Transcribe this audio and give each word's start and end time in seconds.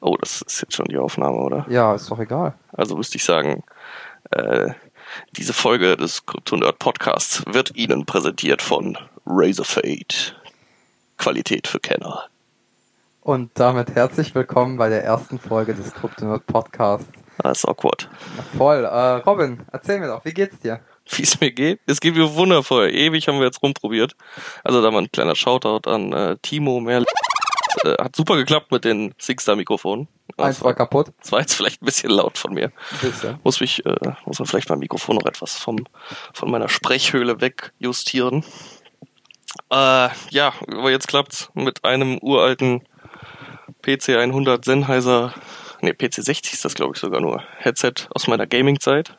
Oh, 0.00 0.16
das 0.18 0.42
ist 0.42 0.60
jetzt 0.62 0.74
schon 0.74 0.86
die 0.86 0.98
Aufnahme, 0.98 1.36
oder? 1.36 1.66
Ja, 1.68 1.94
ist 1.94 2.10
doch 2.10 2.18
egal. 2.18 2.54
Also 2.72 2.96
müsste 2.96 3.16
ich 3.16 3.24
sagen, 3.24 3.62
äh, 4.30 4.70
diese 5.36 5.52
Folge 5.52 5.96
des 5.96 6.26
Kryptonerd 6.26 6.78
Podcasts 6.78 7.44
wird 7.46 7.76
Ihnen 7.76 8.04
präsentiert 8.04 8.62
von 8.62 8.98
Razorfade. 9.26 10.34
Qualität 11.18 11.68
für 11.68 11.78
Kenner. 11.78 12.31
Und 13.24 13.52
damit 13.54 13.94
herzlich 13.94 14.34
willkommen 14.34 14.78
bei 14.78 14.88
der 14.88 15.04
ersten 15.04 15.38
Folge 15.38 15.74
des 15.74 15.94
Kryptonaut 15.94 16.44
Podcasts. 16.44 17.06
Das 17.38 17.58
ist 17.58 17.68
awkward. 17.68 18.10
Voll. 18.58 18.84
Äh, 18.84 19.14
Robin, 19.18 19.62
erzähl 19.70 20.00
mir 20.00 20.08
doch, 20.08 20.24
wie 20.24 20.34
geht's 20.34 20.58
dir? 20.58 20.80
Wie 21.08 21.22
es 21.22 21.40
mir 21.40 21.52
geht? 21.52 21.78
Es 21.86 22.00
geht 22.00 22.16
mir 22.16 22.34
wundervoll. 22.34 22.92
Ewig 22.92 23.28
haben 23.28 23.38
wir 23.38 23.44
jetzt 23.44 23.62
rumprobiert. 23.62 24.16
Also 24.64 24.82
da 24.82 24.90
mal 24.90 25.02
ein 25.02 25.12
kleiner 25.12 25.36
Shoutout 25.36 25.88
an 25.88 26.12
äh, 26.12 26.36
Timo 26.42 26.80
Merl. 26.80 27.04
Äh, 27.84 27.90
hat 27.90 28.16
super 28.16 28.34
geklappt 28.34 28.72
mit 28.72 28.84
den 28.84 29.14
Singstar-Mikrofonen. 29.18 30.08
Eins 30.36 30.60
war 30.60 30.74
kaputt. 30.74 31.12
Das 31.20 31.30
war 31.30 31.38
jetzt 31.38 31.54
vielleicht 31.54 31.80
ein 31.80 31.86
bisschen 31.86 32.10
laut 32.10 32.38
von 32.38 32.52
mir. 32.52 32.72
Bisschen. 33.00 33.38
Muss 33.44 33.60
mich, 33.60 33.86
äh, 33.86 34.14
muss 34.26 34.40
man 34.40 34.46
vielleicht 34.48 34.68
mein 34.68 34.80
Mikrofon 34.80 35.14
noch 35.14 35.26
etwas 35.26 35.56
vom, 35.56 35.76
von 36.34 36.50
meiner 36.50 36.68
Sprechhöhle 36.68 37.40
wegjustieren. 37.40 38.44
Äh, 39.70 40.08
ja, 40.30 40.54
aber 40.66 40.90
jetzt 40.90 41.06
klappt's 41.06 41.50
mit 41.54 41.84
einem 41.84 42.18
uralten 42.18 42.82
PC 43.82 44.16
100 44.16 44.64
Sennheiser, 44.64 45.34
nee, 45.80 45.92
PC 45.92 46.22
60 46.22 46.54
ist 46.54 46.64
das 46.64 46.74
glaube 46.74 46.92
ich 46.94 47.00
sogar 47.00 47.20
nur, 47.20 47.42
Headset 47.58 47.94
aus 48.14 48.26
meiner 48.26 48.46
Gaming-Zeit, 48.46 49.16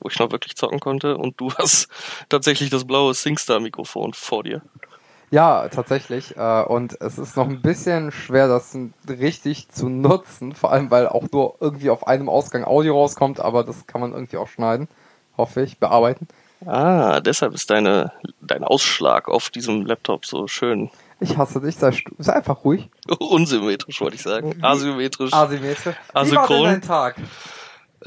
wo 0.00 0.08
ich 0.08 0.18
noch 0.18 0.32
wirklich 0.32 0.56
zocken 0.56 0.80
konnte 0.80 1.16
und 1.16 1.40
du 1.40 1.52
hast 1.58 1.88
tatsächlich 2.28 2.70
das 2.70 2.86
blaue 2.86 3.14
SingStar-Mikrofon 3.14 4.14
vor 4.14 4.42
dir. 4.42 4.62
Ja, 5.30 5.68
tatsächlich. 5.68 6.36
Äh, 6.36 6.62
und 6.62 7.00
es 7.00 7.18
ist 7.18 7.36
noch 7.36 7.48
ein 7.48 7.60
bisschen 7.60 8.12
schwer, 8.12 8.46
das 8.46 8.76
richtig 9.08 9.68
zu 9.68 9.88
nutzen. 9.88 10.54
Vor 10.54 10.70
allem, 10.72 10.90
weil 10.90 11.08
auch 11.08 11.24
nur 11.32 11.56
irgendwie 11.60 11.90
auf 11.90 12.06
einem 12.06 12.28
Ausgang 12.28 12.64
Audio 12.64 12.94
rauskommt, 12.94 13.40
aber 13.40 13.64
das 13.64 13.86
kann 13.88 14.00
man 14.00 14.12
irgendwie 14.12 14.36
auch 14.36 14.48
schneiden. 14.48 14.88
Hoffe 15.36 15.62
ich, 15.62 15.78
bearbeiten. 15.78 16.28
Ah, 16.64 17.20
deshalb 17.20 17.54
ist 17.54 17.70
deine, 17.70 18.12
dein 18.40 18.64
Ausschlag 18.64 19.28
auf 19.28 19.50
diesem 19.50 19.84
Laptop 19.84 20.24
so 20.24 20.46
schön 20.46 20.90
Ich 21.20 21.36
hasse 21.36 21.60
dich, 21.60 21.76
sei, 21.76 21.92
sei 22.18 22.32
einfach 22.34 22.64
ruhig. 22.64 22.88
unsymmetrisch, 23.18 24.00
wollte 24.00 24.16
ich 24.16 24.22
sagen. 24.22 24.62
Asymmetrisch. 24.62 25.32
Asymmetrisch. 25.32 25.96
Wie 25.96 26.14
war 26.14 26.22
Asynchron. 26.22 26.62
denn 26.64 26.72
dein 26.72 26.82
Tag? 26.82 27.16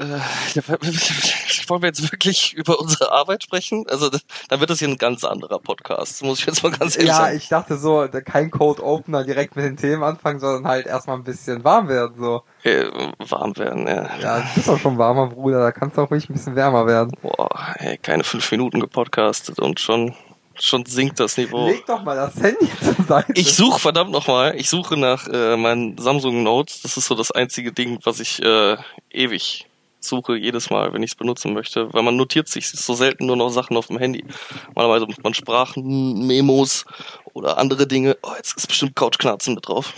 Wollen 0.00 1.82
wir 1.82 1.88
jetzt 1.88 2.10
wirklich 2.10 2.54
über 2.54 2.78
unsere 2.80 3.12
Arbeit 3.12 3.42
sprechen? 3.42 3.84
Also 3.90 4.08
dann 4.48 4.60
wird 4.60 4.70
das 4.70 4.78
hier 4.78 4.88
ein 4.88 4.96
ganz 4.96 5.24
anderer 5.24 5.58
Podcast, 5.58 6.22
muss 6.22 6.38
ich 6.40 6.46
jetzt 6.46 6.62
mal 6.62 6.72
ganz 6.72 6.96
ehrlich 6.96 7.08
Ja, 7.10 7.16
sagen. 7.16 7.36
ich 7.36 7.48
dachte 7.48 7.76
so, 7.76 8.08
kein 8.24 8.50
Code 8.50 8.82
Opener 8.82 9.24
direkt 9.24 9.56
mit 9.56 9.64
den 9.64 9.76
Themen 9.76 10.02
anfangen, 10.02 10.40
sondern 10.40 10.66
halt 10.70 10.86
erstmal 10.86 11.16
ein 11.16 11.24
bisschen 11.24 11.64
warm 11.64 11.88
werden, 11.88 12.14
so. 12.18 12.42
Äh, 12.62 12.86
warm 13.18 13.56
werden, 13.58 13.86
ja. 13.86 14.08
Ja, 14.20 14.38
du 14.40 14.46
bist 14.54 14.68
doch 14.68 14.78
schon 14.78 14.96
warmer 14.96 15.26
Bruder, 15.26 15.60
da 15.60 15.72
kannst 15.72 15.98
du 15.98 16.02
auch 16.02 16.10
ruhig 16.10 16.30
ein 16.30 16.32
bisschen 16.34 16.56
wärmer 16.56 16.86
werden. 16.86 17.12
Boah, 17.20 17.50
ey, 17.78 17.98
keine 17.98 18.24
fünf 18.24 18.50
Minuten 18.52 18.80
gepodcastet 18.80 19.58
und 19.58 19.80
schon, 19.80 20.14
schon 20.62 20.86
sinkt 20.86 21.20
das 21.20 21.36
Niveau. 21.36 21.66
Leg 21.66 21.86
doch 21.86 22.02
mal 22.02 22.16
das 22.16 22.36
Handy 22.36 22.68
zur 22.82 23.04
Seite. 23.04 23.32
Ich 23.34 23.54
suche 23.54 23.80
verdammt 23.80 24.10
nochmal, 24.10 24.54
ich 24.56 24.68
suche 24.68 24.96
nach 24.96 25.26
äh, 25.28 25.56
meinen 25.56 25.98
Samsung 25.98 26.42
Notes. 26.42 26.82
Das 26.82 26.96
ist 26.96 27.06
so 27.06 27.14
das 27.14 27.30
einzige 27.30 27.72
Ding, 27.72 27.98
was 28.04 28.20
ich 28.20 28.42
äh, 28.42 28.76
ewig 29.10 29.66
suche, 30.00 30.36
jedes 30.36 30.70
Mal, 30.70 30.92
wenn 30.92 31.02
ich 31.02 31.12
es 31.12 31.16
benutzen 31.16 31.52
möchte. 31.52 31.92
Weil 31.92 32.02
man 32.02 32.16
notiert 32.16 32.48
sich 32.48 32.68
so 32.68 32.94
selten 32.94 33.26
nur 33.26 33.36
noch 33.36 33.50
Sachen 33.50 33.76
auf 33.76 33.86
dem 33.88 33.98
Handy. 33.98 34.24
Normalerweise 34.68 35.06
macht 35.06 35.22
man 35.22 35.34
Sprachen, 35.34 36.26
Memos 36.26 36.84
oder 37.32 37.58
andere 37.58 37.86
Dinge. 37.86 38.16
Oh, 38.22 38.32
jetzt 38.36 38.56
ist 38.56 38.66
bestimmt 38.66 38.96
Couchknarzen 38.96 39.54
mit 39.54 39.68
drauf. 39.68 39.92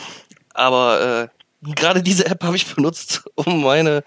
Aber 0.55 1.31
äh, 1.63 1.73
gerade 1.75 2.03
diese 2.03 2.27
App 2.27 2.43
habe 2.45 2.57
ich 2.57 2.75
benutzt, 2.75 3.25
um 3.35 3.63
meine 3.63 4.05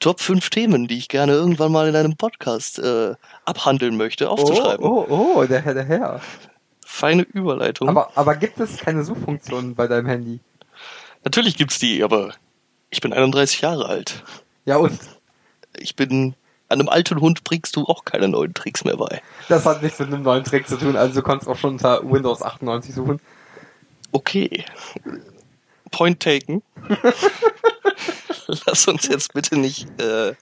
Top 0.00 0.20
5 0.20 0.50
Themen, 0.50 0.86
die 0.86 0.96
ich 0.96 1.08
gerne 1.08 1.32
irgendwann 1.32 1.72
mal 1.72 1.88
in 1.88 1.96
einem 1.96 2.16
Podcast 2.16 2.78
äh, 2.78 3.14
abhandeln 3.44 3.96
möchte, 3.96 4.28
oh, 4.28 4.32
aufzuschreiben. 4.32 4.84
oh, 4.84 5.06
oh, 5.08 5.44
der 5.44 5.60
Herr, 5.62 5.74
der 5.74 5.84
Herr. 5.84 6.20
Feine 6.86 7.22
Überleitung. 7.22 7.88
Aber, 7.88 8.10
aber 8.14 8.36
gibt 8.36 8.60
es 8.60 8.78
keine 8.78 9.04
Suchfunktion 9.04 9.74
bei 9.74 9.86
deinem 9.86 10.06
Handy? 10.06 10.40
Natürlich 11.24 11.56
gibt's 11.56 11.78
die, 11.78 12.02
aber 12.02 12.32
ich 12.90 13.00
bin 13.00 13.12
31 13.12 13.60
Jahre 13.60 13.86
alt. 13.86 14.22
Ja, 14.64 14.76
und? 14.76 14.98
Ich 15.76 15.96
bin 15.96 16.34
einem 16.68 16.88
alten 16.88 17.20
Hund 17.20 17.44
bringst 17.44 17.76
du 17.76 17.84
auch 17.84 18.04
keine 18.04 18.28
neuen 18.28 18.54
Tricks 18.54 18.84
mehr 18.84 18.96
bei. 18.96 19.22
Das 19.48 19.64
hat 19.66 19.82
nichts 19.82 19.98
mit 19.98 20.08
einem 20.08 20.22
neuen 20.22 20.44
Trick 20.44 20.68
zu 20.68 20.76
tun, 20.76 20.96
also 20.96 21.14
du 21.14 21.22
kannst 21.22 21.48
auch 21.48 21.56
schon 21.56 21.72
unter 21.72 22.02
Windows 22.08 22.42
98 22.42 22.94
suchen. 22.94 23.20
Okay. 24.12 24.64
Point 25.90 26.20
taken. 26.20 26.62
Lass 28.66 28.88
uns 28.88 29.06
jetzt 29.08 29.34
bitte 29.34 29.56
nicht 29.56 29.88
äh, 30.00 30.34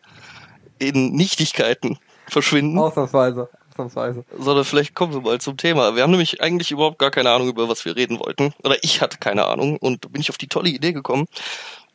in 0.79 1.13
Nichtigkeiten 1.13 1.99
verschwinden, 2.29 2.79
Ausnahmsweise. 2.79 3.49
Ausnahmsweise. 3.71 4.25
sondern 4.39 4.65
vielleicht 4.65 4.95
kommen 4.95 5.13
wir 5.13 5.21
mal 5.21 5.41
zum 5.41 5.57
Thema. 5.57 5.97
Wir 5.97 6.03
haben 6.03 6.11
nämlich 6.11 6.41
eigentlich 6.41 6.71
überhaupt 6.71 6.99
gar 6.99 7.11
keine 7.11 7.31
Ahnung, 7.31 7.49
über 7.49 7.69
was 7.69 7.85
wir 7.85 7.97
reden 7.97 8.19
wollten. 8.21 8.55
Oder 8.63 8.77
ich 8.83 9.01
hatte 9.01 9.19
keine 9.19 9.47
Ahnung 9.47 9.77
und 9.77 10.13
bin 10.13 10.21
ich 10.21 10.31
auf 10.31 10.39
die 10.39 10.49
tolle 10.49 10.71
Idee 10.71 10.93
gekommen. 10.93 11.27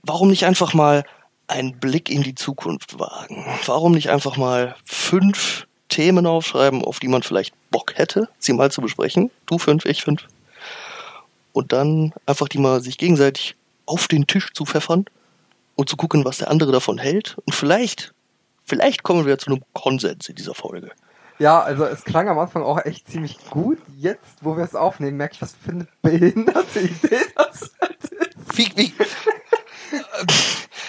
Warum 0.03 0.29
nicht 0.29 0.45
einfach 0.45 0.73
mal 0.73 1.05
einen 1.47 1.79
Blick 1.79 2.09
in 2.09 2.23
die 2.23 2.35
Zukunft 2.35 2.99
wagen? 2.99 3.45
Warum 3.65 3.93
nicht 3.93 4.09
einfach 4.09 4.37
mal 4.37 4.75
fünf 4.85 5.67
Themen 5.89 6.25
aufschreiben, 6.25 6.83
auf 6.83 6.99
die 6.99 7.07
man 7.07 7.23
vielleicht 7.23 7.53
Bock 7.71 7.97
hätte, 7.97 8.29
sie 8.37 8.53
mal 8.53 8.71
zu 8.71 8.81
besprechen? 8.81 9.31
Du 9.45 9.57
fünf, 9.57 9.85
ich 9.85 10.03
fünf. 10.03 10.27
Und 11.53 11.73
dann 11.73 12.13
einfach 12.25 12.47
die 12.47 12.59
mal 12.59 12.81
sich 12.81 12.97
gegenseitig 12.97 13.55
auf 13.85 14.07
den 14.07 14.27
Tisch 14.27 14.53
zu 14.53 14.65
pfeffern 14.65 15.05
und 15.81 15.89
zu 15.89 15.97
gucken, 15.97 16.23
was 16.25 16.37
der 16.37 16.49
andere 16.49 16.71
davon 16.71 16.99
hält. 16.99 17.37
Und 17.45 17.55
vielleicht, 17.55 18.13
vielleicht 18.63 19.03
kommen 19.03 19.25
wir 19.25 19.39
zu 19.39 19.47
einem 19.47 19.63
Konsens 19.73 20.29
in 20.29 20.35
dieser 20.35 20.53
Folge. 20.53 20.91
Ja, 21.39 21.59
also 21.59 21.85
es 21.85 22.03
klang 22.03 22.29
am 22.29 22.37
Anfang 22.37 22.61
auch 22.61 22.85
echt 22.85 23.09
ziemlich 23.09 23.39
gut. 23.49 23.79
Jetzt, 23.97 24.37
wo 24.41 24.55
wir 24.55 24.63
es 24.63 24.75
aufnehmen, 24.75 25.17
merke 25.17 25.33
ich, 25.33 25.41
was 25.41 25.55
für 25.55 25.71
eine 25.71 25.87
behinderte 26.03 26.81
Idee 26.81 27.21
das 27.35 27.63
ist. 27.63 28.11
Wie, 28.53 28.71
wie, 28.75 28.93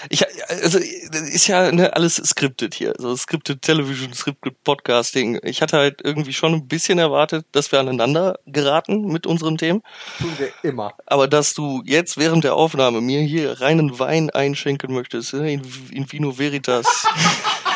ich, 0.09 0.25
also, 0.49 0.79
ist 0.79 1.47
ja 1.47 1.71
ne, 1.73 1.95
alles 1.95 2.17
scripted 2.17 2.75
hier. 2.75 2.95
So 2.99 3.17
scripted 3.17 3.63
Television, 3.63 4.13
scripted 4.13 4.63
Podcasting. 4.65 5.39
Ich 5.43 5.63
hatte 5.63 5.77
halt 5.77 6.01
irgendwie 6.03 6.33
schon 6.33 6.55
ein 6.55 6.69
bisschen 6.69 6.99
erwartet, 6.99 7.47
dass 7.53 7.73
wir 7.73 7.81
aneinander 7.81 8.39
geraten 8.47 9.07
mit 9.07 9.27
unseren 9.27 9.59
Themen. 9.59 9.83
Tun 10.19 10.33
wir 10.39 10.53
immer. 10.63 10.95
Aber 11.07 11.29
dass 11.29 11.55
du 11.55 11.83
jetzt 11.85 12.17
während 12.19 12.45
der 12.45 12.55
Aufnahme 12.55 13.01
mir 13.01 13.21
hier 13.21 13.61
reinen 13.61 13.99
Wein 13.99 14.31
einschenken 14.31 14.93
möchtest, 14.93 15.35
ne, 15.35 15.53
in, 15.53 15.63
in 15.91 16.11
Vino 16.11 16.39
Veritas, 16.39 16.87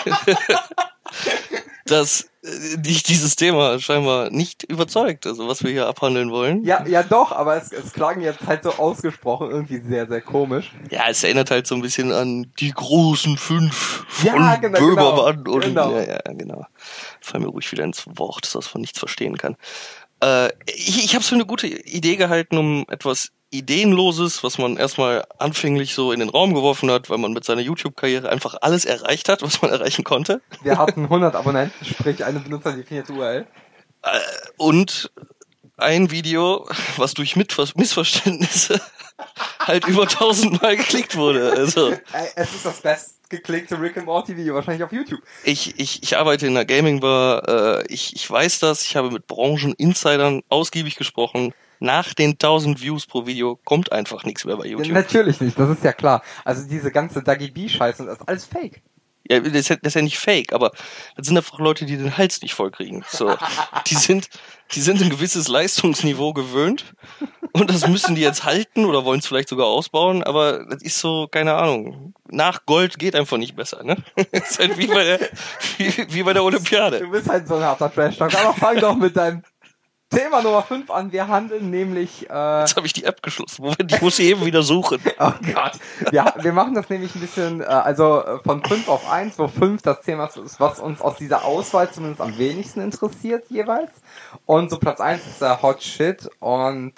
dass 1.87 2.29
äh, 2.43 2.79
dich 2.79 3.03
dieses 3.03 3.37
Thema 3.37 3.79
scheinbar 3.81 4.31
nicht 4.31 4.65
überzeugt, 4.65 5.27
also 5.27 5.49
was 5.49 5.65
wir 5.65 5.71
hier 5.71 5.87
abhandeln 5.87 6.31
wollen. 6.31 6.65
Ja, 6.65 6.85
ja 6.87 7.03
doch, 7.03 7.33
aber 7.33 7.57
es, 7.57 7.73
es 7.73 7.93
klang 7.93 8.21
jetzt 8.21 8.47
halt 8.47 8.63
so 8.63 8.73
ausgesprochen 8.73 9.51
irgendwie 9.51 9.81
sehr, 9.81 10.07
sehr 10.07 10.21
komisch. 10.21 10.73
Ja, 10.91 11.05
es 11.09 11.25
erinnert 11.25 11.51
halt 11.51 11.67
so 11.67 11.75
ein 11.75 11.83
bisschen 11.83 12.13
an 12.13 12.53
die 12.59 12.71
großen 12.71 13.39
fünf 13.39 14.05
von 14.09 14.27
Ja, 14.27 14.57
genau, 14.57 14.79
Böhmermann 14.79 15.45
genau, 15.45 15.57
und 15.57 15.65
genau. 15.65 15.93
ja, 15.93 16.03
ja, 16.03 16.33
genau. 16.33 16.67
Fall 17.21 17.41
mir 17.41 17.49
ruhig 17.49 17.71
wieder 17.73 17.85
ins 17.85 18.05
Wort, 18.07 18.55
dass 18.55 18.75
man 18.75 18.81
nichts 18.81 18.99
verstehen 18.99 19.39
kann. 19.39 19.57
Äh, 20.23 20.49
ich 20.67 21.05
ich 21.05 21.15
habe 21.15 21.23
es 21.23 21.29
für 21.29 21.35
eine 21.35 21.47
gute 21.47 21.67
Idee 21.67 22.17
gehalten, 22.17 22.59
um 22.59 22.85
etwas 22.89 23.33
Ideenloses, 23.59 24.43
was 24.43 24.59
man 24.59 24.77
erstmal 24.77 25.25
anfänglich 25.39 25.95
so 25.95 26.13
in 26.13 26.21
den 26.21 26.29
Raum 26.29 26.55
geworfen 26.55 26.91
hat, 26.91 27.11
weil 27.11 27.19
man 27.19 27.33
mit 27.33 27.45
seiner 27.45 27.63
YouTube-Karriere 27.63 28.29
einfach 28.29 28.57
alles 28.61 28.85
erreicht 28.85 29.29
hat, 29.29 29.43
was 29.43 29.63
man 29.63 29.71
erreichen 29.71 30.05
konnte. 30.05 30.41
Wir 30.63 30.79
hatten 30.79 31.05
100 31.05 31.35
Abonnenten, 31.35 31.85
sprich 31.85 32.25
eine 32.25 32.41
benutzerdefinierte 32.41 33.13
URL. 33.13 33.47
Äh, 34.03 34.19
und 34.57 35.11
ein 35.77 36.11
Video, 36.11 36.69
was 36.97 37.15
durch 37.15 37.37
Missverständnisse 37.37 38.81
halt 39.61 39.87
über 39.87 40.07
tausendmal 40.07 40.77
geklickt 40.77 41.17
wurde. 41.17 41.53
Also 41.53 41.95
es 42.35 42.55
ist 42.55 42.65
das 42.65 42.81
bestgeklickte 42.81 43.81
Rick 43.81 43.97
and 43.99 44.07
Morty 44.07 44.37
Video 44.37 44.55
wahrscheinlich 44.55 44.85
auf 44.85 44.93
YouTube. 44.93 45.21
ich, 45.45 45.79
ich, 45.79 46.03
ich 46.03 46.17
arbeite 46.17 46.47
in 46.47 46.57
einer 46.57 46.65
Gaming-Bar, 46.65 47.81
äh, 47.81 47.87
ich, 47.89 48.15
ich 48.15 48.31
weiß 48.31 48.61
das, 48.61 48.83
ich 48.83 48.97
habe 48.97 49.11
mit 49.11 49.27
Branchen-Insidern 49.27 50.43
ausgiebig 50.49 50.97
gesprochen. 50.97 51.53
Nach 51.81 52.15
den 52.15 52.33
1000 52.33 52.81
Views 52.81 53.07
pro 53.07 53.27
Video 53.27 53.59
kommt 53.65 53.93
einfach 53.93 54.25
nichts 54.25 54.45
mehr 54.45 54.57
bei 54.57 54.67
YouTube. 54.67 54.93
natürlich 54.93 55.41
nicht, 55.41 55.59
das 55.59 55.71
ist 55.71 55.85
ja 55.85 55.93
klar. 55.93 56.23
Also 56.45 56.67
diese 56.69 56.91
ganze 56.91 57.23
Dagi 57.23 57.51
B-Scheiße, 57.51 58.05
das 58.05 58.19
ist 58.21 58.29
alles 58.29 58.45
Fake. 58.45 58.83
Ja, 59.29 59.41
das 59.41 59.53
ist 59.53 59.69
ja, 59.69 59.77
das 59.77 59.91
ist 59.91 59.95
ja 59.95 60.03
nicht 60.03 60.19
fake, 60.19 60.53
aber 60.53 60.71
das 61.17 61.27
sind 61.27 61.37
einfach 61.37 61.59
Leute, 61.59 61.85
die 61.85 61.97
den 61.97 62.17
Hals 62.17 62.43
nicht 62.43 62.55
voll 62.55 62.71
kriegen. 62.71 63.05
So, 63.09 63.35
die 63.87 63.95
sind, 63.95 64.29
die 64.73 64.81
sind 64.81 65.03
ein 65.03 65.11
gewisses 65.11 65.49
Leistungsniveau 65.49 66.33
gewöhnt 66.33 66.95
und 67.53 67.71
das 67.71 67.89
müssen 67.89 68.15
die 68.15 68.23
jetzt 68.23 68.45
halten 68.45 68.85
oder 68.85 69.05
wollen 69.05 69.21
es 69.21 69.27
vielleicht 69.27 69.49
sogar 69.49 69.67
ausbauen, 69.67 70.23
aber 70.23 70.65
das 70.67 70.83
ist 70.83 70.99
so, 70.99 71.27
keine 71.29 71.55
Ahnung. 71.55 72.15
Nach 72.29 72.67
Gold 72.67 72.99
geht 72.99 73.15
einfach 73.15 73.37
nicht 73.37 73.57
besser, 73.57 73.83
ne? 73.83 73.97
Das 74.33 74.51
ist 74.51 74.59
halt 74.59 74.79
wie 74.79 74.87
bei 74.87 75.05
der, 75.05 75.21
wie, 75.79 76.07
wie 76.15 76.23
bei 76.23 76.33
der 76.33 76.45
Olympiade. 76.45 77.01
Du 77.01 77.11
bist 77.11 77.29
halt 77.29 77.49
so 77.49 77.57
ein 77.57 77.63
harter 77.63 77.93
Trash-Talk. 77.93 78.35
Aber 78.35 78.55
fang 78.55 78.79
doch 78.79 78.97
mit 78.97 79.17
deinem 79.17 79.43
Thema 80.09 80.41
Nummer 80.41 80.63
5 80.63 80.91
an. 80.91 81.11
Wir 81.11 81.27
handeln 81.27 81.71
nämlich, 81.71 82.31
äh, 82.31 82.61
Jetzt 82.61 82.77
habe 82.77 82.87
ich 82.87 82.93
die 82.93 83.05
App 83.05 83.23
geschlossen. 83.23 83.63
Moment, 83.63 83.93
ich 83.93 84.01
muss 84.01 84.17
sie 84.17 84.31
eben 84.31 84.45
wieder 84.45 84.63
suchen. 84.63 85.01
oh 85.19 85.33
Gott. 85.53 85.73
Wir, 86.11 86.33
wir 86.41 86.53
machen 86.53 86.75
das 86.75 86.89
nämlich 86.89 87.15
ein 87.15 87.21
bisschen, 87.21 87.61
äh, 87.61 87.65
also 87.65 88.23
äh, 88.23 88.39
von 88.45 88.65
5 88.65 88.89
auf 88.89 89.11
1, 89.11 89.39
wo 89.39 89.49
5 89.49 89.83
das 89.83 90.03
Thema 90.03 90.27
ist, 90.27 90.61
was 90.61 90.79
uns 90.79 91.01
aus 91.01 91.17
dieser 91.17 91.45
Auswahl 91.45 91.91
zumindest 91.91 92.21
am 92.21 92.39
wenigsten 92.39 92.81
interessiert 92.81 93.51
jeweils. 93.51 93.91
Und 94.45 94.71
so 94.71 94.79
Platz 94.79 95.01
1 95.01 95.27
ist 95.27 95.43
der 95.43 95.61
Hot 95.63 95.83
Shit 95.83 96.29
und 96.39 96.95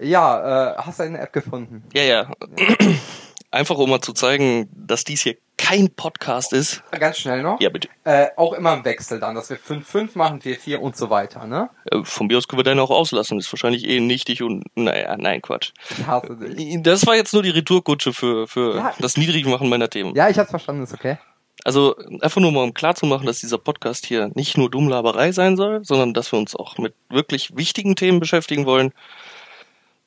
ja, 0.00 0.72
äh, 0.72 0.76
hast 0.78 0.98
du 0.98 1.04
eine 1.04 1.20
App 1.20 1.32
gefunden? 1.32 1.84
Ja, 1.92 2.02
ja. 2.02 2.30
Einfach 3.50 3.78
um 3.78 3.90
mal 3.90 4.00
zu 4.00 4.12
zeigen, 4.12 4.68
dass 4.74 5.04
dies 5.04 5.22
hier 5.22 5.36
kein 5.58 5.90
Podcast 5.90 6.52
ist. 6.54 6.82
Ganz 6.92 7.18
schnell 7.18 7.42
noch. 7.42 7.60
Ja, 7.60 7.68
bitte. 7.68 7.88
Äh, 8.04 8.28
auch 8.36 8.54
immer 8.54 8.72
im 8.74 8.84
Wechsel 8.84 9.20
dann, 9.20 9.34
dass 9.34 9.50
wir 9.50 9.58
5-5 9.58 10.10
machen, 10.16 10.40
4-4 10.40 10.76
und 10.76 10.96
so 10.96 11.10
weiter, 11.10 11.46
ne? 11.46 11.68
Äh, 11.90 12.04
Von 12.04 12.28
mir 12.28 12.38
aus 12.38 12.48
können 12.48 12.60
wir 12.60 12.64
deine 12.64 12.80
auch 12.82 12.90
auslassen. 12.90 13.38
Ist 13.38 13.52
wahrscheinlich 13.52 13.86
eh 13.86 14.00
nichtig 14.00 14.42
und 14.42 14.64
naja, 14.74 15.16
nein, 15.18 15.42
Quatsch. 15.42 15.72
Ich 15.90 16.06
hasse 16.06 16.36
dich. 16.36 16.82
Das 16.82 17.06
war 17.06 17.16
jetzt 17.16 17.34
nur 17.34 17.42
die 17.42 17.50
Retourkutsche 17.50 18.12
für, 18.14 18.46
für 18.46 18.76
Ja. 18.76 18.94
das 18.98 19.16
Niedrigmachen 19.16 19.68
meiner 19.68 19.90
Themen. 19.90 20.14
Ja, 20.14 20.28
ich 20.30 20.38
hab's 20.38 20.50
verstanden, 20.50 20.84
ist 20.84 20.94
okay. 20.94 21.18
Also 21.64 21.96
einfach 22.20 22.40
nur 22.40 22.52
mal 22.52 22.62
um 22.62 22.72
klarzumachen, 22.72 23.26
dass 23.26 23.40
dieser 23.40 23.58
Podcast 23.58 24.06
hier 24.06 24.30
nicht 24.34 24.56
nur 24.56 24.70
Dummlaberei 24.70 25.32
sein 25.32 25.56
soll, 25.56 25.84
sondern 25.84 26.14
dass 26.14 26.30
wir 26.32 26.38
uns 26.38 26.54
auch 26.54 26.78
mit 26.78 26.94
wirklich 27.10 27.56
wichtigen 27.56 27.96
Themen 27.96 28.20
beschäftigen 28.20 28.64
wollen. 28.64 28.92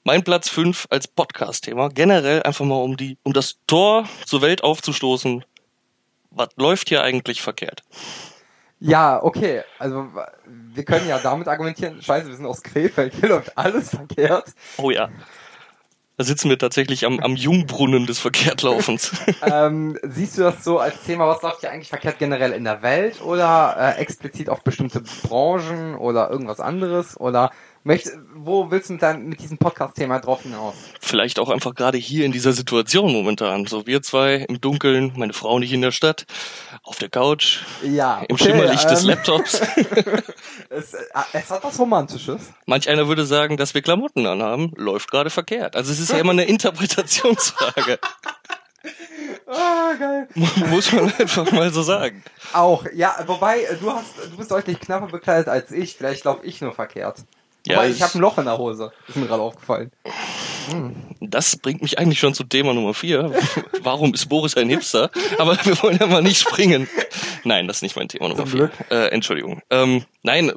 Mein 0.04 0.24
Platz 0.24 0.50
5 0.50 0.88
als 0.90 1.08
Podcast-Thema, 1.08 1.90
generell 1.90 2.42
einfach 2.42 2.66
mal 2.66 2.82
um 2.82 2.98
die, 2.98 3.20
um 3.22 3.34
das 3.34 3.60
Tor 3.68 4.10
zur 4.26 4.42
Welt 4.42 4.64
aufzustoßen. 4.64 5.46
Was 6.32 6.50
läuft 6.56 6.90
hier 6.90 7.04
eigentlich 7.04 7.44
verkehrt? 7.44 7.84
Ja, 8.80 9.22
okay. 9.22 9.62
Also 9.78 10.08
wir 10.48 10.86
können 10.86 11.08
ja 11.08 11.20
damit 11.20 11.48
argumentieren, 11.48 12.02
scheiße, 12.02 12.30
wir 12.30 12.36
sind 12.36 12.48
aus 12.48 12.64
Krefeld, 12.64 13.14
hier 13.14 13.30
läuft 13.30 13.56
alles 13.56 13.90
verkehrt. 13.92 14.56
Oh 14.78 14.90
ja. 14.90 15.10
Da 16.18 16.24
sitzen 16.24 16.50
wir 16.50 16.58
tatsächlich 16.58 17.06
am, 17.06 17.20
am 17.20 17.36
Jungbrunnen 17.36 18.08
des 18.08 18.18
Verkehrtlaufens. 18.18 19.12
ähm, 19.44 20.00
siehst 20.02 20.36
du 20.38 20.42
das 20.42 20.64
so 20.64 20.80
als 20.80 21.04
Thema, 21.04 21.28
was 21.28 21.44
läuft 21.44 21.62
hier 21.62 21.72
eigentlich 21.72 21.90
verkehrt 21.90 22.18
generell 22.18 22.54
in 22.54 22.64
der 22.64 22.82
Welt 22.82 23.22
oder 23.22 23.76
äh, 23.78 24.02
explizit 24.02 24.50
auf 24.50 24.64
bestimmte 24.64 25.02
Branchen 25.02 25.96
oder 25.96 26.32
irgendwas 26.32 26.60
anderes? 26.60 27.20
Oder 27.20 27.52
möcht, 27.84 28.08
wo 28.36 28.70
willst 28.72 28.90
du 28.90 28.98
dein, 28.98 29.28
mit 29.28 29.42
diesem 29.42 29.58
Podcast-Thema 29.58 30.20
drauf 30.20 30.44
hinaus? 30.44 30.76
Vielleicht 31.00 31.40
auch 31.40 31.50
einfach 31.50 31.76
gerade 31.76 31.98
hier 31.98 32.26
in 32.26 32.32
dieser 32.32 32.54
Situation 32.54 33.12
momentan. 33.12 33.66
So 33.66 33.88
wir 33.88 34.02
zwei 34.02 34.36
im 34.48 34.62
Dunkeln, 34.62 35.14
meine 35.16 35.34
Frau 35.34 35.60
nicht 35.60 35.74
in 35.74 35.82
der 35.82 35.92
Stadt, 35.92 36.26
auf 36.84 36.98
der 36.98 37.10
Couch, 37.10 37.60
Ja, 37.84 38.24
im 38.28 38.38
Schimmerlicht 38.38 38.90
des 38.90 39.04
ähm, 39.04 39.10
Laptops. 39.10 39.62
es, 40.70 40.94
äh, 40.94 41.04
es 41.34 41.50
hat 41.50 41.64
was 41.64 41.80
Romantisches. 41.80 42.42
Manch 42.66 42.90
einer 42.90 43.08
würde 43.08 43.26
sagen, 43.26 43.58
dass 43.58 43.74
wir 43.74 43.82
Klamotten 43.82 44.26
anhaben, 44.26 44.72
läuft 44.76 45.12
gerade 45.12 45.30
verkehrt. 45.30 45.76
Also 45.76 45.92
es 45.92 46.00
ist 46.00 46.12
ja 46.12 46.18
immer 46.18 46.32
eine 46.32 46.46
Interpretationsfrage. 46.46 48.00
Ah, 49.48 49.94
geil. 50.00 50.28
Muss 50.70 50.92
man 50.94 51.14
einfach 51.14 51.52
mal 51.52 51.72
so 51.72 51.82
sagen. 51.82 52.24
Auch, 52.54 52.86
ja, 52.94 53.16
wobei, 53.28 53.68
du 53.80 53.92
hast, 53.92 54.14
du 54.32 54.38
bist 54.38 54.50
deutlich 54.50 54.80
knapper 54.80 55.08
bekleidet 55.08 55.50
als 55.50 55.72
ich. 55.72 55.96
Vielleicht 55.98 56.24
laufe 56.24 56.46
ich 56.46 56.62
nur 56.62 56.74
verkehrt. 56.74 57.26
Ja, 57.68 57.84
es- 57.84 57.96
ich 57.98 58.02
habe 58.02 58.16
ein 58.16 58.22
Loch 58.22 58.38
in 58.38 58.46
der 58.46 58.58
Hose. 58.58 58.92
Ist 59.08 59.16
mir 59.18 59.28
gerade 59.28 59.44
aufgefallen. 59.44 59.92
Das 61.20 61.58
bringt 61.58 61.82
mich 61.82 62.00
eigentlich 62.00 62.20
schon 62.20 62.34
zu 62.34 62.44
Thema 62.44 62.74
Nummer 62.74 62.94
vier. 62.94 63.32
Warum 63.82 64.14
ist 64.14 64.28
Boris 64.30 64.56
ein 64.58 64.70
Hipster? 64.70 65.10
Aber 65.38 65.58
wir 65.66 65.82
wollen 65.84 65.98
ja 66.00 66.08
mal 66.08 66.22
nicht 66.24 66.40
springen. 66.40 66.88
Nein, 67.44 67.68
das 67.68 67.78
ist 67.78 67.82
nicht 67.84 67.96
mein 67.96 68.08
Thema 68.08 68.30
Nummer 68.30 68.46
vier. 68.48 68.72
Äh, 68.90 69.08
Entschuldigung. 69.10 69.62
Ähm, 69.70 70.06
nein, 70.24 70.52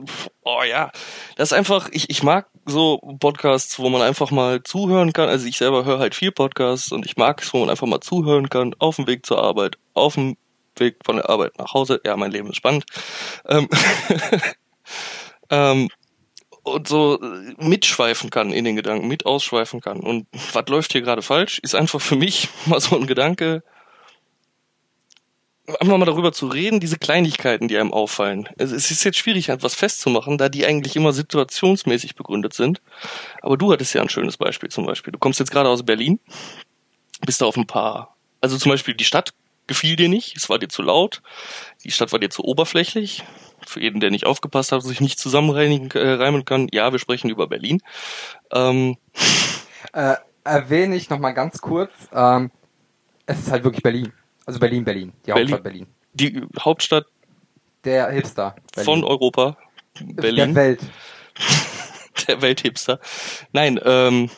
oh 0.44 0.62
ja. 0.68 0.90
Das 1.36 1.50
ist 1.50 1.52
einfach, 1.52 1.88
ich, 1.92 2.10
ich 2.10 2.22
mag 2.22 2.46
so 2.66 2.98
Podcasts, 3.20 3.78
wo 3.78 3.88
man 3.90 4.02
einfach 4.02 4.30
mal 4.30 4.62
zuhören 4.62 5.12
kann. 5.12 5.28
Also 5.28 5.46
ich 5.46 5.58
selber 5.58 5.84
höre 5.84 5.98
halt 5.98 6.14
viel 6.14 6.32
Podcasts 6.32 6.92
und 6.92 7.04
ich 7.06 7.16
mag 7.16 7.42
es, 7.42 7.52
wo 7.52 7.58
man 7.60 7.70
einfach 7.70 7.86
mal 7.86 8.00
zuhören 8.00 8.48
kann, 8.48 8.74
auf 8.78 8.96
dem 8.96 9.06
Weg 9.06 9.26
zur 9.26 9.42
Arbeit, 9.42 9.76
auf 9.94 10.14
dem 10.14 10.36
Weg 10.76 10.96
von 11.04 11.16
der 11.16 11.28
Arbeit 11.28 11.58
nach 11.58 11.72
Hause. 11.74 12.00
Ja, 12.04 12.16
mein 12.16 12.30
Leben 12.30 12.48
ist 12.50 12.56
spannend. 12.56 12.84
Ähm, 13.48 13.68
ähm, 15.50 15.88
und 16.64 16.88
so 16.88 17.20
äh, 17.20 17.54
mitschweifen 17.58 18.30
kann 18.30 18.52
in 18.52 18.64
den 18.64 18.74
Gedanken, 18.74 19.06
mit 19.06 19.26
ausschweifen 19.26 19.80
kann. 19.80 20.00
Und 20.00 20.26
was 20.52 20.66
läuft 20.68 20.92
hier 20.92 21.02
gerade 21.02 21.22
falsch, 21.22 21.60
ist 21.60 21.74
einfach 21.74 22.00
für 22.00 22.16
mich 22.16 22.48
mal 22.66 22.80
so 22.80 22.96
ein 22.96 23.06
Gedanke, 23.06 23.62
einfach 25.80 25.96
mal 25.96 26.04
darüber 26.04 26.32
zu 26.32 26.46
reden, 26.46 26.80
diese 26.80 26.98
Kleinigkeiten, 26.98 27.68
die 27.68 27.78
einem 27.78 27.92
auffallen. 27.92 28.48
Es 28.56 28.72
es 28.72 28.90
ist 28.90 29.04
jetzt 29.04 29.18
schwierig, 29.18 29.48
etwas 29.48 29.74
festzumachen, 29.74 30.36
da 30.36 30.48
die 30.48 30.66
eigentlich 30.66 30.96
immer 30.96 31.12
situationsmäßig 31.12 32.16
begründet 32.16 32.54
sind. 32.54 32.82
Aber 33.40 33.56
du 33.56 33.72
hattest 33.72 33.94
ja 33.94 34.02
ein 34.02 34.08
schönes 34.08 34.36
Beispiel 34.36 34.70
zum 34.70 34.86
Beispiel. 34.86 35.12
Du 35.12 35.18
kommst 35.18 35.40
jetzt 35.40 35.52
gerade 35.52 35.68
aus 35.68 35.84
Berlin, 35.84 36.18
bist 37.24 37.40
da 37.40 37.46
auf 37.46 37.56
ein 37.56 37.66
paar, 37.66 38.16
also 38.40 38.58
zum 38.58 38.70
Beispiel 38.70 38.94
die 38.94 39.04
Stadt 39.04 39.32
gefiel 39.66 39.96
dir 39.96 40.10
nicht, 40.10 40.36
es 40.36 40.50
war 40.50 40.58
dir 40.58 40.68
zu 40.68 40.82
laut, 40.82 41.22
die 41.84 41.90
Stadt 41.90 42.12
war 42.12 42.18
dir 42.18 42.30
zu 42.30 42.44
oberflächlich. 42.44 43.22
Für 43.66 43.80
jeden, 43.80 44.00
der 44.00 44.10
nicht 44.10 44.26
aufgepasst 44.26 44.72
hat, 44.72 44.82
sich 44.82 45.00
nicht 45.00 45.18
zusammenreimen 45.18 45.90
äh, 45.92 46.42
kann, 46.44 46.68
ja, 46.72 46.92
wir 46.92 46.98
sprechen 46.98 47.30
über 47.30 47.46
Berlin. 47.46 47.80
Ähm, 48.52 48.96
Äh, 49.92 50.16
erwähne 50.44 50.96
ich 50.96 51.10
nochmal 51.10 51.34
ganz 51.34 51.60
kurz, 51.60 51.92
ähm, 52.12 52.50
es 53.26 53.40
ist 53.40 53.50
halt 53.50 53.64
wirklich 53.64 53.82
Berlin. 53.82 54.12
Also 54.46 54.58
Berlin, 54.60 54.84
Berlin. 54.84 55.12
Die 55.26 55.32
Berlin. 55.32 55.52
Hauptstadt 55.52 55.62
Berlin. 55.62 55.86
die 56.14 56.42
Hauptstadt 56.60 57.06
Der 57.84 58.10
Hipster. 58.10 58.54
Berlin. 58.74 58.84
von 58.84 59.04
Europa, 59.04 59.56
Berlin. 60.00 60.54
Der 60.54 60.62
Welt. 60.62 60.80
der 62.28 62.42
Welthipster. 62.42 63.00
Nein, 63.52 63.80
ähm, 63.84 64.30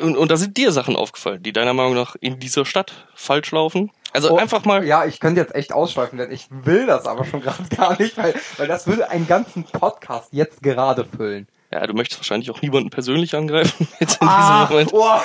und, 0.00 0.16
und 0.16 0.30
da 0.30 0.36
sind 0.36 0.56
dir 0.56 0.72
Sachen 0.72 0.96
aufgefallen, 0.96 1.42
die 1.42 1.52
deiner 1.52 1.74
Meinung 1.74 1.94
nach 1.94 2.16
in 2.20 2.38
dieser 2.38 2.64
Stadt 2.64 3.08
falsch 3.14 3.50
laufen. 3.50 3.90
Also 4.12 4.30
Oh, 4.32 4.36
einfach 4.36 4.64
mal. 4.64 4.84
Ja, 4.84 5.04
ich 5.04 5.20
könnte 5.20 5.40
jetzt 5.40 5.54
echt 5.54 5.72
ausschweifen 5.72 6.18
werden. 6.18 6.32
Ich 6.32 6.46
will 6.50 6.86
das 6.86 7.06
aber 7.06 7.24
schon 7.24 7.40
gerade 7.42 7.68
gar 7.76 8.00
nicht, 8.00 8.16
weil, 8.16 8.34
weil 8.56 8.66
das 8.68 8.86
würde 8.86 9.08
einen 9.10 9.26
ganzen 9.26 9.64
Podcast 9.64 10.28
jetzt 10.32 10.62
gerade 10.62 11.04
füllen. 11.04 11.46
Ja, 11.72 11.86
du 11.86 11.94
möchtest 11.94 12.20
wahrscheinlich 12.20 12.50
auch 12.50 12.60
niemanden 12.62 12.90
persönlich 12.90 13.34
angreifen 13.36 13.86
jetzt 14.00 14.20
in 14.20 14.26
Ah, 14.28 14.66
diesem 14.66 14.88
Moment. 14.88 14.92
oh, 14.92 15.20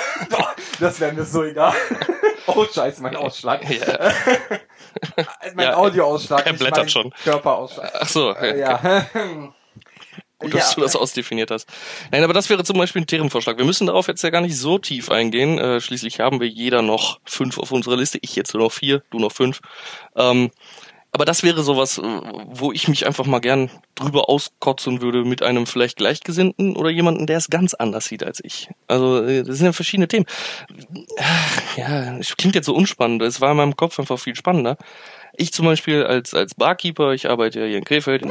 das 0.78 1.00
wäre 1.00 1.12
mir 1.12 1.24
so 1.24 1.44
egal. 1.44 1.72
Oh, 2.48 2.64
scheiße, 2.64 3.02
mein 3.02 3.16
Ausschlag. 3.16 3.68
Ja. 3.68 4.12
mein 5.56 5.66
Ja, 5.66 5.74
Audioausschlag. 5.76 6.46
er 6.46 6.52
mein 6.72 6.88
schon. 6.88 7.12
Körperausschlag. 7.24 7.90
Ach 7.98 8.08
so, 8.08 8.32
Äh, 8.36 8.60
ja. 8.60 8.80
ja. 8.84 9.06
Gut, 10.38 10.54
dass 10.54 10.74
du 10.74 10.80
das 10.80 10.96
ausdefiniert 10.96 11.50
hast. 11.50 11.68
Nein, 12.10 12.24
aber 12.24 12.32
das 12.32 12.50
wäre 12.50 12.64
zum 12.64 12.78
Beispiel 12.78 13.02
ein 13.02 13.06
Themenvorschlag. 13.06 13.58
Wir 13.58 13.64
müssen 13.64 13.86
darauf 13.86 14.08
jetzt 14.08 14.22
ja 14.22 14.30
gar 14.30 14.40
nicht 14.40 14.56
so 14.56 14.78
tief 14.78 15.10
eingehen. 15.10 15.58
Äh, 15.58 15.80
schließlich 15.80 16.20
haben 16.20 16.40
wir 16.40 16.48
jeder 16.48 16.82
noch 16.82 17.20
fünf 17.24 17.58
auf 17.58 17.72
unserer 17.72 17.96
Liste. 17.96 18.18
Ich 18.22 18.36
jetzt 18.36 18.54
nur 18.54 18.64
noch 18.64 18.72
vier, 18.72 19.02
du 19.10 19.18
noch 19.18 19.32
fünf. 19.32 19.60
Ähm, 20.14 20.50
aber 21.16 21.24
das 21.24 21.42
wäre 21.42 21.62
sowas, 21.62 21.96
äh, 21.96 22.02
wo 22.02 22.72
ich 22.72 22.88
mich 22.88 23.06
einfach 23.06 23.24
mal 23.24 23.38
gern 23.38 23.70
drüber 23.94 24.28
auskotzen 24.28 25.00
würde 25.00 25.24
mit 25.24 25.42
einem 25.42 25.66
vielleicht 25.66 25.96
Gleichgesinnten 25.96 26.76
oder 26.76 26.90
jemanden, 26.90 27.26
der 27.26 27.38
es 27.38 27.48
ganz 27.48 27.72
anders 27.72 28.04
sieht 28.04 28.22
als 28.22 28.44
ich. 28.44 28.68
Also 28.86 29.24
äh, 29.24 29.42
das 29.42 29.56
sind 29.56 29.64
ja 29.64 29.72
verschiedene 29.72 30.08
Themen. 30.08 30.26
Ach, 31.18 31.78
Ja, 31.78 32.18
es 32.18 32.36
klingt 32.36 32.54
jetzt 32.54 32.66
so 32.66 32.74
unspannend. 32.74 33.22
Es 33.22 33.40
war 33.40 33.52
in 33.52 33.56
meinem 33.56 33.76
Kopf 33.76 33.98
einfach 33.98 34.18
viel 34.18 34.36
spannender. 34.36 34.76
Ich 35.38 35.54
zum 35.54 35.64
Beispiel 35.64 36.04
als 36.04 36.34
als 36.34 36.54
Barkeeper, 36.54 37.12
ich 37.12 37.30
arbeite 37.30 37.60
ja 37.60 37.66
hier 37.66 37.78
in 37.78 37.84
Krefeld. 37.84 38.20
In 38.20 38.30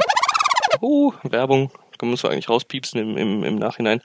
uh, 0.80 1.12
Werbung, 1.24 1.72
da 1.98 2.06
müssen 2.06 2.24
wir 2.24 2.30
eigentlich 2.30 2.48
rauspiepsen 2.48 3.00
im, 3.00 3.16
im, 3.16 3.44
im 3.44 3.56
Nachhinein. 3.56 4.00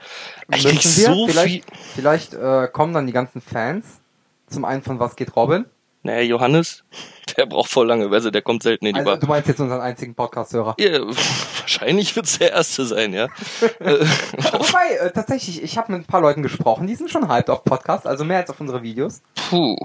Ich 0.53 0.63
krieg 0.65 0.81
so 0.81 1.27
vielleicht 1.27 1.65
viel. 1.65 1.75
vielleicht 1.95 2.33
äh, 2.33 2.67
kommen 2.71 2.93
dann 2.93 3.07
die 3.07 3.13
ganzen 3.13 3.41
Fans. 3.41 3.99
Zum 4.47 4.65
einen 4.65 4.81
von 4.81 4.99
Was 4.99 5.15
geht 5.15 5.35
Robin? 5.35 5.65
Naja, 6.03 6.21
Johannes, 6.21 6.83
der 7.37 7.45
braucht 7.45 7.69
voll 7.69 7.85
lange 7.85 8.09
Wäsche, 8.09 8.31
der 8.31 8.41
kommt 8.41 8.63
selten 8.63 8.87
in 8.87 8.95
die 8.95 8.99
Also, 9.01 9.11
Bar. 9.11 9.19
du 9.19 9.27
meinst 9.27 9.47
jetzt 9.47 9.59
unseren 9.59 9.81
einzigen 9.81 10.15
Podcast-Hörer. 10.15 10.75
Ja, 10.79 10.99
wahrscheinlich 11.59 12.15
wird's 12.15 12.39
der 12.39 12.53
erste 12.53 12.85
sein, 12.85 13.13
ja. 13.13 13.27
Äh, 13.79 13.99
Wobei, 14.51 14.95
äh, 14.99 15.11
tatsächlich, 15.11 15.61
ich 15.61 15.77
habe 15.77 15.91
mit 15.91 16.01
ein 16.01 16.05
paar 16.05 16.21
Leuten 16.21 16.41
gesprochen, 16.41 16.87
die 16.87 16.95
sind 16.95 17.11
schon 17.11 17.29
hyped 17.29 17.51
auf 17.51 17.63
Podcast, 17.63 18.07
also 18.07 18.25
mehr 18.25 18.37
als 18.39 18.49
auf 18.49 18.59
unsere 18.59 18.81
Videos. 18.81 19.21
Puh, 19.49 19.75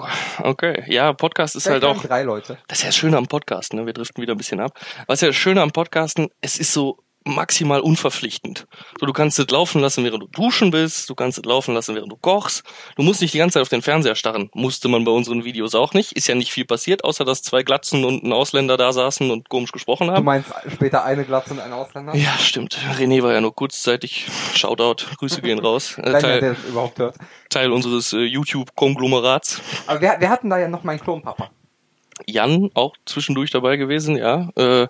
okay. 0.43 0.85
Ja, 0.87 1.13
Podcast 1.13 1.55
ist 1.55 1.67
halt 1.69 1.83
Vielleicht 1.83 1.99
auch, 1.99 2.03
waren 2.03 2.09
drei 2.09 2.23
Leute. 2.23 2.57
das 2.69 2.79
ist 2.79 2.83
ja 2.85 2.89
das 2.89 2.97
Schöne 2.97 3.19
am 3.19 3.27
Podcast, 3.27 3.75
ne? 3.75 3.85
Wir 3.85 3.93
driften 3.93 4.23
wieder 4.23 4.35
ein 4.35 4.39
bisschen 4.39 4.61
ab. 4.61 4.73
Was 5.07 5.21
ja 5.21 5.29
das 5.29 5.37
Schöne 5.37 5.61
am 5.61 5.71
Podcasten, 5.71 6.29
es 6.41 6.59
ist 6.59 6.73
so 6.73 6.97
maximal 7.27 7.81
unverpflichtend. 7.81 8.67
So, 8.99 9.07
du 9.07 9.13
kannst 9.13 9.39
es 9.39 9.51
laufen 9.51 9.81
lassen, 9.81 10.05
während 10.05 10.23
du 10.23 10.29
duschen 10.29 10.71
bist, 10.71 11.11
du 11.11 11.15
kannst 11.15 11.39
es 11.39 11.45
laufen 11.45 11.75
lassen, 11.75 11.95
während 11.95 12.11
du 12.11 12.17
kochst. 12.17 12.63
Du 12.97 13.03
musst 13.03 13.21
nicht 13.21 13.35
die 13.35 13.39
ganze 13.39 13.55
Zeit 13.55 13.63
auf 13.63 13.69
den 13.69 13.83
Fernseher 13.83 14.15
starren. 14.15 14.49
Musste 14.55 14.89
man 14.89 15.05
bei 15.05 15.11
unseren 15.11 15.45
Videos 15.45 15.75
auch 15.75 15.93
nicht. 15.93 16.13
Ist 16.13 16.29
ja 16.29 16.35
nicht 16.35 16.53
viel 16.53 16.65
passiert, 16.65 17.05
außer 17.05 17.25
dass 17.25 17.43
zwei 17.43 17.63
Glatzen 17.63 18.05
und 18.05 18.23
ein 18.25 18.33
Ausländer 18.33 18.77
da 18.77 18.93
saßen 18.93 19.31
und 19.31 19.49
komisch 19.49 19.73
gesprochen 19.73 20.07
Du 20.07 20.15
haben. 20.15 20.25
meinst 20.25 20.51
später 20.73 21.05
eine 21.05 21.25
Glatze 21.25 21.51
und 21.55 21.61
ein 21.61 21.73
Ausländer? 21.73 22.15
Ja, 22.15 22.39
stimmt. 22.39 22.79
René 22.99 23.23
war 23.23 23.33
ja 23.33 23.41
nur 23.41 23.55
kurzzeitig. 23.55 24.27
Shoutout, 24.55 25.05
Grüße 25.19 25.43
gehen 25.43 25.59
raus. 25.59 25.99
Äh, 26.07 26.21
Teil. 26.21 26.57
Teil 27.51 27.73
unseres 27.73 28.13
äh, 28.13 28.19
YouTube-Konglomerats. 28.19 29.61
Aber 29.87 30.01
wir, 30.01 30.17
wir 30.19 30.31
hatten 30.31 30.49
da 30.51 30.59
ja 30.59 30.69
noch 30.69 30.85
meinen 30.85 31.01
Klonpapa. 31.01 31.51
Jan 32.27 32.71
auch 32.75 32.95
zwischendurch 33.05 33.51
dabei 33.51 33.77
gewesen, 33.77 34.17
ja. 34.17 34.51
Äh, 34.57 34.89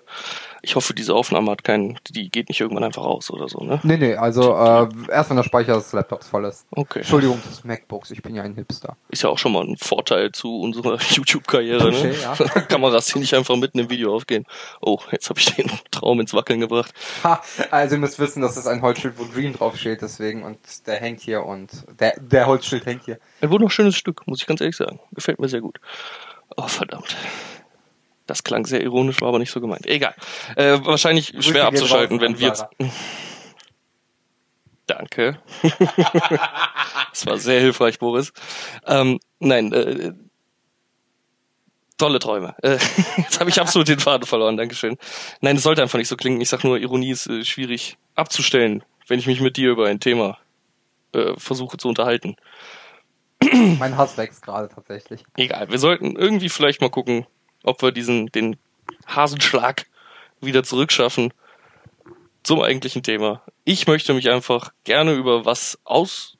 ich 0.61 0.75
hoffe, 0.75 0.93
diese 0.93 1.13
Aufnahme 1.13 1.51
hat 1.51 1.63
keinen, 1.63 1.97
die 2.09 2.29
geht 2.29 2.49
nicht 2.49 2.59
irgendwann 2.59 2.83
einfach 2.83 3.03
raus 3.03 3.29
oder 3.31 3.47
so, 3.47 3.63
ne? 3.63 3.79
Nee, 3.83 3.97
nee, 3.97 4.15
also 4.15 4.53
äh, 4.55 4.87
erst 5.09 5.29
wenn 5.29 5.37
der 5.37 5.43
Speicher 5.43 5.75
des 5.75 5.93
Laptops 5.93 6.27
voll 6.27 6.45
ist. 6.45 6.65
Okay. 6.71 6.99
Entschuldigung, 6.99 7.41
des 7.47 7.63
MacBooks, 7.63 8.11
ich 8.11 8.21
bin 8.21 8.35
ja 8.35 8.43
ein 8.43 8.55
Hipster. 8.55 8.97
Ist 9.09 9.23
ja 9.23 9.29
auch 9.29 9.37
schon 9.37 9.53
mal 9.53 9.63
ein 9.63 9.77
Vorteil 9.77 10.31
zu 10.31 10.59
unserer 10.59 10.97
YouTube-Karriere, 11.09 11.91
ne? 11.91 12.13
Touché, 12.13 12.21
ja. 12.21 12.61
Kameras, 12.67 13.05
die 13.07 13.19
nicht 13.19 13.33
einfach 13.33 13.55
mitten 13.55 13.79
im 13.79 13.89
Video 13.89 14.15
aufgehen. 14.15 14.45
Oh, 14.81 14.99
jetzt 15.11 15.29
habe 15.29 15.39
ich 15.39 15.53
den 15.55 15.71
Traum 15.91 16.19
ins 16.19 16.33
Wackeln 16.33 16.59
gebracht. 16.59 16.93
Ha, 17.23 17.41
also 17.71 17.95
ihr 17.95 17.99
müsst 17.99 18.19
wissen, 18.19 18.41
das 18.41 18.57
ist 18.57 18.67
ein 18.67 18.81
Holzschild, 18.81 19.17
wo 19.17 19.25
Dream 19.25 19.53
draufsteht, 19.53 20.01
deswegen 20.01 20.43
und 20.43 20.59
der 20.87 20.95
hängt 20.95 21.21
hier 21.21 21.43
und 21.43 21.69
der, 21.99 22.19
der 22.19 22.47
Holzschild 22.47 22.85
hängt 22.85 23.05
hier. 23.05 23.19
Ein 23.41 23.51
wunderschönes 23.51 23.95
Stück, 23.95 24.25
muss 24.27 24.41
ich 24.41 24.47
ganz 24.47 24.61
ehrlich 24.61 24.75
sagen. 24.75 24.99
Gefällt 25.13 25.39
mir 25.39 25.49
sehr 25.49 25.61
gut. 25.61 25.79
Oh, 26.57 26.67
verdammt. 26.67 27.15
Das 28.25 28.43
klang 28.43 28.65
sehr 28.65 28.81
ironisch, 28.81 29.21
war 29.21 29.29
aber 29.29 29.39
nicht 29.39 29.51
so 29.51 29.61
gemeint. 29.61 29.85
Egal. 29.85 30.13
Äh, 30.55 30.79
wahrscheinlich 30.83 31.31
Grüße 31.31 31.51
schwer 31.51 31.65
abzuschalten, 31.65 32.19
wenn 32.19 32.37
wir 32.37 32.49
jetzt. 32.49 32.65
Danke. 34.87 35.39
das 37.11 37.25
war 37.25 37.37
sehr 37.37 37.59
hilfreich, 37.61 37.99
Boris. 37.99 38.33
Ähm, 38.85 39.19
nein, 39.39 39.71
äh, 39.73 40.13
tolle 41.97 42.19
Träume. 42.19 42.55
Äh, 42.63 42.77
jetzt 43.17 43.39
habe 43.39 43.49
ich 43.49 43.59
absolut 43.59 43.87
den 43.87 43.99
Faden 43.99 44.25
verloren, 44.25 44.57
Dankeschön. 44.57 44.97
Nein, 45.41 45.57
es 45.57 45.63
sollte 45.63 45.81
einfach 45.81 45.97
nicht 45.97 46.07
so 46.07 46.15
klingen. 46.15 46.41
Ich 46.41 46.49
sag 46.49 46.63
nur, 46.63 46.77
Ironie 46.77 47.11
ist 47.11 47.27
äh, 47.27 47.45
schwierig 47.45 47.97
abzustellen, 48.15 48.83
wenn 49.07 49.19
ich 49.19 49.27
mich 49.27 49.41
mit 49.41 49.57
dir 49.57 49.71
über 49.71 49.87
ein 49.87 49.99
Thema 49.99 50.37
äh, 51.13 51.33
versuche 51.37 51.77
zu 51.77 51.87
unterhalten. 51.87 52.35
Mein 53.79 53.97
Hass 53.97 54.17
wächst 54.17 54.43
gerade 54.43 54.69
tatsächlich. 54.69 55.23
Egal, 55.35 55.69
wir 55.69 55.79
sollten 55.79 56.15
irgendwie 56.15 56.49
vielleicht 56.49 56.81
mal 56.81 56.89
gucken, 56.89 57.25
ob 57.63 57.81
wir 57.81 57.91
diesen, 57.91 58.27
den 58.27 58.57
Hasenschlag 59.07 59.85
wieder 60.41 60.63
zurückschaffen 60.63 61.33
zum 62.43 62.61
eigentlichen 62.61 63.03
Thema. 63.03 63.41
Ich 63.65 63.87
möchte 63.87 64.13
mich 64.13 64.29
einfach 64.29 64.71
gerne 64.83 65.13
über 65.13 65.45
was 65.45 65.77
aus 65.83 66.37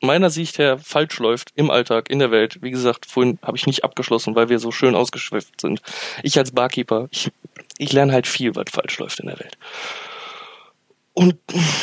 meiner 0.00 0.30
Sicht 0.30 0.58
her 0.58 0.78
falsch 0.78 1.18
läuft 1.18 1.50
im 1.54 1.70
Alltag, 1.70 2.10
in 2.10 2.18
der 2.18 2.30
Welt. 2.30 2.58
Wie 2.62 2.70
gesagt, 2.70 3.06
vorhin 3.06 3.38
habe 3.42 3.56
ich 3.56 3.66
nicht 3.66 3.84
abgeschlossen, 3.84 4.34
weil 4.34 4.48
wir 4.48 4.58
so 4.58 4.70
schön 4.70 4.94
ausgeschweift 4.94 5.60
sind. 5.60 5.82
Ich 6.22 6.38
als 6.38 6.52
Barkeeper, 6.52 7.08
ich, 7.10 7.30
ich 7.78 7.92
lerne 7.92 8.12
halt 8.12 8.26
viel, 8.26 8.54
was 8.54 8.70
falsch 8.70 8.98
läuft 8.98 9.20
in 9.20 9.26
der 9.26 9.38
Welt. 9.38 9.58
Und 11.14 11.36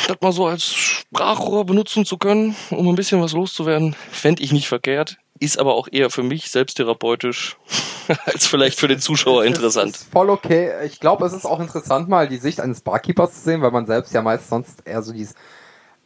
das 0.08 0.18
mal 0.20 0.32
so 0.32 0.46
als 0.46 0.64
Sprachrohr 0.64 1.64
benutzen 1.64 2.04
zu 2.04 2.18
können, 2.18 2.54
um 2.70 2.86
ein 2.88 2.94
bisschen 2.94 3.22
was 3.22 3.32
loszuwerden, 3.32 3.96
fände 4.10 4.42
ich 4.42 4.52
nicht 4.52 4.68
verkehrt. 4.68 5.16
Ist 5.40 5.58
aber 5.58 5.74
auch 5.74 5.88
eher 5.90 6.10
für 6.10 6.22
mich 6.22 6.50
selbsttherapeutisch 6.50 7.56
als 8.26 8.46
vielleicht 8.46 8.78
für 8.78 8.88
den 8.88 9.00
Zuschauer 9.00 9.44
interessant. 9.44 9.96
Ist, 9.96 10.02
ist 10.02 10.12
voll 10.12 10.28
okay. 10.28 10.70
Ich 10.84 11.00
glaube, 11.00 11.24
es 11.24 11.32
ist 11.32 11.46
auch 11.46 11.60
interessant, 11.60 12.08
mal 12.08 12.28
die 12.28 12.36
Sicht 12.36 12.60
eines 12.60 12.82
Barkeepers 12.82 13.34
zu 13.34 13.40
sehen, 13.40 13.62
weil 13.62 13.70
man 13.70 13.86
selbst 13.86 14.12
ja 14.12 14.20
meist 14.20 14.50
sonst 14.50 14.86
eher 14.86 15.02
so 15.02 15.12
dieses 15.12 15.34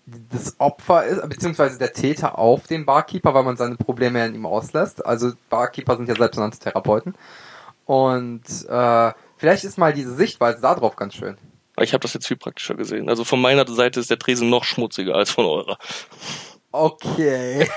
das 0.07 0.61
Opfer 0.61 1.05
ist, 1.05 1.29
beziehungsweise 1.29 1.79
der 1.79 1.93
Täter 1.93 2.39
auf 2.39 2.69
den 2.69 2.87
Barkeeper, 2.87 3.35
weil 3.35 3.43
man 3.43 3.57
seine 3.57 3.75
Probleme 3.75 4.21
ja 4.21 4.27
in 4.27 4.37
ihm 4.37 4.47
auslässt. 4.47 5.05
Also 5.05 5.33
Barkeeper 5.51 5.97
sind 5.97 6.09
ja 6.09 6.15
selbsternannte 6.15 6.61
Therapeuten. 6.61 7.17
Und 7.87 8.45
äh, 8.69 9.13
vielleicht 9.37 9.65
ist 9.65 9.79
mal 9.79 9.93
diese 9.93 10.15
Sichtweise 10.15 10.61
da 10.61 10.77
drauf 10.77 10.95
ganz 10.95 11.15
schön. 11.15 11.37
Ich 11.81 11.93
habe 11.93 12.03
das 12.03 12.15
jetzt 12.15 12.27
viel 12.27 12.37
praktischer 12.37 12.75
gesehen. 12.75 13.09
Also 13.09 13.25
von 13.25 13.41
meiner 13.41 13.67
Seite 13.67 14.01
ist 14.01 14.11
der 14.11 14.19
Tresen 14.19 14.49
noch 14.49 14.65
schmutziger 14.65 15.15
als 15.15 15.31
von 15.31 15.45
eurer. 15.45 15.79
Okay. 16.73 17.69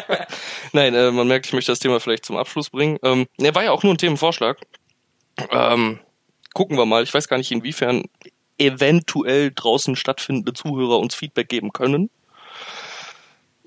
Nein, 0.72 0.94
äh, 0.94 1.10
man 1.10 1.28
merkt, 1.28 1.46
ich 1.46 1.52
möchte 1.52 1.72
das 1.72 1.80
Thema 1.80 2.00
vielleicht 2.00 2.24
zum 2.24 2.36
Abschluss 2.36 2.70
bringen. 2.70 2.98
Ähm, 3.02 3.26
ne, 3.38 3.54
war 3.54 3.64
ja 3.64 3.72
auch 3.72 3.82
nur 3.82 3.94
ein 3.94 3.98
Themenvorschlag. 3.98 4.58
Ähm, 5.50 6.00
gucken 6.54 6.76
wir 6.76 6.86
mal. 6.86 7.02
Ich 7.02 7.12
weiß 7.12 7.28
gar 7.28 7.36
nicht, 7.36 7.52
inwiefern 7.52 8.04
eventuell 8.58 9.52
draußen 9.54 9.96
stattfindende 9.96 10.52
Zuhörer 10.52 10.98
uns 10.98 11.14
Feedback 11.14 11.48
geben 11.48 11.72
können. 11.72 12.10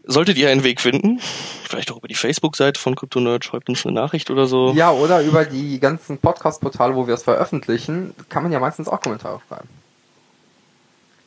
Solltet 0.03 0.37
ihr 0.37 0.49
einen 0.49 0.63
Weg 0.63 0.81
finden, 0.81 1.19
vielleicht 1.63 1.91
auch 1.91 1.97
über 1.97 2.07
die 2.07 2.15
Facebook-Seite 2.15 2.79
von 2.79 2.95
CryptoNerd, 2.95 3.45
schreibt 3.45 3.69
uns 3.69 3.85
eine 3.85 3.93
Nachricht 3.93 4.31
oder 4.31 4.47
so. 4.47 4.73
Ja, 4.73 4.91
oder 4.91 5.21
über 5.21 5.45
die 5.45 5.79
ganzen 5.79 6.17
Podcast-Portale, 6.17 6.95
wo 6.95 7.05
wir 7.05 7.13
es 7.13 7.23
veröffentlichen, 7.23 8.15
kann 8.27 8.41
man 8.41 8.51
ja 8.51 8.59
meistens 8.59 8.87
auch 8.87 8.99
Kommentare 8.99 9.39
schreiben. 9.47 9.69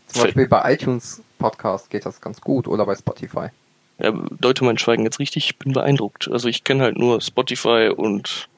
Zum 0.08 0.20
Fe- 0.22 0.26
Beispiel 0.28 0.48
bei 0.48 0.72
iTunes 0.74 1.22
Podcast 1.38 1.88
geht 1.88 2.04
das 2.04 2.20
ganz 2.20 2.40
gut 2.40 2.66
oder 2.66 2.84
bei 2.84 2.96
Spotify. 2.96 3.48
Ja, 3.98 4.10
deute 4.40 4.64
mein 4.64 4.76
Schweigen 4.76 5.04
jetzt 5.04 5.20
richtig, 5.20 5.44
ich 5.46 5.58
bin 5.58 5.72
beeindruckt. 5.72 6.28
Also 6.32 6.48
ich 6.48 6.64
kenne 6.64 6.82
halt 6.82 6.98
nur 6.98 7.20
Spotify 7.20 7.92
und 7.96 8.48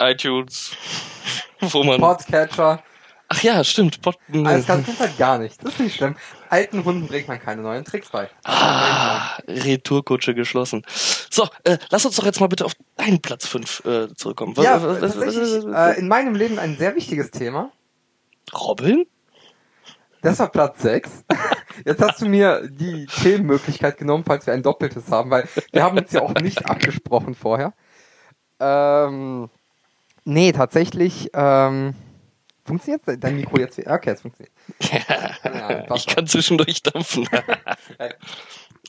iTunes, 0.00 0.72
wo 1.60 1.84
man... 1.84 2.00
Podcatcher, 2.00 2.82
Ach 3.30 3.42
ja, 3.42 3.62
stimmt. 3.62 4.00
Pod 4.00 4.16
alles 4.32 4.66
ganz 4.66 4.86
kennt 4.86 5.00
halt 5.00 5.18
gar 5.18 5.38
nichts. 5.38 5.58
Das 5.58 5.74
ist 5.74 5.80
nicht 5.80 5.96
schlimm. 5.96 6.16
Alten 6.48 6.82
Hunden 6.84 7.06
bringt 7.08 7.28
man 7.28 7.38
keine 7.38 7.60
neuen 7.60 7.84
Tricks 7.84 8.08
bei. 8.08 8.30
Ah, 8.44 9.36
Retourkutsche 9.46 10.34
geschlossen. 10.34 10.82
So, 11.30 11.46
äh, 11.64 11.76
lass 11.90 12.06
uns 12.06 12.16
doch 12.16 12.24
jetzt 12.24 12.40
mal 12.40 12.46
bitte 12.46 12.64
auf 12.64 12.72
deinen 12.96 13.20
Platz 13.20 13.46
5 13.46 13.84
äh, 13.84 14.14
zurückkommen. 14.14 14.54
Ja, 14.56 14.82
was- 14.82 15.02
was- 15.02 15.12
tatsächlich 15.12 15.64
was- 15.66 15.96
äh, 15.96 16.00
in 16.00 16.08
meinem 16.08 16.34
Leben 16.34 16.58
ein 16.58 16.78
sehr 16.78 16.94
wichtiges 16.96 17.30
Thema. 17.30 17.70
Robin? 18.58 19.04
Das 20.22 20.38
war 20.38 20.48
Platz 20.48 20.80
6. 20.80 21.24
Jetzt 21.84 22.00
hast 22.02 22.22
du 22.22 22.26
mir 22.26 22.66
die 22.68 23.06
Themenmöglichkeit 23.06 23.98
genommen, 23.98 24.24
falls 24.26 24.46
wir 24.46 24.54
ein 24.54 24.62
doppeltes 24.62 25.10
haben, 25.10 25.30
weil 25.30 25.46
wir 25.70 25.82
haben 25.82 25.98
uns 25.98 26.10
ja 26.12 26.22
auch 26.22 26.32
nicht 26.34 26.64
abgesprochen 26.70 27.34
vorher. 27.34 27.74
Ähm, 28.58 29.50
nee, 30.24 30.50
tatsächlich, 30.52 31.30
ähm, 31.34 31.94
funktioniert 32.68 33.02
dein 33.22 33.36
Mikro 33.36 33.58
jetzt? 33.58 33.78
Okay, 33.78 34.10
es 34.10 34.20
funktioniert. 34.20 34.52
Ja, 35.44 35.82
passt 35.82 36.08
ich 36.08 36.14
kann 36.14 36.26
zwischendurch 36.26 36.82
dampfen. 36.82 37.28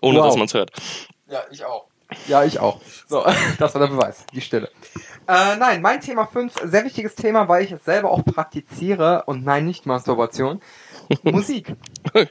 Ohne 0.02 0.20
Wow. 0.20 0.26
dass 0.28 0.36
man 0.36 0.46
es 0.46 0.54
hört. 0.54 0.72
Ja, 1.28 1.42
ich 1.52 1.66
auch. 1.66 1.88
Ja, 2.28 2.44
ich 2.44 2.60
auch. 2.60 2.82
So, 3.08 3.24
das 3.60 3.74
war 3.76 3.82
der 3.82 3.88
Beweis, 3.88 4.26
die 4.34 4.42
Stille. 4.42 4.70
Äh, 5.28 5.58
nein, 5.58 5.82
mein 5.82 6.02
Thema 6.02 6.26
5, 6.26 6.54
sehr 6.64 6.84
wichtiges 6.84 7.14
Thema, 7.16 7.48
weil 7.48 7.64
ich 7.64 7.72
es 7.72 7.86
selber 7.86 8.10
auch 8.10 8.26
praktiziere 8.26 9.24
und 9.28 9.44
nein, 9.44 9.66
nicht 9.66 9.86
Masturbation. 9.86 10.60
Musik. 11.24 11.76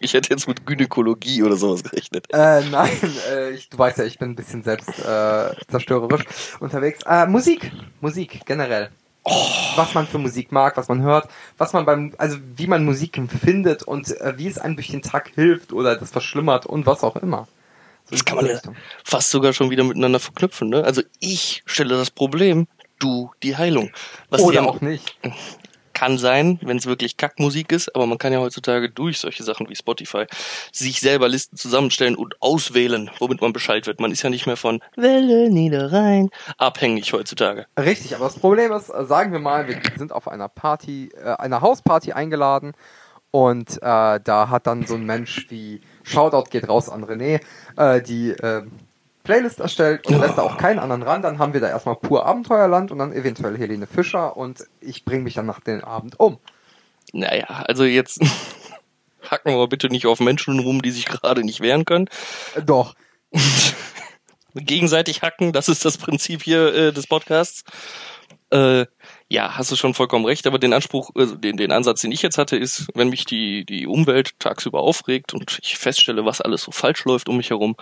Ich 0.01 0.15
hätte 0.15 0.31
jetzt 0.31 0.49
mit 0.49 0.67
Gynäkologie 0.67 1.43
oder 1.45 1.57
sowas 1.57 1.85
gerechnet. 1.85 2.27
Äh, 2.33 2.63
nein, 2.71 2.91
äh, 3.31 3.51
ich, 3.51 3.69
du 3.69 3.79
weißt 3.79 3.99
ja, 3.99 4.05
ich 4.05 4.19
bin 4.19 4.31
ein 4.31 4.37
bisschen 4.37 4.63
selbst 4.65 4.89
äh, 4.99 5.51
zerstörerisch 5.69 6.25
unterwegs. 6.61 7.01
Äh, 7.07 7.27
Musik, 7.27 7.71
Musik 8.01 8.43
generell. 8.47 8.91
Was 9.77 9.95
man 9.95 10.07
für 10.07 10.19
Musik 10.19 10.53
mag, 10.53 10.77
was 10.77 10.89
man 10.89 11.03
hört, 11.03 11.29
was 11.57 11.73
man 11.73 11.85
beim, 11.85 12.15
also 12.19 12.39
wie 12.57 12.67
man 12.67 12.85
Musik 12.85 13.17
empfindet 13.17 13.83
und 13.83 14.21
äh, 14.21 14.35
wie 14.37 14.47
es 14.47 14.59
einem 14.59 14.77
durch 14.77 14.89
den 14.89 15.03
Tag 15.03 15.31
hilft 15.35 15.73
oder 15.73 15.97
das 15.97 16.11
verschlimmert 16.11 16.67
und 16.67 16.87
was 16.87 17.05
auch 17.05 17.17
immer. 17.17 17.47
So 18.07 18.17
Das 18.17 18.25
kann 18.25 18.37
man 18.37 18.47
ja 18.47 18.59
fast 19.05 19.31
sogar 19.31 19.53
schon 19.53 19.71
wieder 19.71 19.85
miteinander 19.85 20.19
verknüpfen. 20.19 20.69
Ne? 20.69 20.83
Also 20.83 21.03
ich 21.21 21.63
stelle 21.67 21.97
das 21.97 22.11
Problem, 22.11 22.67
du 22.99 23.31
die 23.43 23.57
Heilung. 23.57 23.91
Was 24.31 24.41
Oder 24.43 24.65
auch 24.65 24.81
nicht. 24.81 25.17
Kann 25.99 26.17
sein, 26.17 26.61
wenn 26.63 26.77
es 26.77 26.87
wirklich 26.87 27.17
Kackmusik 27.17 27.73
ist, 27.73 27.93
aber 27.97 28.07
man 28.07 28.19
kann 28.19 28.33
ja 28.33 28.39
heutzutage 28.39 28.89
durch 28.89 29.19
solche 29.19 29.43
Sachen 29.43 29.69
wie 29.69 29.75
Spotify 29.75 30.27
sich 30.71 31.01
selber 31.01 31.29
Listen 31.29 31.57
zusammenstellen 31.57 32.15
und 32.15 32.41
auswählen, 32.41 33.11
womit 33.19 33.41
man 33.41 33.53
Bescheid 33.53 33.85
wird. 33.89 33.99
Man 33.99 34.13
ist 34.13 34.23
ja 34.23 34.31
nicht 34.31 34.47
mehr 34.47 34.57
von 34.57 34.81
Welle 34.95 35.51
Niederrhein 35.51 36.31
abhängig 36.57 37.13
heutzutage. 37.13 37.67
Richtig, 37.77 38.15
aber 38.15 38.27
das 38.27 38.39
Problem 38.39 38.71
ist, 38.71 38.91
äh, 38.91 39.07
sagen 39.07 39.33
wir 39.33 39.41
mal, 39.41 39.67
wir 39.67 39.81
sind 39.97 40.13
auf 40.13 40.29
einer 40.29 40.49
Party, 40.49 41.11
äh, 41.21 41.31
einer 41.33 41.63
Hausparty 41.63 42.13
eingeladen 42.13 42.75
und 43.33 43.79
äh, 43.79 44.21
da 44.23 44.49
hat 44.51 44.69
dann 44.69 44.87
so 44.87 44.95
ein 44.95 45.05
Mensch 45.05 45.47
wie 45.49 45.81
Shoutout 46.05 46.51
geht 46.51 46.69
raus 46.69 46.89
an 46.89 47.05
René, 47.05 47.41
äh, 47.77 48.01
die 48.01 48.31
äh, 48.31 48.63
Playlist 49.29 49.61
erstellt 49.61 50.07
und 50.07 50.19
lässt 50.21 50.39
da 50.39 50.43
auch 50.43 50.57
keinen 50.57 50.79
anderen 50.79 51.03
ran. 51.03 51.21
Dann 51.21 51.39
haben 51.39 51.53
wir 51.53 51.61
da 51.61 51.69
erstmal 51.69 51.97
pur 51.97 52.25
Abenteuerland 52.25 52.91
und 52.91 52.97
dann 52.97 53.13
eventuell 53.13 53.59
Helene 53.59 53.87
Fischer 53.87 54.39
und 54.39 54.65
ich 54.81 55.05
bringe 55.05 55.23
mich 55.23 55.35
dann 55.35 55.45
nach 55.45 55.61
dem 55.61 55.85
Abend 55.85 56.19
um. 56.19 56.39
Naja, 57.13 57.45
also 57.67 57.85
jetzt 57.85 58.23
hacken 59.31 59.55
wir 59.55 59.69
bitte 59.69 59.89
nicht 59.89 60.07
auf 60.07 60.21
Menschen 60.21 60.59
rum, 60.61 60.81
die 60.81 60.91
sich 60.91 61.05
gerade 61.05 61.43
nicht 61.45 61.61
wehren 61.61 61.85
können. 61.85 62.09
Äh, 62.55 62.63
doch. 62.63 62.95
Gegenseitig 64.55 65.21
hacken, 65.21 65.53
das 65.53 65.69
ist 65.69 65.85
das 65.85 65.99
Prinzip 65.99 66.43
hier 66.43 66.75
äh, 66.75 66.93
des 66.95 67.07
Podcasts. 67.07 67.65
Äh, 68.49 68.87
ja, 69.29 69.59
hast 69.59 69.71
du 69.71 69.77
schon 69.77 69.93
vollkommen 69.93 70.25
recht, 70.25 70.47
aber 70.47 70.59
den 70.59 70.73
Anspruch, 70.73 71.11
also 71.15 71.35
den, 71.35 71.59
den 71.59 71.71
Ansatz, 71.71 72.01
den 72.01 72.13
ich 72.13 72.23
jetzt 72.23 72.39
hatte, 72.39 72.57
ist, 72.57 72.87
wenn 72.95 73.11
mich 73.11 73.27
die, 73.27 73.67
die 73.67 73.87
Umwelt 73.87 74.41
tagsüber 74.41 74.81
aufregt 74.81 75.35
und 75.35 75.59
ich 75.61 75.77
feststelle, 75.77 76.25
was 76.25 76.41
alles 76.41 76.63
so 76.63 76.71
falsch 76.71 77.05
läuft 77.05 77.29
um 77.29 77.37
mich 77.37 77.51
herum, 77.51 77.77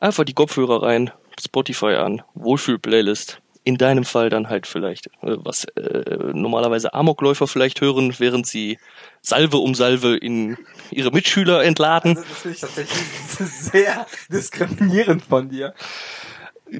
einfach 0.00 0.24
die 0.24 0.34
Kopfhörer 0.34 0.82
rein, 0.82 1.10
Spotify 1.40 1.94
an, 1.94 2.22
Wohlfühl-Playlist. 2.34 3.40
In 3.64 3.76
deinem 3.76 4.04
Fall 4.04 4.30
dann 4.30 4.48
halt 4.48 4.66
vielleicht, 4.66 5.08
äh, 5.20 5.36
was 5.36 5.64
äh, 5.64 6.16
normalerweise 6.32 6.94
Amokläufer 6.94 7.46
vielleicht 7.46 7.82
hören, 7.82 8.14
während 8.18 8.46
sie 8.46 8.78
Salve 9.20 9.58
um 9.58 9.74
Salve 9.74 10.16
in 10.16 10.56
ihre 10.90 11.10
Mitschüler 11.10 11.62
entladen. 11.64 12.16
Also, 12.16 12.28
das 12.28 12.38
finde 12.38 12.54
ich 12.54 12.60
tatsächlich 12.62 12.98
sehr 13.50 14.06
diskriminierend 14.30 15.22
von 15.22 15.50
dir. 15.50 15.74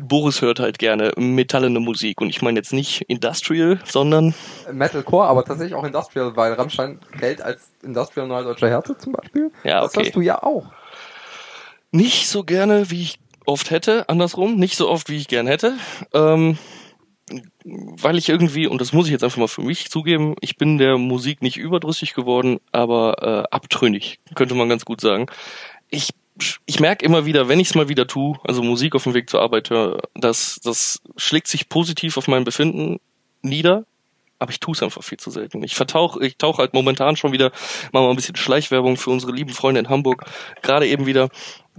Boris 0.00 0.42
hört 0.42 0.60
halt 0.60 0.78
gerne 0.78 1.12
metallene 1.16 1.80
Musik 1.80 2.20
und 2.20 2.28
ich 2.28 2.42
meine 2.42 2.58
jetzt 2.58 2.72
nicht 2.72 3.02
Industrial, 3.02 3.78
sondern 3.84 4.34
Metalcore, 4.70 5.26
aber 5.26 5.44
tatsächlich 5.44 5.74
auch 5.74 5.84
Industrial, 5.84 6.36
weil 6.36 6.52
Rammstein 6.54 7.00
gilt 7.18 7.42
als 7.42 7.70
Industrial 7.82 8.28
Neue 8.28 8.44
Deutsche 8.44 8.68
Härte 8.68 8.96
zum 8.96 9.12
Beispiel. 9.12 9.50
Ja, 9.64 9.80
Das 9.80 9.94
okay. 9.94 10.06
hast 10.06 10.16
du 10.16 10.20
ja 10.20 10.42
auch. 10.42 10.66
Nicht 11.90 12.28
so 12.28 12.44
gerne, 12.44 12.90
wie 12.90 13.02
ich 13.02 13.18
oft 13.46 13.70
hätte, 13.70 14.08
andersrum, 14.08 14.56
nicht 14.56 14.76
so 14.76 14.88
oft, 14.88 15.08
wie 15.08 15.16
ich 15.16 15.28
gern 15.28 15.46
hätte. 15.46 15.76
Ähm, 16.12 16.58
weil 17.64 18.16
ich 18.16 18.28
irgendwie, 18.28 18.66
und 18.66 18.80
das 18.80 18.92
muss 18.92 19.06
ich 19.06 19.12
jetzt 19.12 19.24
einfach 19.24 19.38
mal 19.38 19.48
für 19.48 19.62
mich 19.62 19.90
zugeben, 19.90 20.34
ich 20.40 20.56
bin 20.56 20.78
der 20.78 20.98
Musik 20.98 21.42
nicht 21.42 21.56
überdrüssig 21.56 22.14
geworden, 22.14 22.60
aber 22.72 23.22
äh, 23.22 23.54
abtrünnig, 23.54 24.20
könnte 24.34 24.54
man 24.54 24.68
ganz 24.68 24.84
gut 24.84 25.00
sagen. 25.00 25.26
Ich, 25.90 26.10
ich 26.66 26.80
merke 26.80 27.04
immer 27.04 27.26
wieder, 27.26 27.48
wenn 27.48 27.60
ich 27.60 27.68
es 27.68 27.74
mal 27.74 27.88
wieder 27.88 28.06
tue, 28.06 28.38
also 28.44 28.62
Musik 28.62 28.94
auf 28.94 29.04
dem 29.04 29.14
Weg 29.14 29.28
zur 29.28 29.42
Arbeit 29.42 29.70
höre, 29.70 30.00
dass 30.14 30.60
das 30.62 31.02
schlägt 31.16 31.48
sich 31.48 31.68
positiv 31.68 32.16
auf 32.16 32.28
mein 32.28 32.44
Befinden 32.44 32.98
nieder, 33.42 33.84
aber 34.38 34.50
ich 34.52 34.60
tue 34.60 34.72
es 34.72 34.82
einfach 34.82 35.02
viel 35.02 35.18
zu 35.18 35.30
selten. 35.30 35.62
Ich 35.64 35.74
vertauche, 35.74 36.24
ich 36.24 36.36
tauche 36.36 36.58
halt 36.58 36.72
momentan 36.72 37.16
schon 37.16 37.32
wieder, 37.32 37.50
machen 37.92 38.06
wir 38.06 38.10
ein 38.10 38.16
bisschen 38.16 38.36
Schleichwerbung 38.36 38.96
für 38.96 39.10
unsere 39.10 39.32
lieben 39.32 39.52
Freunde 39.52 39.80
in 39.80 39.88
Hamburg, 39.88 40.24
gerade 40.62 40.86
eben 40.86 41.06
wieder, 41.06 41.28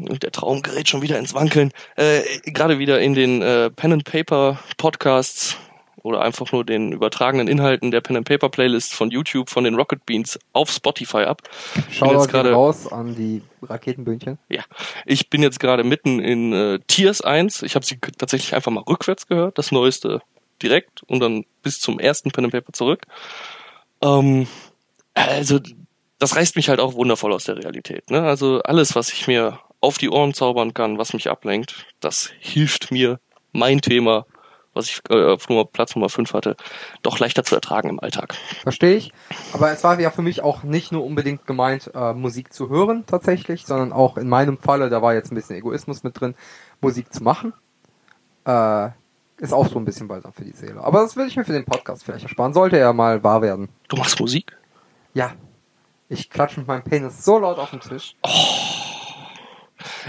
und 0.08 0.24
der 0.24 0.32
Traum 0.32 0.62
gerät 0.62 0.88
schon 0.90 1.02
wieder 1.02 1.18
ins 1.20 1.34
Wankeln, 1.34 1.72
äh, 1.96 2.22
gerade 2.46 2.80
wieder 2.80 3.00
in 3.02 3.14
den 3.14 3.42
äh, 3.42 3.70
Pen 3.70 3.94
and 3.94 4.06
Paper 4.06 4.60
Podcasts 4.78 5.58
oder 6.02 6.22
einfach 6.22 6.52
nur 6.52 6.64
den 6.64 6.92
übertragenen 6.92 7.48
Inhalten 7.48 7.92
der 7.92 8.02
Pen 8.02 8.18
and 8.18 8.28
Paper 8.28 8.50
Playlist 8.50 8.94
von 8.94 9.12
YouTube 9.12 9.50
von 9.50 9.64
den 9.64 9.76
Rocket 9.76 10.06
Beans 10.06 10.40
auf 10.54 10.72
Spotify 10.72 11.24
ab. 11.24 11.42
Schau 11.92 12.14
jetzt 12.14 12.30
gerade- 12.30 12.54
raus 12.54 12.92
an 12.92 13.16
die 13.16 13.42
Raketenbündchen. 13.62 14.38
Ja, 14.48 14.64
ich 15.06 15.30
bin 15.30 15.42
jetzt 15.44 15.60
gerade 15.60 15.84
mitten 15.84 16.20
in 16.20 16.54
äh, 16.54 16.80
Tears 16.88 17.22
1. 17.22 17.64
Ich 17.64 17.76
habe 17.76 17.86
sie 17.86 18.00
tatsächlich 18.18 18.56
einfach 18.56 18.72
mal 18.72 18.84
rückwärts 18.88 19.28
gehört, 19.28 19.58
das 19.58 19.72
neueste 19.72 20.22
direkt 20.62 21.04
und 21.04 21.20
dann 21.20 21.46
bis 21.64 21.80
zum 21.80 22.00
ersten 22.00 22.32
Pen 22.32 22.46
and 22.46 22.54
Paper 22.54 22.74
zurück. 22.74 23.04
Ähm, 24.02 24.48
also 25.14 25.60
das 26.18 26.36
reißt 26.36 26.56
mich 26.56 26.70
halt 26.70 26.80
auch 26.80 26.94
wundervoll 26.94 27.34
aus 27.34 27.46
der 27.46 27.58
Realität. 27.58 28.10
Ne? 28.10 28.22
Also 28.22 28.62
alles, 28.64 28.96
was 28.96 29.12
ich 29.12 29.28
mir 29.28 29.60
auf 29.82 29.98
die 29.98 30.10
Ohren 30.10 30.34
zaubern 30.34 30.74
kann, 30.74 30.98
was 30.98 31.14
mich 31.14 31.30
ablenkt, 31.30 31.86
das 32.00 32.32
hilft 32.40 32.92
mir, 32.92 33.20
mein 33.52 33.82
Thema, 33.82 34.26
was 34.74 34.88
ich 34.88 35.02
äh, 35.10 35.34
auf 35.34 35.50
Nummer, 35.50 35.66
Platz 35.66 35.96
Nummer 35.96 36.10
5 36.10 36.34
hatte, 36.34 36.56
doch 37.02 37.20
leichter 37.20 37.44
zu 37.44 37.56
ertragen 37.56 37.90
im 37.90 38.00
Alltag. 38.00 38.36
Verstehe 38.62 38.96
ich. 38.96 39.12
Aber 39.54 39.72
es 39.72 39.84
war 39.84 40.00
ja 40.00 40.12
für 40.12 40.22
mich 40.22 40.42
auch 40.42 40.64
nicht 40.64 40.92
nur 40.92 41.04
unbedingt 41.04 41.48
gemeint, 41.48 41.92
äh, 41.94 42.14
Musik 42.14 42.54
zu 42.54 42.70
hören 42.70 43.06
tatsächlich, 43.08 43.66
sondern 43.66 43.92
auch 43.92 44.18
in 44.18 44.30
meinem 44.30 44.58
Falle, 44.58 44.90
da 44.90 45.02
war 45.02 45.14
jetzt 45.14 45.32
ein 45.32 45.36
bisschen 45.36 45.56
Egoismus 45.56 46.04
mit 46.04 46.20
drin, 46.20 46.36
Musik 46.82 47.14
zu 47.14 47.24
machen. 47.24 47.54
Äh, 48.46 48.90
ist 49.38 49.54
auch 49.54 49.68
so 49.68 49.80
ein 49.80 49.86
bisschen 49.86 50.08
balsam 50.08 50.34
für 50.34 50.44
die 50.44 50.52
Seele. 50.52 50.82
Aber 50.82 51.02
das 51.02 51.16
will 51.16 51.28
ich 51.28 51.38
mir 51.38 51.46
für 51.46 51.54
den 51.54 51.66
Podcast 51.66 52.04
vielleicht 52.04 52.24
ersparen. 52.24 52.54
Sollte 52.54 52.78
er 52.78 52.92
mal 52.92 53.24
wahr 53.24 53.42
werden. 53.42 53.70
Du 53.88 53.96
machst 53.96 54.20
Musik? 54.20 54.56
Ja. 55.14 55.32
Ich 56.10 56.30
klatsche 56.30 56.60
mit 56.60 56.68
meinem 56.68 56.84
Penis 56.84 57.24
so 57.24 57.38
laut 57.38 57.58
auf 57.58 57.70
den 57.70 57.80
Tisch. 57.80 58.16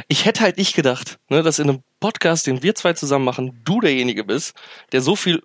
Ich 0.09 0.25
hätte 0.25 0.41
halt 0.41 0.57
nicht 0.59 0.75
gedacht, 0.75 1.19
ne, 1.29 1.43
dass 1.43 1.59
in 1.59 1.69
einem 1.69 1.83
Podcast, 2.01 2.47
den 2.47 2.63
wir 2.63 2.75
zwei 2.75 2.93
zusammen 2.93 3.25
machen, 3.25 3.61
du 3.65 3.81
derjenige 3.81 4.25
bist, 4.25 4.55
der 4.93 5.01
so 5.01 5.17
viel 5.17 5.43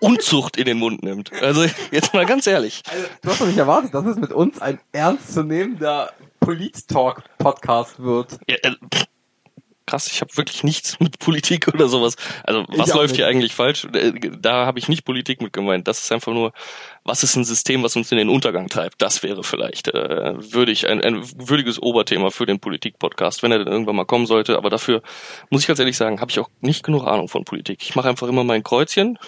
Unzucht 0.00 0.56
in 0.56 0.64
den 0.64 0.78
Mund 0.78 1.02
nimmt. 1.02 1.32
Also 1.32 1.64
jetzt 1.90 2.12
mal 2.14 2.26
ganz 2.26 2.46
ehrlich. 2.46 2.82
Also, 2.90 3.06
du 3.22 3.30
hast 3.30 3.40
doch 3.40 3.46
nicht 3.46 3.58
erwartet, 3.58 3.94
dass 3.94 4.06
es 4.06 4.16
mit 4.16 4.32
uns 4.32 4.60
ein 4.60 4.80
ernstzunehmender 4.92 6.12
Polit-Talk-Podcast 6.40 8.00
wird. 8.00 8.38
Ja, 8.48 8.56
äh, 8.62 8.74
krass, 9.88 10.06
ich 10.06 10.20
habe 10.20 10.36
wirklich 10.36 10.62
nichts 10.64 11.00
mit 11.00 11.18
Politik 11.18 11.68
oder 11.68 11.88
sowas. 11.88 12.16
Also 12.44 12.64
was 12.68 12.92
läuft 12.92 13.10
nicht. 13.10 13.16
hier 13.16 13.26
eigentlich 13.26 13.54
falsch? 13.54 13.86
Äh, 13.92 14.12
Da 14.38 14.66
habe 14.66 14.78
ich 14.78 14.88
nicht 14.88 15.04
Politik 15.04 15.40
mit 15.40 15.52
gemeint. 15.52 15.88
Das 15.88 15.98
ist 16.02 16.12
einfach 16.12 16.32
nur, 16.32 16.52
was 17.04 17.22
ist 17.22 17.36
ein 17.36 17.44
System, 17.44 17.82
was 17.82 17.96
uns 17.96 18.12
in 18.12 18.18
den 18.18 18.28
Untergang 18.28 18.68
treibt? 18.68 19.00
Das 19.00 19.22
wäre 19.22 19.42
vielleicht 19.42 19.88
äh, 19.88 20.34
würdig 20.52 20.88
ein, 20.88 21.02
ein 21.02 21.22
würdiges 21.36 21.80
Oberthema 21.80 22.30
für 22.30 22.46
den 22.46 22.60
Politik-Podcast, 22.60 23.42
wenn 23.42 23.52
er 23.52 23.58
denn 23.58 23.68
irgendwann 23.68 23.96
mal 23.96 24.04
kommen 24.04 24.26
sollte. 24.26 24.56
Aber 24.56 24.70
dafür 24.70 25.02
muss 25.50 25.62
ich 25.62 25.66
ganz 25.66 25.78
ehrlich 25.78 25.96
sagen, 25.96 26.20
habe 26.20 26.30
ich 26.30 26.38
auch 26.38 26.50
nicht 26.60 26.84
genug 26.84 27.06
Ahnung 27.06 27.28
von 27.28 27.44
Politik. 27.44 27.80
Ich 27.82 27.96
mache 27.96 28.08
einfach 28.08 28.28
immer 28.28 28.44
mein 28.44 28.62
Kreuzchen 28.62 29.18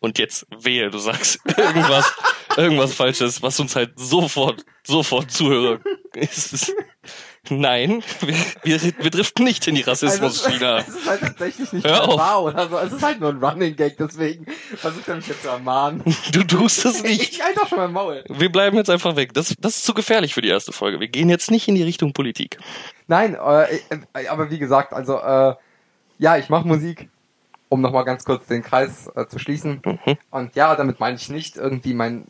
und 0.00 0.18
jetzt 0.18 0.46
wehe, 0.56 0.90
du 0.90 0.98
sagst 0.98 1.40
irgendwas, 1.56 2.12
irgendwas 2.56 2.94
Falsches, 2.94 3.42
was 3.42 3.58
uns 3.60 3.76
halt 3.76 3.92
sofort, 3.96 4.64
sofort 4.84 5.30
Zuhörer 5.30 5.80
ist. 6.14 6.72
Nein, 7.50 8.02
wir, 8.20 8.34
wir, 8.62 8.92
wir 8.98 9.10
driften 9.10 9.44
nicht 9.44 9.66
in 9.66 9.74
die 9.74 9.80
Rassismus-China. 9.80 10.76
Also, 10.76 10.90
es 10.90 10.96
ist 10.96 11.08
halt 11.08 11.20
tatsächlich 11.20 11.72
nicht 11.72 11.86
Hör 11.86 12.08
wahr 12.08 12.42
oder 12.42 12.68
so. 12.68 12.76
Es 12.78 12.92
ist 12.92 13.02
halt 13.02 13.20
nur 13.20 13.30
ein 13.30 13.42
Running 13.42 13.74
Gag, 13.74 13.96
deswegen 13.96 14.46
versucht 14.76 15.08
er 15.08 15.16
mich 15.16 15.28
jetzt 15.28 15.42
zu 15.42 15.48
ermahnen. 15.48 16.02
Du 16.32 16.44
tust 16.44 16.84
es 16.84 17.02
nicht. 17.02 17.32
Ich 17.32 17.42
halte 17.42 17.60
doch 17.60 17.68
schon 17.68 17.78
mein 17.78 17.92
Maul. 17.92 18.24
Wir 18.28 18.52
bleiben 18.52 18.76
jetzt 18.76 18.90
einfach 18.90 19.16
weg. 19.16 19.32
Das, 19.32 19.54
das 19.58 19.76
ist 19.76 19.84
zu 19.84 19.94
gefährlich 19.94 20.34
für 20.34 20.42
die 20.42 20.48
erste 20.48 20.72
Folge. 20.72 21.00
Wir 21.00 21.08
gehen 21.08 21.30
jetzt 21.30 21.50
nicht 21.50 21.68
in 21.68 21.74
die 21.74 21.82
Richtung 21.82 22.12
Politik. 22.12 22.58
Nein, 23.06 23.34
äh, 23.34 23.76
äh, 24.14 24.26
aber 24.28 24.50
wie 24.50 24.58
gesagt, 24.58 24.92
also 24.92 25.18
äh, 25.18 25.54
ja, 26.18 26.36
ich 26.36 26.48
mache 26.50 26.66
Musik, 26.66 27.08
um 27.68 27.80
nochmal 27.80 28.04
ganz 28.04 28.24
kurz 28.24 28.46
den 28.46 28.62
Kreis 28.62 29.10
äh, 29.14 29.26
zu 29.26 29.38
schließen. 29.38 29.82
Mhm. 29.84 30.16
Und 30.30 30.54
ja, 30.56 30.74
damit 30.74 31.00
meine 31.00 31.16
ich 31.16 31.28
nicht 31.28 31.56
irgendwie 31.56 31.94
mein 31.94 32.26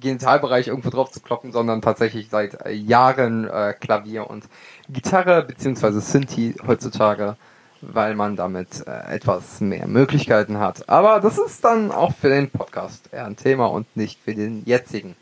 Genitalbereich 0.00 0.68
irgendwo 0.68 0.90
drauf 0.90 1.10
zu 1.10 1.20
kloppen, 1.20 1.52
sondern 1.52 1.82
tatsächlich 1.82 2.28
seit 2.30 2.66
äh, 2.66 2.72
Jahren 2.72 3.48
äh, 3.48 3.74
Klavier 3.78 4.28
und 4.28 4.44
Gitarre 4.88 5.42
beziehungsweise 5.42 6.00
Synthi 6.00 6.54
heutzutage, 6.66 7.36
weil 7.80 8.14
man 8.14 8.36
damit 8.36 8.86
äh, 8.86 9.14
etwas 9.14 9.60
mehr 9.60 9.86
Möglichkeiten 9.86 10.58
hat. 10.58 10.88
Aber 10.88 11.20
das 11.20 11.38
ist 11.38 11.64
dann 11.64 11.92
auch 11.92 12.14
für 12.14 12.28
den 12.28 12.50
Podcast 12.50 13.12
eher 13.12 13.26
ein 13.26 13.36
Thema 13.36 13.66
und 13.66 13.94
nicht 13.96 14.18
für 14.22 14.34
den 14.34 14.64
jetzigen. 14.64 15.16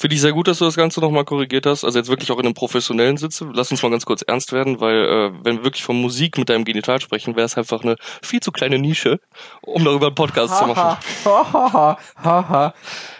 Finde 0.00 0.14
ich 0.14 0.20
sehr 0.20 0.32
gut, 0.32 0.46
dass 0.46 0.58
du 0.58 0.64
das 0.64 0.76
Ganze 0.76 1.00
nochmal 1.00 1.24
korrigiert 1.24 1.66
hast. 1.66 1.82
Also 1.82 1.98
jetzt 1.98 2.08
wirklich 2.08 2.30
auch 2.30 2.38
in 2.38 2.46
einem 2.46 2.54
professionellen 2.54 3.16
Sitze. 3.16 3.50
Lass 3.52 3.72
uns 3.72 3.82
mal 3.82 3.90
ganz 3.90 4.06
kurz 4.06 4.22
ernst 4.22 4.52
werden, 4.52 4.80
weil 4.80 4.94
äh, 4.94 5.32
wenn 5.42 5.56
wir 5.56 5.64
wirklich 5.64 5.82
von 5.82 6.00
Musik 6.00 6.38
mit 6.38 6.48
deinem 6.48 6.64
Genital 6.64 7.00
sprechen, 7.00 7.34
wäre 7.34 7.46
es 7.46 7.58
einfach 7.58 7.82
eine 7.82 7.96
viel 8.22 8.38
zu 8.38 8.52
kleine 8.52 8.78
Nische, 8.78 9.18
um 9.60 9.84
darüber 9.84 10.06
einen 10.06 10.14
Podcast 10.14 10.56
zu 10.56 10.66
machen. 10.66 10.98
Haha, 11.24 11.98
haha. 12.22 12.74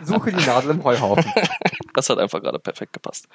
Suche 0.04 0.32
die 0.32 0.46
Nadel 0.46 0.70
im 0.70 0.84
Heuhaufen. 0.84 1.32
Das 1.94 2.08
hat 2.10 2.18
einfach 2.18 2.40
gerade 2.40 2.60
perfekt 2.60 2.92
gepasst. 2.92 3.26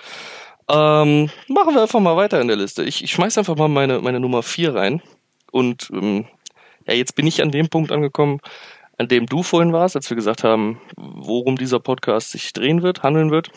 Ähm, 0.69 1.29
machen 1.49 1.73
wir 1.73 1.81
einfach 1.81 1.99
mal 1.99 2.15
weiter 2.15 2.39
in 2.39 2.47
der 2.47 2.55
Liste. 2.55 2.83
Ich, 2.83 3.03
ich 3.03 3.11
schmeiß 3.11 3.37
einfach 3.37 3.57
mal 3.57 3.67
meine, 3.67 3.99
meine 3.99 4.21
Nummer 4.21 4.41
vier 4.41 4.73
rein. 4.73 5.01
Und 5.51 5.89
ähm, 5.91 6.27
ja, 6.87 6.93
jetzt 6.93 7.15
bin 7.15 7.27
ich 7.27 7.41
an 7.41 7.51
dem 7.51 7.67
Punkt 7.67 7.91
angekommen, 7.91 8.39
an 8.97 9.07
dem 9.07 9.25
du 9.25 9.43
vorhin 9.43 9.73
warst, 9.73 9.95
als 9.95 10.09
wir 10.09 10.15
gesagt 10.15 10.43
haben, 10.43 10.79
worum 10.95 11.57
dieser 11.57 11.79
Podcast 11.79 12.31
sich 12.31 12.53
drehen 12.53 12.83
wird, 12.83 13.03
handeln 13.03 13.31
wird. 13.31 13.49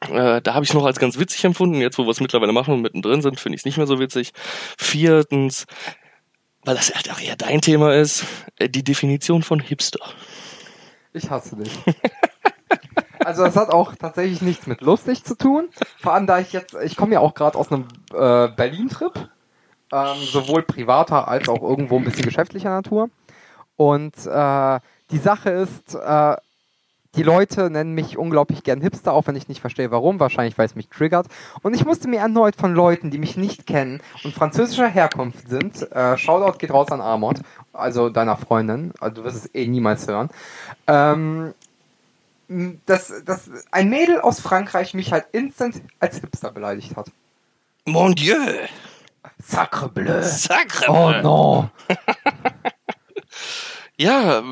Äh, 0.00 0.42
da 0.42 0.54
habe 0.54 0.64
ich 0.64 0.70
es 0.70 0.74
noch 0.74 0.84
als 0.84 0.98
ganz 0.98 1.18
witzig 1.18 1.44
empfunden. 1.44 1.80
Jetzt, 1.80 1.98
wo 1.98 2.04
wir 2.04 2.10
es 2.10 2.20
mittlerweile 2.20 2.52
machen 2.52 2.74
und 2.74 2.82
mittendrin 2.82 3.22
sind, 3.22 3.38
finde 3.38 3.56
ich 3.56 3.60
es 3.60 3.64
nicht 3.64 3.76
mehr 3.76 3.86
so 3.86 3.98
witzig. 3.98 4.32
Viertens, 4.76 5.66
weil 6.64 6.76
das 6.76 6.94
halt 6.94 7.10
auch 7.10 7.20
eher 7.20 7.36
dein 7.36 7.60
Thema 7.60 7.94
ist, 7.94 8.24
äh, 8.56 8.68
die 8.68 8.84
Definition 8.84 9.42
von 9.42 9.60
Hipster. 9.60 10.00
Ich 11.12 11.30
hasse 11.30 11.56
dich. 11.56 11.72
Also 13.24 13.44
es 13.44 13.56
hat 13.56 13.70
auch 13.70 13.94
tatsächlich 13.94 14.42
nichts 14.42 14.66
mit 14.66 14.80
lustig 14.80 15.24
zu 15.24 15.36
tun. 15.36 15.68
Vor 15.98 16.12
allem 16.12 16.26
da 16.26 16.40
ich 16.40 16.52
jetzt, 16.52 16.74
ich 16.82 16.96
komme 16.96 17.12
ja 17.12 17.20
auch 17.20 17.34
gerade 17.34 17.56
aus 17.56 17.70
einem 17.70 17.86
äh, 18.12 18.48
Berlin-Trip, 18.48 19.28
ähm, 19.92 20.16
sowohl 20.24 20.62
privater 20.62 21.28
als 21.28 21.48
auch 21.48 21.62
irgendwo 21.62 21.98
ein 21.98 22.04
bisschen 22.04 22.24
geschäftlicher 22.24 22.70
Natur. 22.70 23.10
Und 23.76 24.14
äh, 24.26 24.80
die 25.10 25.18
Sache 25.18 25.50
ist, 25.50 25.94
äh, 25.94 26.36
die 27.14 27.22
Leute 27.22 27.68
nennen 27.68 27.92
mich 27.92 28.16
unglaublich 28.16 28.62
gern 28.62 28.80
Hipster, 28.80 29.12
auch 29.12 29.26
wenn 29.26 29.36
ich 29.36 29.46
nicht 29.48 29.60
verstehe 29.60 29.90
warum, 29.90 30.18
wahrscheinlich 30.18 30.56
weil 30.56 30.66
es 30.66 30.74
mich 30.74 30.88
triggert. 30.88 31.26
Und 31.62 31.74
ich 31.74 31.84
musste 31.84 32.08
mir 32.08 32.20
erneut 32.20 32.56
von 32.56 32.74
Leuten, 32.74 33.10
die 33.10 33.18
mich 33.18 33.36
nicht 33.36 33.66
kennen 33.66 34.00
und 34.24 34.34
französischer 34.34 34.88
Herkunft 34.88 35.48
sind, 35.48 35.92
äh, 35.92 36.16
Shoutout 36.16 36.58
geht 36.58 36.70
raus 36.70 36.90
an 36.90 37.02
Amort, 37.02 37.40
also 37.74 38.08
deiner 38.08 38.36
Freundin, 38.36 38.94
also 38.98 39.16
du 39.16 39.24
wirst 39.24 39.44
es 39.44 39.54
eh 39.54 39.66
niemals 39.66 40.08
hören, 40.08 40.30
ähm, 40.86 41.52
dass, 42.86 43.12
dass 43.24 43.50
ein 43.70 43.90
Mädel 43.90 44.20
aus 44.20 44.40
Frankreich 44.40 44.94
mich 44.94 45.12
halt 45.12 45.26
instant 45.32 45.82
als 46.00 46.18
Hipster 46.18 46.50
beleidigt 46.50 46.96
hat. 46.96 47.10
Mon 47.84 48.14
Dieu! 48.14 48.36
Sacre 49.38 49.88
bleu. 49.88 50.22
Sacre! 50.22 50.86
Oh 50.88 51.10
no. 51.22 51.70
Ja, 54.02 54.42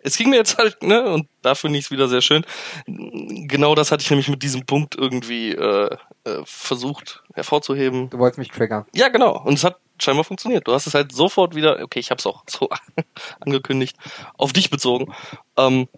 es 0.00 0.16
ging 0.16 0.30
mir 0.30 0.36
jetzt 0.36 0.58
halt, 0.58 0.80
ne, 0.82 1.02
und 1.10 1.26
da 1.42 1.56
finde 1.56 1.78
ich 1.78 1.86
es 1.86 1.90
wieder 1.90 2.06
sehr 2.06 2.20
schön. 2.20 2.44
Genau 2.86 3.74
das 3.74 3.90
hatte 3.90 4.02
ich 4.02 4.10
nämlich 4.10 4.28
mit 4.28 4.44
diesem 4.44 4.64
Punkt 4.64 4.94
irgendwie 4.94 5.52
äh, 5.52 5.96
äh, 6.22 6.42
versucht 6.44 7.24
hervorzuheben. 7.34 8.10
Du 8.10 8.18
wolltest 8.18 8.38
mich 8.38 8.50
triggern. 8.50 8.86
Ja, 8.94 9.08
genau. 9.08 9.42
Und 9.42 9.54
es 9.54 9.64
hat 9.64 9.80
scheinbar 10.00 10.22
funktioniert. 10.22 10.68
Du 10.68 10.72
hast 10.72 10.86
es 10.86 10.94
halt 10.94 11.10
sofort 11.10 11.56
wieder, 11.56 11.82
okay, 11.82 11.98
ich 11.98 12.10
habe 12.10 12.20
es 12.20 12.26
auch 12.26 12.44
so 12.46 12.68
angekündigt, 13.40 13.96
auf 14.36 14.52
dich 14.52 14.70
bezogen. 14.70 15.12
Ähm, 15.56 15.88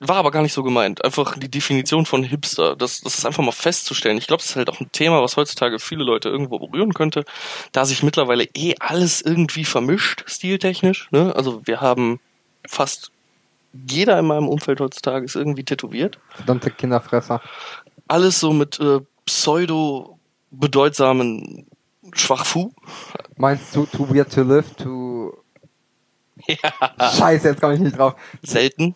war 0.00 0.16
aber 0.16 0.30
gar 0.30 0.42
nicht 0.42 0.52
so 0.52 0.62
gemeint. 0.62 1.04
Einfach 1.04 1.36
die 1.36 1.50
Definition 1.50 2.06
von 2.06 2.22
Hipster. 2.22 2.76
Das, 2.76 3.00
das 3.00 3.18
ist 3.18 3.26
einfach 3.26 3.42
mal 3.42 3.52
festzustellen. 3.52 4.18
Ich 4.18 4.28
glaube, 4.28 4.42
das 4.42 4.50
ist 4.50 4.56
halt 4.56 4.70
auch 4.70 4.80
ein 4.80 4.92
Thema, 4.92 5.22
was 5.22 5.36
heutzutage 5.36 5.78
viele 5.78 6.04
Leute 6.04 6.28
irgendwo 6.28 6.58
berühren 6.58 6.94
könnte, 6.94 7.24
da 7.72 7.84
sich 7.84 8.02
mittlerweile 8.02 8.44
eh 8.54 8.74
alles 8.78 9.20
irgendwie 9.20 9.64
vermischt, 9.64 10.24
stiltechnisch. 10.26 11.08
Ne? 11.10 11.34
Also 11.34 11.66
wir 11.66 11.80
haben 11.80 12.20
fast 12.66 13.10
jeder 13.72 14.18
in 14.18 14.26
meinem 14.26 14.48
Umfeld 14.48 14.80
heutzutage 14.80 15.24
ist 15.24 15.36
irgendwie 15.36 15.64
tätowiert. 15.64 16.18
Verdammte 16.30 16.70
Kinderfresser. 16.70 17.40
Alles 18.06 18.40
so 18.40 18.52
mit 18.52 18.80
äh, 18.80 19.00
pseudo 19.26 20.18
bedeutsamen 20.50 21.66
Schwachfu. 22.12 22.72
Meinst 23.36 23.76
du, 23.76 23.84
too 23.86 24.08
weird 24.08 24.32
to 24.32 24.42
live, 24.42 24.74
to... 24.76 25.34
Ja. 26.46 27.10
Scheiße, 27.10 27.48
jetzt 27.48 27.60
komme 27.60 27.74
ich 27.74 27.80
nicht 27.80 27.98
drauf. 27.98 28.14
Selten. 28.42 28.94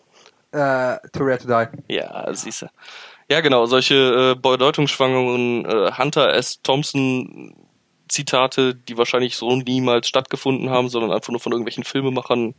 Äh, 0.53 0.99
too 1.11 1.23
rare 1.23 1.39
to 1.39 1.47
die. 1.47 1.93
Ja, 1.95 2.33
siehste. 2.33 2.69
Ja, 3.29 3.41
genau, 3.41 3.65
solche 3.65 4.35
äh, 4.35 4.35
bedeutungsschwangeren 4.39 5.65
äh, 5.65 5.91
Hunter 5.97 6.33
S. 6.33 6.61
Thompson 6.61 7.55
Zitate, 8.07 8.75
die 8.75 8.97
wahrscheinlich 8.97 9.35
so 9.35 9.55
niemals 9.55 10.07
stattgefunden 10.07 10.69
haben, 10.69 10.89
sondern 10.89 11.11
einfach 11.11 11.31
nur 11.31 11.39
von 11.39 11.51
irgendwelchen 11.51 11.83
Filmemachern 11.83 12.53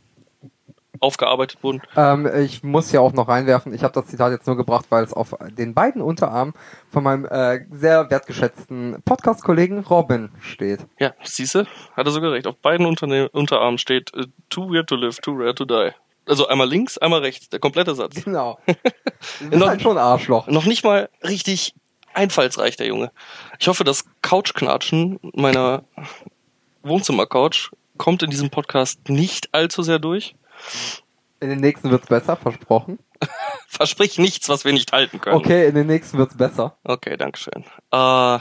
aufgearbeitet 0.99 1.63
wurden. 1.63 1.81
Ähm, 1.95 2.29
ich 2.43 2.63
muss 2.63 2.91
ja 2.91 2.99
auch 2.99 3.13
noch 3.13 3.27
reinwerfen, 3.27 3.73
ich 3.73 3.83
habe 3.83 3.93
das 3.93 4.07
Zitat 4.07 4.31
jetzt 4.31 4.47
nur 4.47 4.57
gebracht, 4.57 4.85
weil 4.89 5.03
es 5.03 5.13
auf 5.13 5.35
den 5.57 5.73
beiden 5.73 6.01
Unterarmen 6.01 6.53
von 6.89 7.03
meinem 7.03 7.25
äh, 7.25 7.65
sehr 7.71 8.09
wertgeschätzten 8.09 9.01
Podcast-Kollegen 9.05 9.79
Robin 9.79 10.29
steht. 10.41 10.85
Ja, 10.99 11.13
siehste, 11.23 11.67
hat 11.95 12.05
er 12.05 12.11
sogar 12.11 12.31
recht. 12.31 12.47
Auf 12.47 12.57
beiden 12.57 12.85
Unterne 12.85 13.29
Unterarmen 13.29 13.77
steht 13.77 14.13
äh, 14.13 14.25
Too 14.49 14.69
weird 14.73 14.87
to 14.87 14.95
live, 14.95 15.19
too 15.19 15.33
rare 15.33 15.55
to 15.55 15.65
die. 15.65 15.91
Also 16.27 16.47
einmal 16.47 16.67
links, 16.67 16.97
einmal 16.97 17.21
rechts, 17.21 17.49
der 17.49 17.59
komplette 17.59 17.93
Satz. 17.95 18.23
Genau. 18.23 18.57
Bist 18.65 19.53
Noch- 19.53 19.67
halt 19.67 19.81
schon 19.81 19.97
ein 19.97 20.03
Arschloch. 20.03 20.47
Noch 20.47 20.65
nicht 20.65 20.83
mal 20.83 21.09
richtig 21.23 21.73
einfallsreich, 22.13 22.77
der 22.77 22.87
Junge. 22.87 23.11
Ich 23.59 23.67
hoffe, 23.67 23.83
das 23.83 24.05
Couchknatschen 24.21 25.19
meiner 25.35 25.83
Wohnzimmercouch 26.83 27.71
kommt 27.97 28.23
in 28.23 28.29
diesem 28.29 28.49
Podcast 28.49 29.09
nicht 29.09 29.53
allzu 29.53 29.83
sehr 29.83 29.99
durch. 29.99 30.35
In 31.39 31.49
den 31.49 31.59
nächsten 31.59 31.91
wird's 31.91 32.07
besser, 32.07 32.35
versprochen. 32.37 32.99
Versprich 33.67 34.17
nichts, 34.17 34.49
was 34.49 34.65
wir 34.65 34.73
nicht 34.73 34.91
halten 34.93 35.19
können. 35.21 35.35
Okay, 35.35 35.67
in 35.67 35.75
den 35.75 35.87
nächsten 35.87 36.17
wird's 36.17 36.35
besser. 36.37 36.77
Okay, 36.83 37.17
dankeschön. 37.17 37.63
Äh, 37.91 38.39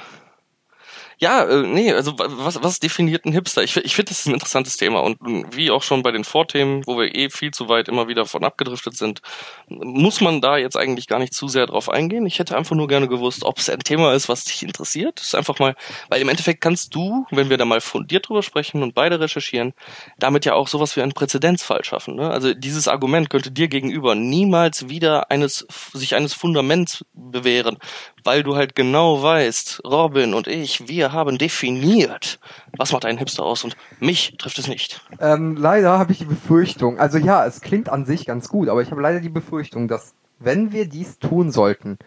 ja, 1.24 1.42
äh, 1.44 1.62
nee, 1.62 1.90
also 1.92 2.18
wa- 2.18 2.26
was, 2.28 2.62
was 2.62 2.80
definiert 2.80 3.24
ein 3.24 3.32
Hipster? 3.32 3.62
Ich, 3.62 3.74
ich 3.76 3.94
finde, 3.94 4.10
das 4.10 4.20
ist 4.20 4.26
ein 4.26 4.34
interessantes 4.34 4.76
Thema 4.76 5.00
und 5.00 5.16
wie 5.56 5.70
auch 5.70 5.82
schon 5.82 6.02
bei 6.02 6.12
den 6.12 6.22
Vorthemen, 6.24 6.82
wo 6.86 6.98
wir 6.98 7.14
eh 7.14 7.30
viel 7.30 7.50
zu 7.50 7.68
weit 7.70 7.88
immer 7.88 8.08
wieder 8.08 8.26
von 8.26 8.44
abgedriftet 8.44 8.94
sind, 8.96 9.22
muss 9.68 10.20
man 10.20 10.42
da 10.42 10.58
jetzt 10.58 10.76
eigentlich 10.76 11.06
gar 11.08 11.18
nicht 11.18 11.32
zu 11.32 11.48
sehr 11.48 11.66
drauf 11.66 11.88
eingehen. 11.88 12.26
Ich 12.26 12.38
hätte 12.38 12.56
einfach 12.56 12.76
nur 12.76 12.88
gerne 12.88 13.08
gewusst, 13.08 13.42
ob 13.42 13.58
es 13.58 13.70
ein 13.70 13.80
Thema 13.80 14.12
ist, 14.12 14.28
was 14.28 14.44
dich 14.44 14.62
interessiert. 14.62 15.18
Das 15.18 15.28
ist 15.28 15.34
einfach 15.34 15.58
mal, 15.58 15.74
weil 16.10 16.20
im 16.20 16.28
Endeffekt 16.28 16.60
kannst 16.60 16.94
du, 16.94 17.26
wenn 17.30 17.48
wir 17.48 17.56
da 17.56 17.64
mal 17.64 17.80
fundiert 17.80 18.28
drüber 18.28 18.42
sprechen 18.42 18.82
und 18.82 18.94
beide 18.94 19.18
recherchieren, 19.18 19.72
damit 20.18 20.44
ja 20.44 20.52
auch 20.52 20.68
sowas 20.68 20.94
wie 20.96 21.00
einen 21.02 21.12
Präzedenzfall 21.12 21.84
schaffen. 21.84 22.16
Ne? 22.16 22.28
Also 22.30 22.52
dieses 22.52 22.86
Argument 22.86 23.30
könnte 23.30 23.50
dir 23.50 23.68
gegenüber 23.68 24.14
niemals 24.14 24.88
wieder 24.90 25.30
eines 25.30 25.66
sich 25.94 26.14
eines 26.14 26.34
Fundaments 26.34 27.04
bewähren, 27.14 27.78
weil 28.24 28.42
du 28.42 28.56
halt 28.56 28.74
genau 28.74 29.22
weißt, 29.22 29.82
Robin 29.84 30.34
und 30.34 30.46
ich, 30.46 30.88
wir 30.88 31.12
haben 31.12 31.38
definiert, 31.38 32.40
was 32.76 32.92
macht 32.92 33.04
einen 33.04 33.18
Hipster 33.18 33.44
aus 33.44 33.64
und 33.64 33.76
mich 34.00 34.34
trifft 34.38 34.58
es 34.58 34.66
nicht. 34.66 35.02
Ähm, 35.20 35.56
leider 35.56 35.98
habe 35.98 36.12
ich 36.12 36.18
die 36.18 36.24
Befürchtung, 36.24 36.98
also 36.98 37.18
ja, 37.18 37.46
es 37.46 37.60
klingt 37.60 37.88
an 37.88 38.04
sich 38.04 38.26
ganz 38.26 38.48
gut, 38.48 38.68
aber 38.68 38.82
ich 38.82 38.90
habe 38.90 39.02
leider 39.02 39.20
die 39.20 39.28
Befürchtung, 39.28 39.88
dass 39.88 40.14
wenn 40.38 40.72
wir 40.72 40.88
dies 40.88 41.18
tun 41.18 41.52
sollten, 41.52 41.98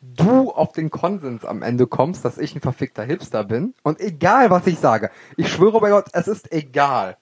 du 0.00 0.50
auf 0.50 0.72
den 0.72 0.90
Konsens 0.90 1.44
am 1.44 1.62
Ende 1.62 1.86
kommst, 1.86 2.24
dass 2.24 2.38
ich 2.38 2.54
ein 2.54 2.60
verfickter 2.60 3.04
Hipster 3.04 3.44
bin. 3.44 3.74
Und 3.82 4.00
egal, 4.00 4.50
was 4.50 4.66
ich 4.66 4.78
sage, 4.78 5.10
ich 5.36 5.50
schwöre 5.50 5.80
bei 5.80 5.90
Gott, 5.90 6.06
es 6.12 6.28
ist 6.28 6.52
egal, 6.52 7.16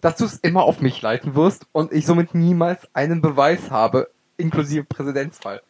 dass 0.00 0.16
du 0.16 0.24
es 0.24 0.36
immer 0.36 0.62
auf 0.62 0.80
mich 0.80 1.02
leiten 1.02 1.34
wirst 1.34 1.66
und 1.72 1.92
ich 1.92 2.06
somit 2.06 2.34
niemals 2.34 2.88
einen 2.94 3.20
Beweis 3.20 3.70
habe, 3.70 4.10
inklusive 4.36 4.84
Präzedenzfall. 4.84 5.60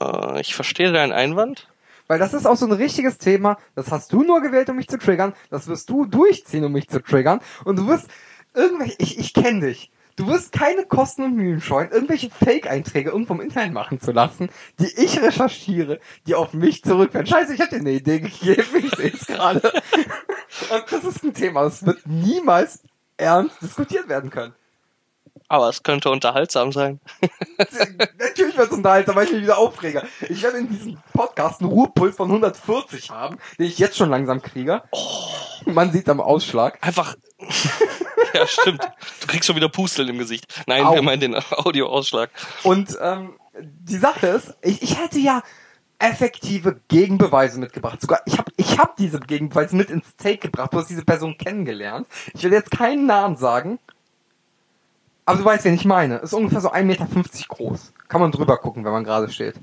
Äh, 0.00 0.40
ich 0.40 0.54
verstehe 0.54 0.92
deinen 0.92 1.12
Einwand. 1.12 1.68
Weil 2.06 2.18
das 2.18 2.34
ist 2.34 2.46
auch 2.46 2.56
so 2.56 2.66
ein 2.66 2.72
richtiges 2.72 3.16
Thema, 3.16 3.56
das 3.74 3.90
hast 3.90 4.12
du 4.12 4.22
nur 4.22 4.42
gewählt, 4.42 4.68
um 4.68 4.76
mich 4.76 4.88
zu 4.88 4.98
triggern, 4.98 5.32
das 5.48 5.68
wirst 5.68 5.88
du 5.88 6.04
durchziehen, 6.04 6.64
um 6.64 6.72
mich 6.72 6.88
zu 6.88 7.02
triggern. 7.02 7.40
Und 7.64 7.76
du 7.76 7.86
wirst 7.86 8.08
irgendwelche, 8.52 8.96
ich, 8.98 9.18
ich 9.18 9.32
kenne 9.32 9.68
dich. 9.68 9.90
Du 10.16 10.28
wirst 10.28 10.52
keine 10.52 10.84
Kosten 10.84 11.24
und 11.24 11.34
Mühen 11.34 11.60
scheuen, 11.60 11.90
irgendwelche 11.90 12.30
Fake-Einträge 12.30 13.10
irgendwo 13.10 13.34
im 13.34 13.40
Internet 13.40 13.72
machen 13.72 14.00
zu 14.00 14.12
lassen, 14.12 14.48
die 14.78 14.86
ich 15.02 15.20
recherchiere, 15.20 15.98
die 16.28 16.36
auf 16.36 16.52
mich 16.52 16.84
zurückfallen. 16.84 17.26
Scheiße, 17.26 17.54
ich 17.54 17.58
dir 17.58 17.76
eine 17.78 17.90
Idee 17.90 18.20
gegeben, 18.20 18.62
ich 18.78 18.94
sehe 18.94 19.12
es 19.12 19.26
gerade. 19.26 19.72
Und 20.70 20.84
das 20.90 21.04
ist 21.04 21.24
ein 21.24 21.34
Thema, 21.34 21.64
das 21.64 21.84
wird 21.84 22.06
niemals 22.06 22.84
ernst 23.16 23.60
diskutiert 23.60 24.08
werden 24.08 24.30
können. 24.30 24.54
Aber 25.48 25.68
es 25.68 25.82
könnte 25.82 26.10
unterhaltsam 26.10 26.72
sein. 26.72 27.00
Natürlich 28.18 28.56
wird 28.56 28.70
es 28.70 28.76
unterhaltsam, 28.76 29.14
weil 29.16 29.26
ich 29.26 29.32
mich 29.32 29.42
wieder 29.42 29.58
aufrege. 29.58 30.02
Ich 30.28 30.42
werde 30.42 30.58
in 30.58 30.68
diesem 30.68 30.98
Podcast 31.12 31.60
einen 31.60 31.70
Ruhepuls 31.70 32.16
von 32.16 32.28
140 32.28 33.10
haben, 33.10 33.38
den 33.58 33.66
ich 33.66 33.78
jetzt 33.78 33.96
schon 33.96 34.10
langsam 34.10 34.40
kriege. 34.40 34.82
Man 35.66 35.92
sieht 35.92 36.08
am 36.08 36.20
Ausschlag. 36.20 36.78
Einfach. 36.80 37.14
ja, 38.34 38.46
stimmt. 38.46 38.82
Du 39.20 39.26
kriegst 39.26 39.46
schon 39.46 39.56
wieder 39.56 39.68
Pusteln 39.68 40.08
im 40.08 40.18
Gesicht. 40.18 40.46
Nein, 40.66 40.84
Au. 40.84 40.94
wir 40.94 41.02
meinen 41.02 41.20
den 41.20 41.34
Audioausschlag. 41.34 42.30
Und 42.62 42.96
ähm, 43.00 43.38
die 43.60 43.98
Sache 43.98 44.26
ist, 44.28 44.54
ich, 44.62 44.82
ich 44.82 44.98
hätte 44.98 45.18
ja 45.18 45.42
effektive 45.98 46.80
Gegenbeweise 46.88 47.58
mitgebracht. 47.58 48.00
Sogar 48.00 48.20
ich 48.26 48.38
habe 48.38 48.50
ich 48.56 48.78
hab 48.78 48.96
diese 48.96 49.20
Gegenbeweise 49.20 49.76
mit 49.76 49.90
ins 49.90 50.16
Take 50.16 50.38
gebracht. 50.38 50.72
Du 50.72 50.78
hast 50.78 50.90
diese 50.90 51.04
Person 51.04 51.38
kennengelernt. 51.38 52.06
Ich 52.34 52.42
will 52.42 52.52
jetzt 52.52 52.70
keinen 52.70 53.06
Namen 53.06 53.36
sagen. 53.36 53.78
Aber 55.26 55.38
du 55.38 55.44
weißt, 55.44 55.64
wen 55.64 55.74
ich 55.74 55.84
meine. 55.84 56.16
Ist 56.16 56.34
ungefähr 56.34 56.60
so 56.60 56.70
1,50 56.70 56.82
Meter 56.84 57.06
groß. 57.48 57.92
Kann 58.08 58.20
man 58.20 58.32
drüber 58.32 58.58
gucken, 58.58 58.84
wenn 58.84 58.92
man 58.92 59.04
gerade 59.04 59.30
steht. 59.30 59.54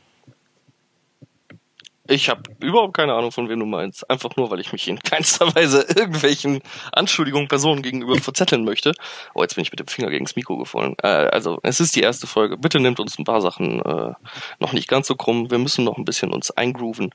Ich 2.08 2.30
habe 2.30 2.42
überhaupt 2.60 2.96
keine 2.96 3.14
Ahnung, 3.14 3.32
von 3.32 3.48
wem 3.48 3.60
du 3.60 3.66
meinst. 3.66 4.10
Einfach 4.10 4.36
nur, 4.36 4.50
weil 4.52 4.60
ich 4.60 4.74
mich 4.74 4.88
in 4.88 5.00
keinster 5.00 5.56
Weise 5.56 5.86
irgendwelchen 5.96 6.62
Anschuldigungen 6.92 7.48
Personen 7.48 7.84
gegenüber 7.84 8.18
verzetteln 8.18 8.66
möchte. 8.66 8.94
Oh, 9.34 9.42
jetzt 9.42 9.56
bin 9.56 9.62
ich 9.62 9.72
mit 9.72 9.80
dem 9.80 9.88
Finger 9.88 10.10
gegens 10.10 10.36
Mikro 10.36 10.58
gefallen. 10.58 10.96
Äh, 11.02 11.08
also, 11.08 11.60
es 11.64 11.80
ist 11.80 11.96
die 11.96 12.02
erste 12.02 12.28
Folge. 12.28 12.58
Bitte 12.58 12.80
nehmt 12.80 13.00
uns 13.00 13.18
ein 13.18 13.24
paar 13.24 13.42
Sachen 13.42 13.82
äh, 13.82 14.14
noch 14.60 14.74
nicht 14.74 14.90
ganz 14.90 15.08
so 15.08 15.16
krumm. 15.16 15.52
Wir 15.52 15.60
müssen 15.60 15.86
noch 15.86 15.98
ein 15.98 16.06
bisschen 16.06 16.34
uns 16.34 16.52
eingrooven. 16.52 17.12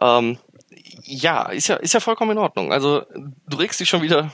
Ähm, 0.00 0.38
ja, 1.04 1.42
ist 1.50 1.68
ja, 1.68 1.76
ist 1.76 1.92
ja 1.92 2.00
vollkommen 2.00 2.30
in 2.30 2.38
Ordnung. 2.38 2.72
Also, 2.72 3.02
du 3.46 3.56
regst 3.56 3.80
dich 3.80 3.88
schon 3.88 4.02
wieder. 4.02 4.32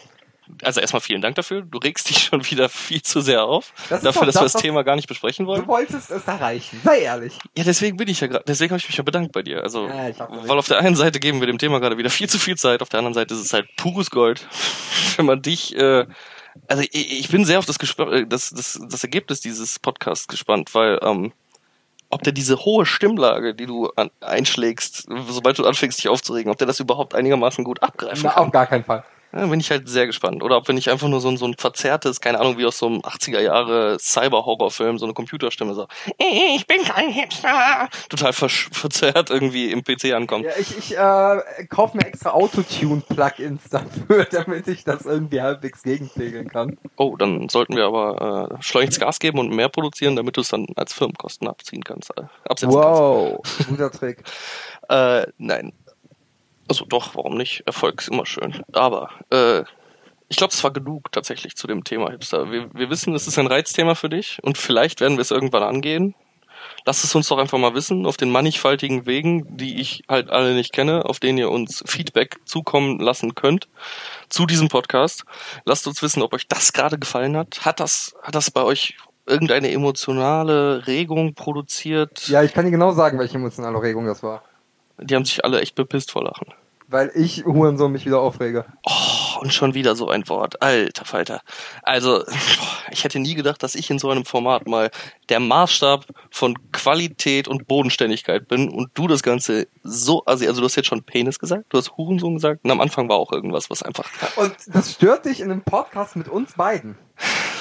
Also 0.62 0.80
erstmal 0.80 1.00
vielen 1.00 1.20
Dank 1.20 1.36
dafür. 1.36 1.62
Du 1.62 1.78
regst 1.78 2.08
dich 2.08 2.18
schon 2.24 2.44
wieder 2.50 2.68
viel 2.68 3.02
zu 3.02 3.20
sehr 3.20 3.44
auf. 3.44 3.72
Das 3.88 4.02
dafür, 4.02 4.26
dass 4.26 4.34
das, 4.34 4.42
wir 4.42 4.48
das 4.52 4.62
Thema 4.62 4.82
gar 4.84 4.96
nicht 4.96 5.08
besprechen 5.08 5.46
wollen. 5.46 5.62
Du 5.62 5.68
wolltest 5.68 6.10
es 6.10 6.26
erreichen. 6.26 6.80
Sei 6.84 7.00
ehrlich. 7.00 7.38
Ja, 7.56 7.64
deswegen 7.64 7.96
bin 7.96 8.08
ich 8.08 8.20
ja 8.20 8.26
gerade, 8.26 8.44
deswegen 8.46 8.70
habe 8.70 8.78
ich 8.78 8.88
mich 8.88 8.96
ja 8.96 9.02
bedankt 9.02 9.32
bei 9.32 9.42
dir. 9.42 9.62
Also, 9.62 9.88
Ja, 9.88 10.28
weil 10.28 10.58
auf 10.58 10.68
der 10.68 10.78
einen 10.78 10.96
Seite 10.96 11.20
geben 11.20 11.40
wir 11.40 11.46
dem 11.46 11.58
Thema 11.58 11.80
gerade 11.80 11.98
wieder 11.98 12.10
viel 12.10 12.28
zu 12.28 12.38
viel 12.38 12.56
Zeit, 12.56 12.82
auf 12.82 12.88
der 12.88 12.98
anderen 12.98 13.14
Seite 13.14 13.34
ist 13.34 13.40
es 13.40 13.52
halt 13.52 13.68
pures 13.76 14.10
Gold, 14.10 14.46
wenn 15.16 15.26
man 15.26 15.42
dich, 15.42 15.76
äh, 15.76 16.06
also 16.68 16.82
ich, 16.82 17.20
ich 17.20 17.28
bin 17.28 17.44
sehr 17.44 17.58
auf 17.58 17.66
das, 17.66 17.78
Gespr 17.78 18.12
äh, 18.12 18.26
das, 18.26 18.50
das, 18.50 18.80
das 18.88 19.02
Ergebnis 19.02 19.40
dieses 19.40 19.78
Podcasts 19.78 20.28
gespannt, 20.28 20.74
weil 20.74 20.98
ähm, 21.02 21.32
ob 22.08 22.22
der 22.22 22.32
diese 22.32 22.58
hohe 22.58 22.86
Stimmlage, 22.86 23.54
die 23.54 23.66
du 23.66 23.90
an, 23.96 24.10
einschlägst, 24.20 25.08
sobald 25.28 25.58
du 25.58 25.66
anfängst 25.66 25.98
dich 25.98 26.08
aufzuregen, 26.08 26.50
ob 26.50 26.58
der 26.58 26.66
das 26.66 26.80
überhaupt 26.80 27.14
einigermaßen 27.14 27.64
gut 27.64 27.82
abgreifen 27.82 28.22
Na, 28.24 28.30
kann. 28.30 28.44
auf 28.46 28.52
gar 28.52 28.66
keinen 28.66 28.84
Fall. 28.84 29.04
Ja, 29.36 29.46
bin 29.46 29.60
ich 29.60 29.70
halt 29.70 29.88
sehr 29.88 30.06
gespannt. 30.06 30.42
Oder 30.42 30.56
ob 30.56 30.66
wir 30.66 30.74
nicht 30.74 30.88
einfach 30.88 31.08
nur 31.08 31.20
so 31.20 31.28
ein, 31.28 31.36
so 31.36 31.44
ein 31.46 31.54
verzerrtes, 31.54 32.20
keine 32.20 32.40
Ahnung, 32.40 32.56
wie 32.58 32.64
aus 32.64 32.78
so 32.78 32.86
einem 32.86 33.00
80er 33.00 33.40
Jahre 33.40 33.98
Cyber-Horrorfilm, 34.00 34.98
so 34.98 35.04
eine 35.04 35.12
Computerstimme 35.14 35.74
so, 35.74 35.86
ich 36.18 36.66
bin 36.66 36.82
kein 36.84 37.10
Hipster, 37.10 37.88
total 38.08 38.30
versch- 38.30 38.72
verzerrt 38.74 39.28
irgendwie 39.30 39.70
im 39.70 39.82
PC 39.84 40.14
ankommt. 40.14 40.44
Ja, 40.46 40.52
ich 40.58 40.78
ich 40.78 40.96
äh, 40.96 41.66
kaufe 41.68 41.96
mir 41.96 42.06
extra 42.06 42.30
Autotune-Plugins 42.30 43.68
dafür, 43.70 44.24
damit 44.30 44.68
ich 44.68 44.84
das 44.84 45.04
irgendwie 45.04 45.42
halbwegs 45.42 45.82
gegenpegeln 45.82 46.48
kann. 46.48 46.78
Oh, 46.96 47.16
dann 47.16 47.48
sollten 47.48 47.76
wir 47.76 47.84
aber 47.84 48.56
äh, 48.58 48.62
schleunigst 48.62 49.00
Gas 49.00 49.18
geben 49.18 49.38
und 49.38 49.50
mehr 49.50 49.68
produzieren, 49.68 50.16
damit 50.16 50.36
du 50.36 50.40
es 50.40 50.48
dann 50.48 50.66
als 50.76 50.92
Firmenkosten 50.94 51.46
abziehen 51.48 51.84
kannst, 51.84 52.10
äh, 52.16 52.22
absetzen 52.48 52.74
Wow, 52.74 53.42
guter 53.68 53.90
Trick. 53.90 54.18
kannst. 54.24 54.32
Äh, 54.88 55.26
nein. 55.38 55.72
Also 56.68 56.84
doch, 56.84 57.14
warum 57.14 57.36
nicht? 57.36 57.62
Erfolg 57.66 58.00
ist 58.00 58.08
immer 58.08 58.26
schön. 58.26 58.62
Aber 58.72 59.10
äh, 59.30 59.62
Ich 60.28 60.36
glaube, 60.36 60.52
es 60.52 60.64
war 60.64 60.72
genug 60.72 61.12
tatsächlich 61.12 61.54
zu 61.56 61.66
dem 61.68 61.84
Thema 61.84 62.10
Hipster. 62.10 62.50
Wir, 62.50 62.68
wir 62.74 62.90
wissen, 62.90 63.14
es 63.14 63.28
ist 63.28 63.38
ein 63.38 63.46
Reizthema 63.46 63.94
für 63.94 64.08
dich 64.08 64.38
und 64.42 64.58
vielleicht 64.58 65.00
werden 65.00 65.16
wir 65.16 65.22
es 65.22 65.30
irgendwann 65.30 65.62
angehen. 65.62 66.14
Lasst 66.84 67.04
es 67.04 67.14
uns 67.14 67.28
doch 67.28 67.38
einfach 67.38 67.58
mal 67.58 67.74
wissen, 67.74 68.06
auf 68.06 68.16
den 68.16 68.30
mannigfaltigen 68.30 69.06
Wegen, 69.06 69.56
die 69.56 69.80
ich 69.80 70.02
halt 70.08 70.30
alle 70.30 70.54
nicht 70.54 70.72
kenne, 70.72 71.04
auf 71.04 71.20
denen 71.20 71.38
ihr 71.38 71.50
uns 71.50 71.82
Feedback 71.86 72.38
zukommen 72.44 72.98
lassen 73.00 73.34
könnt 73.36 73.68
zu 74.28 74.46
diesem 74.46 74.68
Podcast. 74.68 75.24
Lasst 75.64 75.86
uns 75.86 76.02
wissen, 76.02 76.22
ob 76.22 76.32
euch 76.34 76.48
das 76.48 76.72
gerade 76.72 76.98
gefallen 76.98 77.36
hat. 77.36 77.64
Hat 77.64 77.78
das, 77.80 78.16
hat 78.22 78.34
das 78.34 78.50
bei 78.50 78.62
euch 78.62 78.96
irgendeine 79.26 79.70
emotionale 79.70 80.86
Regung 80.86 81.34
produziert? 81.34 82.26
Ja, 82.28 82.42
ich 82.42 82.52
kann 82.52 82.64
dir 82.64 82.70
genau 82.72 82.92
sagen, 82.92 83.18
welche 83.18 83.36
emotionale 83.36 83.80
Regung 83.80 84.06
das 84.06 84.22
war. 84.22 84.42
Die 84.98 85.14
haben 85.14 85.24
sich 85.24 85.44
alle 85.44 85.60
echt 85.60 85.74
bepisst 85.74 86.10
vor 86.10 86.24
Lachen. 86.24 86.46
Weil 86.88 87.10
ich 87.14 87.44
Hurensohn 87.44 87.90
mich 87.90 88.06
wieder 88.06 88.20
aufrege. 88.20 88.64
Oh, 88.84 89.40
und 89.40 89.52
schon 89.52 89.74
wieder 89.74 89.96
so 89.96 90.08
ein 90.08 90.28
Wort. 90.28 90.62
Alter 90.62 91.04
Falter. 91.04 91.40
Also, 91.82 92.24
ich 92.90 93.02
hätte 93.02 93.18
nie 93.18 93.34
gedacht, 93.34 93.62
dass 93.62 93.74
ich 93.74 93.90
in 93.90 93.98
so 93.98 94.08
einem 94.10 94.24
Format 94.24 94.68
mal 94.68 94.90
der 95.28 95.40
Maßstab 95.40 96.06
von 96.30 96.56
Qualität 96.70 97.48
und 97.48 97.66
Bodenständigkeit 97.66 98.46
bin 98.46 98.68
und 98.68 98.90
du 98.94 99.08
das 99.08 99.24
Ganze 99.24 99.66
so, 99.82 100.24
also, 100.26 100.46
also 100.46 100.60
du 100.60 100.64
hast 100.64 100.76
jetzt 100.76 100.86
schon 100.86 101.02
Penis 101.02 101.40
gesagt, 101.40 101.64
du 101.70 101.78
hast 101.78 101.96
Hurensohn 101.96 102.34
gesagt 102.34 102.64
und 102.64 102.70
am 102.70 102.80
Anfang 102.80 103.08
war 103.08 103.16
auch 103.16 103.32
irgendwas, 103.32 103.68
was 103.68 103.82
einfach 103.82 104.04
Und 104.36 104.54
das 104.68 104.92
stört 104.92 105.24
dich 105.24 105.40
in 105.40 105.50
einem 105.50 105.62
Podcast 105.62 106.14
mit 106.14 106.28
uns 106.28 106.54
beiden. 106.54 106.96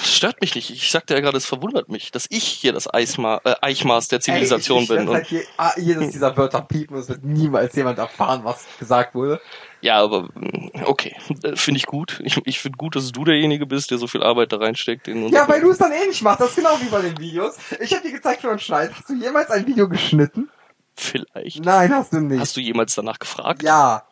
Stört 0.08 0.42
mich 0.42 0.56
nicht. 0.56 0.70
Ich 0.70 0.90
sagte 0.92 1.14
ja 1.14 1.20
gerade, 1.20 1.38
es 1.38 1.46
verwundert 1.46 1.90
mich, 1.90 2.12
dass 2.12 2.28
ich 2.30 2.44
hier 2.44 2.74
das 2.74 2.92
Eisma 2.94 3.42
äh, 3.44 3.56
Eichmaß 3.62 4.08
der 4.08 4.20
Zivilisation 4.22 4.80
Ey, 4.80 4.84
ich, 4.84 4.90
ich 4.90 4.98
bin. 4.98 5.10
halt 5.10 5.28
je, 5.28 5.44
ah, 5.58 5.72
jedes 5.78 6.12
dieser 6.12 6.36
Wörter 6.38 6.62
piepen 6.62 6.98
es 6.98 7.10
wird 7.10 7.24
niemals 7.24 7.76
jemand 7.76 8.00
erfahren, 8.00 8.42
was 8.44 8.66
gesagt 8.80 9.16
wurde. 9.16 9.40
Ja, 9.82 10.02
aber 10.02 10.24
mm, 10.34 10.72
okay, 10.86 11.16
äh, 11.44 11.56
finde 11.56 11.78
ich 11.78 11.86
gut. 11.86 12.20
Ich, 12.24 12.38
ich 12.46 12.60
finde 12.60 12.78
gut, 12.78 12.96
dass 12.96 13.12
du 13.12 13.24
derjenige 13.24 13.66
bist, 13.66 13.92
der 13.92 13.98
so 13.98 14.08
viel 14.08 14.24
Arbeit 14.24 14.52
da 14.52 14.58
reinsteckt 14.58 15.08
in 15.08 15.30
Ja, 15.30 15.48
weil 15.48 15.62
du 15.62 15.72
es 15.72 15.78
dann 15.78 15.92
eh 15.92 16.08
nicht 16.08 16.22
machst. 16.22 16.42
Das 16.42 16.50
ist 16.50 16.56
genau 16.56 16.78
wie 16.82 16.90
bei 16.90 17.02
den 17.02 17.18
Videos. 17.20 17.58
Ich 17.80 17.94
habe 17.94 18.02
dir 18.02 18.14
gezeigt, 18.14 18.44
wie 18.44 18.48
man 18.48 18.60
schneidet. 18.60 18.96
Hast 18.96 19.10
du 19.10 19.14
jemals 19.14 19.50
ein 19.52 19.68
Video 19.68 19.88
geschnitten? 19.88 20.50
Vielleicht. 20.96 21.64
Nein, 21.64 21.94
hast 21.94 22.14
du 22.14 22.22
nicht. 22.22 22.40
Hast 22.40 22.56
du 22.56 22.62
jemals 22.62 22.96
danach 22.96 23.20
gefragt? 23.20 23.64
ja. 23.64 24.04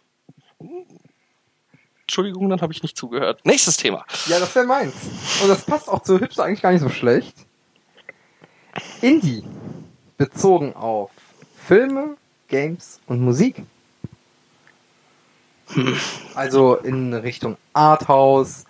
Entschuldigung, 2.13 2.47
dann 2.47 2.61
habe 2.61 2.71
ich 2.71 2.83
nicht 2.83 2.95
zugehört. 2.95 3.41
Nächstes 3.43 3.75
Thema. 3.75 4.05
Ja, 4.27 4.37
das 4.37 4.53
wäre 4.53 4.67
meins. 4.67 4.93
Und 5.41 5.49
das 5.49 5.65
passt 5.65 5.89
auch 5.89 6.03
zu 6.03 6.19
Hipster 6.19 6.43
eigentlich 6.43 6.61
gar 6.61 6.71
nicht 6.71 6.81
so 6.81 6.89
schlecht. 6.89 7.35
Indie. 9.01 9.43
Bezogen 10.15 10.75
auf 10.75 11.09
Filme, 11.57 12.15
Games 12.49 13.01
und 13.07 13.19
Musik. 13.19 13.63
Also 16.35 16.75
in 16.75 17.15
Richtung 17.15 17.57
Arthouse, 17.73 18.65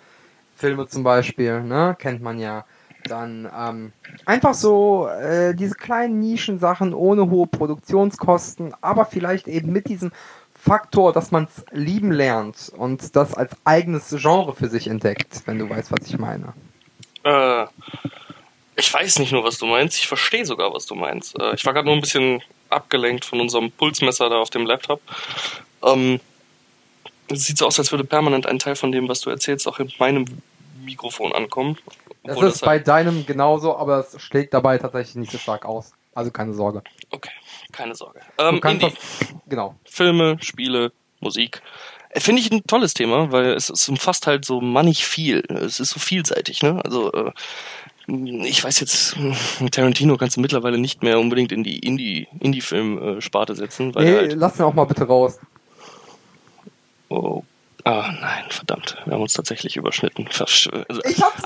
Filme 0.56 0.86
zum 0.86 1.02
Beispiel, 1.02 1.60
ne, 1.60 1.94
kennt 1.98 2.22
man 2.22 2.38
ja. 2.38 2.64
Dann 3.02 3.46
ähm, 3.54 3.92
einfach 4.24 4.54
so 4.54 5.06
äh, 5.08 5.54
diese 5.54 5.74
kleinen 5.74 6.18
Nischensachen 6.18 6.94
ohne 6.94 7.28
hohe 7.28 7.46
Produktionskosten, 7.46 8.72
aber 8.80 9.04
vielleicht 9.04 9.48
eben 9.48 9.70
mit 9.70 9.90
diesem 9.90 10.12
Faktor, 10.64 11.12
dass 11.12 11.30
man 11.30 11.44
es 11.44 11.64
lieben 11.72 12.10
lernt 12.10 12.72
und 12.74 13.14
das 13.16 13.34
als 13.34 13.52
eigenes 13.64 14.08
Genre 14.18 14.54
für 14.54 14.68
sich 14.68 14.86
entdeckt, 14.86 15.42
wenn 15.44 15.58
du 15.58 15.68
weißt, 15.68 15.92
was 15.92 16.06
ich 16.06 16.18
meine. 16.18 16.54
Äh, 17.22 17.66
ich 18.76 18.92
weiß 18.92 19.18
nicht 19.18 19.32
nur, 19.32 19.44
was 19.44 19.58
du 19.58 19.66
meinst. 19.66 19.98
Ich 19.98 20.06
verstehe 20.08 20.46
sogar, 20.46 20.72
was 20.72 20.86
du 20.86 20.94
meinst. 20.94 21.38
Äh, 21.38 21.54
ich 21.54 21.66
war 21.66 21.74
gerade 21.74 21.86
nur 21.86 21.94
ein 21.94 22.00
bisschen 22.00 22.42
abgelenkt 22.70 23.24
von 23.26 23.40
unserem 23.40 23.70
Pulsmesser 23.70 24.30
da 24.30 24.36
auf 24.36 24.50
dem 24.50 24.64
Laptop. 24.64 25.02
Ähm, 25.82 26.18
es 27.28 27.44
sieht 27.44 27.58
so 27.58 27.66
aus, 27.66 27.78
als 27.78 27.90
würde 27.92 28.04
permanent 28.04 28.46
ein 28.46 28.58
Teil 28.58 28.74
von 28.76 28.90
dem, 28.90 29.08
was 29.08 29.20
du 29.20 29.30
erzählst, 29.30 29.68
auch 29.68 29.78
in 29.80 29.92
meinem 29.98 30.24
Mikrofon 30.82 31.32
ankommen. 31.32 31.78
Das 32.22 32.40
ist 32.40 32.60
bei 32.62 32.68
halt- 32.72 32.88
deinem 32.88 33.26
genauso, 33.26 33.76
aber 33.76 33.98
es 33.98 34.20
schlägt 34.20 34.54
dabei 34.54 34.78
tatsächlich 34.78 35.16
nicht 35.16 35.32
so 35.32 35.38
stark 35.38 35.66
aus. 35.66 35.92
Also 36.14 36.30
keine 36.30 36.54
Sorge. 36.54 36.82
Okay, 37.10 37.30
keine 37.76 37.94
Sorge. 37.94 38.20
Ähm, 38.38 38.60
Indie. 38.64 38.92
genau. 39.48 39.74
Filme, 39.84 40.36
Spiele, 40.40 40.92
Musik. 41.20 41.62
Äh, 42.10 42.20
Finde 42.20 42.40
ich 42.42 42.50
ein 42.50 42.64
tolles 42.66 42.94
Thema, 42.94 43.32
weil 43.32 43.52
es, 43.52 43.70
es 43.70 43.88
umfasst 43.88 44.26
halt 44.26 44.44
so 44.44 44.60
mannig 44.60 45.04
viel. 45.06 45.42
Es 45.48 45.80
ist 45.80 45.90
so 45.90 46.00
vielseitig, 46.00 46.62
ne? 46.62 46.80
Also 46.84 47.12
äh, 47.12 47.32
ich 48.06 48.62
weiß 48.62 48.80
jetzt, 48.80 49.16
Tarantino 49.70 50.16
kannst 50.18 50.36
du 50.36 50.40
mittlerweile 50.40 50.76
nicht 50.78 51.02
mehr 51.02 51.18
unbedingt 51.18 51.52
in 51.52 51.64
die 51.64 51.78
Indie 51.78 52.28
Indie-Film-Sparte 52.40 53.54
setzen, 53.54 53.94
weil 53.94 54.04
Nee, 54.04 54.16
halt, 54.16 54.32
lass 54.34 54.56
den 54.56 54.66
auch 54.66 54.74
mal 54.74 54.84
bitte 54.84 55.04
raus. 55.04 55.38
oh, 57.08 57.42
ah 57.84 58.12
nein, 58.20 58.44
verdammt, 58.48 58.96
wir 59.04 59.14
haben 59.14 59.22
uns 59.22 59.34
tatsächlich 59.34 59.76
überschnitten. 59.76 60.26
Versch 60.28 60.68
also, 60.88 61.00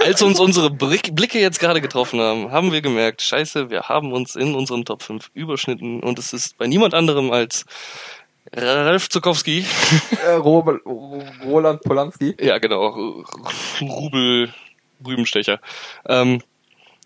als 0.05 0.23
uns 0.23 0.41
unsere 0.41 0.71
Blick, 0.71 1.15
Blicke 1.15 1.39
jetzt 1.41 1.61
gerade 1.61 1.81
getroffen 1.81 2.21
haben, 2.21 2.51
haben 2.51 2.73
wir 2.73 2.81
gemerkt, 2.81 3.23
scheiße, 3.23 3.71
wir 3.71 3.83
haben 3.83 4.13
uns 4.13 4.37
in 4.37 4.55
unseren 4.55 4.85
Top 4.85 5.03
5 5.03 5.31
überschnitten 5.35 6.01
und 6.03 6.19
es 6.19 6.33
ist 6.33 6.57
bei 6.59 6.67
niemand 6.67 6.95
anderem 6.95 7.31
als 7.31 7.65
Ralf 8.55 9.09
Zukowski. 9.09 9.65
Äh, 10.25 10.33
Ro 10.33 10.61
Ro 10.61 11.23
Roland 11.45 11.83
Polanski. 11.83 12.35
Ja, 12.41 12.59
genau. 12.59 13.25
Rubel 13.81 14.53
Rübenstecher. 15.07 15.61
Ähm, 16.07 16.43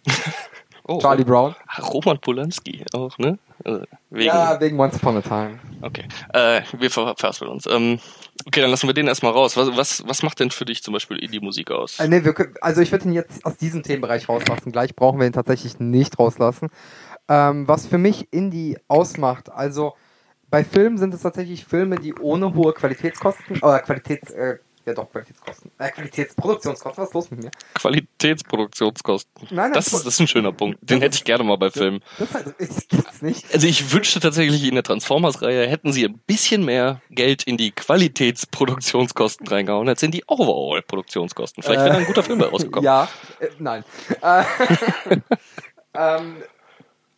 oh, 0.84 1.00
Charlie 1.00 1.24
Brown. 1.24 1.54
Roman 1.78 2.18
Polanski 2.18 2.84
auch, 2.92 3.18
ne? 3.18 3.38
Äh, 3.64 3.80
Wegen, 4.10 4.26
Ja, 4.26 4.60
wegen 4.60 4.78
Once 4.78 4.96
Upon 4.96 5.16
a 5.16 5.20
Time. 5.22 5.58
Okay. 5.82 6.06
Äh, 6.32 6.62
wir 6.78 6.90
ver 6.90 7.14
verhaspeln 7.16 7.50
uns. 7.50 7.66
Ähm, 7.66 7.98
okay, 8.46 8.60
dann 8.60 8.70
lassen 8.70 8.86
wir 8.86 8.94
den 8.94 9.08
erstmal 9.08 9.32
raus. 9.32 9.56
Was, 9.56 9.76
was, 9.76 10.06
was 10.06 10.22
macht 10.22 10.40
denn 10.40 10.50
für 10.50 10.64
dich 10.64 10.82
zum 10.82 10.94
Beispiel 10.94 11.18
Indie-Musik 11.18 11.70
aus? 11.70 11.98
Äh, 11.98 12.08
nee, 12.08 12.24
wir 12.24 12.34
also 12.60 12.80
ich 12.80 12.92
würde 12.92 13.06
ihn 13.06 13.12
jetzt 13.12 13.44
aus 13.44 13.56
diesem 13.56 13.82
Themenbereich 13.82 14.28
rauslassen. 14.28 14.72
Gleich 14.72 14.94
brauchen 14.96 15.20
wir 15.20 15.26
ihn 15.26 15.32
tatsächlich 15.32 15.78
nicht 15.78 16.18
rauslassen. 16.18 16.68
Ähm, 17.28 17.68
was 17.68 17.86
für 17.86 17.98
mich 17.98 18.32
Indie 18.32 18.78
ausmacht, 18.88 19.50
also 19.50 19.94
bei 20.50 20.64
Filmen 20.64 20.98
sind 20.98 21.14
es 21.14 21.22
tatsächlich 21.22 21.64
Filme, 21.64 21.96
die 21.96 22.14
ohne 22.14 22.54
hohe 22.54 22.74
Qualitätskosten, 22.74 23.58
oder 23.62 23.80
Qualitäts, 23.80 24.30
äh, 24.32 24.58
ja 24.84 24.94
doch, 24.94 25.10
Qualitätskosten, 25.10 25.70
äh, 25.78 25.90
Qualitätsproduktionskosten, 25.90 27.02
was 27.02 27.08
ist 27.08 27.14
los 27.14 27.30
mit 27.30 27.44
mir? 27.44 27.50
Qualitätsproduktionskosten. 27.74 29.48
Nein, 29.50 29.56
nein, 29.56 29.72
das, 29.72 29.86
ist, 29.88 30.06
das 30.06 30.14
ist 30.14 30.20
ein 30.20 30.28
schöner 30.28 30.52
Punkt. 30.52 30.78
Den 30.82 31.00
hätte 31.00 31.16
ich 31.16 31.24
gerne 31.24 31.44
mal 31.44 31.56
bei 31.56 31.70
Filmen. 31.70 32.00
Das, 32.18 32.34
halt, 32.34 32.54
das 32.58 32.88
gibt's 32.88 33.22
nicht. 33.22 33.52
Also 33.52 33.66
ich 33.66 33.92
wünschte 33.92 34.20
tatsächlich 34.20 34.64
in 34.64 34.74
der 34.74 34.84
Transformers-Reihe 34.84 35.66
hätten 35.66 35.92
sie 35.92 36.04
ein 36.04 36.18
bisschen 36.26 36.64
mehr 36.64 37.00
Geld 37.10 37.44
in 37.44 37.56
die 37.56 37.70
Qualitätsproduktionskosten 37.70 39.46
reingehauen, 39.46 39.88
als 39.88 40.02
in 40.02 40.10
die 40.10 40.24
Overall-Produktionskosten. 40.26 41.62
Vielleicht 41.62 41.80
wäre 41.80 41.90
da 41.90 41.98
ein 41.98 42.06
guter 42.06 42.22
Film 42.22 42.38
bei 42.38 42.46
rausgekommen. 42.46 42.84
Ja, 42.84 43.08
äh, 43.40 43.48
nein. 43.58 43.84
Äh, 44.20 44.44
ähm, 45.94 46.36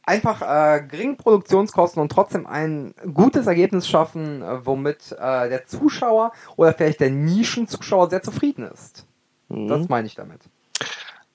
einfach 0.06 0.42
äh, 0.42 0.82
geringe 0.86 1.16
Produktionskosten 1.16 2.00
und 2.00 2.10
trotzdem 2.10 2.46
ein 2.46 2.94
gutes 3.12 3.46
Ergebnis 3.46 3.88
schaffen, 3.88 4.42
äh, 4.42 4.66
womit 4.66 5.12
äh, 5.12 5.48
der 5.48 5.66
Zuschauer 5.66 6.32
oder 6.56 6.74
vielleicht 6.74 7.00
der 7.00 7.10
Nischenzuschauer 7.10 8.10
sehr 8.10 8.22
zufrieden 8.22 8.70
ist. 8.70 9.06
Mhm. 9.48 9.68
Das 9.68 9.88
meine 9.88 10.06
ich 10.06 10.14
damit. 10.14 10.40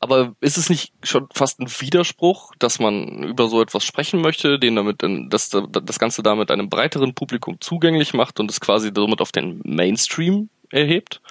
Aber 0.02 0.34
ist 0.40 0.58
es 0.58 0.70
nicht 0.70 0.94
schon 1.04 1.28
fast 1.34 1.60
ein 1.60 1.68
Widerspruch, 1.68 2.54
dass 2.58 2.80
man 2.80 3.24
über 3.24 3.50
so 3.50 3.62
etwas 3.62 3.84
sprechen 3.84 4.22
möchte, 4.22 4.58
den 4.58 4.76
damit, 4.76 5.04
dass 5.30 5.50
das 5.50 6.00
Ganze 6.00 6.24
damit 6.24 6.52
einem 6.52 6.70
breiteren 6.70 7.14
Publikum 7.14 7.60
zugänglich 7.60 8.14
macht 8.14 8.40
und 8.40 8.50
es 8.50 8.62
quasi 8.62 8.92
somit 8.96 9.20
auf 9.20 9.34
den 9.34 9.62
Mainstream 9.66 10.50
erhebt? 10.70 11.22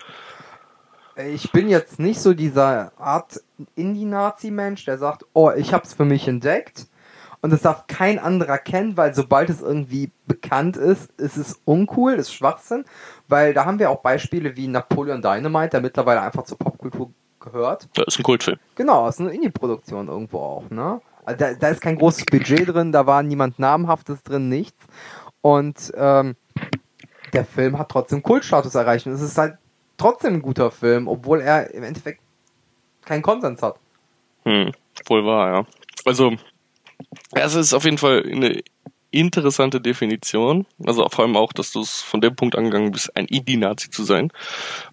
Ich 1.32 1.50
bin 1.50 1.68
jetzt 1.70 1.98
nicht 1.98 2.20
so 2.20 2.34
dieser 2.34 2.92
Art 2.98 3.40
Indie-Nazi-Mensch, 3.74 4.84
der 4.84 4.98
sagt, 4.98 5.24
oh, 5.32 5.50
ich 5.50 5.72
hab's 5.72 5.94
für 5.94 6.04
mich 6.04 6.28
entdeckt 6.28 6.86
und 7.40 7.52
das 7.52 7.62
darf 7.62 7.86
kein 7.86 8.18
anderer 8.18 8.58
kennen, 8.58 8.96
weil 8.96 9.14
sobald 9.14 9.50
es 9.50 9.60
irgendwie 9.60 10.10
bekannt 10.26 10.76
ist, 10.76 11.10
ist 11.18 11.36
es 11.36 11.60
uncool, 11.64 12.14
ist 12.14 12.32
Schwachsinn, 12.32 12.84
weil 13.28 13.54
da 13.54 13.64
haben 13.64 13.78
wir 13.78 13.90
auch 13.90 14.00
Beispiele 14.02 14.56
wie 14.56 14.66
Napoleon 14.66 15.22
Dynamite, 15.22 15.70
der 15.70 15.80
mittlerweile 15.80 16.20
einfach 16.20 16.44
zur 16.44 16.58
Popkultur 16.58 17.12
gehört. 17.40 17.88
Das 17.94 18.06
ist 18.08 18.18
ein 18.18 18.24
Kultfilm. 18.24 18.58
Genau, 18.74 19.08
ist 19.08 19.20
eine 19.20 19.30
Indie-Produktion 19.30 20.08
irgendwo 20.08 20.38
auch, 20.38 20.70
ne? 20.70 21.00
Also 21.24 21.38
da, 21.38 21.54
da 21.54 21.68
ist 21.68 21.80
kein 21.80 21.96
großes 21.96 22.24
Budget 22.26 22.68
drin, 22.68 22.90
da 22.90 23.06
war 23.06 23.22
niemand 23.22 23.58
namhaftes 23.58 24.22
drin, 24.22 24.48
nichts. 24.48 24.86
Und 25.42 25.92
ähm, 25.94 26.36
der 27.32 27.44
Film 27.44 27.78
hat 27.78 27.90
trotzdem 27.90 28.22
Kultstatus 28.22 28.74
erreicht. 28.74 29.06
Und 29.06 29.12
es 29.12 29.20
ist 29.20 29.36
halt 29.36 29.58
trotzdem 29.98 30.34
ein 30.34 30.42
guter 30.42 30.70
Film, 30.70 31.06
obwohl 31.06 31.40
er 31.40 31.72
im 31.74 31.82
Endeffekt 31.82 32.20
keinen 33.04 33.22
Konsens 33.22 33.62
hat. 33.62 33.76
Hm, 34.44 34.72
wohl 35.06 35.24
wahr, 35.24 35.52
ja. 35.52 35.66
Also, 36.04 36.32
es 37.32 37.54
ist 37.54 37.74
auf 37.74 37.84
jeden 37.84 37.98
Fall 37.98 38.24
eine 38.24 38.62
interessante 39.10 39.80
Definition. 39.80 40.66
Also 40.84 41.08
vor 41.08 41.24
allem 41.24 41.36
auch, 41.36 41.52
dass 41.52 41.72
du 41.72 41.80
es 41.80 42.00
von 42.00 42.20
dem 42.20 42.36
Punkt 42.36 42.56
angegangen 42.56 42.92
bist, 42.92 43.16
ein 43.16 43.26
Indie-Nazi 43.26 43.90
zu 43.90 44.04
sein, 44.04 44.30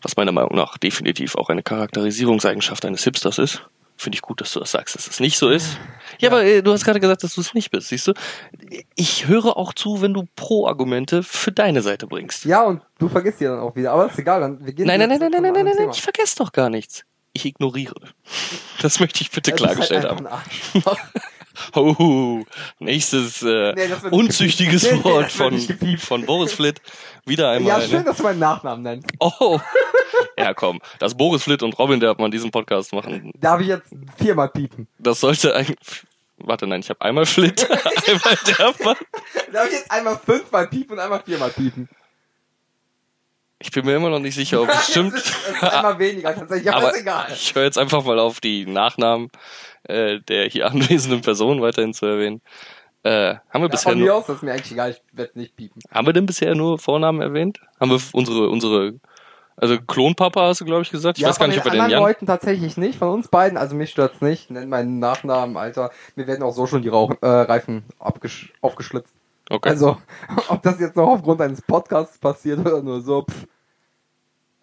was 0.01 0.15
meiner 0.15 0.31
Meinung 0.31 0.55
nach 0.55 0.77
definitiv 0.77 1.35
auch 1.35 1.49
eine 1.49 1.63
Charakterisierungseigenschaft 1.63 2.85
eines 2.85 3.03
Hipsters 3.03 3.37
ist. 3.37 3.63
Finde 3.97 4.17
ich 4.17 4.21
gut, 4.21 4.41
dass 4.41 4.51
du 4.51 4.59
das 4.59 4.71
sagst, 4.71 4.95
dass 4.95 5.07
es 5.07 5.21
nicht 5.21 5.37
so 5.37 5.49
ist. 5.49 5.77
Ja, 6.19 6.29
aber 6.29 6.43
äh, 6.43 6.61
du 6.61 6.73
hast 6.73 6.83
gerade 6.83 6.99
gesagt, 6.99 7.23
dass 7.23 7.35
du 7.35 7.41
es 7.41 7.53
nicht 7.53 7.71
bist, 7.71 7.87
siehst 7.87 8.07
du? 8.07 8.13
Ich 8.95 9.27
höre 9.27 9.55
auch 9.55 9.73
zu, 9.73 10.01
wenn 10.01 10.13
du 10.13 10.27
Pro-Argumente 10.35 11.23
für 11.23 11.53
deine 11.53 11.81
Seite 11.81 12.05
bringst. 12.05 12.43
Ja, 12.43 12.63
und 12.63 12.81
du 12.99 13.07
vergisst 13.07 13.39
die 13.39 13.45
dann 13.45 13.59
auch 13.59 13.73
wieder. 13.73 13.93
Aber 13.93 14.07
ist 14.07 14.19
egal, 14.19 14.41
dann 14.41 14.65
wir 14.65 14.73
gehen 14.73 14.85
Nein, 14.87 14.99
nein, 14.99 15.07
nein, 15.07 15.19
nein, 15.19 15.31
nein, 15.31 15.41
nein, 15.41 15.53
nein, 15.53 15.65
nein, 15.65 15.77
Thema. 15.77 15.91
ich 15.93 16.01
vergesse 16.01 16.35
doch 16.37 16.51
gar 16.51 16.69
nichts. 16.69 17.05
Ich 17.31 17.45
ignoriere. 17.45 17.95
Das 18.81 18.99
möchte 18.99 19.21
ich 19.21 19.31
bitte 19.31 19.51
Das 19.51 19.61
ist 19.61 19.65
halt 19.65 19.75
klargestellt 19.75 20.05
einfach 20.05 20.85
haben. 20.85 20.97
Oh, 21.75 22.43
nächstes 22.79 23.41
äh, 23.43 23.73
Nee, 23.73 23.89
wird 23.89 24.11
unzüchtiges. 24.11 24.91
Nee, 24.91 25.03
Wort 25.03 25.31
von, 25.31 25.59
von 25.97 26.25
Boris 26.25 26.53
Flitt. 26.53 26.81
Wieder 27.25 27.51
einmal. 27.51 27.81
Ja, 27.81 27.87
schön, 27.87 27.99
ne? 27.99 28.03
dass 28.05 28.17
du 28.17 28.23
meinen 28.23 28.39
Nachnamen 28.39 28.83
nennst. 28.83 29.07
Oh, 29.19 29.59
ja 30.37 30.53
komm, 30.53 30.79
das 30.99 31.15
Boris 31.15 31.43
Flitt 31.43 31.63
und 31.63 31.77
Robin 31.77 31.99
Derbmann 31.99 32.31
diesen 32.31 32.51
Podcast 32.51 32.93
machen, 32.93 33.31
Darf 33.37 33.59
ich 33.59 33.67
jetzt 33.67 33.93
viermal 34.17 34.49
piepen? 34.49 34.87
das 34.99 35.19
sollte 35.19 35.55
eigentlich... 35.55 35.77
Warte, 36.37 36.67
nein, 36.67 36.81
ich 36.81 36.89
habe 36.89 37.01
einmal 37.01 37.25
Flitt, 37.25 37.69
einmal 38.07 38.37
Derbmann. 38.45 38.97
Darf 39.51 39.67
ich 39.67 39.73
jetzt 39.73 39.91
einmal 39.91 40.19
fünfmal 40.23 40.67
piepen 40.67 40.93
und 40.93 40.99
einmal 40.99 41.21
viermal 41.25 41.49
piepen? 41.49 41.89
Ich 43.59 43.71
bin 43.71 43.85
mir 43.85 43.95
immer 43.95 44.09
noch 44.09 44.19
nicht 44.19 44.35
sicher, 44.35 44.61
ob 44.61 44.69
es 44.69 44.91
stimmt. 44.91 45.13
Es 45.15 45.25
ist, 45.25 45.35
es 45.47 45.55
ist 45.55 45.63
einmal 45.63 45.97
weniger 45.97 46.35
tatsächlich, 46.35 46.69
aber, 46.69 46.87
Aber 46.87 46.91
ist 46.93 47.01
egal. 47.01 47.27
ich 47.33 47.55
höre 47.55 47.63
jetzt 47.63 47.77
einfach 47.77 48.03
mal 48.03 48.19
auf, 48.19 48.39
die 48.41 48.65
Nachnamen 48.65 49.29
äh, 49.87 50.19
der 50.21 50.49
hier 50.49 50.67
anwesenden 50.71 51.21
Person 51.21 51.61
weiterhin 51.61 51.93
zu 51.93 52.05
erwähnen. 52.05 52.41
Äh, 53.03 53.35
haben 53.49 53.61
wir 53.61 53.69
Ja, 53.69 53.69
bisher 53.69 53.91
von 53.91 53.99
mir 53.99 54.05
nur, 54.07 54.15
aus, 54.15 54.25
das 54.25 54.37
ist 54.37 54.41
mir 54.41 54.51
eigentlich 54.53 54.71
egal, 54.71 54.91
ich 54.91 55.01
werde 55.13 55.37
nicht 55.37 55.55
piepen. 55.55 55.79
haben 55.91 56.07
wir 56.07 56.13
denn 56.13 56.25
bisher 56.25 56.55
nur 56.55 56.79
Vornamen 56.79 57.21
erwähnt? 57.21 57.59
Haben 57.79 57.91
wir 57.91 58.01
unsere, 58.13 58.49
unsere, 58.49 58.95
also 59.57 59.77
Klonpapa 59.79 60.47
hast 60.47 60.61
du, 60.61 60.65
glaube 60.65 60.81
ich, 60.81 60.89
gesagt? 60.89 61.17
Ich 61.19 61.21
ja, 61.21 61.29
weiß 61.29 61.37
gar 61.37 61.47
nicht, 61.47 61.59
ob 61.59 61.65
wir 61.65 61.71
den 61.71 61.81
anderen 61.81 62.01
Jan. 62.01 62.09
Leuten 62.09 62.25
tatsächlich 62.25 62.77
nicht, 62.77 62.97
von 62.97 63.09
uns 63.09 63.27
beiden, 63.27 63.57
also 63.59 63.75
mich 63.75 63.91
stört's 63.91 64.21
nicht. 64.21 64.49
Nenn 64.49 64.69
meinen 64.69 64.97
Nachnamen, 64.99 65.55
Alter. 65.55 65.91
Mir 66.15 66.25
werden 66.25 66.41
auch 66.41 66.53
so 66.53 66.65
schon 66.65 66.81
die 66.81 66.89
Rauch 66.89 67.13
äh, 67.21 67.27
Reifen 67.27 67.83
abgesch 67.99 68.51
aufgeschlitzt. 68.61 69.13
Okay. 69.51 69.69
Also, 69.69 69.97
ob 70.49 70.63
das 70.63 70.79
jetzt 70.79 70.95
noch 70.95 71.07
aufgrund 71.09 71.41
eines 71.41 71.61
Podcasts 71.61 72.17
passiert 72.17 72.59
oder 72.59 72.81
nur 72.81 73.01
so, 73.01 73.21
pff. 73.29 73.45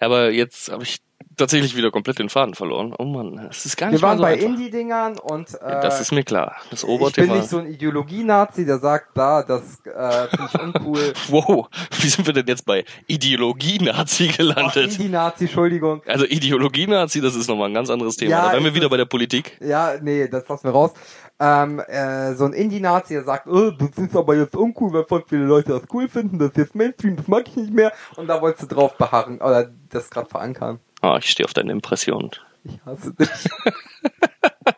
Aber 0.01 0.31
jetzt 0.33 0.73
habe 0.73 0.83
ich 0.83 0.99
tatsächlich 1.37 1.77
wieder 1.77 1.91
komplett 1.91 2.19
den 2.19 2.29
Faden 2.29 2.55
verloren. 2.55 2.95
Oh 2.99 3.05
Mann, 3.05 3.37
das 3.49 3.67
ist 3.67 3.77
gar 3.77 3.91
nicht 3.91 4.01
Wir 4.01 4.09
waren 4.09 4.19
so 4.19 4.23
bei. 4.25 4.37
Indie-Dingern 4.37 5.19
und 5.19 5.55
äh, 5.55 5.81
Das 5.81 6.01
ist 6.01 6.13
mir 6.13 6.23
klar. 6.25 6.57
Das 6.71 6.81
ich 6.83 6.87
bin 6.87 6.95
Oberthema. 6.97 7.35
nicht 7.37 7.49
so 7.49 7.59
ein 7.59 7.67
Ideologie-Nazi, 7.67 8.65
der 8.65 8.79
sagt, 8.79 9.17
da, 9.17 9.43
das 9.43 9.81
äh, 9.87 10.29
finde 10.29 10.49
ich 10.53 10.61
uncool. 10.61 11.13
Wow, 11.29 11.69
wie 12.01 12.09
sind 12.09 12.27
wir 12.27 12.35
denn 12.35 12.47
jetzt 12.47 12.67
bei 12.67 12.85
Ideologie-Nazi 13.07 14.31
Ach, 14.33 14.37
gelandet? 14.37 14.93
Indie-Nazi, 14.93 15.45
Entschuldigung. 15.45 16.03
Also 16.07 16.25
Ideologie-Nazi, 16.25 17.21
das 17.21 17.35
ist 17.35 17.49
nochmal 17.49 17.69
ein 17.69 17.75
ganz 17.75 17.91
anderes 17.91 18.17
Thema. 18.17 18.31
Ja, 18.31 18.47
da 18.47 18.53
wären 18.53 18.65
wir 18.65 18.75
wieder 18.75 18.89
bei 18.89 18.97
der 18.97 19.07
Politik. 19.07 19.59
Ja, 19.61 19.95
nee, 20.01 20.29
das 20.29 20.49
lassen 20.49 20.65
wir 20.65 20.73
raus. 20.73 20.93
Ähm, 21.41 21.81
äh, 21.81 22.35
so 22.35 22.45
ein 22.45 22.53
Indie-Nazi, 22.53 23.15
der 23.15 23.25
sagt, 23.25 23.47
oh, 23.49 23.71
das 23.71 23.91
ist 23.97 24.15
aber 24.15 24.37
jetzt 24.37 24.55
uncool, 24.55 24.93
weil 24.93 25.05
voll 25.05 25.25
viele 25.27 25.45
Leute 25.45 25.73
das 25.73 25.83
cool 25.93 26.09
finden, 26.09 26.39
das 26.39 26.51
ist 26.51 26.57
jetzt 26.57 26.75
Mainstream, 26.75 27.17
das 27.17 27.27
mag 27.27 27.49
ich 27.49 27.57
nicht 27.57 27.73
mehr. 27.73 27.93
Und 28.17 28.29
da 28.29 28.41
wolltest 28.41 28.71
du 28.71 28.75
drauf 28.75 28.97
beharren, 28.97 29.41
oder 29.41 29.71
das 29.91 30.09
gerade 30.11 30.29
verankern. 30.29 30.79
Ah, 31.03 31.19
ich 31.19 31.31
stehe 31.31 31.45
auf 31.45 31.53
deine 31.53 31.73
Impressionen. 31.73 32.31
Ich 32.65 32.79
hasse 32.87 33.12
dich. 33.15 33.29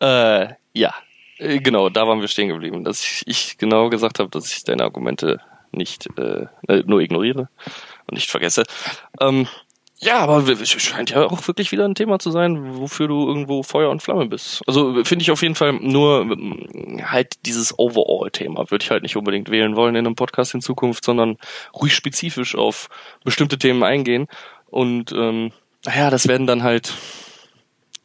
Äh, 0.00 0.54
ja, 0.72 0.94
Äh, 1.38 1.58
genau, 1.60 1.88
da 1.88 2.06
waren 2.06 2.20
wir 2.20 2.28
stehen 2.28 2.48
geblieben, 2.48 2.84
dass 2.84 3.02
ich, 3.02 3.22
ich 3.26 3.58
genau 3.58 3.88
gesagt 3.88 4.18
habe, 4.18 4.30
dass 4.30 4.52
ich 4.52 4.64
deine 4.64 4.84
Argumente 4.84 5.40
nicht 5.72 6.08
äh, 6.18 6.46
äh, 6.68 6.82
nur 6.86 7.00
ignoriere 7.00 7.48
und 8.06 8.14
nicht 8.14 8.30
vergesse. 8.30 8.64
Ähm, 9.20 9.46
ja, 10.02 10.18
aber 10.20 10.48
es 10.48 10.70
scheint 10.70 11.10
ja 11.10 11.26
auch 11.26 11.46
wirklich 11.46 11.72
wieder 11.72 11.84
ein 11.84 11.94
Thema 11.94 12.18
zu 12.18 12.30
sein, 12.30 12.78
wofür 12.78 13.06
du 13.08 13.28
irgendwo 13.28 13.62
Feuer 13.62 13.90
und 13.90 14.02
Flamme 14.02 14.26
bist. 14.26 14.62
Also 14.66 15.04
finde 15.04 15.22
ich 15.22 15.30
auf 15.30 15.42
jeden 15.42 15.54
Fall 15.54 15.74
nur 15.74 16.26
halt 17.02 17.34
dieses 17.44 17.78
Overall-Thema 17.78 18.70
würde 18.70 18.82
ich 18.82 18.90
halt 18.90 19.02
nicht 19.02 19.16
unbedingt 19.16 19.50
wählen 19.50 19.76
wollen 19.76 19.94
in 19.96 20.06
einem 20.06 20.14
Podcast 20.14 20.54
in 20.54 20.62
Zukunft, 20.62 21.04
sondern 21.04 21.36
ruhig 21.74 21.94
spezifisch 21.94 22.54
auf 22.56 22.88
bestimmte 23.24 23.58
Themen 23.58 23.82
eingehen. 23.82 24.26
Und 24.70 25.12
ähm, 25.12 25.52
naja, 25.84 26.10
das 26.10 26.28
werden 26.28 26.46
dann 26.46 26.62
halt 26.62 26.94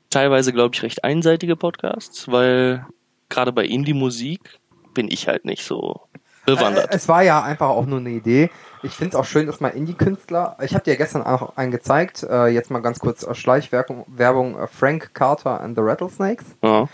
teilweise, 0.10 0.54
glaube 0.54 0.76
ich, 0.76 0.84
recht 0.84 1.04
einseitige 1.04 1.56
Podcasts, 1.56 2.32
weil 2.32 2.86
gerade 3.30 3.52
bei 3.52 3.66
Indie-Musik 3.66 4.60
bin 4.94 5.10
ich 5.12 5.28
halt 5.28 5.46
nicht 5.46 5.64
so 5.64 6.02
bewandert. 6.46 6.92
Äh, 6.92 6.96
es 6.96 7.08
war 7.08 7.24
ja 7.24 7.44
einfach 7.44 7.70
auch 7.70 7.86
nur 7.86 8.00
eine 8.00 8.12
Idee. 8.12 8.50
Ich 8.84 8.94
finde 8.94 9.10
es 9.10 9.16
auch 9.16 9.26
schön, 9.26 9.48
dass 9.48 9.60
mal 9.60 9.70
Indie-Künstler, 9.70 10.58
ich 10.62 10.74
habe 10.74 10.84
dir 10.84 10.96
gestern 10.96 11.24
auch 11.24 11.58
einen 11.58 11.72
gezeigt, 11.72 12.24
äh, 12.24 12.48
jetzt 12.48 12.72
mal 12.72 12.80
ganz 12.80 13.00
kurz 13.00 13.24
äh, 13.24 13.36
Schleichwerbung, 13.36 14.06
Werbung, 14.08 14.58
äh, 14.58 14.68
Frank 14.68 15.14
Carter 15.14 15.60
and 15.60 15.76
the 15.76 15.82
Rattlesnakes. 15.84 16.46
ja. 16.64 16.88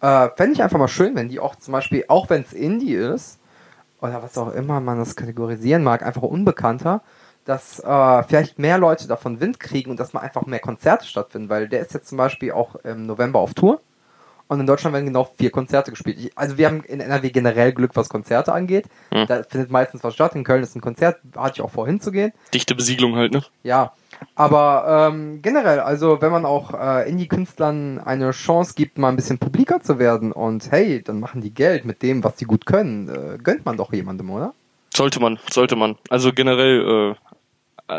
Äh, 0.00 0.30
Fände 0.36 0.52
ich 0.52 0.62
einfach 0.62 0.78
mal 0.78 0.88
schön, 0.88 1.14
wenn 1.14 1.30
die 1.30 1.40
auch 1.40 1.56
zum 1.56 1.72
Beispiel, 1.72 2.04
auch 2.08 2.28
wenn 2.28 2.42
es 2.42 2.52
Indie 2.52 2.94
ist, 2.94 3.38
oder 4.02 4.22
was 4.22 4.36
auch 4.36 4.52
immer 4.52 4.80
man 4.80 4.98
das 4.98 5.16
kategorisieren 5.16 5.82
mag, 5.82 6.02
einfach 6.02 6.22
unbekannter, 6.22 7.00
dass 7.44 7.80
äh, 7.80 8.22
vielleicht 8.24 8.58
mehr 8.58 8.78
Leute 8.78 9.06
davon 9.06 9.40
Wind 9.40 9.60
kriegen 9.60 9.90
und 9.90 10.00
dass 10.00 10.12
mal 10.12 10.20
einfach 10.20 10.46
mehr 10.46 10.60
Konzerte 10.60 11.06
stattfinden, 11.06 11.48
weil 11.48 11.68
der 11.68 11.80
ist 11.80 11.94
jetzt 11.94 12.08
zum 12.08 12.18
Beispiel 12.18 12.52
auch 12.52 12.76
im 12.76 13.06
November 13.06 13.40
auf 13.40 13.54
Tour 13.54 13.80
und 14.46 14.60
in 14.60 14.66
Deutschland 14.66 14.92
werden 14.92 15.06
genau 15.06 15.24
vier 15.36 15.50
Konzerte 15.50 15.90
gespielt. 15.90 16.18
Ich, 16.18 16.36
also 16.36 16.58
wir 16.58 16.66
haben 16.66 16.82
in 16.84 17.00
NRW 17.00 17.30
generell 17.30 17.72
Glück, 17.72 17.92
was 17.94 18.08
Konzerte 18.08 18.52
angeht. 18.52 18.86
Hm. 19.12 19.26
Da 19.26 19.42
findet 19.42 19.70
meistens 19.70 20.04
was 20.04 20.14
statt. 20.14 20.34
In 20.34 20.44
Köln 20.44 20.62
ist 20.62 20.76
ein 20.76 20.80
Konzert, 20.80 21.18
hatte 21.36 21.54
ich 21.56 21.60
auch 21.62 21.70
vor 21.70 21.86
hinzugehen. 21.86 22.32
Dichte 22.52 22.74
Besiedlung 22.74 23.16
halt, 23.16 23.32
ne? 23.32 23.42
Ja, 23.62 23.92
aber 24.34 25.10
ähm, 25.12 25.40
generell, 25.40 25.80
also 25.80 26.20
wenn 26.20 26.30
man 26.30 26.44
auch 26.44 26.74
äh, 26.74 27.08
Indie-Künstlern 27.08 27.98
eine 27.98 28.30
Chance 28.32 28.74
gibt, 28.76 28.98
mal 28.98 29.08
ein 29.08 29.16
bisschen 29.16 29.38
publiker 29.38 29.80
zu 29.80 29.98
werden 29.98 30.32
und 30.32 30.70
hey, 30.70 31.02
dann 31.02 31.20
machen 31.20 31.40
die 31.40 31.52
Geld 31.52 31.84
mit 31.84 32.02
dem, 32.02 32.22
was 32.22 32.38
sie 32.38 32.44
gut 32.44 32.66
können, 32.66 33.08
äh, 33.08 33.38
gönnt 33.42 33.64
man 33.64 33.76
doch 33.76 33.92
jemandem, 33.92 34.30
oder? 34.30 34.54
Sollte 34.94 35.20
man, 35.20 35.38
sollte 35.50 35.74
man. 35.74 35.96
Also 36.08 36.32
generell 36.32 37.12
äh, 37.12 37.33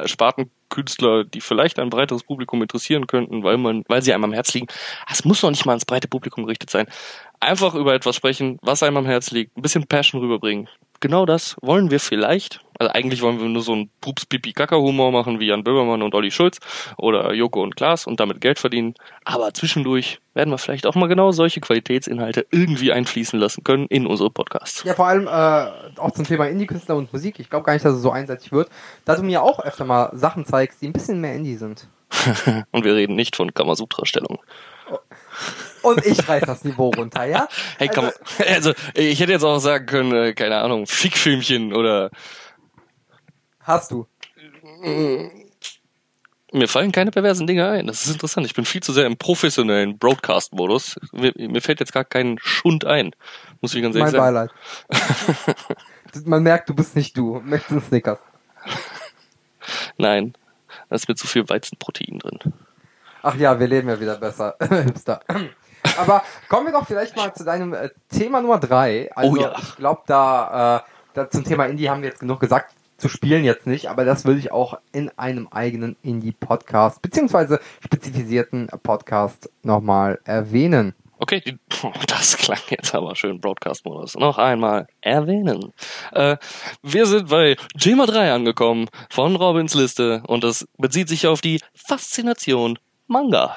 Spartenkünstler, 0.05 1.23
die 1.23 1.41
vielleicht 1.41 1.79
ein 1.79 1.89
breiteres 1.89 2.23
Publikum 2.23 2.61
interessieren 2.61 3.07
könnten, 3.07 3.43
weil 3.43 3.57
man, 3.57 3.83
weil 3.87 4.01
sie 4.01 4.13
einem 4.13 4.25
am 4.25 4.33
Herz 4.33 4.53
liegen. 4.53 4.67
Es 5.11 5.25
muss 5.25 5.43
noch 5.43 5.51
nicht 5.51 5.65
mal 5.65 5.73
ans 5.73 5.85
breite 5.85 6.07
Publikum 6.07 6.45
gerichtet 6.45 6.69
sein. 6.69 6.87
Einfach 7.39 7.75
über 7.75 7.93
etwas 7.93 8.15
sprechen, 8.15 8.57
was 8.61 8.81
einem 8.81 8.97
am 8.97 9.05
Herz 9.05 9.31
liegt, 9.31 9.55
ein 9.57 9.61
bisschen 9.61 9.85
Passion 9.85 10.21
rüberbringen. 10.21 10.67
Genau 10.99 11.25
das 11.25 11.55
wollen 11.61 11.91
wir 11.91 11.99
vielleicht. 11.99 12.64
Also 12.79 12.91
eigentlich 12.93 13.21
wollen 13.21 13.39
wir 13.39 13.47
nur 13.47 13.61
so 13.61 13.73
einen 13.73 13.89
pups 14.01 14.25
pipi 14.25 14.53
kaka 14.53 14.77
humor 14.77 15.11
machen 15.11 15.39
wie 15.39 15.47
Jan 15.47 15.63
Böhmermann 15.63 16.01
und 16.01 16.13
Olli 16.13 16.31
Schulz 16.31 16.59
oder 16.97 17.33
Joko 17.33 17.61
und 17.61 17.75
Klaas 17.75 18.07
und 18.07 18.19
damit 18.19 18.41
Geld 18.41 18.59
verdienen. 18.59 18.95
Aber 19.23 19.53
zwischendurch 19.53 20.19
werden 20.33 20.49
wir 20.49 20.57
vielleicht 20.57 20.85
auch 20.85 20.95
mal 20.95 21.07
genau 21.07 21.31
solche 21.31 21.61
Qualitätsinhalte 21.61 22.45
irgendwie 22.51 22.91
einfließen 22.91 23.39
lassen 23.39 23.63
können 23.63 23.87
in 23.87 24.05
unsere 24.05 24.29
Podcasts. 24.29 24.83
Ja, 24.83 24.93
vor 24.93 25.07
allem 25.07 25.27
äh, 25.27 25.99
auch 25.99 26.11
zum 26.11 26.25
Thema 26.25 26.47
Indie-Künstler 26.47 26.95
und 26.95 27.11
Musik. 27.13 27.39
Ich 27.39 27.49
glaube 27.49 27.65
gar 27.65 27.73
nicht, 27.73 27.85
dass 27.85 27.95
es 27.95 28.01
so 28.01 28.11
einseitig 28.11 28.51
wird, 28.51 28.69
da 29.05 29.15
du 29.15 29.23
mir 29.23 29.41
auch 29.41 29.59
öfter 29.59 29.85
mal 29.85 30.09
Sachen 30.13 30.45
zeigst, 30.45 30.81
die 30.81 30.87
ein 30.87 30.93
bisschen 30.93 31.21
mehr 31.21 31.35
Indie 31.35 31.55
sind. 31.55 31.87
Und 32.71 32.85
wir 32.85 32.95
reden 32.95 33.15
nicht 33.15 33.35
von 33.35 33.53
Kamasutra-Stellung. 33.53 34.39
Und 35.81 36.05
ich 36.05 36.27
reiß 36.27 36.43
das 36.45 36.63
Niveau 36.63 36.89
runter, 36.89 37.25
ja? 37.25 37.47
Hey, 37.77 37.87
kann 37.87 38.05
man, 38.05 38.13
also 38.47 38.73
ich 38.93 39.19
hätte 39.19 39.31
jetzt 39.31 39.43
auch 39.43 39.59
sagen 39.59 39.85
können, 39.85 40.11
äh, 40.13 40.33
keine 40.33 40.57
Ahnung, 40.57 40.87
Fickfilmchen 40.87 41.73
oder 41.73 42.09
Hast 43.65 43.89
du. 43.89 44.05
mir 46.53 46.67
fallen 46.67 46.91
keine 46.91 47.09
perversen 47.09 47.47
Dinge 47.47 47.67
ein. 47.67 47.87
Das 47.87 48.05
ist 48.05 48.11
interessant. 48.11 48.45
Ich 48.45 48.53
bin 48.53 48.63
viel 48.63 48.83
zu 48.83 48.93
sehr 48.93 49.07
im 49.07 49.17
professionellen 49.17 49.97
Broadcast-Modus. 49.97 50.99
Mir, 51.11 51.33
mir 51.35 51.61
fällt 51.61 51.79
jetzt 51.79 51.91
gar 51.91 52.05
kein 52.05 52.37
Schund 52.39 52.85
ein. 52.85 53.11
Muss 53.61 53.73
ich 53.73 53.81
ganz 53.81 53.95
ehrlich 53.95 54.13
Mein 54.13 54.33
sagen. 54.33 54.49
Beileid. 54.87 56.25
Man 56.25 56.43
merkt, 56.43 56.69
du 56.69 56.75
bist 56.75 56.95
nicht 56.95 57.17
du. 57.17 57.41
Möchtest 57.43 57.71
einen 57.71 57.81
Snickers. 57.81 58.19
Nein, 59.97 60.33
da 60.89 60.95
ist 60.95 61.09
mir 61.09 61.15
zu 61.15 61.25
viel 61.25 61.49
Weizenprotein 61.49 62.19
drin. 62.19 62.53
Ach 63.23 63.35
ja, 63.35 63.59
wir 63.59 63.67
leben 63.67 63.89
ja 63.89 63.99
wieder 63.99 64.17
besser. 64.17 64.55
Hipster. 64.69 65.21
Aber 65.97 66.23
kommen 66.47 66.67
wir 66.67 66.73
doch 66.73 66.85
vielleicht 66.85 67.15
mal 67.15 67.33
zu 67.33 67.43
deinem 67.43 67.73
äh, 67.73 67.89
Thema 68.09 68.41
Nummer 68.41 68.59
drei. 68.59 69.09
Also 69.15 69.31
Oh 69.31 69.35
ja. 69.35 69.55
ich 69.57 69.75
glaube, 69.75 70.03
da, 70.05 70.77
äh, 70.77 70.89
da 71.15 71.29
zum 71.29 71.43
Thema 71.43 71.65
Indie 71.65 71.89
haben 71.89 72.03
wir 72.03 72.09
jetzt 72.09 72.19
genug 72.19 72.39
gesagt. 72.39 72.75
Zu 72.97 73.09
spielen 73.09 73.43
jetzt 73.43 73.67
nicht, 73.67 73.89
aber 73.89 74.05
das 74.05 74.23
würde 74.23 74.39
ich 74.39 74.51
auch 74.51 74.79
in 74.93 75.09
einem 75.17 75.47
eigenen 75.49 75.97
Indie-Podcast, 76.01 77.01
beziehungsweise 77.01 77.59
spezifisierten 77.83 78.67
Podcast 78.83 79.49
nochmal 79.63 80.19
erwähnen. 80.23 80.93
Okay, 81.19 81.41
die, 81.41 81.57
das 82.07 82.37
klang 82.37 82.59
jetzt 82.69 82.93
aber 82.93 83.15
schön 83.15 83.39
Broadcast-Modus. 83.39 84.15
Noch 84.15 84.37
einmal 84.37 84.87
erwähnen. 85.01 85.73
Äh, 86.11 86.37
wir 86.83 87.05
sind 87.05 87.29
bei 87.29 87.55
Thema 87.79 88.05
3 88.05 88.31
angekommen 88.31 88.87
von 89.09 89.35
Robins 89.35 89.73
Liste 89.73 90.23
und 90.27 90.43
das 90.43 90.67
bezieht 90.77 91.09
sich 91.09 91.27
auf 91.27 91.41
die 91.41 91.61
Faszination 91.73 92.79
Manga. 93.07 93.55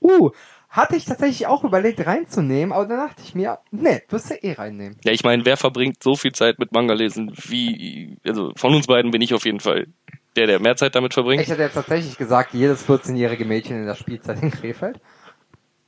Uh, 0.00 0.30
hatte 0.74 0.96
ich 0.96 1.04
tatsächlich 1.04 1.46
auch 1.46 1.62
überlegt 1.62 2.04
reinzunehmen, 2.04 2.72
aber 2.72 2.86
dann 2.86 2.98
dachte 2.98 3.22
ich 3.24 3.36
mir, 3.36 3.60
nee, 3.70 4.02
wirst 4.08 4.30
du 4.30 4.34
eh 4.34 4.54
reinnehmen. 4.54 4.98
Ja, 5.04 5.12
ich 5.12 5.22
meine, 5.22 5.46
wer 5.46 5.56
verbringt 5.56 6.02
so 6.02 6.16
viel 6.16 6.32
Zeit 6.32 6.58
mit 6.58 6.72
Manga 6.72 6.94
lesen 6.94 7.32
wie, 7.46 8.18
also 8.26 8.50
von 8.56 8.74
uns 8.74 8.88
beiden 8.88 9.12
bin 9.12 9.22
ich 9.22 9.32
auf 9.34 9.44
jeden 9.44 9.60
Fall 9.60 9.86
der, 10.34 10.48
der 10.48 10.58
mehr 10.60 10.74
Zeit 10.74 10.96
damit 10.96 11.14
verbringt. 11.14 11.42
Ich 11.42 11.48
hätte 11.48 11.62
jetzt 11.62 11.74
tatsächlich 11.74 12.18
gesagt, 12.18 12.54
jedes 12.54 12.88
14-jährige 12.88 13.44
Mädchen 13.44 13.76
in 13.76 13.86
der 13.86 13.94
Spielzeit 13.94 14.42
in 14.42 14.50
Krefeld. 14.50 15.00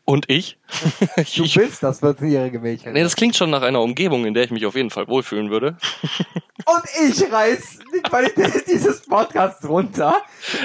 Und 0.07 0.31
ich? 0.31 0.57
Du 1.37 1.45
ich 1.45 1.55
bist 1.55 1.83
das 1.83 2.03
14-jährige 2.03 2.61
Mädchen. 2.61 2.93
nee, 2.93 3.03
das 3.03 3.17
klingt 3.17 3.37
schon 3.37 3.51
nach 3.51 3.63
einer 3.63 3.81
Umgebung, 3.81 4.25
in 4.25 4.35
der 4.35 4.45
ich 4.45 4.51
mich 4.51 4.65
auf 4.65 4.75
jeden 4.75 4.91
Fall 4.91 5.09
wohlfühlen 5.09 5.51
würde. 5.51 5.77
Und 6.65 6.83
ich 7.09 7.31
reiß 7.31 7.79
die 7.95 8.03
Qualität 8.03 8.67
dieses 8.67 9.03
Podcasts 9.03 9.69
runter. 9.69 10.17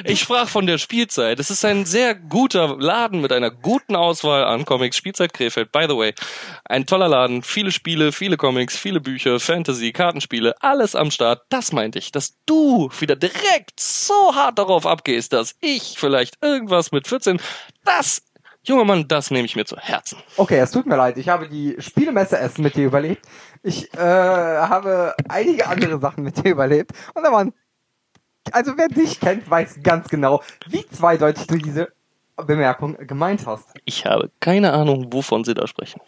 Ich 0.03 0.21
sprach 0.21 0.47
von 0.47 0.65
der 0.65 0.77
Spielzeit. 0.77 1.39
Es 1.39 1.51
ist 1.51 1.63
ein 1.65 1.85
sehr 1.85 2.15
guter 2.15 2.77
Laden 2.79 3.21
mit 3.21 3.31
einer 3.31 3.51
guten 3.51 3.95
Auswahl 3.95 4.45
an 4.45 4.65
Comics. 4.65 4.97
Spielzeit 4.97 5.33
Krefeld, 5.33 5.71
by 5.71 5.85
the 5.87 5.95
way. 5.97 6.13
Ein 6.65 6.85
toller 6.85 7.07
Laden. 7.07 7.43
Viele 7.43 7.71
Spiele, 7.71 8.11
viele 8.11 8.37
Comics, 8.37 8.77
viele 8.77 8.99
Bücher, 9.01 9.39
Fantasy, 9.39 9.91
Kartenspiele, 9.91 10.55
alles 10.61 10.95
am 10.95 11.11
Start. 11.11 11.43
Das 11.49 11.71
meinte 11.71 11.99
ich, 11.99 12.11
dass 12.11 12.35
du 12.45 12.89
wieder 12.99 13.15
direkt 13.15 13.79
so 13.79 14.33
hart 14.33 14.57
darauf 14.57 14.87
abgehst, 14.87 15.33
dass 15.33 15.55
ich 15.61 15.95
vielleicht 15.97 16.37
irgendwas 16.41 16.91
mit 16.91 17.07
14, 17.07 17.39
das, 17.85 18.23
junger 18.63 18.85
Mann, 18.85 19.07
das 19.07 19.31
nehme 19.31 19.45
ich 19.45 19.55
mir 19.55 19.65
zu 19.65 19.77
Herzen. 19.77 20.17
Okay, 20.37 20.59
es 20.59 20.71
tut 20.71 20.85
mir 20.85 20.95
leid. 20.95 21.17
Ich 21.17 21.29
habe 21.29 21.47
die 21.47 21.75
Spielemesse 21.79 22.37
Essen 22.37 22.63
mit 22.63 22.75
dir 22.75 22.85
überlebt. 22.85 23.25
Ich 23.63 23.93
äh, 23.93 23.97
habe 23.97 25.15
einige 25.29 25.67
andere 25.67 25.99
Sachen 25.99 26.23
mit 26.23 26.43
dir 26.43 26.51
überlebt. 26.51 26.91
Und 27.13 27.23
da 27.23 27.31
waren. 27.31 27.53
Also 28.51 28.75
wer 28.75 28.87
dich 28.87 29.19
kennt, 29.19 29.49
weiß 29.49 29.81
ganz 29.83 30.09
genau, 30.09 30.41
wie 30.67 30.83
zweideutig 30.87 31.45
du 31.45 31.57
diese 31.57 31.89
Bemerkung 32.35 32.97
gemeint 33.05 33.45
hast. 33.45 33.67
Ich 33.85 34.05
habe 34.05 34.31
keine 34.39 34.73
Ahnung, 34.73 35.13
wovon 35.13 35.43
sie 35.43 35.53
da 35.53 35.67
sprechen. 35.67 36.01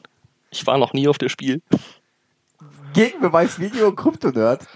Ich 0.49 0.65
war 0.65 0.77
noch 0.77 0.93
nie 0.93 1.07
auf 1.07 1.19
der 1.19 1.29
Spiel. 1.29 1.61
Gegenbeweis 2.93 3.59
Video 3.59 3.91
Kryptonerd. 3.93 4.67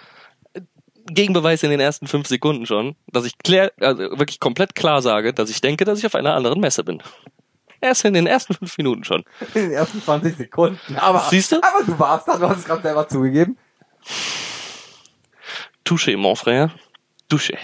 Gegenbeweis 1.07 1.63
in 1.63 1.69
den 1.69 1.79
ersten 1.79 2.07
fünf 2.07 2.27
Sekunden 2.27 2.65
schon, 2.65 2.95
dass 3.07 3.25
ich 3.25 3.37
klär, 3.37 3.71
also 3.79 3.99
wirklich 4.19 4.39
komplett 4.39 4.75
klar 4.75 5.01
sage, 5.01 5.33
dass 5.33 5.49
ich 5.49 5.61
denke, 5.61 5.85
dass 5.85 5.99
ich 5.99 6.05
auf 6.05 6.15
einer 6.15 6.35
anderen 6.35 6.59
Messe 6.59 6.83
bin. 6.83 7.01
Erst 7.81 8.05
in 8.05 8.13
den 8.13 8.27
ersten 8.27 8.53
fünf 8.53 8.77
Minuten 8.77 9.03
schon. 9.03 9.23
In 9.53 9.61
den 9.61 9.71
ersten 9.71 10.01
20 10.01 10.35
Sekunden. 10.37 10.95
Aber, 10.97 11.25
Siehst 11.29 11.51
du? 11.51 11.57
aber 11.57 11.83
du 11.85 11.97
warst 11.99 12.27
da, 12.27 12.37
du 12.37 12.47
hast 12.47 12.59
es 12.59 12.65
gerade 12.65 12.81
selber 12.81 13.07
zugegeben. 13.07 13.57
Touché, 15.83 16.17
mon 16.17 16.35
frère. 16.35 16.71
Touché. 17.29 17.57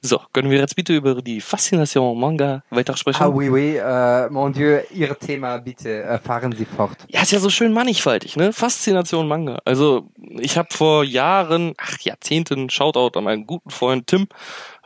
So, 0.00 0.20
können 0.32 0.48
wir 0.48 0.58
jetzt 0.58 0.76
bitte 0.76 0.94
über 0.94 1.20
die 1.20 1.40
Faszination 1.40 2.18
Manga 2.20 2.62
weiter 2.70 2.96
sprechen? 2.96 3.20
Ah 3.20 3.28
oui, 3.28 3.50
oui, 3.50 3.76
äh, 3.76 4.30
mon 4.30 4.52
Dieu, 4.52 4.78
Ihr 4.92 5.18
Thema, 5.18 5.58
bitte, 5.58 6.04
äh, 6.04 6.18
fahren 6.20 6.52
Sie 6.52 6.64
fort. 6.64 6.96
Ja, 7.08 7.22
ist 7.22 7.32
ja 7.32 7.40
so 7.40 7.50
schön 7.50 7.72
mannigfaltig, 7.72 8.36
ne? 8.36 8.52
Faszination 8.52 9.26
Manga. 9.26 9.58
Also, 9.64 10.08
ich 10.38 10.56
habe 10.56 10.68
vor 10.72 11.02
Jahren, 11.02 11.74
ach 11.78 11.98
Jahrzehnten, 12.00 12.70
Shoutout 12.70 13.18
an 13.18 13.24
meinen 13.24 13.44
guten 13.46 13.70
Freund 13.70 14.06
Tim, 14.06 14.28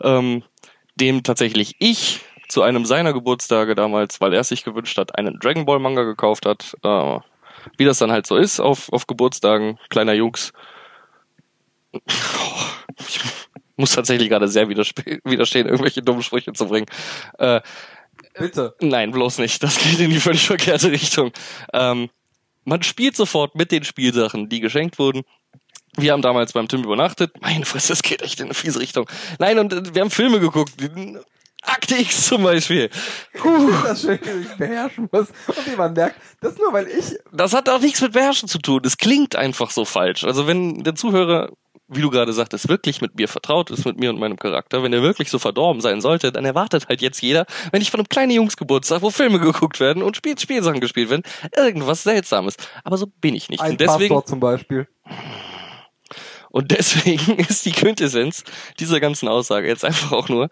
ähm, 0.01 0.45
dem 0.97 1.23
tatsächlich 1.23 1.77
ich 1.79 2.23
zu 2.53 2.61
einem 2.61 2.85
seiner 2.85 3.15
Geburtstage 3.15 3.75
damals, 3.75 4.21
weil 4.21 4.35
er 4.35 4.45
sich 4.45 4.63
gewünscht 4.63 4.99
hat, 4.99 5.19
einen 5.19 5.39
Dragon 5.41 5.65
Ball 5.65 5.79
Manga 5.79 6.03
gekauft 6.03 6.45
hat. 6.45 6.77
Äh, 6.83 7.19
wie 7.79 7.85
das 7.87 7.99
dann 7.99 8.13
halt 8.13 8.27
so 8.27 8.37
ist 8.37 8.61
auf, 8.61 8.93
auf 8.93 9.07
Geburtstagen 9.07 9.79
kleiner 9.89 10.13
Jungs. 10.13 10.53
Ich 13.09 13.21
muss 13.77 13.93
tatsächlich 13.93 14.29
gerade 14.29 14.49
sehr 14.49 14.69
widerstehen, 14.69 15.67
irgendwelche 15.67 16.03
dummen 16.03 16.23
Sprüche 16.23 16.53
zu 16.53 16.67
bringen. 16.69 16.87
Äh, 17.39 17.63
Bitte. 18.39 18.75
Nein, 18.81 19.13
bloß 19.13 19.39
nicht. 19.39 19.63
Das 19.63 19.79
geht 19.79 19.99
in 19.99 20.11
die 20.11 20.21
völlig 20.21 20.47
verkehrte 20.47 20.91
Richtung. 20.91 21.33
Ähm, 21.73 22.11
man 22.65 22.83
spielt 22.83 23.17
sofort 23.17 23.55
mit 23.55 23.73
den 23.73 23.85
Spielsachen, 23.85 24.51
die 24.51 24.61
geschenkt 24.61 24.99
wurden. 24.99 25.23
Wir 25.97 26.13
haben 26.13 26.23
damals 26.23 26.53
beim 26.53 26.69
Tim 26.69 26.85
übernachtet. 26.85 27.33
Meine 27.41 27.65
Fresse, 27.65 27.95
es 27.95 28.03
geht 28.03 28.23
echt 28.23 28.41
in 28.41 28.47
eine 28.47 28.55
fiese 28.55 28.81
Richtung. 28.81 29.09
Nein, 29.39 29.59
und 29.59 29.73
äh, 29.73 29.95
wir 29.95 30.03
haben 30.03 30.11
Filme 30.11 30.39
geguckt. 30.39 30.73
Akte 31.63 31.97
X 31.97 32.27
zum 32.27 32.43
Beispiel. 32.43 32.91
Das 33.85 34.03
schön, 34.03 34.19
dass 34.21 34.37
ich 34.37 34.57
beherrschen 34.57 35.09
muss. 35.11 35.29
Und 35.47 35.67
wie 35.67 35.77
man 35.77 35.93
merkt, 35.93 36.17
das 36.41 36.59
nur 36.59 36.73
weil 36.73 36.89
ich 36.89 37.17
Das 37.33 37.53
hat 37.55 37.69
auch 37.69 37.81
nichts 37.81 38.01
mit 38.01 38.13
Beherrschen 38.13 38.49
zu 38.49 38.59
tun. 38.59 38.81
Es 38.85 38.97
klingt 38.97 39.37
einfach 39.37 39.71
so 39.71 39.85
falsch. 39.85 40.25
Also 40.25 40.47
wenn 40.47 40.83
der 40.83 40.97
Zuhörer, 40.97 41.51
wie 41.89 42.01
du 42.01 42.11
gerade 42.11 42.33
sagtest, 42.33 42.69
wirklich 42.69 43.01
mit 43.01 43.15
mir 43.17 43.29
vertraut 43.29 43.71
ist, 43.71 43.85
mit 43.85 43.99
mir 43.99 44.11
und 44.11 44.19
meinem 44.19 44.39
Charakter, 44.39 44.83
wenn 44.83 44.93
er 44.93 45.03
wirklich 45.03 45.31
so 45.31 45.39
verdorben 45.39 45.81
sein 45.81 46.01
sollte, 46.01 46.33
dann 46.33 46.45
erwartet 46.45 46.89
halt 46.89 47.01
jetzt 47.01 47.23
jeder, 47.23 47.47
wenn 47.71 47.83
ich 47.83 47.91
von 47.91 48.01
einem 48.01 48.09
kleinen 48.09 48.33
Jungsgeburtstag, 48.33 49.03
wo 49.03 49.11
Filme 49.11 49.39
geguckt 49.39 49.79
werden 49.79 50.03
und 50.03 50.17
Spiel 50.17 50.39
Spielsachen 50.39 50.81
gespielt 50.81 51.11
werden, 51.11 51.23
irgendwas 51.57 52.03
Seltsames. 52.03 52.57
Aber 52.83 52.97
so 52.97 53.07
bin 53.07 53.35
ich 53.37 53.51
nicht. 53.51 53.61
ein 53.61 53.73
und 53.73 53.81
deswegen, 53.81 54.15
Pastor 54.15 54.27
zum 54.27 54.41
Beispiel. 54.41 54.89
und 56.51 56.71
deswegen 56.71 57.39
ist 57.39 57.67
die 57.67 57.73
Quintessenz 57.73 58.43
dieser 58.81 58.99
ganzen 58.99 59.29
Aussage 59.29 59.69
jetzt 59.69 59.85
einfach 59.85 60.13
auch 60.13 60.29
nur, 60.29 60.49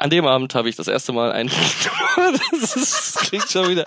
an 0.00 0.10
dem 0.10 0.26
Abend 0.26 0.54
habe 0.54 0.68
ich 0.68 0.76
das 0.76 0.88
erste 0.88 1.12
Mal 1.12 1.30
einen, 1.30 1.50
das, 2.50 2.74
ist, 2.74 3.16
das 3.16 3.28
klingt 3.28 3.50
schon 3.50 3.68
wieder, 3.68 3.84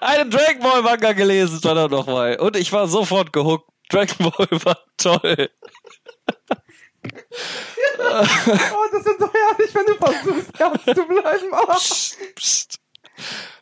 einen 0.00 0.30
Dragon 0.30 0.60
Ball 0.60 0.82
Manga 0.82 1.12
gelesen, 1.12 1.60
verdammt 1.60 1.92
nochmal. 1.92 2.36
Und 2.36 2.56
ich 2.56 2.72
war 2.72 2.88
sofort 2.88 3.32
gehuckt. 3.32 3.70
Dragon 3.88 4.30
Ball 4.30 4.48
war 4.64 4.78
toll. 4.96 5.50
Oh, 7.98 8.86
das 8.92 9.04
wird 9.04 9.20
so 9.20 9.30
herrlich, 9.32 9.74
wenn 9.74 9.86
du 9.86 9.94
versuchst, 9.94 10.60
ernst 10.60 10.84
zu 10.84 11.06
bleiben. 11.06 11.48
Oh. 11.52 11.74
Psst, 11.74 12.18
psst, 12.34 12.80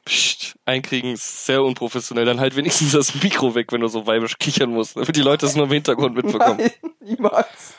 psst. 0.04 0.54
Einkriegen 0.64 1.12
ist 1.12 1.46
sehr 1.46 1.62
unprofessionell. 1.62 2.24
Dann 2.24 2.40
halt 2.40 2.56
wenigstens 2.56 2.92
das 2.92 3.14
Mikro 3.22 3.54
weg, 3.54 3.72
wenn 3.72 3.82
du 3.82 3.88
so 3.88 4.06
weibisch 4.06 4.38
kichern 4.38 4.70
musst, 4.70 4.96
damit 4.96 5.16
die 5.16 5.22
Leute 5.22 5.46
es 5.46 5.54
nur 5.54 5.66
im 5.66 5.72
Hintergrund 5.72 6.14
mitbekommen. 6.16 6.58
Nein, 6.58 6.92
niemals. 7.00 7.74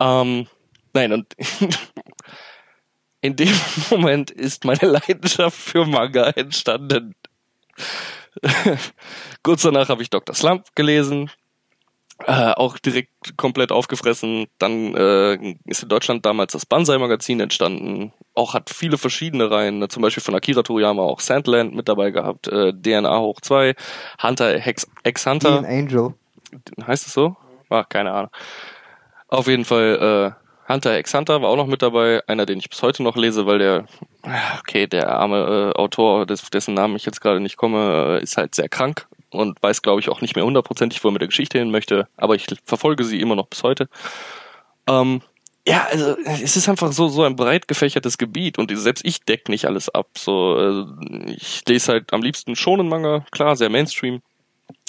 Ähm, 0.00 0.46
nein, 0.92 1.12
und 1.12 1.26
in 3.22 3.36
dem 3.36 3.54
Moment 3.90 4.30
ist 4.30 4.64
meine 4.64 4.86
Leidenschaft 4.86 5.56
für 5.56 5.86
Manga 5.86 6.28
entstanden. 6.30 7.14
Kurz 9.42 9.62
danach 9.62 9.88
habe 9.88 10.02
ich 10.02 10.10
Dr. 10.10 10.34
Slump 10.34 10.66
gelesen, 10.74 11.30
äh, 12.26 12.52
auch 12.52 12.78
direkt 12.78 13.36
komplett 13.36 13.72
aufgefressen. 13.72 14.46
Dann 14.58 14.94
äh, 14.94 15.54
ist 15.64 15.82
in 15.82 15.88
Deutschland 15.88 16.26
damals 16.26 16.52
das 16.52 16.66
Banzai-Magazin 16.66 17.40
entstanden. 17.40 18.12
Auch 18.34 18.54
hat 18.54 18.70
viele 18.70 18.98
verschiedene 18.98 19.50
Reihen, 19.50 19.78
ne? 19.78 19.88
zum 19.88 20.02
Beispiel 20.02 20.22
von 20.22 20.34
Akira 20.34 20.62
Toriyama 20.62 21.02
auch 21.02 21.20
Sandland 21.20 21.74
mit 21.74 21.88
dabei 21.88 22.10
gehabt, 22.10 22.48
äh, 22.48 22.72
DNA 22.72 23.18
hoch 23.20 23.40
2, 23.40 23.74
Hunter 24.22 24.58
Hex, 24.58 24.88
Ex 25.02 25.26
Hunter 25.26 25.62
Ian 25.62 25.64
Angel. 25.64 26.14
heißt 26.86 27.06
es 27.06 27.12
so? 27.12 27.36
Ach, 27.70 27.88
keine 27.88 28.12
Ahnung. 28.12 28.30
Auf 29.28 29.46
jeden 29.46 29.64
Fall, 29.64 30.34
äh, 30.36 30.41
Hunter 30.68 30.98
x 30.98 31.12
Hunter 31.14 31.42
war 31.42 31.50
auch 31.50 31.56
noch 31.56 31.66
mit 31.66 31.82
dabei, 31.82 32.22
einer, 32.28 32.46
den 32.46 32.58
ich 32.58 32.70
bis 32.70 32.82
heute 32.82 33.02
noch 33.02 33.16
lese, 33.16 33.46
weil 33.46 33.58
der, 33.58 33.86
okay, 34.60 34.86
der 34.86 35.10
arme 35.10 35.72
äh, 35.74 35.78
Autor, 35.78 36.26
des, 36.26 36.48
dessen 36.50 36.74
Namen 36.74 36.96
ich 36.96 37.04
jetzt 37.04 37.20
gerade 37.20 37.40
nicht 37.40 37.56
komme, 37.56 38.18
äh, 38.20 38.22
ist 38.22 38.36
halt 38.36 38.54
sehr 38.54 38.68
krank 38.68 39.06
und 39.30 39.62
weiß, 39.62 39.82
glaube 39.82 40.00
ich, 40.00 40.08
auch 40.08 40.20
nicht 40.20 40.36
mehr 40.36 40.44
hundertprozentig, 40.44 41.02
wo 41.02 41.08
er 41.08 41.12
mit 41.12 41.20
der 41.20 41.28
Geschichte 41.28 41.58
hin 41.58 41.70
möchte, 41.70 42.06
aber 42.16 42.34
ich 42.34 42.46
verfolge 42.64 43.04
sie 43.04 43.20
immer 43.20 43.34
noch 43.34 43.48
bis 43.48 43.62
heute. 43.62 43.88
Ähm, 44.86 45.22
ja, 45.66 45.86
also 45.90 46.16
es 46.24 46.56
ist 46.56 46.68
einfach 46.68 46.92
so 46.92 47.08
so 47.08 47.22
ein 47.22 47.36
breit 47.36 47.68
gefächertes 47.68 48.18
Gebiet 48.18 48.58
und 48.58 48.76
selbst 48.76 49.04
ich 49.04 49.20
deck 49.22 49.48
nicht 49.48 49.66
alles 49.66 49.88
ab. 49.88 50.08
So, 50.18 50.58
äh, 50.58 51.32
ich 51.32 51.62
lese 51.68 51.92
halt 51.92 52.12
am 52.12 52.22
liebsten 52.22 52.56
schonen 52.56 52.88
Manga, 52.88 53.24
klar, 53.30 53.56
sehr 53.56 53.68
Mainstream, 53.68 54.22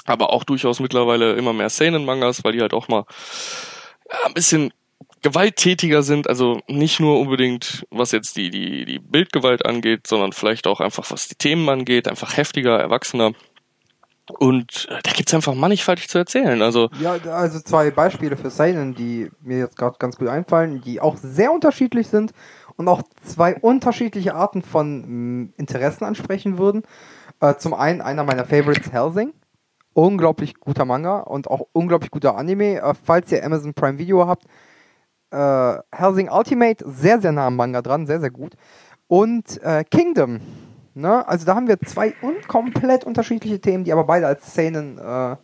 aber 0.05 0.33
auch 0.33 0.43
durchaus 0.43 0.79
mittlerweile 0.79 1.33
immer 1.33 1.53
mehr 1.53 1.69
Seinen-Mangas, 1.69 2.43
weil 2.43 2.53
die 2.53 2.61
halt 2.61 2.73
auch 2.73 2.87
mal 2.87 3.05
ja, 4.11 4.25
ein 4.25 4.33
bisschen 4.33 4.73
gewalttätiger 5.23 6.03
sind, 6.03 6.27
also 6.29 6.59
nicht 6.67 6.99
nur 6.99 7.19
unbedingt, 7.19 7.85
was 7.89 8.11
jetzt 8.11 8.37
die, 8.37 8.49
die, 8.49 8.85
die 8.85 8.99
Bildgewalt 8.99 9.65
angeht, 9.65 10.05
sondern 10.05 10.33
vielleicht 10.33 10.67
auch 10.67 10.79
einfach, 10.81 11.09
was 11.09 11.27
die 11.27 11.35
Themen 11.35 11.67
angeht, 11.69 12.07
einfach 12.07 12.37
heftiger, 12.37 12.79
erwachsener. 12.79 13.31
Und 14.39 14.87
äh, 14.89 14.99
da 15.03 15.11
gibt's 15.11 15.33
einfach 15.33 15.53
mannigfaltig 15.53 16.07
zu 16.07 16.17
erzählen. 16.17 16.61
Also, 16.61 16.89
Ja, 16.99 17.13
also 17.13 17.59
zwei 17.59 17.91
Beispiele 17.91 18.37
für 18.37 18.49
Seinen, 18.49 18.95
die 18.95 19.29
mir 19.41 19.57
jetzt 19.57 19.75
gerade 19.77 19.97
ganz 19.99 20.17
gut 20.17 20.27
einfallen, 20.27 20.81
die 20.81 21.01
auch 21.01 21.17
sehr 21.17 21.51
unterschiedlich 21.51 22.07
sind 22.07 22.31
und 22.75 22.87
auch 22.87 23.01
zwei 23.23 23.55
unterschiedliche 23.55 24.35
Arten 24.35 24.61
von 24.61 25.45
mh, 25.45 25.49
Interessen 25.57 26.05
ansprechen 26.05 26.57
würden. 26.57 26.83
Äh, 27.39 27.55
zum 27.55 27.73
einen 27.73 28.01
einer 28.01 28.23
meiner 28.23 28.45
Favorites, 28.45 28.91
Helsing. 28.91 29.33
Unglaublich 29.93 30.55
guter 30.59 30.85
Manga 30.85 31.19
und 31.19 31.49
auch 31.49 31.67
unglaublich 31.71 32.09
guter 32.09 32.35
Anime. 32.35 32.81
Äh, 32.81 32.93
falls 33.03 33.31
ihr 33.31 33.45
Amazon 33.45 33.73
Prime 33.73 33.97
Video 33.97 34.25
habt, 34.25 34.45
äh, 35.33 35.79
Helsing 35.91 36.29
Ultimate, 36.29 36.85
sehr, 36.87 37.19
sehr 37.19 37.31
nah 37.31 37.47
am 37.47 37.55
Manga 37.55 37.81
dran, 37.81 38.05
sehr, 38.05 38.19
sehr 38.19 38.31
gut. 38.31 38.53
Und 39.07 39.61
äh, 39.63 39.83
Kingdom. 39.83 40.39
Ne? 40.93 41.27
Also 41.27 41.45
da 41.45 41.55
haben 41.55 41.67
wir 41.67 41.79
zwei 41.79 42.13
un 42.21 42.35
komplett 42.47 43.03
unterschiedliche 43.03 43.59
Themen, 43.59 43.83
die 43.83 43.91
aber 43.91 44.03
beide 44.03 44.27
als 44.27 44.45
Szenen 44.45 44.97
äh, 44.97 45.35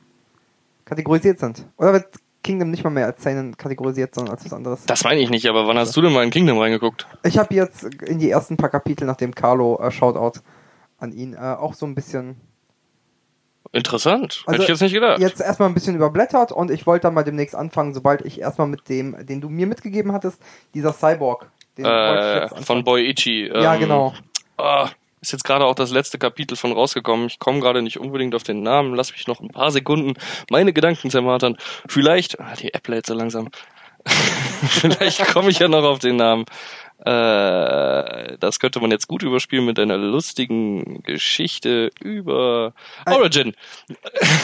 kategorisiert 0.85 1.39
sind. 1.39 1.65
Oder 1.77 1.93
wird 1.93 2.07
Kingdom 2.43 2.71
nicht 2.71 2.83
mal 2.83 2.91
mehr 2.91 3.07
als 3.07 3.21
Seinen 3.23 3.57
kategorisiert, 3.57 4.15
sondern 4.15 4.35
als 4.35 4.45
was 4.45 4.53
anderes? 4.53 4.85
das 4.85 5.03
meine 5.03 5.19
ich 5.19 5.29
nicht, 5.29 5.47
aber 5.47 5.67
wann 5.67 5.77
hast 5.77 5.95
du 5.95 6.01
denn 6.01 6.13
mal 6.13 6.23
in 6.23 6.29
Kingdom 6.29 6.57
reingeguckt? 6.59 7.07
Ich 7.23 7.37
habe 7.37 7.53
jetzt 7.53 7.83
in 8.03 8.19
die 8.19 8.29
ersten 8.29 8.57
paar 8.57 8.69
Kapitel, 8.69 9.05
nachdem 9.05 9.33
Carlo 9.33 9.79
äh, 9.81 9.91
Shoutout 9.91 10.39
an 10.97 11.11
ihn, 11.11 11.33
äh, 11.33 11.37
auch 11.37 11.73
so 11.73 11.85
ein 11.85 11.95
bisschen 11.95 12.37
Interessant. 13.71 14.43
Also, 14.45 14.53
Hätte 14.53 14.63
ich 14.63 14.69
jetzt 14.69 14.81
nicht 14.81 14.93
gedacht. 14.93 15.19
jetzt 15.19 15.41
erstmal 15.41 15.69
ein 15.69 15.75
bisschen 15.75 15.95
überblättert 15.95 16.51
und 16.51 16.71
ich 16.71 16.87
wollte 16.87 17.03
dann 17.03 17.13
mal 17.13 17.23
demnächst 17.23 17.55
anfangen, 17.55 17.93
sobald 17.93 18.25
ich 18.25 18.39
erstmal 18.39 18.67
mit 18.67 18.89
dem, 18.89 19.15
den 19.25 19.41
du 19.41 19.49
mir 19.49 19.67
mitgegeben 19.67 20.11
hattest, 20.11 20.41
dieser 20.73 20.91
Cyborg. 20.91 21.51
Den 21.77 21.85
äh, 21.85 22.49
von 22.63 22.83
Boy 22.83 23.09
Ichi. 23.09 23.47
Ja, 23.47 23.75
ähm, 23.75 23.79
genau. 23.79 24.13
ah, 24.57 24.89
Ist 25.21 25.33
jetzt 25.33 25.43
gerade 25.43 25.65
auch 25.65 25.75
das 25.75 25.91
letzte 25.91 26.17
Kapitel 26.17 26.57
von 26.57 26.71
rausgekommen. 26.71 27.27
Ich 27.27 27.37
komme 27.37 27.59
gerade 27.59 27.81
nicht 27.83 27.99
unbedingt 27.99 28.33
auf 28.33 28.43
den 28.43 28.63
Namen. 28.63 28.95
Lass 28.95 29.11
mich 29.11 29.27
noch 29.27 29.39
ein 29.39 29.49
paar 29.49 29.71
Sekunden 29.71 30.15
meine 30.49 30.73
Gedanken 30.73 31.11
zermartern. 31.11 31.55
Vielleicht, 31.87 32.39
ah, 32.39 32.53
die 32.59 32.73
App 32.73 32.87
lädt 32.87 33.05
so 33.05 33.13
langsam. 33.13 33.49
Vielleicht 34.63 35.25
komme 35.27 35.51
ich 35.51 35.59
ja 35.59 35.67
noch 35.67 35.83
auf 35.83 35.99
den 35.99 36.15
Namen. 36.15 36.45
Äh, 37.05 38.37
das 38.39 38.59
könnte 38.59 38.79
man 38.79 38.91
jetzt 38.91 39.07
gut 39.07 39.23
überspielen 39.23 39.65
mit 39.65 39.79
einer 39.79 39.97
lustigen 39.97 41.01
Geschichte 41.03 41.91
über 42.01 42.73
Origin. 43.05 43.53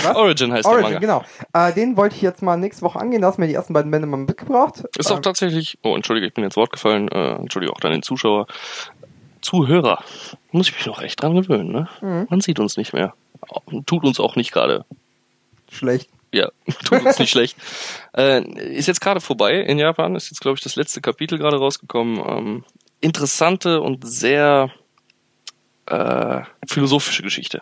Was? 0.03 0.15
Origin 0.15 0.53
heißt 0.53 0.65
der 0.65 0.71
Origin, 0.71 0.93
Manga. 0.93 0.99
genau. 0.99 1.23
Äh, 1.53 1.73
den 1.73 1.97
wollte 1.97 2.15
ich 2.15 2.21
jetzt 2.21 2.41
mal 2.41 2.55
nächste 2.57 2.83
Woche 2.83 2.99
angehen. 2.99 3.21
Da 3.21 3.27
hast 3.27 3.37
du 3.37 3.41
mir 3.41 3.47
die 3.47 3.53
ersten 3.55 3.73
beiden 3.73 3.91
Bände 3.91 4.07
mal 4.07 4.17
mitgebracht. 4.17 4.83
Ist 4.97 5.11
auch 5.11 5.17
Ähm, 5.17 5.21
tatsächlich, 5.23 5.77
oh, 5.83 5.95
entschuldige, 5.95 6.27
ich 6.27 6.33
bin 6.33 6.43
ins 6.43 6.55
Wort 6.55 6.71
gefallen, 6.71 7.07
äh, 7.09 7.33
entschuldige 7.35 7.73
auch 7.73 7.79
dann 7.79 7.91
den 7.91 8.03
Zuschauer. 8.03 8.47
Zuhörer. 9.41 10.03
Muss 10.51 10.69
ich 10.69 10.75
mich 10.75 10.85
noch 10.87 11.01
echt 11.01 11.21
dran 11.21 11.35
gewöhnen, 11.35 11.71
ne? 11.71 11.87
Mhm. 12.01 12.27
Man 12.29 12.41
sieht 12.41 12.59
uns 12.59 12.77
nicht 12.77 12.93
mehr. 12.93 13.13
Tut 13.85 14.03
uns 14.03 14.19
auch 14.19 14.35
nicht 14.35 14.51
gerade. 14.51 14.85
schlecht. 15.71 16.09
Ja, 16.35 16.49
tut 16.83 17.05
uns 17.05 17.17
nicht 17.17 17.31
schlecht. 17.31 17.55
Äh, 18.13 18.41
ist 18.73 18.87
jetzt 18.87 18.99
gerade 18.99 19.21
vorbei 19.21 19.61
in 19.61 19.79
Japan, 19.79 20.17
ist 20.17 20.31
jetzt, 20.31 20.41
glaube 20.41 20.57
ich, 20.57 20.63
das 20.63 20.75
letzte 20.75 20.99
Kapitel 20.99 21.37
gerade 21.37 21.55
rausgekommen. 21.55 22.21
Ähm, 22.27 22.63
interessante 22.99 23.79
und 23.79 24.05
sehr 24.05 24.69
äh, 25.85 26.41
philosophische 26.67 27.23
Geschichte. 27.23 27.61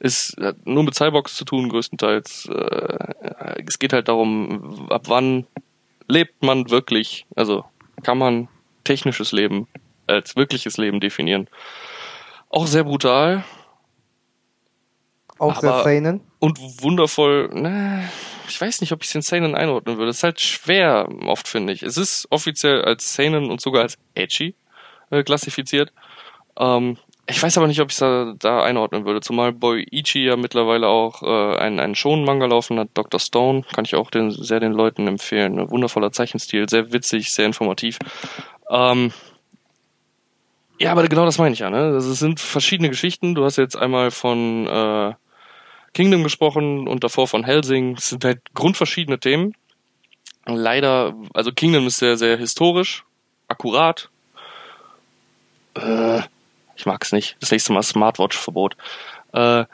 Ist 0.00 0.36
hat 0.40 0.66
nur 0.66 0.82
mit 0.82 0.96
Cyborgs 0.96 1.36
zu 1.36 1.44
tun, 1.44 1.68
größtenteils. 1.68 2.48
Äh, 2.52 3.62
es 3.64 3.78
geht 3.78 3.92
halt 3.92 4.08
darum, 4.08 4.90
ab 4.90 5.04
wann 5.06 5.46
lebt 6.08 6.42
man 6.42 6.70
wirklich, 6.70 7.24
also 7.36 7.64
kann 8.02 8.18
man 8.18 8.48
technisches 8.82 9.30
Leben 9.30 9.68
als 10.08 10.34
wirkliches 10.34 10.76
Leben 10.76 10.98
definieren. 10.98 11.46
Auch 12.48 12.66
sehr 12.66 12.82
brutal, 12.82 13.44
Auch 15.40 15.60
sehr 15.60 15.72
Aber- 15.72 15.82
seinen. 15.84 16.20
und 16.38 16.58
wundervoll, 16.82 17.48
ne, 17.52 18.08
ich 18.48 18.60
weiß 18.60 18.80
nicht, 18.80 18.92
ob 18.92 19.02
ich 19.02 19.08
es 19.08 19.14
in 19.14 19.22
Seinen 19.22 19.54
einordnen 19.54 19.96
würde. 19.96 20.10
Es 20.10 20.18
ist 20.18 20.22
halt 20.22 20.40
schwer, 20.40 21.08
oft 21.26 21.48
finde 21.48 21.72
ich. 21.72 21.82
Es 21.82 21.96
ist 21.96 22.26
offiziell 22.30 22.82
als 22.82 23.14
Seinen 23.14 23.50
und 23.50 23.60
sogar 23.60 23.82
als 23.82 23.96
Edgy 24.14 24.54
äh, 25.10 25.22
klassifiziert. 25.22 25.92
Ähm, 26.58 26.96
ich 27.26 27.40
weiß 27.40 27.56
aber 27.58 27.68
nicht, 27.68 27.80
ob 27.80 27.90
ich 27.90 27.94
es 27.94 28.00
da, 28.00 28.34
da 28.38 28.62
einordnen 28.64 29.04
würde. 29.04 29.20
Zumal 29.20 29.52
Boichi 29.52 30.24
ja 30.24 30.36
mittlerweile 30.36 30.88
auch 30.88 31.22
äh, 31.22 31.56
einen, 31.58 31.78
einen 31.78 31.94
Shonen-Manga 31.94 32.46
laufen 32.46 32.78
hat, 32.80 32.88
Dr. 32.94 33.20
Stone. 33.20 33.62
Kann 33.72 33.84
ich 33.84 33.94
auch 33.94 34.10
den, 34.10 34.32
sehr 34.32 34.58
den 34.58 34.72
Leuten 34.72 35.06
empfehlen. 35.06 35.58
Ein 35.58 35.70
wundervoller 35.70 36.10
Zeichenstil, 36.10 36.68
sehr 36.68 36.92
witzig, 36.92 37.32
sehr 37.32 37.46
informativ. 37.46 37.98
Ähm, 38.68 39.12
ja, 40.80 40.90
aber 40.92 41.06
genau 41.06 41.24
das 41.24 41.38
meine 41.38 41.52
ich 41.52 41.60
ja. 41.60 41.70
Ne? 41.70 41.76
Also 41.78 42.10
es 42.10 42.18
sind 42.18 42.40
verschiedene 42.40 42.88
Geschichten. 42.88 43.34
Du 43.36 43.44
hast 43.44 43.56
jetzt 43.56 43.76
einmal 43.76 44.10
von 44.10 44.66
äh, 44.66 45.14
Kingdom 45.94 46.22
gesprochen 46.22 46.86
und 46.86 47.04
davor 47.04 47.26
von 47.26 47.44
Helsing. 47.44 47.96
Es 47.96 48.10
sind 48.10 48.24
halt 48.24 48.40
grundverschiedene 48.54 49.18
Themen. 49.18 49.54
Leider, 50.46 51.14
also 51.34 51.52
Kingdom 51.52 51.86
ist 51.86 51.98
sehr, 51.98 52.16
sehr 52.16 52.36
historisch, 52.36 53.04
akkurat. 53.48 54.08
Äh, 55.74 56.22
ich 56.76 56.86
mag 56.86 57.04
es 57.04 57.12
nicht. 57.12 57.36
Das 57.40 57.50
nächste 57.50 57.72
Mal 57.72 57.82
Smartwatch-Verbot. 57.82 58.76
Äh, 59.32 59.64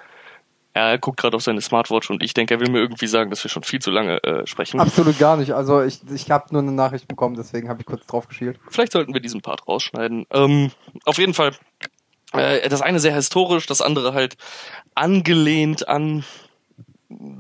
er 0.77 0.99
guckt 0.99 1.19
gerade 1.19 1.35
auf 1.35 1.43
seine 1.43 1.63
Smartwatch 1.63 2.11
und 2.11 2.23
ich 2.23 2.35
denke, 2.35 2.53
er 2.53 2.61
will 2.61 2.69
mir 2.69 2.81
irgendwie 2.81 3.07
sagen, 3.07 3.31
dass 3.31 3.43
wir 3.43 3.51
schon 3.51 3.63
viel 3.63 3.81
zu 3.81 3.91
lange 3.91 4.23
äh, 4.25 4.47
sprechen. 4.47 4.79
Absolut 4.79 5.19
gar 5.19 5.39
nicht. 5.39 5.53
Also 5.53 5.83
ich, 5.83 6.01
ich 6.13 6.31
habe 6.31 6.49
nur 6.51 6.61
eine 6.61 6.73
Nachricht 6.73 7.09
bekommen, 7.09 7.35
deswegen 7.35 7.71
habe 7.71 7.81
ich 7.81 7.87
kurz 7.87 8.07
drauf 8.07 8.29
geschielt. 8.29 8.61
Vielleicht 8.69 8.93
sollten 8.93 9.15
wir 9.15 9.23
diesen 9.23 9.41
Part 9.41 9.67
rausschneiden. 9.67 10.27
Ähm, 10.31 10.71
auf 11.07 11.17
jeden 11.17 11.33
Fall, 11.33 11.53
äh, 12.39 12.69
das 12.69 12.83
eine 12.83 13.01
sehr 13.01 13.15
historisch, 13.15 13.67
das 13.67 13.83
andere 13.83 14.15
halt 14.15 14.37
angelehnt 14.95 15.89
an, 15.89 16.25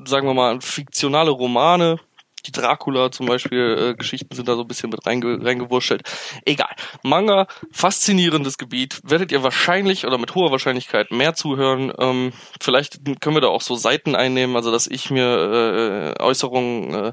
sagen 0.05 0.27
wir 0.27 0.35
mal, 0.35 0.61
fiktionale 0.61 1.31
Romane. 1.31 1.99
Die 2.47 2.53
Dracula 2.53 3.11
zum 3.11 3.27
Beispiel, 3.27 3.93
äh, 3.93 3.95
Geschichten 3.95 4.35
sind 4.35 4.49
da 4.49 4.55
so 4.55 4.63
ein 4.63 4.69
bisschen 4.69 4.91
mit 4.91 5.05
reinge 5.07 5.45
reingewurschtelt. 5.45 6.03
Egal. 6.45 6.71
Manga, 7.03 7.47
faszinierendes 7.73 8.59
Gebiet. 8.59 9.01
Werdet 9.03 9.33
ihr 9.33 9.43
wahrscheinlich 9.43 10.07
oder 10.07 10.19
mit 10.19 10.35
hoher 10.35 10.51
Wahrscheinlichkeit 10.51 11.11
mehr 11.11 11.35
zuhören. 11.35 11.93
Ähm, 11.99 12.33
vielleicht 12.61 13.01
können 13.21 13.37
wir 13.37 13.41
da 13.41 13.49
auch 13.49 13.61
so 13.63 13.75
Seiten 13.75 14.15
einnehmen, 14.15 14.57
also 14.57 14.71
dass 14.71 14.87
ich 14.87 15.11
mir 15.11 16.15
äh, 16.19 16.23
Äußerungen 16.23 16.95
äh, 16.95 17.13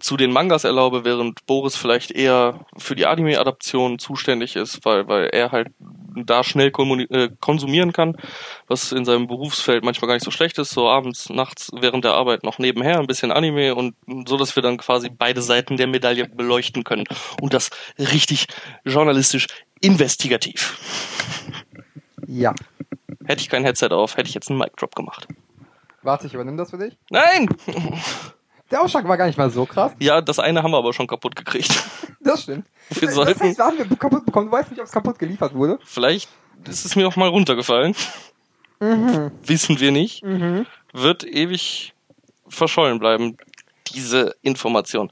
zu 0.00 0.16
den 0.16 0.32
Mangas 0.32 0.64
erlaube, 0.64 1.04
während 1.04 1.46
Boris 1.46 1.76
vielleicht 1.76 2.10
eher 2.10 2.66
für 2.76 2.94
die 2.94 3.06
Anime-Adaption 3.06 3.98
zuständig 3.98 4.56
ist, 4.56 4.84
weil, 4.84 5.08
weil 5.08 5.26
er 5.26 5.52
halt 5.52 5.68
da 6.16 6.44
schnell 6.44 6.68
äh, 6.68 7.28
konsumieren 7.40 7.92
kann, 7.92 8.16
was 8.66 8.92
in 8.92 9.04
seinem 9.04 9.26
Berufsfeld 9.26 9.84
manchmal 9.84 10.08
gar 10.08 10.14
nicht 10.14 10.24
so 10.24 10.30
schlecht 10.30 10.58
ist, 10.58 10.70
so 10.70 10.88
abends, 10.88 11.28
nachts 11.28 11.70
während 11.74 12.04
der 12.04 12.14
Arbeit 12.14 12.44
noch 12.44 12.58
nebenher 12.58 12.98
ein 12.98 13.06
bisschen 13.06 13.30
Anime 13.30 13.74
und 13.74 13.94
so, 14.26 14.36
dass 14.36 14.56
wir 14.56 14.62
dann 14.62 14.78
quasi 14.78 15.10
beide 15.10 15.42
Seiten 15.42 15.76
der 15.76 15.86
Medaille 15.86 16.28
beleuchten 16.28 16.84
können 16.84 17.04
und 17.40 17.54
das 17.54 17.70
richtig 17.98 18.46
journalistisch 18.84 19.46
investigativ. 19.80 20.78
Ja. 22.26 22.54
Hätte 23.24 23.42
ich 23.42 23.48
kein 23.48 23.64
Headset 23.64 23.88
auf, 23.90 24.16
hätte 24.16 24.28
ich 24.28 24.34
jetzt 24.34 24.50
einen 24.50 24.58
Mic 24.58 24.72
Drop 24.76 24.94
gemacht. 24.94 25.28
Warte, 26.02 26.26
ich 26.26 26.34
übernehme 26.34 26.56
das 26.56 26.70
für 26.70 26.78
dich. 26.78 26.96
Nein! 27.10 27.48
Der 28.70 28.82
Ausschlag 28.82 29.06
war 29.06 29.16
gar 29.16 29.26
nicht 29.26 29.38
mal 29.38 29.50
so 29.50 29.66
krass. 29.66 29.92
Ja, 30.00 30.20
das 30.20 30.38
eine 30.38 30.62
haben 30.62 30.70
wir 30.70 30.78
aber 30.78 30.92
schon 30.92 31.06
kaputt 31.06 31.36
gekriegt. 31.36 31.70
Das 32.20 32.42
stimmt. 32.42 32.66
Wir 32.88 33.08
das 33.08 33.14
sollten, 33.14 33.40
heißt, 33.40 33.58
wir 33.58 33.64
haben 33.64 33.78
wir 33.78 33.96
kaputt 33.98 34.24
bekommen. 34.24 34.46
Du 34.46 34.52
weißt 34.52 34.70
nicht, 34.70 34.80
ob 34.80 34.86
es 34.86 34.92
kaputt 34.92 35.18
geliefert 35.18 35.54
wurde. 35.54 35.78
vielleicht 35.84 36.30
ist 36.66 36.86
es 36.86 36.96
mir 36.96 37.06
auch 37.06 37.16
mal 37.16 37.28
runtergefallen. 37.28 37.94
Wissen 39.44 39.80
wir 39.80 39.90
nicht. 39.92 40.22
Wird 40.92 41.24
ewig 41.24 41.94
verschollen 42.48 42.98
bleiben, 42.98 43.36
diese 43.92 44.34
Information. 44.42 45.10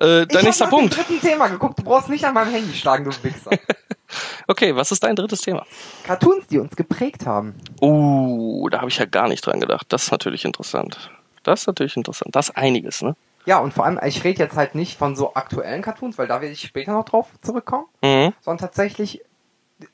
Äh, 0.00 0.26
dein 0.26 0.38
ich 0.38 0.42
nächster 0.44 0.66
hab 0.66 0.70
Punkt. 0.70 0.94
dem 0.94 0.96
dritten 1.04 1.20
Thema 1.20 1.48
geguckt. 1.48 1.78
Du 1.78 1.82
brauchst 1.82 2.08
nicht 2.08 2.24
an 2.24 2.34
meinem 2.34 2.52
Handy 2.52 2.72
schlagen, 2.74 3.04
du 3.04 3.10
Wichser. 3.22 3.50
Okay, 4.46 4.74
was 4.74 4.90
ist 4.90 5.02
dein 5.02 5.14
drittes 5.14 5.42
Thema? 5.42 5.66
Cartoons, 6.02 6.46
die 6.46 6.58
uns 6.58 6.74
geprägt 6.74 7.26
haben. 7.26 7.54
Uh, 7.82 8.66
da 8.70 8.78
habe 8.78 8.88
ich 8.88 8.96
ja 8.96 9.04
gar 9.04 9.28
nicht 9.28 9.44
dran 9.44 9.60
gedacht. 9.60 9.84
Das 9.90 10.04
ist 10.04 10.10
natürlich 10.10 10.46
interessant. 10.46 11.10
Das 11.42 11.60
ist 11.60 11.66
natürlich 11.66 11.94
interessant. 11.94 12.34
Das 12.34 12.48
ist 12.48 12.56
einiges, 12.56 13.02
ne? 13.02 13.16
Ja, 13.44 13.58
und 13.58 13.74
vor 13.74 13.84
allem, 13.84 14.00
ich 14.06 14.24
rede 14.24 14.42
jetzt 14.42 14.56
halt 14.56 14.74
nicht 14.74 14.96
von 14.98 15.14
so 15.14 15.34
aktuellen 15.34 15.82
Cartoons, 15.82 16.16
weil 16.16 16.26
da 16.26 16.40
werde 16.40 16.54
ich 16.54 16.62
später 16.62 16.92
noch 16.92 17.04
drauf 17.04 17.26
zurückkommen, 17.42 17.84
Mhm. 18.02 18.32
sondern 18.40 18.58
tatsächlich 18.66 19.20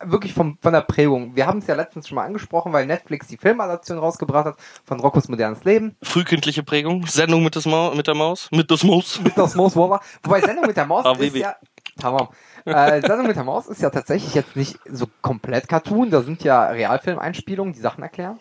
wirklich 0.02 0.32
vom, 0.32 0.58
von 0.60 0.72
der 0.72 0.80
Prägung. 0.80 1.36
Wir 1.36 1.46
haben 1.46 1.58
es 1.58 1.66
ja 1.66 1.74
letztens 1.74 2.08
schon 2.08 2.16
mal 2.16 2.24
angesprochen, 2.24 2.72
weil 2.72 2.86
Netflix 2.86 3.26
die 3.26 3.36
Filmadaption 3.36 3.98
rausgebracht 3.98 4.46
hat 4.46 4.56
von 4.84 5.00
Roccos 5.00 5.28
modernes 5.28 5.64
Leben. 5.64 5.96
Frühkindliche 6.02 6.62
Prägung, 6.62 7.06
Sendung 7.06 7.42
mit, 7.42 7.54
des 7.54 7.66
Mau 7.66 7.94
mit 7.94 8.06
der 8.06 8.14
Maus, 8.14 8.48
mit 8.50 8.70
des 8.70 8.82
Maus. 8.84 9.20
Mit 9.24 9.36
das 9.36 9.54
Maus 9.54 9.76
Wawa. 9.76 10.00
Wobei 10.22 10.40
Sendung 10.40 10.66
mit 10.66 10.76
der 10.76 10.86
Maus 10.86 11.04
Ah, 11.06 11.12
ist 11.12 11.36
ja... 11.36 11.56
Tamam. 11.98 12.28
Äh, 12.64 13.00
Sendung 13.02 13.26
mit 13.26 13.36
der 13.36 13.44
Maus 13.44 13.66
ist 13.66 13.80
ja 13.80 13.90
tatsächlich 13.90 14.34
jetzt 14.34 14.56
nicht 14.56 14.78
so 14.90 15.06
komplett 15.22 15.68
Cartoon. 15.68 16.10
Da 16.10 16.22
sind 16.22 16.42
ja 16.42 16.66
Realfilmeinspielungen, 16.66 17.72
die 17.72 17.80
Sachen 17.80 18.02
erklären. 18.02 18.40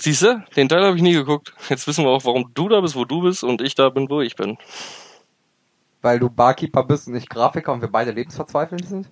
Siehst 0.00 0.22
du, 0.22 0.44
den 0.56 0.68
Teil 0.68 0.84
habe 0.84 0.96
ich 0.96 1.02
nie 1.02 1.14
geguckt. 1.14 1.54
Jetzt 1.70 1.86
wissen 1.86 2.04
wir 2.04 2.10
auch, 2.10 2.24
warum 2.24 2.52
du 2.52 2.68
da 2.68 2.80
bist, 2.80 2.96
wo 2.96 3.04
du 3.04 3.22
bist 3.22 3.42
und 3.42 3.62
ich 3.62 3.74
da 3.74 3.88
bin, 3.88 4.10
wo 4.10 4.20
ich 4.20 4.36
bin. 4.36 4.58
Weil 6.02 6.18
du 6.18 6.28
Barkeeper 6.28 6.84
bist 6.84 7.06
und 7.06 7.14
nicht 7.14 7.30
Grafiker 7.30 7.72
und 7.72 7.80
wir 7.80 7.88
beide 7.88 8.10
lebensverzweifelt 8.10 8.86
sind? 8.86 9.08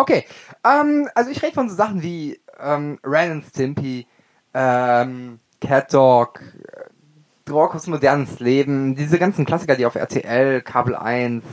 Okay, 0.00 0.24
ähm, 0.64 1.10
also 1.14 1.30
ich 1.30 1.42
rede 1.42 1.52
von 1.52 1.68
so 1.68 1.74
Sachen 1.74 2.02
wie 2.02 2.40
ähm, 2.58 2.98
Ren 3.04 3.32
and 3.32 3.44
Stimpy, 3.44 4.06
ähm, 4.54 5.40
Cat 5.60 5.92
Dog, 5.92 6.40
äh, 6.40 7.50
Rockos 7.50 7.86
modernes 7.86 8.40
Leben, 8.40 8.96
diese 8.96 9.18
ganzen 9.18 9.44
Klassiker, 9.44 9.76
die 9.76 9.84
auf 9.84 9.96
RTL, 9.96 10.62
Kabel 10.62 10.96
1, 10.96 11.44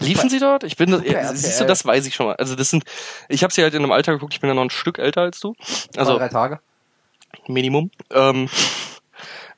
Liefen 0.00 0.30
sie 0.30 0.38
dort? 0.38 0.64
Ich 0.64 0.76
bin, 0.76 0.90
das, 0.90 1.02
Super 1.02 1.34
siehst 1.34 1.60
du, 1.60 1.64
das 1.64 1.84
weiß 1.84 2.06
ich 2.06 2.14
schon 2.14 2.26
mal. 2.26 2.36
Also 2.36 2.54
das 2.54 2.70
sind, 2.70 2.84
ich 3.28 3.42
habe 3.42 3.52
sie 3.52 3.62
halt 3.62 3.74
in 3.74 3.82
einem 3.82 3.92
Alter 3.92 4.12
geguckt. 4.12 4.34
Ich 4.34 4.40
bin 4.40 4.48
ja 4.48 4.54
noch 4.54 4.62
ein 4.62 4.70
Stück 4.70 4.98
älter 4.98 5.22
als 5.22 5.40
du, 5.40 5.54
also 5.96 6.16
drei 6.16 6.28
Tage. 6.28 6.60
Minimum. 7.48 7.90
Ähm, 8.10 8.48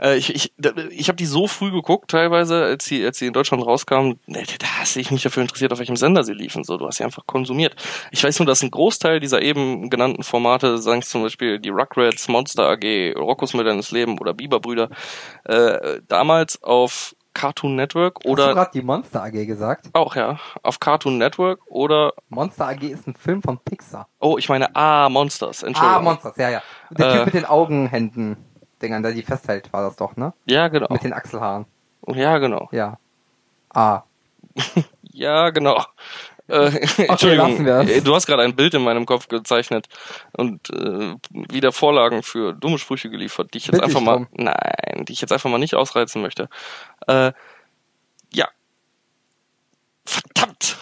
äh, 0.00 0.16
ich 0.16 0.34
ich, 0.34 0.52
ich 0.90 1.08
habe 1.08 1.16
die 1.16 1.26
so 1.26 1.46
früh 1.46 1.70
geguckt, 1.70 2.10
teilweise, 2.10 2.62
als 2.64 2.84
sie, 2.84 3.04
als 3.04 3.18
sie 3.18 3.26
in 3.26 3.32
Deutschland 3.32 3.64
rauskamen. 3.64 4.18
Nee, 4.26 4.44
Da 4.58 4.66
hast 4.80 4.94
du 4.96 5.00
dich 5.00 5.10
nicht 5.10 5.24
dafür 5.24 5.42
interessiert, 5.42 5.72
auf 5.72 5.78
welchem 5.78 5.96
Sender 5.96 6.24
sie 6.24 6.32
liefen. 6.34 6.64
So, 6.64 6.76
du 6.76 6.86
hast 6.86 6.96
sie 6.98 7.04
einfach 7.04 7.26
konsumiert. 7.26 7.74
Ich 8.10 8.22
weiß 8.24 8.38
nur, 8.38 8.46
dass 8.46 8.62
ein 8.62 8.70
Großteil 8.70 9.20
dieser 9.20 9.42
eben 9.42 9.90
genannten 9.90 10.22
Formate, 10.22 10.78
sagen 10.78 11.02
zum 11.02 11.22
Beispiel 11.22 11.58
die 11.58 11.70
Rugrats, 11.70 12.28
Monster 12.28 12.68
AG, 12.68 13.14
Roccos 13.16 13.54
modernes 13.54 13.90
Leben 13.90 14.18
oder 14.18 14.34
Biberbrüder, 14.34 14.88
äh, 15.44 16.00
damals 16.08 16.62
auf 16.62 17.14
Cartoon 17.34 17.76
Network 17.76 18.16
Hast 18.16 18.24
du 18.24 18.30
oder 18.30 18.52
gerade 18.54 18.70
die 18.74 18.82
Monster 18.82 19.22
AG 19.22 19.30
gesagt? 19.46 19.86
auch 19.92 20.16
ja 20.16 20.40
auf 20.64 20.80
Cartoon 20.80 21.18
Network 21.18 21.60
oder 21.66 22.12
Monster 22.30 22.66
AG 22.66 22.82
ist 22.82 23.06
ein 23.06 23.14
Film 23.14 23.42
von 23.42 23.58
Pixar. 23.64 24.08
oh 24.18 24.38
ich 24.38 24.48
meine 24.48 24.74
Ah 24.74 25.08
Monsters 25.08 25.62
Entschuldigung 25.62 25.98
Ah, 25.98 26.02
Monsters, 26.02 26.36
ja, 26.36 26.50
ja. 26.50 26.62
Der 26.90 27.06
Äh. 27.06 27.12
Typ 27.18 27.24
mit 27.26 27.34
den 27.34 27.44
Augenhänden, 27.44 28.38
Dingern, 28.82 29.02
der 29.02 29.12
die 29.12 29.22
festhält, 29.22 29.72
war 29.72 29.82
das 29.82 29.96
doch, 29.96 30.16
ne? 30.16 30.32
ja 30.46 30.68
genau 30.68 30.88
Mit 30.90 31.04
den 31.04 31.12
Achselhaaren. 31.12 31.66
ja 32.14 32.38
genau 32.38 32.68
Ja. 32.72 32.98
Ah. 33.70 34.02
Ja, 35.12 35.50
genau. 35.50 35.84
Äh, 36.46 36.70
Entschuldigung, 37.08 37.64
wir 37.64 37.78
es. 37.80 37.90
äh, 37.90 38.00
du 38.02 38.14
hast 38.14 38.26
gerade 38.26 38.42
ein 38.44 38.54
Bild 38.54 38.72
in 38.74 38.82
meinem 38.84 39.04
Kopf 39.04 39.26
gezeichnet 39.26 39.88
und 40.32 40.70
äh, 40.70 41.16
wieder 41.32 41.72
Vorlagen 41.72 42.22
für 42.22 42.52
dumme 42.54 42.78
Sprüche 42.78 43.10
geliefert, 43.10 43.52
die 43.52 43.58
ich 43.58 43.66
jetzt 43.66 43.72
Bitte 43.72 43.84
einfach 43.84 43.98
ich 44.00 44.06
mal, 44.06 44.14
drum. 44.16 44.28
nein, 44.32 45.04
die 45.06 45.12
ich 45.12 45.20
jetzt 45.20 45.32
einfach 45.32 45.50
mal 45.50 45.58
nicht 45.58 45.74
ausreizen 45.74 46.22
möchte. 46.22 46.48
Äh, 47.08 47.32
ja. 48.32 48.48
Verdammt! 50.06 50.76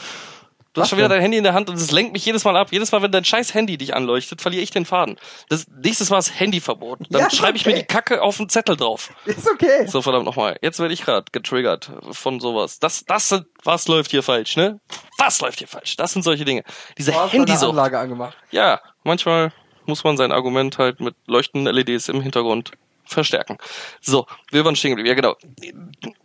Du 0.76 0.82
hast 0.82 0.90
schon 0.90 0.98
wieder 0.98 1.08
dein 1.08 1.22
Handy 1.22 1.38
in 1.38 1.42
der 1.44 1.54
Hand 1.54 1.70
und 1.70 1.76
es 1.76 1.90
lenkt 1.90 2.12
mich 2.12 2.26
jedes 2.26 2.44
Mal 2.44 2.54
ab. 2.54 2.68
Jedes 2.70 2.92
Mal, 2.92 3.00
wenn 3.00 3.10
dein 3.10 3.24
scheiß 3.24 3.54
Handy 3.54 3.78
dich 3.78 3.94
anleuchtet, 3.94 4.42
verliere 4.42 4.62
ich 4.62 4.70
den 4.70 4.84
Faden. 4.84 5.18
Das 5.48 5.66
nächstes 5.68 6.10
Mal 6.10 6.18
ist 6.18 6.38
Handyverbot. 6.38 6.98
Dann 7.08 7.22
Ja, 7.22 7.30
schreibe 7.30 7.56
ich 7.56 7.64
mir 7.64 7.72
okay. 7.72 7.80
die 7.80 7.86
Kacke 7.86 8.20
auf 8.20 8.36
den 8.36 8.50
Zettel 8.50 8.76
drauf. 8.76 9.10
Ist 9.24 9.50
okay. 9.50 9.86
So, 9.86 10.02
verdammt 10.02 10.26
nochmal. 10.26 10.58
Jetzt 10.60 10.78
werde 10.78 10.92
ich 10.92 11.00
gerade 11.02 11.24
getriggert 11.32 11.90
von 12.10 12.40
sowas. 12.40 12.78
Das, 12.78 13.06
das 13.06 13.30
sind, 13.30 13.46
was 13.64 13.88
läuft 13.88 14.10
hier 14.10 14.22
falsch, 14.22 14.56
ne? 14.58 14.78
Was 15.16 15.40
läuft 15.40 15.60
hier 15.60 15.68
falsch? 15.68 15.96
Das 15.96 16.12
sind 16.12 16.22
solche 16.22 16.44
Dinge. 16.44 16.62
Diese 16.98 17.10
deine 17.10 17.30
Handysucht. 17.32 17.70
Anlage 17.70 17.98
angemacht. 17.98 18.36
Ja, 18.50 18.82
manchmal 19.02 19.54
muss 19.86 20.04
man 20.04 20.18
sein 20.18 20.30
Argument 20.30 20.76
halt 20.76 21.00
mit 21.00 21.14
leuchtenden 21.26 21.74
LEDs 21.74 22.10
im 22.10 22.20
Hintergrund 22.20 22.72
verstärken. 23.06 23.56
So, 24.02 24.26
wir 24.50 24.64
waren 24.64 24.76
stehen 24.76 24.90
geblieben. 24.90 25.08
Ja, 25.08 25.14
genau. 25.14 25.36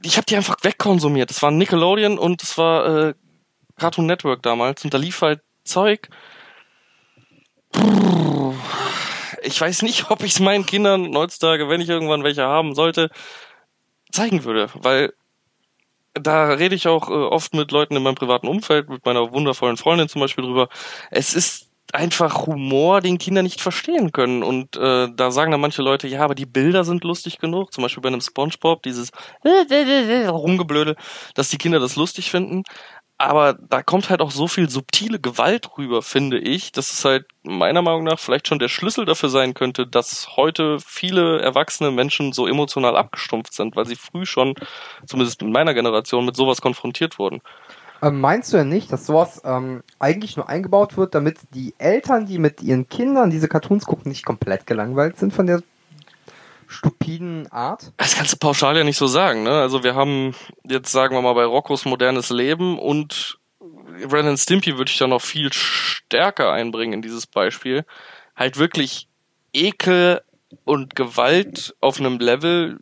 Ich 0.02 0.18
habe 0.18 0.26
die 0.26 0.36
einfach 0.36 0.58
wegkonsumiert. 0.64 1.30
Das 1.30 1.42
war 1.42 1.52
Nickelodeon 1.52 2.18
und 2.18 2.44
es 2.44 2.58
war 2.58 2.86
äh, 3.10 3.14
Cartoon 3.82 4.06
Network 4.06 4.44
damals 4.44 4.84
und 4.84 4.94
da 4.94 5.00
lief 5.00 5.22
halt 5.24 5.42
Zeug. 5.64 6.08
Ich 9.42 9.60
weiß 9.60 9.82
nicht, 9.82 10.12
ob 10.12 10.22
ich 10.24 10.34
es 10.34 10.40
meinen 10.40 10.68
Kindern 10.68 11.16
heutzutage, 11.16 11.68
wenn 11.68 11.82
ich 11.82 11.90
irgendwann 11.90 12.24
welche 12.24 12.44
haben 12.44 12.76
sollte, 12.76 13.10
zeigen 14.12 14.44
würde, 14.44 14.70
weil 14.76 15.14
da 16.14 16.50
rede 16.50 16.76
ich 16.76 16.88
auch 16.88 17.10
äh, 17.10 17.14
oft 17.14 17.56
mit 17.56 17.72
Leuten 17.72 17.96
in 17.96 18.04
meinem 18.04 18.16
privaten 18.16 18.48
Umfeld, 18.48 18.88
mit 18.90 19.04
meiner 19.06 19.32
wundervollen 19.32 19.78
Freundin 19.78 20.10
zum 20.10 20.22
Beispiel 20.22 20.44
drüber. 20.44 20.70
Es 21.10 21.34
ist 21.34 21.72
einfach 21.94 22.48
Humor, 22.48 23.02
den 23.02 23.18
Kinder 23.18 23.44
nicht 23.44 23.62
verstehen 23.62 24.12
können. 24.12 24.44
Und 24.44 24.76
äh, 24.78 25.08
da 25.14 25.32
sagen 25.32 25.52
dann 25.52 25.62
manche 25.62 25.82
Leute, 25.82 26.08
ja, 26.08 26.22
aber 26.22 26.36
die 26.36 26.46
Bilder 26.46 26.84
sind 26.84 27.04
lustig 27.04 27.40
genug. 27.40 27.74
Zum 27.74 27.82
Beispiel 27.82 28.02
bei 28.02 28.10
einem 28.10 28.22
Spongebob, 28.22 28.84
dieses 28.84 29.12
Rumgeblödel, 29.44 30.96
dass 31.36 31.50
die 31.50 31.58
Kinder 31.58 31.80
das 31.80 31.96
lustig 31.96 32.32
finden. 32.32 32.64
Aber 33.24 33.54
da 33.54 33.84
kommt 33.84 34.10
halt 34.10 34.20
auch 34.20 34.32
so 34.32 34.48
viel 34.48 34.68
subtile 34.68 35.20
Gewalt 35.20 35.78
rüber, 35.78 36.02
finde 36.02 36.40
ich, 36.40 36.72
dass 36.72 36.92
es 36.92 37.06
halt 37.06 37.28
meiner 37.44 37.84
Meinung 37.84 38.04
nach 38.04 38.18
vielleicht 38.18 38.48
schon 38.48 38.58
der 38.58 38.68
Schlüssel 38.68 39.06
dafür 39.06 39.30
sein 39.30 39.54
könnte, 39.54 39.86
dass 39.86 40.36
heute 40.38 40.80
viele 40.80 41.40
erwachsene 41.40 41.92
Menschen 41.92 42.34
so 42.34 42.48
emotional 42.48 42.98
abgestumpft 42.98 43.54
sind, 43.54 43.76
weil 43.76 43.86
sie 43.86 43.96
früh 43.96 44.26
schon, 44.26 44.56
zumindest 45.06 45.44
in 45.44 45.52
meiner 45.52 45.76
Generation, 45.76 46.26
mit 46.26 46.36
sowas 46.36 46.62
konfrontiert 46.62 47.20
wurden. 47.20 47.42
Ähm, 48.02 48.20
meinst 48.20 48.52
du 48.52 48.58
denn 48.58 48.70
nicht, 48.70 48.92
dass 48.92 49.06
sowas 49.06 49.40
ähm, 49.46 49.84
eigentlich 50.00 50.36
nur 50.36 50.50
eingebaut 50.50 50.98
wird, 50.98 51.14
damit 51.14 51.38
die 51.54 51.76
Eltern, 51.78 52.26
die 52.26 52.40
mit 52.40 52.64
ihren 52.64 52.90
Kindern 52.90 53.30
diese 53.30 53.48
Cartoons 53.48 53.86
gucken, 53.86 54.10
nicht 54.10 54.26
komplett 54.26 54.66
gelangweilt 54.66 55.20
sind 55.20 55.32
von 55.32 55.46
der 55.46 55.62
stupiden 56.72 57.52
Art? 57.52 57.92
Das 57.98 58.16
kannst 58.16 58.34
du 58.34 58.38
pauschal 58.38 58.78
ja 58.78 58.84
nicht 58.84 58.98
so 58.98 59.08
sagen, 59.08 59.44
ne? 59.44 59.62
Also 59.62 59.84
wir 59.84 59.96
haben 59.96 60.34
jetzt, 60.64 60.92
sagen 60.92 61.16
wir 61.16 61.22
mal, 61.22 61.34
bei 61.34 61.46
Roccos 61.46 61.86
modernes 61.86 62.30
Leben 62.30 62.80
und 62.80 63.38
Ren 64.12 64.38
Stimpy 64.38 64.78
würde 64.78 64.90
ich 64.90 64.98
da 64.98 65.08
noch 65.08 65.22
viel 65.22 65.52
stärker 65.54 66.52
einbringen 66.52 66.94
in 66.94 67.02
dieses 67.02 67.28
Beispiel. 67.28 67.86
Halt 68.36 68.58
wirklich 68.58 69.08
Ekel 69.54 70.22
und 70.64 70.96
Gewalt 70.96 71.76
auf 71.82 72.00
einem 72.00 72.20
Level, 72.20 72.80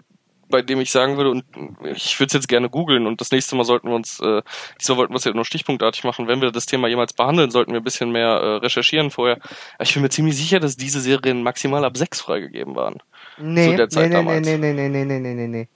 bei 0.49 0.61
dem 0.61 0.81
ich 0.81 0.91
sagen 0.91 1.17
würde, 1.17 1.31
und 1.31 1.45
ich 1.83 2.19
würde 2.19 2.27
es 2.27 2.33
jetzt 2.33 2.47
gerne 2.47 2.69
googeln 2.69 3.07
und 3.07 3.21
das 3.21 3.31
nächste 3.31 3.55
Mal 3.55 3.63
sollten 3.63 3.87
wir 3.87 3.95
uns, 3.95 4.19
äh, 4.19 4.41
diesmal 4.79 4.97
wollten 4.97 5.13
wir 5.13 5.17
es 5.17 5.23
ja 5.23 5.33
nur 5.33 5.45
stichpunktartig 5.45 6.03
machen, 6.03 6.27
wenn 6.27 6.41
wir 6.41 6.51
das 6.51 6.65
Thema 6.65 6.87
jemals 6.87 7.13
behandeln, 7.13 7.51
sollten 7.51 7.71
wir 7.71 7.79
ein 7.79 7.83
bisschen 7.83 8.11
mehr 8.11 8.29
äh, 8.29 8.55
recherchieren 8.57 9.11
vorher. 9.11 9.39
Ich 9.79 9.93
bin 9.93 10.03
mir 10.03 10.09
ziemlich 10.09 10.35
sicher, 10.35 10.59
dass 10.59 10.75
diese 10.75 10.99
Serien 10.99 11.43
maximal 11.43 11.85
ab 11.85 11.97
sechs 11.97 12.21
freigegeben 12.21 12.75
waren. 12.75 12.97
Nee, 13.37 13.71
Zu 13.71 13.77
der 13.77 13.89
Zeit 13.89 14.03
nee, 14.03 14.09
nee, 14.09 14.15
damals. 14.15 14.47
nee, 14.47 14.57
nee, 14.57 14.73
nee, 14.73 14.89
nee, 14.89 15.05
nee, 15.05 15.19
nee, 15.19 15.33
nee, 15.33 15.47
nee. 15.47 15.67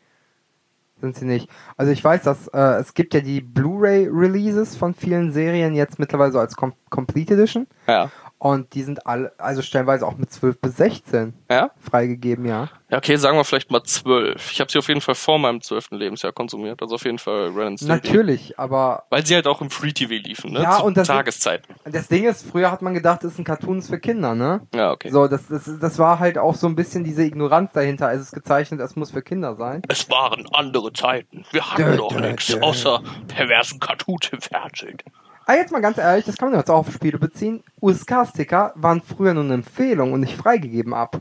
Sind 1.03 1.17
sie 1.17 1.25
nicht. 1.25 1.49
Also 1.75 1.91
ich 1.91 2.01
weiß, 2.01 2.23
dass 2.23 2.47
äh, 2.47 2.79
es 2.79 2.93
gibt 2.93 3.13
ja 3.13 3.19
die 3.19 3.41
Blu-ray-Releases 3.41 4.77
von 4.77 4.93
vielen 4.93 5.33
Serien 5.33 5.75
jetzt 5.75 5.99
mittlerweile 5.99 6.31
so 6.31 6.39
als 6.39 6.55
Com 6.55 6.73
Complete 6.89 7.33
Edition. 7.33 7.67
Ja. 7.87 8.09
Und 8.43 8.73
die 8.73 8.83
sind 8.83 9.07
alle, 9.07 9.31
also 9.37 9.61
stellenweise 9.61 10.05
auch 10.05 10.17
mit 10.17 10.29
12 10.29 10.59
bis 10.59 10.75
16 10.75 11.33
Ja? 11.49 11.71
freigegeben, 11.79 12.43
ja. 12.45 12.67
Ja, 12.89 12.97
okay, 12.97 13.15
sagen 13.15 13.37
wir 13.37 13.45
vielleicht 13.45 13.71
mal 13.71 13.81
zwölf. 13.83 14.51
Ich 14.51 14.59
habe 14.59 14.69
sie 14.69 14.77
auf 14.79 14.89
jeden 14.89 14.99
Fall 14.99 15.15
vor 15.15 15.39
meinem 15.39 15.61
zwölften 15.61 15.95
Lebensjahr 15.95 16.33
konsumiert. 16.33 16.81
Also 16.81 16.95
auf 16.95 17.05
jeden 17.05 17.19
Fall 17.19 17.51
Ren 17.55 17.77
Stimpy. 17.77 17.93
Natürlich, 18.09 18.59
aber 18.59 19.05
Weil 19.09 19.25
sie 19.25 19.35
halt 19.35 19.47
auch 19.47 19.61
im 19.61 19.69
Free 19.69 19.93
TV 19.93 20.15
liefen, 20.15 20.51
ne? 20.51 20.61
Ja, 20.61 20.79
Zu 20.79 20.83
und 20.83 20.97
das- 20.97 21.07
Tageszeiten. 21.07 21.73
das 21.85 22.09
Ding 22.09 22.25
ist, 22.25 22.45
früher 22.45 22.69
hat 22.69 22.81
man 22.81 22.93
gedacht, 22.93 23.23
es 23.23 23.37
sind 23.37 23.45
Cartoons 23.45 23.87
für 23.87 23.97
Kinder, 24.01 24.35
ne? 24.35 24.67
Ja, 24.75 24.91
okay. 24.91 25.09
So, 25.09 25.29
das, 25.29 25.47
das, 25.47 25.63
das 25.79 25.97
war 25.97 26.19
halt 26.19 26.37
auch 26.37 26.55
so 26.55 26.67
ein 26.67 26.75
bisschen 26.75 27.05
diese 27.05 27.23
Ignoranz 27.23 27.71
dahinter. 27.71 28.11
Es 28.11 28.19
ist 28.19 28.33
gezeichnet, 28.33 28.81
es 28.81 28.97
muss 28.97 29.11
für 29.11 29.21
Kinder 29.21 29.55
sein. 29.55 29.83
Es 29.87 30.09
waren 30.09 30.47
andere 30.51 30.91
Zeiten. 30.91 31.45
Wir 31.51 31.71
hatten 31.71 31.81
Dö, 31.91 31.95
doch 31.95 32.19
nichts 32.19 32.53
außer 32.61 33.01
perversen 33.29 33.79
Cartoons 33.79 34.27
im 34.33 34.41
Fernsehen. 34.41 34.97
Ah, 35.45 35.53
jetzt 35.55 35.71
mal 35.71 35.81
ganz 35.81 35.97
ehrlich, 35.97 36.25
das 36.25 36.37
kann 36.37 36.49
man 36.51 36.59
jetzt 36.59 36.69
auch 36.69 36.79
auf 36.79 36.91
Spiele 36.93 37.17
beziehen. 37.19 37.63
USK-Sticker 37.81 38.73
waren 38.75 39.01
früher 39.01 39.33
nur 39.33 39.43
eine 39.43 39.55
Empfehlung 39.55 40.13
und 40.13 40.21
nicht 40.21 40.37
freigegeben 40.37 40.93
ab. 40.93 41.19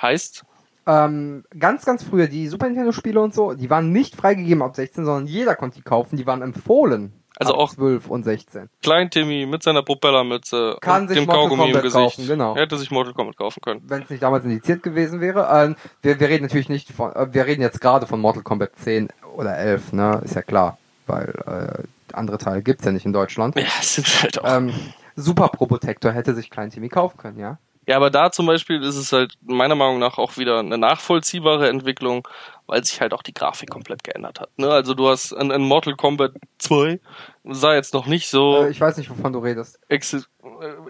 Heißt, 0.00 0.44
Ähm, 0.86 1.44
ganz, 1.58 1.84
ganz 1.84 2.02
früher, 2.02 2.26
die 2.26 2.48
Super 2.48 2.66
Nintendo-Spiele 2.66 3.20
und 3.20 3.34
so, 3.34 3.52
die 3.52 3.68
waren 3.70 3.92
nicht 3.92 4.16
freigegeben 4.16 4.62
ab 4.62 4.74
16, 4.74 5.04
sondern 5.04 5.26
jeder 5.26 5.54
konnte 5.54 5.76
die 5.76 5.82
kaufen. 5.82 6.16
Die 6.16 6.26
waren 6.26 6.40
empfohlen. 6.42 7.12
Also 7.36 7.54
auch- 7.54 7.72
12 7.74 8.08
und 8.08 8.24
16. 8.24 8.68
Klein 8.82 9.08
Timmy 9.10 9.46
mit 9.46 9.62
seiner 9.62 9.82
Propellermütze 9.82 10.78
Kann 10.80 11.02
und 11.02 11.08
sich 11.08 11.18
dem 11.18 11.26
Mortal 11.26 11.42
Kaugummi 11.42 11.62
im 11.62 11.66
Kombat 11.68 11.82
Gesicht. 11.82 12.02
kaufen, 12.16 12.26
genau. 12.26 12.54
Er 12.54 12.62
hätte 12.62 12.76
sich 12.78 12.90
Mortal 12.90 13.12
Kombat 13.14 13.36
kaufen 13.36 13.60
können. 13.62 13.82
Wenn 13.86 14.02
es 14.02 14.10
nicht 14.10 14.22
damals 14.22 14.44
indiziert 14.44 14.82
gewesen 14.82 15.20
wäre. 15.20 15.48
Ähm, 15.52 15.76
wir, 16.02 16.18
wir 16.18 16.28
reden 16.28 16.44
natürlich 16.46 16.68
nicht 16.70 16.90
von, 16.90 17.12
äh, 17.14 17.28
wir 17.32 17.46
reden 17.46 17.60
jetzt 17.62 17.80
gerade 17.80 18.06
von 18.06 18.18
Mortal 18.20 18.42
Kombat 18.42 18.72
10 18.76 19.08
oder 19.36 19.56
11, 19.58 19.92
ne? 19.92 20.20
Ist 20.24 20.34
ja 20.34 20.42
klar. 20.42 20.78
Weil 21.06 21.28
äh, 21.46 21.84
andere 22.14 22.38
Teile 22.38 22.62
gibt's 22.62 22.84
ja 22.84 22.92
nicht 22.92 23.06
in 23.06 23.12
Deutschland. 23.12 23.56
Ja, 23.56 23.64
es 23.80 23.94
sind 23.96 24.22
halt 24.22 24.38
auch. 24.42 24.56
Ähm, 24.56 24.72
Super 25.16 25.48
Probotector 25.48 26.12
hätte 26.12 26.34
sich 26.34 26.50
Klein 26.50 26.70
Timmy 26.70 26.88
kaufen 26.88 27.18
können, 27.18 27.38
ja? 27.38 27.58
Ja, 27.86 27.96
aber 27.96 28.10
da 28.10 28.30
zum 28.30 28.46
Beispiel 28.46 28.82
ist 28.82 28.96
es 28.96 29.12
halt 29.12 29.34
meiner 29.42 29.74
Meinung 29.74 29.98
nach 29.98 30.18
auch 30.18 30.36
wieder 30.36 30.60
eine 30.60 30.78
nachvollziehbare 30.78 31.68
Entwicklung, 31.68 32.28
weil 32.66 32.84
sich 32.84 33.00
halt 33.00 33.12
auch 33.12 33.22
die 33.22 33.34
Grafik 33.34 33.70
komplett 33.70 34.04
geändert 34.04 34.38
hat. 34.38 34.50
Ne? 34.58 34.70
Also 34.70 34.94
du 34.94 35.08
hast 35.08 35.32
in, 35.32 35.50
in 35.50 35.62
Mortal 35.62 35.96
Kombat 35.96 36.32
2 36.58 37.00
sah 37.44 37.74
jetzt 37.74 37.92
noch 37.94 38.06
nicht 38.06 38.28
so 38.28 38.64
Äh, 38.64 38.70
ich 38.70 38.80
weiß 38.80 38.96
nicht, 38.98 39.10
wovon 39.10 39.32
du 39.32 39.40
redest. 39.40 39.80
äh, 39.88 39.98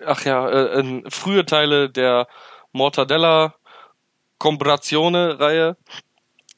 ach 0.04 0.24
ja, 0.24 0.48
äh, 0.48 0.80
in 0.80 1.10
frühe 1.10 1.46
Teile 1.46 1.88
der 1.88 2.26
Mortadella 2.72 3.54
Combrazione 4.38 5.38
Reihe 5.40 5.76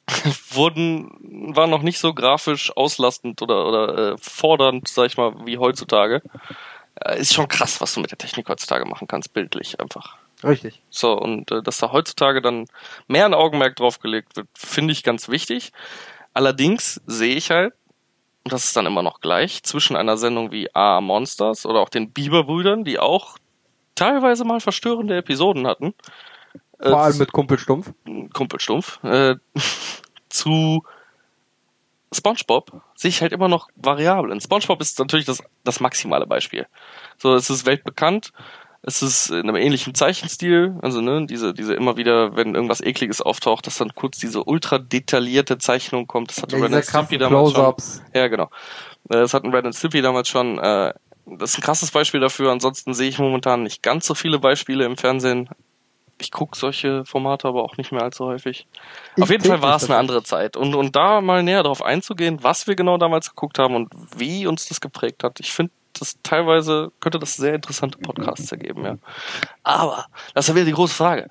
wurden 0.50 1.54
waren 1.54 1.70
noch 1.70 1.82
nicht 1.82 1.98
so 1.98 2.12
grafisch 2.12 2.76
auslastend 2.76 3.40
oder 3.42 3.66
oder 3.66 4.12
äh, 4.12 4.16
fordernd, 4.18 4.88
sag 4.88 5.06
ich 5.06 5.16
mal, 5.16 5.34
wie 5.46 5.58
heutzutage. 5.58 6.22
Äh, 6.96 7.20
ist 7.20 7.34
schon 7.34 7.48
krass, 7.48 7.80
was 7.80 7.94
du 7.94 8.00
mit 8.00 8.10
der 8.10 8.18
Technik 8.18 8.48
heutzutage 8.48 8.84
machen 8.84 9.08
kannst, 9.08 9.32
bildlich 9.32 9.80
einfach. 9.80 10.16
Richtig. 10.44 10.82
So, 10.90 11.12
und 11.12 11.50
äh, 11.50 11.62
dass 11.62 11.78
da 11.78 11.92
heutzutage 11.92 12.42
dann 12.42 12.66
mehr 13.06 13.26
ein 13.26 13.34
Augenmerk 13.34 13.76
drauf 13.76 14.00
gelegt 14.00 14.36
wird, 14.36 14.48
finde 14.54 14.92
ich 14.92 15.02
ganz 15.02 15.28
wichtig. 15.28 15.72
Allerdings 16.34 17.00
sehe 17.06 17.34
ich 17.36 17.50
halt, 17.50 17.74
und 18.44 18.52
das 18.52 18.64
ist 18.64 18.76
dann 18.76 18.86
immer 18.86 19.02
noch 19.02 19.20
gleich, 19.20 19.62
zwischen 19.62 19.96
einer 19.96 20.16
Sendung 20.16 20.50
wie 20.50 20.74
A 20.74 21.00
Monsters 21.00 21.64
oder 21.64 21.80
auch 21.80 21.88
den 21.88 22.10
Bieberbrüdern, 22.10 22.84
die 22.84 22.98
auch 22.98 23.38
teilweise 23.94 24.44
mal 24.44 24.60
verstörende 24.60 25.16
Episoden 25.16 25.66
hatten. 25.66 25.94
Äh, 26.82 26.90
Vor 26.90 27.00
allem 27.00 27.18
mit 27.18 27.32
Kumpel 27.32 27.58
Stumpf. 27.58 27.92
Kumpelstumpf, 28.32 29.02
äh, 29.04 29.36
zu 30.28 30.82
SpongeBob 32.12 32.82
sehe 32.94 33.08
ich 33.08 33.22
halt 33.22 33.32
immer 33.32 33.48
noch 33.48 33.68
Variablen. 33.76 34.40
SpongeBob 34.40 34.80
ist 34.80 34.98
natürlich 34.98 35.24
das, 35.26 35.42
das 35.64 35.80
maximale 35.80 36.26
Beispiel. 36.26 36.66
So, 37.18 37.34
es 37.34 37.48
ist 37.48 37.64
weltbekannt. 37.66 38.32
Es 38.84 39.00
ist 39.00 39.30
in 39.30 39.42
einem 39.48 39.54
ähnlichen 39.54 39.94
Zeichenstil, 39.94 40.76
also 40.82 41.00
ne, 41.00 41.24
diese, 41.26 41.54
diese 41.54 41.72
immer 41.74 41.96
wieder, 41.96 42.34
wenn 42.34 42.56
irgendwas 42.56 42.80
Ekliges 42.80 43.22
auftaucht, 43.22 43.64
dass 43.68 43.78
dann 43.78 43.94
kurz 43.94 44.18
diese 44.18 44.42
ultra 44.42 44.78
detaillierte 44.78 45.56
Zeichnung 45.58 46.08
kommt. 46.08 46.30
Das 46.30 46.42
hatte 46.42 46.56
Ja, 46.56 46.62
Ren 46.64 46.72
diese 46.72 46.78
and 46.78 47.06
Stimpy 47.06 47.18
damals 47.18 47.52
schon. 47.52 47.74
Ja, 48.12 48.26
genau. 48.26 48.46
Äh, 49.08 49.20
Das 49.20 49.34
hatten 49.34 49.54
Red 49.54 49.66
and 49.66 49.74
Stimpy 49.76 50.02
damals 50.02 50.28
schon. 50.28 50.58
Äh, 50.58 50.92
Das 51.26 51.52
ist 51.52 51.58
ein 51.58 51.62
krasses 51.62 51.92
Beispiel 51.92 52.18
dafür. 52.18 52.50
Ansonsten 52.50 52.92
sehe 52.92 53.08
ich 53.08 53.20
momentan 53.20 53.62
nicht 53.62 53.82
ganz 53.84 54.04
so 54.04 54.14
viele 54.16 54.40
Beispiele 54.40 54.84
im 54.84 54.96
Fernsehen. 54.96 55.48
Ich 56.20 56.30
gucke 56.30 56.56
solche 56.56 57.04
Formate 57.04 57.48
aber 57.48 57.64
auch 57.64 57.76
nicht 57.76 57.92
mehr 57.92 58.02
allzu 58.02 58.26
häufig. 58.26 58.66
Ich 59.16 59.22
Auf 59.22 59.30
jeden 59.30 59.44
Fall 59.44 59.62
war 59.62 59.76
es 59.76 59.84
eine 59.84 59.98
andere 59.98 60.22
Zeit. 60.22 60.56
Und, 60.56 60.74
und 60.74 60.94
da 60.94 61.20
mal 61.20 61.42
näher 61.42 61.62
darauf 61.62 61.82
einzugehen, 61.82 62.42
was 62.42 62.66
wir 62.66 62.76
genau 62.76 62.96
damals 62.98 63.30
geguckt 63.30 63.58
haben 63.58 63.74
und 63.74 63.92
wie 64.16 64.46
uns 64.46 64.68
das 64.68 64.80
geprägt 64.80 65.24
hat. 65.24 65.40
Ich 65.40 65.52
finde, 65.52 65.72
das 65.98 66.18
teilweise 66.22 66.92
könnte 67.00 67.18
das 67.18 67.34
sehr 67.34 67.54
interessante 67.54 67.98
Podcasts 67.98 68.50
ergeben, 68.52 68.84
ja. 68.84 68.96
Aber, 69.62 70.06
das 70.34 70.44
ist 70.44 70.48
ja 70.50 70.54
wieder 70.54 70.66
die 70.66 70.72
große 70.72 70.94
Frage. 70.94 71.28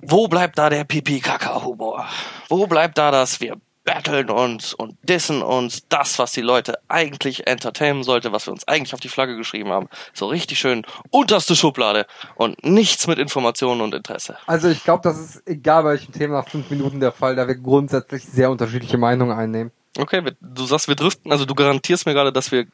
Wo 0.00 0.28
bleibt 0.28 0.58
da 0.58 0.70
der 0.70 0.84
Pipi-Kaka-Humor? 0.84 2.06
Wo 2.48 2.66
bleibt 2.66 2.98
da 2.98 3.10
das? 3.10 3.40
Wir 3.40 3.56
battlen 3.84 4.30
uns 4.30 4.74
und 4.74 4.96
dissen 5.02 5.42
uns 5.42 5.86
das, 5.88 6.18
was 6.18 6.32
die 6.32 6.40
Leute 6.40 6.78
eigentlich 6.88 7.46
entertainen 7.46 8.02
sollte, 8.02 8.32
was 8.32 8.46
wir 8.46 8.52
uns 8.52 8.66
eigentlich 8.66 8.94
auf 8.94 9.00
die 9.00 9.08
Flagge 9.08 9.36
geschrieben 9.36 9.70
haben. 9.70 9.88
So 10.12 10.26
richtig 10.26 10.58
schön 10.58 10.86
unterste 11.10 11.54
Schublade 11.54 12.06
und 12.34 12.64
nichts 12.64 13.06
mit 13.06 13.18
Informationen 13.18 13.80
und 13.80 13.94
Interesse. 13.94 14.36
Also 14.46 14.68
ich 14.68 14.84
glaube, 14.84 15.02
das 15.02 15.18
ist 15.18 15.46
egal 15.46 15.82
bei 15.82 15.90
welchem 15.90 16.12
Thema 16.12 16.38
nach 16.38 16.48
fünf 16.48 16.70
Minuten 16.70 17.00
der 17.00 17.12
Fall, 17.12 17.36
da 17.36 17.46
wir 17.46 17.56
grundsätzlich 17.56 18.24
sehr 18.24 18.50
unterschiedliche 18.50 18.98
Meinungen 18.98 19.36
einnehmen. 19.36 19.70
Okay, 19.98 20.22
du 20.40 20.64
sagst, 20.64 20.88
wir 20.88 20.96
driften, 20.96 21.30
also 21.30 21.44
du 21.44 21.54
garantierst 21.54 22.06
mir 22.06 22.14
gerade, 22.14 22.32
dass 22.32 22.50
wir 22.50 22.66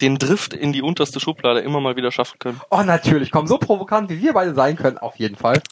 den 0.00 0.18
Drift 0.18 0.54
in 0.54 0.72
die 0.72 0.82
unterste 0.82 1.20
Schublade 1.20 1.60
immer 1.60 1.80
mal 1.80 1.94
wieder 1.96 2.10
schaffen 2.10 2.38
können. 2.38 2.60
Oh, 2.70 2.82
natürlich, 2.82 3.30
komm, 3.30 3.46
so 3.46 3.58
provokant 3.58 4.10
wie 4.10 4.20
wir 4.20 4.32
beide 4.32 4.54
sein 4.54 4.76
können, 4.76 4.98
auf 4.98 5.16
jeden 5.16 5.36
Fall. 5.36 5.62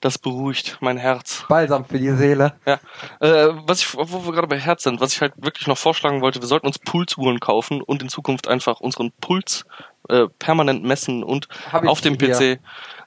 Das 0.00 0.18
beruhigt 0.18 0.78
mein 0.80 0.96
Herz. 0.96 1.44
Balsam 1.48 1.84
für 1.84 1.98
die 1.98 2.10
Seele. 2.12 2.54
Ja, 2.66 2.78
äh, 3.20 3.52
was 3.66 3.80
ich, 3.80 3.94
wo 3.96 4.24
wir 4.24 4.32
gerade 4.32 4.46
bei 4.46 4.58
Herz 4.58 4.84
sind, 4.84 5.00
was 5.00 5.12
ich 5.12 5.20
halt 5.20 5.32
wirklich 5.36 5.66
noch 5.66 5.78
vorschlagen 5.78 6.20
wollte, 6.20 6.40
wir 6.40 6.46
sollten 6.46 6.68
uns 6.68 6.78
Pulsuhren 6.78 7.40
kaufen 7.40 7.82
und 7.82 8.02
in 8.02 8.08
Zukunft 8.08 8.46
einfach 8.46 8.80
unseren 8.80 9.10
Puls 9.20 9.64
äh, 10.08 10.26
permanent 10.38 10.84
messen 10.84 11.22
und 11.22 11.48
auf 11.72 12.00
dem 12.00 12.16
hier. 12.18 12.34
PC. 12.34 12.60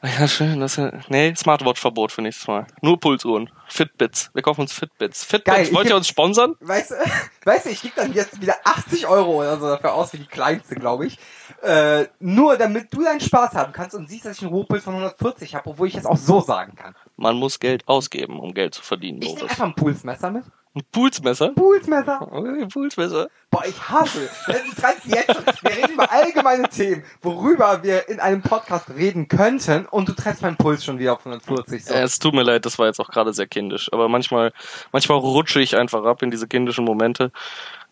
Ja, 0.04 0.28
schön, 0.28 0.60
das 0.60 0.80
ist, 0.80 1.10
nee, 1.10 1.32
Smartwatch-Verbot 1.36 2.12
für 2.12 2.24
nächstes 2.24 2.48
Mal. 2.48 2.66
Nur 2.82 3.00
Pulsuhren. 3.00 3.52
Fitbits. 3.68 4.32
Wir 4.34 4.42
kaufen 4.42 4.62
uns 4.62 4.74
Fitbits. 4.74 5.24
Fitbits, 5.24 5.56
Geil, 5.56 5.74
wollt 5.74 5.90
ihr 5.90 5.96
uns 5.96 6.08
sponsern? 6.08 6.56
Weißt 6.60 6.92
du, 6.92 6.96
weißt 7.46 7.68
ich 7.68 7.84
gebe 7.84 7.94
dann 7.96 8.12
jetzt 8.14 8.42
wieder 8.42 8.56
80 8.64 9.06
Euro 9.06 9.42
oder 9.42 9.60
so 9.60 9.68
dafür 9.68 9.94
aus, 9.94 10.12
wie 10.14 10.18
die 10.18 10.26
kleinste, 10.26 10.74
glaube 10.74 11.06
ich. 11.06 11.20
Äh, 11.62 12.06
nur 12.20 12.58
damit 12.58 12.92
du 12.92 13.04
deinen 13.04 13.22
Spaß 13.22 13.54
haben 13.54 13.74
kannst 13.74 13.96
und 13.96 14.10
siehst, 14.10 14.26
dass 14.26 14.38
ich 14.38 14.44
einen 14.44 14.52
Ruhepuls 14.52 14.84
von 14.84 14.96
140 14.96 15.54
habe, 15.54 15.70
obwohl 15.70 15.88
ich 15.88 15.96
es 15.96 16.08
auch 16.08 16.18
so 16.18 16.42
sagen 16.42 16.76
kann. 16.76 16.96
Man 17.16 17.36
muss 17.36 17.60
Geld 17.60 17.88
ausgeben, 17.88 18.40
um 18.40 18.56
Geld 18.56 18.74
zu 18.74 18.82
verdienen. 18.82 19.22
Ich 19.22 19.36
nehme 19.36 19.50
einfach 19.50 19.66
ein 19.66 19.76
Pulsmesser 19.76 20.32
mit. 20.32 20.46
Ein 20.74 20.84
Pulsmesser? 20.90 21.50
Pulsmesser. 21.50 22.32
Okay, 22.32 22.66
Pulsmesser. 22.72 23.28
Boah, 23.50 23.66
ich 23.66 23.90
hasse. 23.90 24.30
Du 24.48 24.82
treibst 24.82 25.06
jetzt 25.06 25.34
schon. 25.34 25.44
Wir 25.64 25.76
reden 25.76 25.94
über 25.94 26.10
allgemeine 26.10 26.70
Themen, 26.70 27.04
worüber 27.22 27.84
wir 27.84 28.08
in 28.08 28.22
einem 28.22 28.42
Podcast 28.42 28.90
reden 28.90 29.28
könnten 29.28 29.86
und 29.88 30.08
du 30.08 30.14
treibst 30.14 30.42
meinen 30.42 30.56
Puls 30.56 30.86
schon 30.86 30.98
wieder 30.98 31.14
auf 31.14 31.26
140. 31.26 31.84
So. 31.84 31.94
Es 31.94 32.20
tut 32.20 32.34
mir 32.34 32.44
leid, 32.44 32.66
das 32.66 32.80
war 32.80 32.86
jetzt 32.86 33.02
auch 33.02 33.10
gerade 33.10 33.34
sehr 33.34 33.48
kindisch. 33.48 33.92
Aber 33.92 34.08
manchmal, 34.08 34.54
manchmal 34.94 35.18
rutsche 35.18 35.60
ich 35.60 35.76
einfach 35.76 36.06
ab 36.06 36.24
in 36.24 36.32
diese 36.32 36.48
kindischen 36.48 36.86
Momente. 36.86 37.34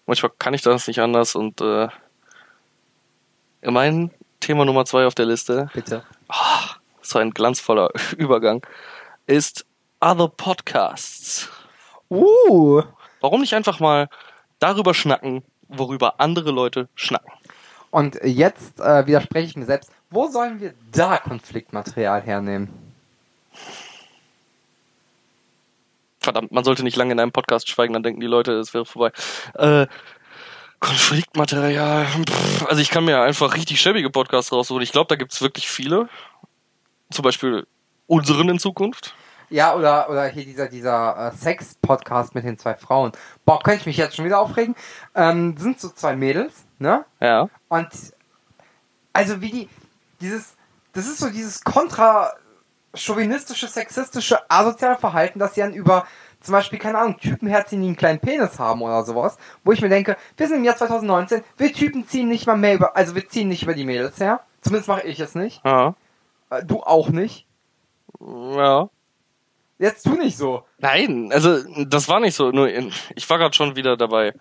Manchmal 0.06 0.32
kann 0.40 0.54
ich 0.54 0.62
das 0.62 0.88
nicht 0.88 1.00
anders 1.00 1.36
und 1.36 1.60
äh, 1.60 1.90
mein 3.62 4.12
Thema 4.40 4.64
Nummer 4.64 4.86
zwei 4.86 5.06
auf 5.06 5.16
der 5.16 5.26
Liste, 5.26 5.70
Bitte. 5.74 6.04
so 7.02 7.20
ein 7.20 7.32
glanzvoller 7.32 7.90
Übergang, 8.18 8.66
ist 9.28 9.66
Other 10.00 10.30
Podcasts. 10.30 11.50
Uh. 12.10 12.82
Warum 13.22 13.42
nicht 13.42 13.54
einfach 13.54 13.80
mal 13.80 14.10
darüber 14.60 14.94
schnacken, 14.94 15.44
worüber 15.68 16.16
andere 16.20 16.52
Leute 16.52 16.88
schnacken? 16.96 17.32
Und 17.92 18.20
jetzt 18.24 18.80
äh, 18.80 19.06
widerspreche 19.08 19.48
ich 19.48 19.56
mir 19.56 19.66
selbst. 19.66 19.92
Wo 20.10 20.28
sollen 20.28 20.60
wir 20.60 20.74
da 20.92 21.18
Konfliktmaterial 21.18 22.22
hernehmen? 22.22 22.70
Verdammt, 26.20 26.52
man 26.52 26.64
sollte 26.64 26.84
nicht 26.84 26.98
lange 26.98 27.14
in 27.14 27.20
einem 27.20 27.32
Podcast 27.32 27.70
schweigen, 27.70 27.94
dann 27.94 28.04
denken 28.04 28.20
die 28.20 28.28
Leute, 28.28 28.54
es 28.54 28.74
wäre 28.74 28.86
vorbei. 28.86 29.12
Äh, 29.56 29.88
Konfliktmaterial. 30.80 32.06
Pff, 32.06 32.66
also 32.68 32.82
ich 32.82 32.90
kann 32.90 33.06
mir 33.06 33.22
einfach 33.22 33.56
richtig 33.56 33.82
schäbige 33.82 34.10
Podcasts 34.10 34.52
raussuchen. 34.52 34.82
Ich 34.82 34.92
glaube, 34.92 35.08
da 35.08 35.16
gibt's 35.16 35.42
wirklich 35.42 35.70
viele. 35.70 36.10
Zum 37.12 37.24
Beispiel 37.24 37.68
unseren 38.08 38.50
in 38.50 38.60
Zukunft. 38.60 39.14
Ja, 39.50 39.76
oder, 39.76 40.10
oder 40.10 40.26
hier 40.28 40.46
dieser, 40.46 40.68
dieser 40.68 41.32
äh, 41.34 41.36
Sex-Podcast 41.36 42.36
mit 42.36 42.46
den 42.46 42.58
zwei 42.58 42.76
Frauen. 42.76 43.12
Boah, 43.46 43.62
könnte 43.62 43.82
ich 43.82 43.86
mich 43.88 43.98
jetzt 43.98 44.16
schon 44.16 44.26
wieder 44.26 44.40
aufregen. 44.40 44.76
Ähm, 45.16 45.58
sind 45.58 45.80
so 45.80 45.90
zwei 45.90 46.16
Mädels, 46.16 46.66
ne? 46.78 47.06
Ja. 47.20 47.50
Und 47.68 47.90
also 49.14 49.42
wie 49.42 49.52
die, 49.52 49.70
dieses, 50.22 50.56
das 50.94 51.08
ist 51.08 51.18
so 51.20 51.30
dieses 51.30 51.64
kontra 51.64 52.34
chauvinistische, 52.94 53.68
sexistische, 53.68 54.40
asoziale 54.50 54.98
Verhalten, 54.98 55.40
dass 55.40 55.56
sie 55.56 55.62
dann 55.62 55.74
über 55.74 56.06
zum 56.42 56.54
Beispiel, 56.54 56.80
keine 56.80 56.98
Ahnung, 57.00 57.18
Typen 57.18 57.48
herziehen, 57.48 57.82
die 57.82 57.88
einen 57.88 57.98
kleinen 57.98 58.20
Penis 58.20 58.60
haben 58.60 58.82
oder 58.82 59.04
sowas, 59.04 59.38
wo 59.64 59.74
ich 59.74 59.82
mir 59.82 59.90
denke, 59.90 60.16
wir 60.38 60.48
sind 60.48 60.58
im 60.58 60.64
Jahr 60.64 60.78
2019, 60.78 61.44
wir 61.58 61.74
Typen 61.74 62.08
ziehen 62.08 62.30
nicht 62.30 62.48
mal 62.48 62.56
mehr 62.56 62.76
über, 62.76 62.96
also 62.96 63.14
wir 63.14 63.28
ziehen 63.28 63.50
nicht 63.50 63.64
über 63.64 63.74
die 63.74 63.86
Mädels 63.86 64.20
her. 64.20 64.40
Zumindest 64.62 64.88
mache 64.88 65.08
ich 65.08 65.20
es 65.20 65.36
nicht. 65.36 65.62
Ja. 65.66 65.96
Äh, 66.50 66.64
Du 66.64 66.82
auch 66.82 67.10
nicht. 67.10 67.46
Ja. 68.20 68.90
Jetzt 69.80 70.04
tu 70.04 70.12
nicht 70.12 70.38
so. 70.38 70.64
Nein, 70.78 71.32
also 71.34 71.58
das 71.86 72.08
war 72.10 72.20
nicht 72.20 72.36
so. 72.36 72.52
Nur 72.52 72.68
ich 72.68 73.30
war 73.30 73.38
gerade 73.38 73.56
schon 73.56 73.76
wieder 73.78 73.96
dabei, 73.96 74.34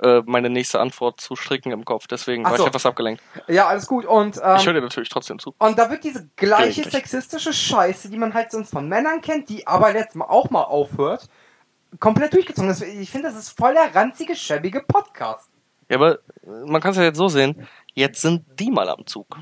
äh, 0.00 0.22
meine 0.26 0.50
nächste 0.50 0.80
Antwort 0.80 1.20
zu 1.20 1.36
stricken 1.36 1.70
im 1.70 1.84
Kopf. 1.84 2.06
Deswegen 2.06 2.44
Ach 2.46 2.50
war 2.50 2.56
so. 2.56 2.64
ich 2.64 2.68
etwas 2.68 2.86
abgelenkt. 2.86 3.22
Ja, 3.48 3.68
alles 3.68 3.86
gut. 3.86 4.06
Und, 4.06 4.40
ähm, 4.42 4.56
Ich 4.56 4.66
höre 4.66 4.72
dir 4.72 4.80
natürlich 4.80 5.10
trotzdem 5.10 5.38
zu. 5.38 5.54
Und 5.58 5.78
da 5.78 5.90
wird 5.90 6.02
diese 6.04 6.26
gleiche 6.36 6.88
sexistische 6.88 7.52
Scheiße, 7.52 8.10
die 8.10 8.16
man 8.16 8.34
halt 8.34 8.50
sonst 8.50 8.70
von 8.70 8.88
Männern 8.88 9.20
kennt, 9.20 9.48
die 9.48 9.66
aber 9.66 9.94
jetzt 9.94 10.16
mal 10.16 10.24
auch 10.24 10.50
mal 10.50 10.64
aufhört, 10.64 11.28
komplett 12.00 12.32
durchgezogen. 12.32 12.74
Ich 12.98 13.10
finde, 13.10 13.28
das 13.28 13.38
ist 13.38 13.50
voll 13.50 13.74
der 13.74 13.94
ranzige, 13.94 14.34
schäbige 14.34 14.80
Podcast. 14.80 15.50
Ja, 15.88 15.96
aber 15.96 16.18
man 16.66 16.80
kann 16.80 16.92
es 16.92 16.96
ja 16.96 17.04
jetzt 17.04 17.18
so 17.18 17.28
sehen. 17.28 17.68
Jetzt 17.94 18.22
sind 18.22 18.44
die 18.58 18.70
mal 18.70 18.88
am 18.88 19.06
Zug. 19.06 19.36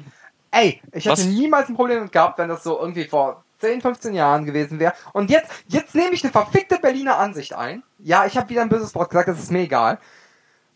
Ey, 0.51 0.83
ich 0.93 1.05
hätte 1.05 1.13
Was? 1.13 1.25
niemals 1.25 1.69
ein 1.69 1.77
Problem 1.77 2.11
gehabt, 2.11 2.39
wenn 2.39 2.49
das 2.49 2.65
so 2.65 2.79
irgendwie 2.81 3.05
vor 3.05 3.45
10, 3.61 3.81
15 3.81 4.15
Jahren 4.15 4.45
gewesen 4.45 4.79
wäre. 4.79 4.95
Und 5.13 5.31
jetzt, 5.31 5.51
jetzt 5.69 5.95
nehme 5.95 6.13
ich 6.13 6.25
eine 6.25 6.33
verfickte 6.33 6.79
Berliner 6.79 7.19
Ansicht 7.19 7.55
ein. 7.55 7.83
Ja, 7.99 8.27
ich 8.27 8.37
habe 8.37 8.49
wieder 8.49 8.63
ein 8.63 8.69
böses 8.69 8.95
Wort 8.95 9.11
gesagt, 9.11 9.29
das 9.29 9.39
ist 9.39 9.51
mir 9.51 9.61
egal. 9.61 9.99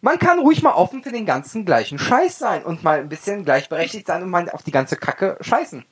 Man 0.01 0.18
kann 0.18 0.39
ruhig 0.39 0.62
mal 0.62 0.74
offen 0.74 1.03
für 1.03 1.12
den 1.12 1.24
ganzen 1.24 1.64
gleichen 1.64 1.99
Scheiß 1.99 2.39
sein 2.39 2.62
und 2.62 2.85
mal 2.85 3.01
ein 3.01 3.09
bisschen 3.09 3.45
gleichberechtigt 3.45 4.07
sein 4.07 4.22
und 4.22 4.28
mal 4.28 4.51
auf 4.51 4.62
die 4.62 4.70
ganze 4.70 4.97
Kacke 4.97 5.39
scheißen. 5.41 5.85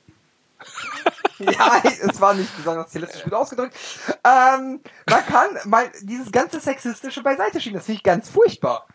ja, 1.39 1.81
es 1.83 2.21
war 2.21 2.35
nicht 2.35 2.55
besonders 2.55 2.91
stilistisch 2.91 3.23
gut 3.23 3.33
ausgedrückt. 3.33 3.75
Ähm, 4.23 4.81
man 5.09 5.25
kann 5.25 5.49
mal 5.65 5.91
dieses 6.01 6.31
ganze 6.31 6.59
Sexistische 6.59 7.23
beiseite 7.23 7.59
schieben. 7.59 7.77
Das 7.77 7.85
finde 7.85 7.97
ich 7.97 8.03
ganz 8.03 8.29
furchtbar. 8.29 8.85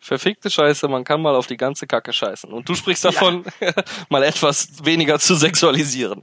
Verfickte 0.00 0.48
Scheiße, 0.48 0.86
man 0.86 1.02
kann 1.02 1.20
mal 1.20 1.34
auf 1.34 1.48
die 1.48 1.56
ganze 1.56 1.86
Kacke 1.88 2.12
scheißen. 2.12 2.52
Und 2.52 2.68
du 2.68 2.74
sprichst 2.74 3.04
davon, 3.04 3.44
mal 4.08 4.22
etwas 4.22 4.84
weniger 4.84 5.18
zu 5.18 5.34
sexualisieren. 5.34 6.22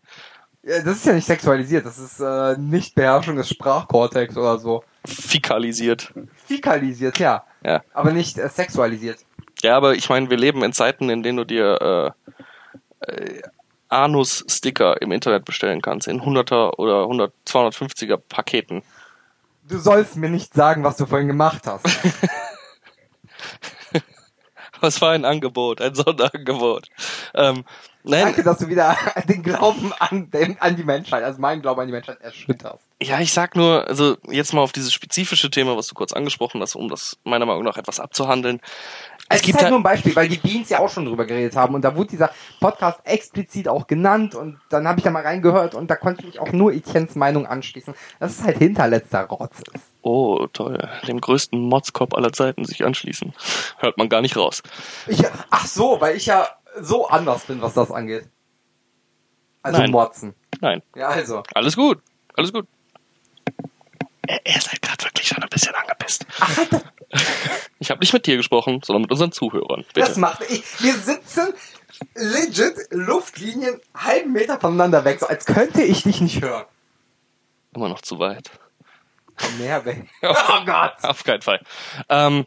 Das 0.66 0.98
ist 0.98 1.06
ja 1.06 1.14
nicht 1.14 1.28
sexualisiert, 1.28 1.86
das 1.86 2.00
ist 2.00 2.20
äh, 2.20 2.58
Nichtbeherrschung 2.58 3.36
des 3.36 3.48
Sprachkortex 3.50 4.36
oder 4.36 4.58
so. 4.58 4.84
Fäkalisiert. 5.06 6.12
Fäkalisiert, 6.48 7.20
ja. 7.20 7.44
Ja. 7.64 7.84
Aber 7.94 8.12
nicht 8.12 8.40
äh, 8.40 8.50
sexualisiert. 8.50 9.20
Ja, 9.62 9.78
aber 9.78 9.94
ich 9.94 10.10
meine, 10.10 10.28
wir 10.32 10.38
leben 10.38 10.64
in 10.64 10.74
Zeiten, 10.74 11.10
in 11.12 11.22
denen 11.22 11.38
du 11.38 11.44
dir 11.44 12.16
äh, 13.00 13.12
äh, 13.12 13.42
Anus-Sticker 13.90 15.02
im 15.04 15.12
Internet 15.12 15.46
bestellen 15.46 15.84
kannst. 15.84 16.08
In 16.08 16.22
100er 16.22 16.78
oder 16.78 17.04
100, 17.04 17.32
250er 17.48 18.18
Paketen. 18.18 18.82
Du 19.68 19.78
sollst 19.78 20.16
mir 20.16 20.30
nicht 20.30 20.56
sagen, 20.56 20.84
was 20.84 20.98
du 20.98 21.06
vorhin 21.06 21.28
gemacht 21.28 21.68
hast. 21.68 21.86
Was 24.86 25.02
war 25.02 25.12
ein 25.12 25.26
Angebot, 25.26 25.82
ein 25.82 25.96
Sonderangebot. 25.96 26.90
Ähm, 27.34 27.66
nein, 28.04 28.26
Danke, 28.26 28.44
dass 28.44 28.60
du 28.60 28.68
wieder 28.68 28.96
den 29.28 29.42
Glauben 29.42 29.92
an, 29.98 30.30
den, 30.30 30.60
an 30.60 30.76
die 30.76 30.84
Menschheit, 30.84 31.24
also 31.24 31.42
meinen 31.42 31.64
Glauben 31.64 31.82
an 31.82 31.88
die 31.88 31.94
Menschheit 31.94 32.22
erschütterst. 32.22 32.86
Ja, 33.02 33.20
ich 33.20 33.34
sag 33.34 33.56
nur, 33.56 33.88
also 33.88 34.18
jetzt 34.30 34.54
mal 34.54 34.62
auf 34.62 34.72
dieses 34.72 34.94
spezifische 34.94 35.50
Thema, 35.50 35.76
was 35.76 35.88
du 35.88 35.96
kurz 35.96 36.14
angesprochen 36.14 36.62
hast, 36.62 36.76
um 36.76 36.88
das 36.88 37.18
meiner 37.24 37.48
Meinung 37.48 37.64
nach 37.64 37.78
etwas 37.78 38.00
abzuhandeln. 38.00 38.62
Es, 39.28 39.38
Es 39.38 39.42
gibt 39.42 39.58
ist 39.58 39.64
halt 39.64 39.72
nur 39.72 39.80
ein 39.80 39.84
Beispiel, 39.84 40.16
weil 40.16 40.30
die 40.30 40.38
Beans 40.38 40.70
ja 40.70 40.78
auch 40.78 40.90
schon 40.90 41.06
drüber 41.06 41.26
geredet 41.26 41.56
haben 41.56 41.74
und 41.74 41.82
da 41.82 41.96
wurde 41.96 42.12
dieser 42.12 42.30
Podcast 42.60 43.00
explizit 43.06 43.68
auch 43.68 43.88
genannt 43.88 44.36
und 44.36 44.60
dann 44.70 44.88
habe 44.88 45.00
ich 45.00 45.04
da 45.04 45.10
mal 45.10 45.24
reingehört 45.24 45.74
und 45.74 45.90
da 45.90 45.96
konnte 45.96 46.22
ich 46.22 46.28
mich 46.28 46.40
auch 46.40 46.52
nur 46.52 46.72
Etiennes 46.72 47.16
Meinung 47.16 47.48
anschließen, 47.48 47.96
dass 48.20 48.38
es 48.38 48.44
halt 48.44 48.60
hinterletzter 48.60 49.24
Rotz 49.24 49.58
ist. 49.74 49.95
Oh 50.06 50.48
toll, 50.54 50.88
dem 51.08 51.20
größten 51.20 51.60
Motzkopf 51.60 52.14
aller 52.14 52.32
Zeiten 52.32 52.64
sich 52.64 52.86
anschließen. 52.86 53.34
Hört 53.80 53.98
man 53.98 54.08
gar 54.08 54.22
nicht 54.22 54.38
raus. 54.38 54.62
Ich, 55.08 55.24
ach 55.50 55.66
so, 55.66 56.00
weil 56.00 56.16
ich 56.16 56.28
ja 56.28 56.48
so 56.80 57.08
anders 57.08 57.46
bin, 57.46 57.62
was 57.62 57.74
das 57.74 57.92
angeht. 57.92 58.30
Also 59.64 59.80
Nein. 59.80 59.92
Motzen. 59.92 60.36
Nein, 60.62 60.82
Ja, 60.96 61.08
also. 61.08 61.42
alles 61.56 61.76
gut, 61.76 62.00
alles 62.36 62.54
gut. 62.54 62.68
Er, 64.28 64.46
er 64.46 64.58
ist 64.58 64.72
halt 64.72 64.82
gerade 64.82 65.04
wirklich 65.04 65.28
schon 65.28 65.42
ein 65.42 65.50
bisschen 65.50 65.74
angepisst. 65.74 66.26
Ach, 66.40 66.58
halt 66.58 66.70
Ich 67.80 67.90
habe 67.90 68.00
nicht 68.00 68.14
mit 68.14 68.26
dir 68.26 68.38
gesprochen, 68.38 68.82
sondern 68.84 69.04
mit 69.04 69.12
unseren 69.12 69.32
Zuhörern. 69.32 69.86
Bitte. 69.94 70.08
das 70.08 70.18
macht 70.18 70.42
ich. 70.50 70.64
Wir 70.82 70.94
sitzen 70.94 71.54
legit 72.14 72.76
Luftlinien 72.92 73.80
halben 73.96 74.34
Meter 74.34 74.60
voneinander 74.60 75.04
weg, 75.04 75.20
so 75.20 75.28
als 75.28 75.46
könnte 75.46 75.82
ich 75.82 76.04
dich 76.04 76.22
nicht 76.22 76.42
hören. 76.42 76.66
Immer 77.74 77.90
noch 77.90 78.02
zu 78.02 78.20
weit. 78.20 78.52
Komm 79.38 79.58
näher 79.58 79.84
weg. 79.86 80.08
Oh 80.24 80.66
Gott. 80.66 80.94
Auf 81.04 81.24
keinen 81.24 81.42
Fall. 81.42 81.60
Ähm, 82.10 82.46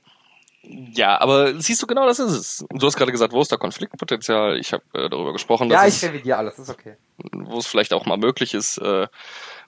ja, 0.62 1.20
aber 1.20 1.58
siehst 1.60 1.82
du 1.82 1.86
genau, 1.86 2.06
das 2.06 2.18
ist 2.18 2.32
es. 2.32 2.66
Du 2.70 2.86
hast 2.86 2.96
gerade 2.96 3.12
gesagt, 3.12 3.32
wo 3.32 3.40
ist 3.40 3.50
da 3.50 3.56
Konfliktpotenzial? 3.56 4.58
Ich 4.58 4.72
habe 4.72 4.82
äh, 4.92 5.08
darüber 5.08 5.32
gesprochen, 5.32 5.68
dass 5.68 5.80
Ja, 5.80 5.86
ich 5.88 6.04
revidiere 6.04 6.36
alles, 6.38 6.58
ist 6.58 6.68
okay. 6.68 6.96
wo 7.32 7.58
es 7.58 7.66
vielleicht 7.66 7.92
auch 7.92 8.04
mal 8.06 8.18
möglich 8.18 8.54
ist, 8.54 8.78
äh, 8.78 9.06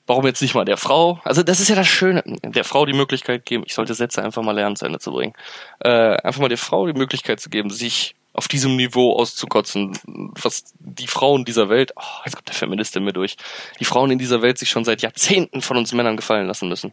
Warum 0.06 0.26
jetzt 0.26 0.42
nicht 0.42 0.56
mal 0.56 0.64
der 0.64 0.76
Frau? 0.76 1.20
Also 1.22 1.44
das 1.44 1.60
ist 1.60 1.68
ja 1.68 1.76
das 1.76 1.86
Schöne, 1.86 2.24
der 2.26 2.64
Frau 2.64 2.84
die 2.84 2.94
Möglichkeit 2.94 3.46
geben. 3.46 3.62
Ich 3.64 3.74
sollte 3.74 3.94
Sätze 3.94 4.20
einfach 4.24 4.42
mal 4.42 4.50
lernen, 4.56 4.74
zu 4.74 4.84
Ende 4.84 4.98
zu 4.98 5.12
bringen. 5.12 5.34
Äh, 5.78 6.16
einfach 6.16 6.40
mal 6.40 6.48
der 6.48 6.58
Frau 6.58 6.86
die 6.88 6.98
Möglichkeit 6.98 7.38
zu 7.38 7.48
geben, 7.48 7.70
sich 7.70 8.16
auf 8.32 8.48
diesem 8.48 8.76
Niveau 8.76 9.16
auszukotzen, 9.16 9.98
was 10.40 10.72
die 10.78 11.06
Frauen 11.06 11.44
dieser 11.44 11.68
Welt, 11.68 11.92
oh, 11.96 12.22
jetzt 12.24 12.36
kommt 12.36 12.48
der 12.48 12.54
Feminist 12.54 12.94
in 12.96 13.04
mir 13.04 13.12
durch, 13.12 13.36
die 13.80 13.84
Frauen 13.84 14.10
in 14.10 14.18
dieser 14.18 14.42
Welt 14.42 14.58
sich 14.58 14.70
schon 14.70 14.84
seit 14.84 15.02
Jahrzehnten 15.02 15.62
von 15.62 15.76
uns 15.76 15.92
Männern 15.92 16.16
gefallen 16.16 16.46
lassen 16.46 16.68
müssen. 16.68 16.92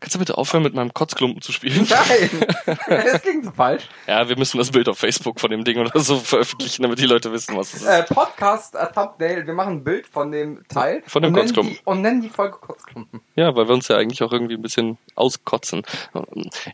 Kannst 0.00 0.14
du 0.14 0.18
bitte 0.18 0.38
aufhören, 0.38 0.62
mit 0.62 0.74
meinem 0.74 0.92
Kotzklumpen 0.94 1.42
zu 1.42 1.52
spielen? 1.52 1.86
Nein, 1.88 2.46
das 2.88 3.22
klingt 3.22 3.44
so 3.44 3.50
falsch. 3.52 3.84
Ja, 4.06 4.28
wir 4.28 4.36
müssen 4.38 4.58
das 4.58 4.70
Bild 4.70 4.88
auf 4.88 4.98
Facebook 4.98 5.38
von 5.38 5.50
dem 5.50 5.62
Ding 5.64 5.78
oder 5.78 5.98
so 6.00 6.16
veröffentlichen, 6.18 6.82
damit 6.82 6.98
die 6.98 7.06
Leute 7.06 7.30
wissen, 7.32 7.56
was 7.56 7.74
es 7.74 7.82
ist. 7.82 7.86
Äh, 7.88 8.02
Podcast, 8.04 8.74
äh, 8.74 8.86
Thumbnail, 8.92 9.46
wir 9.46 9.54
machen 9.54 9.74
ein 9.74 9.84
Bild 9.84 10.06
von 10.06 10.32
dem 10.32 10.66
Teil. 10.68 11.02
Von 11.06 11.22
dem 11.22 11.28
und 11.28 11.32
nennen 11.34 11.46
Kotzklumpen. 11.46 11.74
die- 11.74 11.80
Und 11.84 12.00
nennen 12.02 12.22
die 12.22 12.28
Folge 12.30 12.56
Kotzklumpen. 12.58 13.20
Ja, 13.36 13.54
weil 13.54 13.68
wir 13.68 13.74
uns 13.74 13.88
ja 13.88 13.96
eigentlich 13.96 14.22
auch 14.22 14.32
irgendwie 14.32 14.54
ein 14.54 14.62
bisschen 14.62 14.96
auskotzen. 15.16 15.82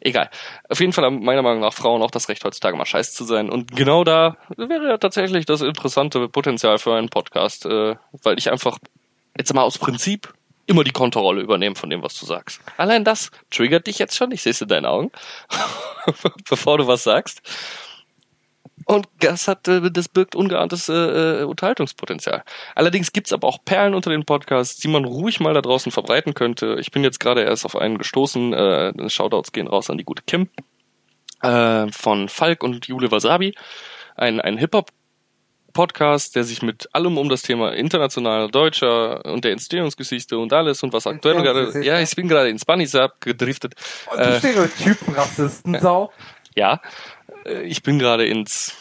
Egal. 0.01 0.31
Auf 0.69 0.81
jeden 0.81 0.93
Fall 0.93 1.05
haben 1.05 1.23
meiner 1.25 1.43
Meinung 1.43 1.61
nach 1.61 1.73
Frauen 1.75 2.03
auch 2.03 2.11
das 2.11 2.29
Recht, 2.29 2.45
heutzutage 2.45 2.77
mal 2.77 2.87
scheiß 2.87 3.13
zu 3.15 3.25
sein. 3.25 3.51
Und 3.51 3.75
genau 3.75 4.05
da 4.05 4.37
wäre 4.57 4.87
ja 4.89 4.99
tatsächlich 4.99 5.47
das 5.47 5.63
interessante 5.63 6.29
Potenzial 6.29 6.79
für 6.79 6.95
einen 6.95 7.09
Podcast, 7.09 7.67
äh, 7.67 7.97
weil 8.23 8.39
ich 8.39 8.51
einfach 8.53 8.79
jetzt 9.37 9.53
mal 9.53 9.63
aus 9.63 9.79
Prinzip 9.79 10.33
immer 10.67 10.85
die 10.85 10.93
Konterrolle 10.93 11.43
übernehme 11.43 11.77
von 11.77 11.91
dem, 11.91 12.03
was 12.03 12.19
du 12.19 12.27
sagst. 12.27 12.61
Allein 12.77 13.05
das 13.05 13.31
triggert 13.51 13.87
dich 13.87 13.99
jetzt 13.99 14.17
schon. 14.17 14.33
Ich 14.33 14.43
sehe 14.43 14.51
es 14.51 14.61
in 14.61 14.69
deinen 14.69 14.87
Augen, 14.87 15.11
bevor 16.49 16.79
du 16.79 16.87
was 16.87 17.05
sagst. 17.05 17.41
Und 18.85 19.09
das 19.19 19.49
hat, 19.49 19.67
äh, 19.67 19.91
das 19.91 20.09
birgt 20.09 20.37
ungeahntes 20.37 20.89
äh, 20.89 20.93
äh, 21.41 21.43
Unterhaltungspotenzial. 21.45 22.45
Allerdings 22.75 23.13
gibt's 23.13 23.33
aber 23.33 23.49
auch 23.49 23.59
Perlen 23.65 23.95
unter 23.95 24.11
den 24.11 24.25
Podcasts, 24.25 24.77
die 24.77 24.89
man 24.89 25.05
ruhig 25.05 25.41
mal 25.41 25.55
da 25.55 25.61
draußen 25.61 25.91
verbreiten 25.91 26.35
könnte. 26.35 26.77
Ich 26.79 26.93
bin 26.93 27.03
jetzt 27.03 27.19
gerade 27.19 27.43
erst 27.43 27.65
auf 27.65 27.75
einen 27.75 27.99
gestoßen. 27.99 28.53
Äh, 28.53 29.11
Shoutouts 29.11 29.53
gehen 29.53 29.67
raus 29.67 29.91
an 29.91 29.99
die 29.99 30.05
gute 30.05 30.23
Kim 30.23 30.49
äh, 31.43 31.91
von 31.91 32.29
Falk 32.29 32.63
und 32.63 32.87
Jule 32.87 33.11
Wasabi. 33.11 33.55
Ein, 34.15 34.41
ein 34.41 34.57
Hip-Hop 34.57 34.91
Podcast, 35.77 36.35
der 36.35 36.45
sich 36.45 36.63
mit 36.63 36.89
allem 36.95 37.19
um 37.19 37.29
das 37.29 37.43
Thema 37.43 37.75
internationaler 37.75 38.49
Deutscher 38.49 39.23
und 39.27 39.45
der 39.45 39.53
Entstehungsgeschichte 39.53 40.39
und 40.39 40.51
alles 40.53 40.83
und 40.83 40.95
was 40.95 41.07
aktuell 41.07 41.43
gerade. 41.43 41.85
Ja, 41.85 42.01
ich 42.01 42.17
bin 42.17 42.29
gerade 42.29 42.49
in 42.49 42.59
Spanisch 42.59 42.95
abgedriftet. 42.95 43.75
Du 44.11 44.17
Äh, 44.19 44.39
Stereotypen, 44.39 45.15
Rassisten, 45.15 45.79
Sau. 45.79 46.11
ja, 46.55 46.81
äh, 47.45 47.63
ich 47.65 47.83
bin 47.83 47.99
gerade 47.99 48.27
ins 48.27 48.75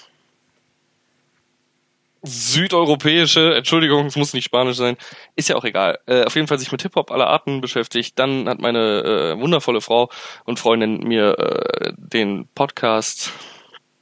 südeuropäische, 2.23 3.55
Entschuldigung, 3.55 4.05
es 4.05 4.15
muss 4.15 4.33
nicht 4.33 4.45
Spanisch 4.45 4.77
sein, 4.77 4.97
ist 5.35 5.49
ja 5.49 5.57
auch 5.57 5.65
egal. 5.65 5.99
Äh, 6.07 6.23
auf 6.23 6.35
jeden 6.35 6.47
Fall 6.47 6.59
sich 6.59 6.71
mit 6.71 6.81
Hip-Hop 6.81 7.11
aller 7.11 7.27
Arten 7.27 7.61
beschäftigt. 7.61 8.17
Dann 8.17 8.47
hat 8.49 8.59
meine 8.59 9.35
äh, 9.35 9.39
wundervolle 9.39 9.81
Frau 9.81 10.09
und 10.45 10.59
Freundin 10.59 10.99
mir 10.99 11.37
äh, 11.37 11.93
den 11.97 12.47
Podcast 12.55 13.31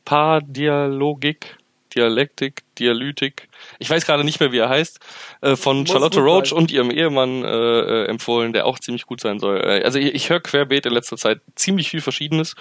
Paar-Dialogik, 0.06 1.58
Dialektik, 1.96 2.63
Dialytik, 2.80 3.50
ich 3.80 3.90
weiß 3.90 4.06
gerade 4.06 4.24
nicht 4.24 4.40
mehr, 4.40 4.52
wie 4.52 4.58
er 4.58 4.70
heißt, 4.70 5.00
äh, 5.42 5.56
von 5.56 5.80
Muss 5.80 5.90
Charlotte 5.90 6.20
Roach 6.20 6.50
sein. 6.50 6.58
und 6.60 6.72
ihrem 6.72 6.92
Ehemann 6.92 7.44
äh, 7.44 7.48
äh, 7.48 8.06
empfohlen, 8.08 8.54
der 8.54 8.66
auch 8.66 8.80
ziemlich 8.80 9.06
gut 9.06 9.22
sein 9.22 9.40
soll. 9.40 9.62
Äh, 9.62 9.84
also 9.84 10.00
ich, 10.00 10.14
ich 10.14 10.30
höre 10.30 10.40
querbeet 10.40 10.86
in 10.86 10.94
letzter 10.94 11.18
Zeit 11.18 11.42
ziemlich 11.56 11.90
viel 11.90 12.02
Verschiedenes 12.02 12.56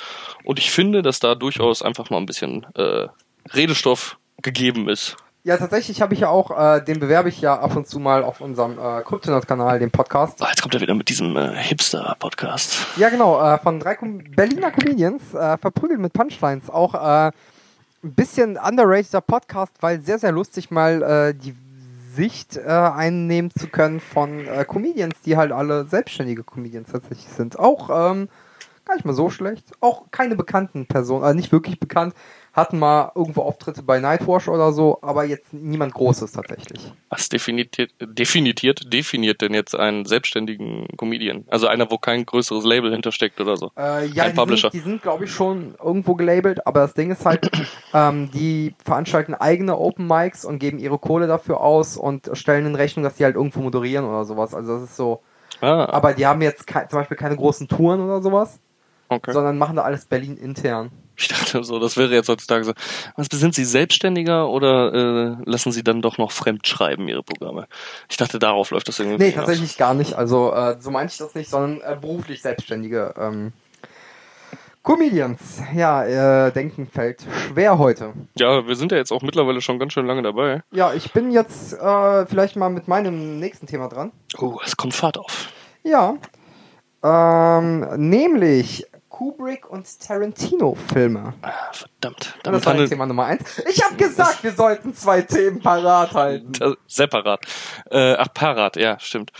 und 0.44 0.58
ich 0.58 0.70
finde, 0.70 1.02
dass 1.02 1.20
da 1.20 1.34
durchaus 1.34 1.82
einfach 1.82 2.10
mal 2.10 2.18
ein 2.18 2.26
bisschen 2.26 2.66
äh, 2.74 3.08
Redestoff 3.54 4.18
gegeben 4.42 4.88
ist. 4.88 5.16
Ja, 5.44 5.56
tatsächlich 5.56 6.00
habe 6.00 6.14
ich 6.14 6.20
ja 6.20 6.28
auch, 6.28 6.56
äh, 6.56 6.80
den 6.84 7.00
bewerbe 7.00 7.28
ich 7.28 7.40
ja 7.40 7.58
ab 7.58 7.74
und 7.74 7.88
zu 7.88 7.98
mal 7.98 8.22
auf 8.22 8.40
unserem 8.40 8.78
äh, 8.78 9.02
Kryptonaut-Kanal, 9.02 9.80
den 9.80 9.90
Podcast. 9.90 10.40
Ah, 10.40 10.46
jetzt 10.48 10.62
kommt 10.62 10.74
er 10.74 10.80
wieder 10.80 10.94
mit 10.94 11.08
diesem 11.08 11.36
äh, 11.36 11.56
Hipster-Podcast. 11.56 12.86
Ja, 12.96 13.08
genau, 13.08 13.42
äh, 13.42 13.58
von 13.58 13.80
drei 13.80 13.96
Com 13.96 14.22
Berliner 14.36 14.70
Comedians, 14.70 15.34
äh, 15.34 15.58
verprügelt 15.58 15.98
mit 15.98 16.12
Punchlines. 16.12 16.70
Auch 16.70 16.94
äh, 16.94 17.32
ein 18.02 18.14
bisschen 18.14 18.56
underrateder 18.56 19.20
Podcast, 19.20 19.74
weil 19.80 20.00
sehr, 20.00 20.18
sehr 20.18 20.32
lustig 20.32 20.70
mal 20.70 21.02
äh, 21.02 21.34
die 21.34 21.54
Sicht 22.14 22.56
äh, 22.56 22.68
einnehmen 22.68 23.50
zu 23.50 23.68
können 23.68 24.00
von 24.00 24.46
äh, 24.46 24.64
Comedians, 24.66 25.20
die 25.24 25.36
halt 25.36 25.52
alle 25.52 25.86
selbstständige 25.86 26.44
Comedians 26.44 26.90
tatsächlich 26.90 27.28
sind. 27.28 27.58
Auch 27.58 27.88
ähm, 27.90 28.28
gar 28.84 28.94
nicht 28.94 29.04
mal 29.04 29.14
so 29.14 29.30
schlecht. 29.30 29.72
Auch 29.80 30.10
keine 30.10 30.36
bekannten 30.36 30.86
Personen, 30.86 31.24
also 31.24 31.36
nicht 31.36 31.52
wirklich 31.52 31.80
bekannt, 31.80 32.14
hatten 32.52 32.78
mal 32.78 33.12
irgendwo 33.14 33.42
Auftritte 33.42 33.82
bei 33.82 33.98
Nightwash 33.98 34.48
oder 34.48 34.72
so, 34.72 34.98
aber 35.00 35.24
jetzt 35.24 35.54
niemand 35.54 35.94
Großes 35.94 36.32
tatsächlich. 36.32 36.92
Was 37.08 37.28
definiert, 37.30 37.76
definiert, 38.00 38.92
definiert 38.92 39.40
denn 39.40 39.54
jetzt 39.54 39.74
einen 39.74 40.04
selbstständigen 40.04 40.86
Comedian? 40.98 41.44
Also 41.48 41.66
einer, 41.66 41.90
wo 41.90 41.96
kein 41.96 42.26
größeres 42.26 42.64
Label 42.64 42.92
hintersteckt 42.92 43.40
oder 43.40 43.56
so. 43.56 43.72
Äh, 43.76 44.06
ja, 44.06 44.24
Kein 44.24 44.32
die 44.32 44.36
Publisher. 44.36 44.70
sind, 44.70 44.84
die 44.84 44.88
sind 44.90 45.02
glaube 45.02 45.24
ich, 45.24 45.32
schon 45.32 45.74
irgendwo 45.82 46.14
gelabelt, 46.14 46.66
aber 46.66 46.80
das 46.80 46.92
Ding 46.92 47.10
ist 47.10 47.24
halt, 47.24 47.50
ähm, 47.94 48.30
die 48.32 48.74
veranstalten 48.84 49.34
eigene 49.34 49.78
Open 49.78 50.06
Mics 50.06 50.44
und 50.44 50.58
geben 50.58 50.78
ihre 50.78 50.98
Kohle 50.98 51.26
dafür 51.26 51.60
aus 51.62 51.96
und 51.96 52.30
stellen 52.34 52.66
in 52.66 52.74
Rechnung, 52.74 53.02
dass 53.02 53.14
die 53.14 53.24
halt 53.24 53.36
irgendwo 53.36 53.60
moderieren 53.60 54.04
oder 54.04 54.24
sowas. 54.24 54.54
Also 54.54 54.74
das 54.74 54.90
ist 54.90 54.96
so. 54.96 55.22
Ah, 55.60 55.86
Aber 55.86 56.12
die 56.12 56.26
haben 56.26 56.42
jetzt 56.42 56.68
zum 56.68 56.98
Beispiel 56.98 57.16
keine 57.16 57.36
großen 57.36 57.68
Touren 57.68 58.00
oder 58.00 58.20
sowas, 58.20 58.58
okay. 59.08 59.32
sondern 59.32 59.58
machen 59.58 59.76
da 59.76 59.82
alles 59.82 60.06
Berlin 60.06 60.36
intern. 60.36 60.90
Ich 61.22 61.28
dachte 61.28 61.62
so, 61.62 61.78
das 61.78 61.96
wäre 61.96 62.12
jetzt 62.12 62.28
heutzutage 62.28 62.64
so. 62.64 62.72
Was 63.16 63.28
sind 63.30 63.54
Sie 63.54 63.64
selbstständiger 63.64 64.48
oder 64.48 64.92
äh, 64.92 65.36
lassen 65.48 65.70
Sie 65.70 65.84
dann 65.84 66.02
doch 66.02 66.18
noch 66.18 66.32
fremd 66.32 66.66
schreiben 66.66 67.06
Ihre 67.06 67.22
Programme? 67.22 67.68
Ich 68.10 68.16
dachte, 68.16 68.40
darauf 68.40 68.72
läuft 68.72 68.88
das 68.88 68.98
irgendwie. 68.98 69.18
Nee, 69.18 69.30
hinaus. 69.30 69.46
tatsächlich 69.46 69.78
gar 69.78 69.94
nicht. 69.94 70.14
Also 70.14 70.52
äh, 70.52 70.76
so 70.80 70.90
meinte 70.90 71.12
ich 71.12 71.18
das 71.18 71.36
nicht, 71.36 71.48
sondern 71.48 71.80
äh, 71.80 71.96
beruflich 71.96 72.42
Selbstständige. 72.42 73.14
Ähm, 73.16 73.52
Comedians, 74.82 75.62
ja, 75.76 76.46
äh, 76.46 76.50
denken 76.50 76.88
fällt 76.88 77.24
schwer 77.46 77.78
heute. 77.78 78.14
Ja, 78.36 78.66
wir 78.66 78.74
sind 78.74 78.90
ja 78.90 78.98
jetzt 78.98 79.12
auch 79.12 79.22
mittlerweile 79.22 79.60
schon 79.60 79.78
ganz 79.78 79.92
schön 79.92 80.06
lange 80.06 80.22
dabei. 80.22 80.64
Ja, 80.72 80.92
ich 80.92 81.12
bin 81.12 81.30
jetzt 81.30 81.74
äh, 81.74 82.26
vielleicht 82.26 82.56
mal 82.56 82.68
mit 82.68 82.88
meinem 82.88 83.38
nächsten 83.38 83.68
Thema 83.68 83.88
dran. 83.88 84.10
Oh, 84.38 84.58
es 84.64 84.76
kommt 84.76 84.94
Fahrt 84.94 85.18
auf. 85.18 85.52
Ja. 85.84 86.16
Ähm, 87.04 88.10
nämlich 88.10 88.84
Kubrick 89.22 89.70
und 89.70 89.86
Tarantino-Filme. 90.00 91.34
Ah, 91.42 91.52
verdammt. 91.72 92.18
Das 92.34 92.42
Damit 92.42 92.66
war 92.66 92.72
handelt, 92.72 92.90
Thema 92.90 93.06
Nummer 93.06 93.26
eins. 93.26 93.62
Ich 93.70 93.80
habe 93.84 93.94
gesagt, 93.94 94.42
wir 94.42 94.50
sollten 94.50 94.94
zwei 94.94 95.22
Themen 95.22 95.60
parat 95.60 96.12
halten. 96.12 96.50
Das- 96.58 96.74
separat. 96.88 97.44
Äh, 97.88 98.14
ach, 98.14 98.34
parat, 98.34 98.74
ja, 98.74 98.98
stimmt. 98.98 99.30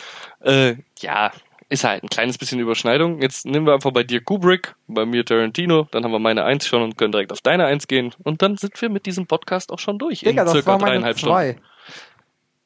Äh, 0.40 0.76
ja, 1.00 1.32
ist 1.68 1.82
halt 1.82 2.04
ein 2.04 2.08
kleines 2.08 2.38
bisschen 2.38 2.60
Überschneidung. 2.60 3.20
Jetzt 3.20 3.44
nehmen 3.44 3.66
wir 3.66 3.74
einfach 3.74 3.90
bei 3.90 4.04
dir 4.04 4.22
Kubrick, 4.22 4.76
bei 4.86 5.04
mir 5.04 5.24
Tarantino, 5.24 5.88
dann 5.90 6.04
haben 6.04 6.12
wir 6.12 6.20
meine 6.20 6.44
Eins 6.44 6.64
schon 6.64 6.82
und 6.82 6.96
können 6.96 7.10
direkt 7.10 7.32
auf 7.32 7.40
deine 7.40 7.64
Eins 7.64 7.88
gehen. 7.88 8.14
Und 8.22 8.40
dann 8.40 8.56
sind 8.58 8.80
wir 8.80 8.88
mit 8.88 9.04
diesem 9.04 9.26
Podcast 9.26 9.72
auch 9.72 9.80
schon 9.80 9.98
durch. 9.98 10.20
Digga, 10.20 10.30
in 10.42 10.46
das 10.46 10.52
circa 10.52 10.70
war 10.70 10.78
meine 10.78 10.92
dreieinhalb 10.92 11.18
zwei. 11.18 11.52
Stunden. 11.54 11.71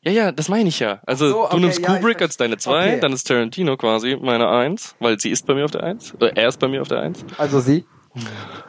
Ja, 0.06 0.12
ja, 0.12 0.32
das 0.32 0.48
meine 0.48 0.68
ich 0.68 0.78
ja. 0.78 1.00
Also 1.04 1.26
so, 1.26 1.32
du 1.32 1.42
okay, 1.42 1.58
nimmst 1.58 1.80
ja, 1.80 1.88
ich 1.88 1.94
Kubrick 1.96 2.22
als 2.22 2.36
deine 2.36 2.56
Zwei, 2.58 2.92
okay. 2.92 3.00
dann 3.00 3.12
ist 3.12 3.24
Tarantino 3.24 3.76
quasi 3.76 4.16
meine 4.20 4.48
Eins, 4.48 4.94
weil 5.00 5.18
sie 5.18 5.30
ist 5.30 5.44
bei 5.48 5.54
mir 5.54 5.64
auf 5.64 5.72
der 5.72 5.82
Eins. 5.82 6.14
Oder 6.14 6.36
er 6.36 6.46
ist 6.46 6.60
bei 6.60 6.68
mir 6.68 6.80
auf 6.80 6.86
der 6.86 7.00
Eins. 7.00 7.24
Also 7.38 7.58
sie. 7.58 7.84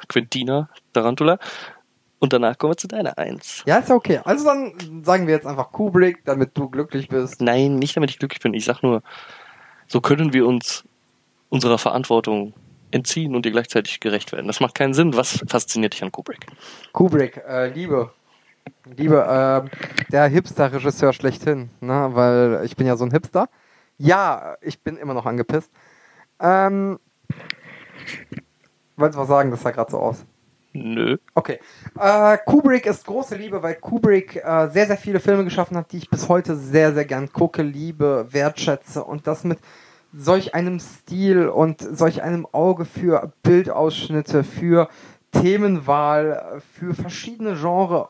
Quintina 0.08 0.68
Tarantula. 0.94 1.38
Und 2.18 2.34
danach 2.34 2.58
kommen 2.58 2.72
wir 2.72 2.78
zu 2.78 2.88
deiner 2.88 3.20
Eins. 3.20 3.62
Ja, 3.68 3.78
ist 3.78 3.90
ja 3.90 3.94
okay. 3.96 4.20
Also 4.24 4.46
dann 4.46 5.04
sagen 5.04 5.28
wir 5.28 5.36
jetzt 5.36 5.46
einfach 5.46 5.72
Kubrick, 5.72 6.26
damit 6.26 6.58
du 6.58 6.72
glücklich 6.72 7.08
bist. 7.08 7.40
Nein, 7.40 7.76
nicht 7.76 7.96
damit 7.96 8.10
ich 8.10 8.18
glücklich 8.18 8.42
bin. 8.42 8.56
Ich 8.56 8.66
sag 8.66 8.82
nur, 8.82 9.04
so 9.86 10.02
können 10.02 10.34
wir 10.34 10.48
uns 10.48 10.86
unserer 11.50 11.78
Verantwortung 11.78 12.56
entziehen 12.90 13.36
und 13.36 13.46
ihr 13.46 13.52
gleichzeitig 13.52 14.00
gerecht 14.00 14.32
werden. 14.32 14.48
Das 14.48 14.60
macht 14.60 14.74
keinen 14.74 14.96
Sinn. 14.96 15.16
Was 15.16 15.44
fasziniert 15.48 15.94
dich 15.94 16.02
an 16.04 16.12
Kubrick? 16.12 16.48
Kubrick, 16.94 17.44
äh, 17.48 17.70
Liebe. 17.70 18.12
Liebe, 18.96 19.26
ähm, 19.30 19.70
der 20.12 20.28
Hipster-Regisseur 20.28 21.14
schlechthin, 21.14 21.70
ne? 21.82 22.10
Weil 22.14 22.62
ich 22.64 22.76
bin 22.76 22.88
ja 22.88 22.96
so 22.96 23.06
ein 23.06 23.12
Hipster. 23.12 23.50
Ja, 23.98 24.56
ich 24.62 24.82
bin 24.82 24.98
immer 24.98 25.14
noch 25.14 25.26
angepisst. 25.26 25.72
Ähm, 26.40 27.00
wolltest 28.96 29.18
du 29.18 29.22
was 29.22 29.28
sagen? 29.28 29.52
Das 29.52 29.62
sah 29.62 29.72
gerade 29.72 29.92
so 29.92 30.00
aus. 30.00 30.26
Nö. 30.74 31.18
Okay. 31.34 31.60
Äh, 32.00 32.38
Kubrick 32.46 32.86
ist 32.86 33.06
große 33.06 33.36
Liebe, 33.36 33.64
weil 33.64 33.76
Kubrick 33.76 34.36
äh, 34.36 34.68
sehr, 34.70 34.86
sehr 34.86 34.98
viele 34.98 35.20
Filme 35.20 35.44
geschaffen 35.44 35.76
hat, 35.76 35.92
die 35.92 35.98
ich 35.98 36.10
bis 36.10 36.30
heute 36.30 36.56
sehr, 36.56 36.94
sehr 36.94 37.06
gern 37.06 37.32
gucke, 37.32 37.64
liebe, 37.64 38.28
wertschätze 38.30 39.04
und 39.04 39.26
das 39.26 39.44
mit 39.44 39.60
solch 40.14 40.54
einem 40.54 40.80
Stil 40.80 41.48
und 41.48 41.82
solch 41.82 42.22
einem 42.22 42.48
Auge 42.52 42.86
für 42.86 43.34
Bildausschnitte, 43.44 44.44
für 44.44 44.88
Themenwahl, 45.32 46.62
für 46.74 46.94
verschiedene 46.94 47.56
Genre. 47.56 48.10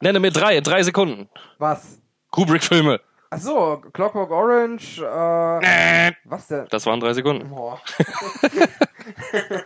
Nenne 0.00 0.20
mir 0.20 0.30
drei, 0.30 0.60
drei 0.60 0.82
Sekunden. 0.82 1.28
Was? 1.58 2.00
Kubrick-Filme. 2.30 3.00
Achso, 3.30 3.82
Clockwork 3.92 4.30
Orange, 4.30 5.02
äh, 5.02 6.12
was 6.24 6.46
denn? 6.46 6.66
Das 6.70 6.86
waren 6.86 6.98
drei 6.98 7.12
Sekunden. 7.12 7.50
Boah. 7.50 7.78
äh, 9.32 9.58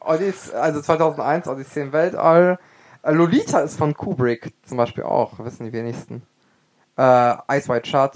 Odyss 0.00 0.50
also 0.52 0.80
2001, 0.80 1.46
Odyssee 1.46 1.82
im 1.82 1.92
Weltall. 1.92 2.58
Äh, 3.02 3.12
Lolita 3.12 3.60
ist 3.60 3.78
von 3.78 3.94
Kubrick 3.94 4.52
zum 4.64 4.78
Beispiel 4.78 5.04
auch, 5.04 5.38
wissen 5.38 5.66
die 5.66 5.72
wenigsten. 5.72 6.22
Äh, 6.96 7.36
Ice 7.56 7.68
White 7.68 7.88
Shut. 7.88 8.12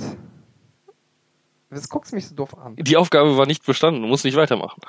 Das 1.71 1.89
guckst 1.89 2.11
du 2.11 2.17
mich 2.17 2.27
so 2.27 2.35
doof 2.35 2.59
an. 2.59 2.75
Die 2.77 2.97
Aufgabe 2.97 3.37
war 3.37 3.47
nicht 3.47 3.65
bestanden, 3.65 4.03
du 4.03 4.09
musst 4.09 4.25
nicht 4.25 4.37
weitermachen. 4.37 4.81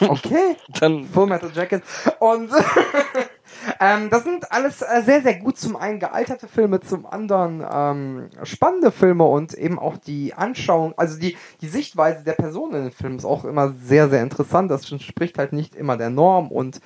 Okay. 0.00 0.56
Dann, 0.80 1.04
Full 1.04 1.26
Metal 1.26 1.50
Jacket. 1.54 1.82
Und 2.18 2.50
ähm, 3.80 4.10
das 4.10 4.24
sind 4.24 4.50
alles 4.52 4.82
äh, 4.82 5.02
sehr, 5.04 5.22
sehr 5.22 5.34
gut 5.34 5.58
zum 5.58 5.76
einen 5.76 6.00
gealterte 6.00 6.48
Filme, 6.48 6.80
zum 6.80 7.06
anderen 7.06 7.64
ähm, 7.68 8.28
spannende 8.44 8.90
Filme 8.90 9.24
und 9.24 9.54
eben 9.54 9.78
auch 9.78 9.96
die 9.96 10.34
Anschauung, 10.34 10.94
also 10.96 11.18
die, 11.18 11.36
die 11.60 11.68
Sichtweise 11.68 12.24
der 12.24 12.32
Person 12.32 12.74
in 12.74 12.82
den 12.84 12.92
Filmen 12.92 13.18
ist 13.18 13.24
auch 13.24 13.44
immer 13.44 13.72
sehr, 13.82 14.08
sehr 14.08 14.22
interessant. 14.22 14.70
Das 14.70 14.90
entspricht 14.90 15.38
halt 15.38 15.52
nicht 15.52 15.74
immer 15.74 15.96
der 15.96 16.10
Norm 16.10 16.50
und 16.50 16.80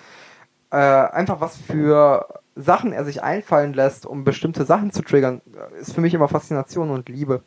äh, 0.70 0.76
einfach 0.76 1.40
was 1.40 1.56
für 1.56 2.26
Sachen 2.54 2.92
er 2.92 3.04
sich 3.04 3.22
einfallen 3.22 3.72
lässt, 3.72 4.06
um 4.06 4.24
bestimmte 4.24 4.64
Sachen 4.64 4.92
zu 4.92 5.02
triggern, 5.02 5.40
äh, 5.54 5.80
ist 5.80 5.94
für 5.94 6.00
mich 6.00 6.14
immer 6.14 6.28
Faszination 6.28 6.90
und 6.90 7.08
Liebe. 7.08 7.42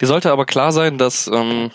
dir 0.00 0.06
sollte 0.06 0.32
aber 0.32 0.44
klar 0.44 0.72
sein, 0.72 0.98
dass, 0.98 1.28
ähm, 1.28 1.70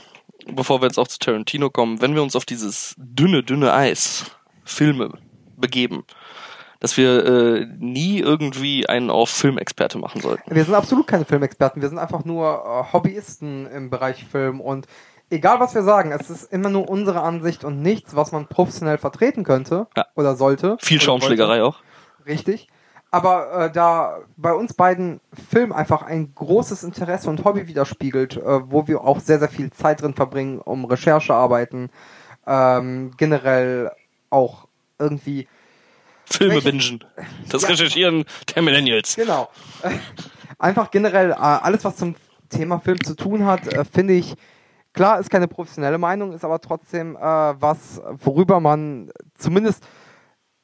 bevor 0.52 0.82
wir 0.82 0.88
jetzt 0.88 1.00
auch 1.00 1.08
zu 1.08 1.20
Tarantino 1.20 1.70
kommen, 1.70 2.02
wenn 2.02 2.16
wir 2.16 2.24
uns 2.24 2.36
auf 2.36 2.46
dieses 2.46 2.96
dünne, 2.98 3.44
dünne 3.44 3.74
Eis 3.74 4.26
Filme 4.64 5.12
begeben, 5.58 6.04
dass 6.80 6.96
wir 6.98 7.26
äh, 7.26 7.68
nie 7.78 8.20
irgendwie 8.20 8.88
einen 8.88 9.10
auf 9.10 9.30
Filmexperte 9.30 9.98
machen 9.98 10.22
sollten. 10.22 10.54
Wir 10.54 10.64
sind 10.64 10.76
absolut 10.76 11.08
keine 11.08 11.26
Filmexperten, 11.26 11.82
wir 11.82 11.90
sind 11.90 11.98
einfach 11.98 12.24
nur 12.26 12.46
äh, 12.90 12.94
Hobbyisten 12.94 13.68
im 13.68 13.90
Bereich 13.90 14.26
Film 14.26 14.62
und 14.62 14.88
egal 15.30 15.60
was 15.60 15.76
wir 15.76 15.84
sagen, 15.84 16.12
es 16.12 16.30
ist 16.30 16.52
immer 16.52 16.70
nur 16.70 16.90
unsere 16.90 17.22
Ansicht 17.22 17.64
und 17.64 17.82
nichts, 17.82 18.16
was 18.16 18.32
man 18.32 18.48
professionell 18.48 18.98
vertreten 18.98 19.44
könnte 19.44 19.88
Ja. 19.96 20.06
oder 20.16 20.36
sollte. 20.36 20.78
Viel 20.80 21.02
Schaumschlägerei 21.02 21.64
auch. 21.64 21.82
Richtig. 22.26 22.68
Aber 23.12 23.52
äh, 23.66 23.72
da 23.72 24.20
bei 24.38 24.54
uns 24.54 24.74
beiden 24.76 25.20
Film 25.50 25.72
einfach 25.72 26.04
ein 26.04 26.32
großes 26.36 26.84
Interesse 26.84 27.30
und 27.30 27.44
Hobby 27.44 27.68
widerspiegelt, 27.68 28.38
äh, 28.38 28.72
wo 28.72 28.88
wir 28.88 29.02
auch 29.02 29.20
sehr, 29.20 29.40
sehr 29.40 29.50
viel 29.50 29.72
Zeit 29.72 30.02
drin 30.02 30.14
verbringen, 30.14 30.60
um 30.60 30.86
Recherchearbeiten, 30.86 31.90
ähm, 32.46 33.12
generell 33.18 33.92
auch 34.30 34.68
irgendwie 35.00 35.48
Filme 36.30 36.56
Welche- 36.56 36.72
bingen. 36.72 37.04
Das 37.50 37.64
Ja. 37.64 37.70
Recherchieren 37.70 38.26
der 38.56 38.62
Millennials. 38.62 39.16
Genau. 39.16 39.50
Einfach 40.58 40.92
generell 40.92 41.32
äh, 41.32 41.36
alles, 41.36 41.84
was 41.86 41.96
zum 41.98 42.16
Thema 42.50 42.80
Film 42.80 43.02
zu 43.04 43.16
tun 43.16 43.46
hat, 43.46 43.72
äh, 43.74 43.86
finde 43.86 44.14
ich, 44.14 44.36
klar, 44.94 45.20
ist 45.20 45.30
keine 45.30 45.48
professionelle 45.48 45.98
Meinung, 45.98 46.34
ist 46.34 46.44
aber 46.44 46.60
trotzdem 46.60 47.16
äh, 47.16 47.20
was, 47.20 48.02
worüber 48.24 48.60
man 48.60 49.12
zumindest, 49.36 49.86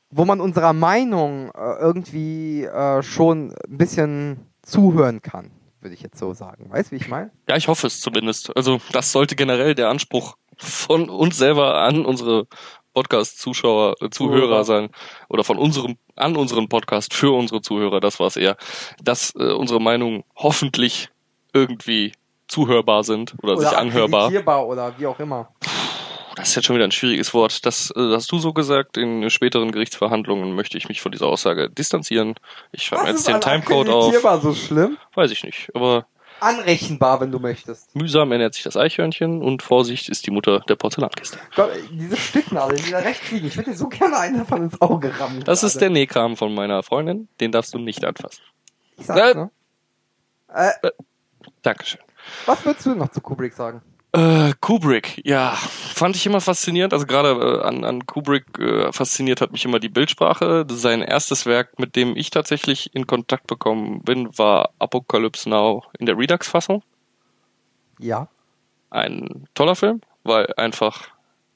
wo 0.10 0.26
man 0.26 0.42
unserer 0.42 0.74
Meinung 0.74 1.50
äh, 1.52 1.76
irgendwie 1.80 2.64
äh, 2.66 3.02
schon 3.04 3.54
ein 3.68 3.78
bisschen 3.78 4.48
zuhören 4.64 5.22
kann, 5.22 5.52
würde 5.82 5.94
ich 5.94 6.02
jetzt 6.02 6.18
so 6.18 6.34
sagen. 6.34 6.70
Weißt 6.72 6.92
du, 6.92 6.96
wie 6.96 7.00
ich 7.02 7.08
meine? 7.08 7.32
Ja, 7.48 7.56
ich 7.56 7.68
hoffe 7.68 7.88
es 7.88 8.02
zumindest. 8.02 8.56
Also 8.56 8.80
das 8.92 9.12
sollte 9.12 9.36
generell 9.36 9.76
der 9.76 9.90
Anspruch 9.90 10.36
von 10.58 11.10
uns 11.10 11.38
selber 11.38 11.76
an 11.82 12.06
unsere 12.06 12.48
Podcast-Zuschauer, 12.96 13.96
äh, 14.02 14.10
Zuhörer 14.10 14.64
sein 14.64 14.90
oder 15.30 15.44
von 15.44 15.60
unserem 15.60 15.98
an 16.16 16.36
unseren 16.36 16.70
Podcast 16.70 17.14
für 17.14 17.36
unsere 17.36 17.62
Zuhörer. 17.62 18.00
Das 18.00 18.20
war 18.20 18.28
es 18.28 18.38
eher, 18.38 18.58
dass 19.04 19.36
äh, 19.36 19.52
unsere 19.52 19.80
Meinungen 19.80 20.24
hoffentlich 20.36 21.10
irgendwie 21.54 22.14
zuhörbar 22.48 23.04
sind 23.04 23.36
oder, 23.44 23.58
sich 23.58 23.68
anhörbar. 23.68 24.32
oder 24.66 24.94
wie 24.98 25.06
auch 25.06 25.20
immer. 25.20 25.50
Das 26.36 26.50
ist 26.50 26.56
jetzt 26.56 26.66
schon 26.66 26.76
wieder 26.76 26.86
ein 26.86 26.92
schwieriges 26.92 27.34
Wort. 27.34 27.66
Das 27.66 27.92
äh, 27.96 28.14
hast 28.14 28.32
du 28.32 28.40
so 28.40 28.54
gesagt. 28.54 28.98
In 28.98 29.30
späteren 29.30 29.72
Gerichtsverhandlungen 29.72 30.54
möchte 30.54 30.78
ich 30.78 30.90
mich 30.90 31.02
von 31.02 31.12
dieser 31.12 31.28
Aussage 31.28 31.70
distanzieren. 31.70 32.36
Ich 32.72 32.84
schreibe 32.84 33.08
jetzt 33.08 33.28
den 33.28 33.40
Timecode 33.40 33.90
auf. 33.90 34.42
so 34.42 34.54
schlimm? 34.54 34.98
Weiß 35.14 35.32
ich 35.32 35.44
nicht. 35.44 35.70
Aber 35.74 36.08
Anrechenbar, 36.40 37.22
wenn 37.22 37.32
du 37.32 37.40
möchtest. 37.40 37.96
mühsam 37.96 38.32
ernährt 38.32 38.54
sich 38.54 38.64
das 38.64 38.76
Eichhörnchen 38.78 39.42
und 39.42 39.64
Vorsicht 39.64 40.10
ist 40.10 40.28
die 40.28 40.32
Mutter 40.32 40.60
der 40.62 40.76
Porzellankiste. 40.76 41.40
Gott, 41.56 41.72
diese 41.92 42.18
Stücknadeln, 42.18 42.82
die 42.84 42.92
da 42.92 43.00
rechts 43.00 43.32
liegen. 43.32 43.48
Ich 43.48 43.56
würde 43.58 43.72
dir 43.72 43.78
so 43.78 43.88
gerne 43.88 44.18
einen 44.18 44.40
davon 44.40 44.64
ins 44.64 44.80
Auge 44.82 45.18
rammen. 45.20 45.44
Das 45.44 45.64
ist 45.64 45.76
der 45.76 45.88
gerade. 45.88 45.94
Nähkram 45.94 46.38
von 46.38 46.54
meiner 46.54 46.84
Freundin. 46.84 47.28
Den 47.40 47.52
darfst 47.52 47.74
du 47.74 47.80
nicht 47.80 48.04
anfassen. 48.04 48.42
Ich 48.98 49.06
sag's, 49.06 49.36
ne? 49.36 49.50
Äh, 50.54 50.72
Dankeschön. 51.62 52.02
was 52.46 52.64
würdest 52.66 52.86
du 52.86 52.96
noch 52.96 53.10
zu 53.10 53.22
Kubrick 53.22 53.54
sagen? 53.54 53.82
Äh, 54.16 54.54
Kubrick, 54.62 55.22
ja, 55.26 55.52
fand 55.52 56.16
ich 56.16 56.26
immer 56.26 56.42
faszinierend. 56.42 56.94
Also 56.94 57.06
gerade 57.06 57.30
äh, 57.32 57.62
an, 57.64 57.84
an 57.84 58.06
Kubrick 58.06 58.46
äh, 58.60 58.92
fasziniert 58.92 59.42
hat 59.42 59.52
mich 59.52 59.66
immer 59.66 59.80
die 59.80 59.90
Bildsprache. 59.90 60.66
Sein 60.70 61.02
erstes 61.02 61.46
Werk, 61.46 61.80
mit 61.80 61.96
dem 61.96 62.16
ich 62.16 62.30
tatsächlich 62.30 62.96
in 62.96 63.08
Kontakt 63.08 63.48
bekommen 63.48 64.02
bin, 64.04 64.38
war 64.38 64.72
Apocalypse 64.80 65.50
Now 65.50 65.84
in 66.00 66.06
der 66.06 66.18
Redux-Fassung. 66.18 66.84
Ja. 68.00 68.28
Ein 68.90 69.48
toller 69.54 69.76
Film, 69.76 70.02
weil 70.24 70.48
einfach 70.58 71.10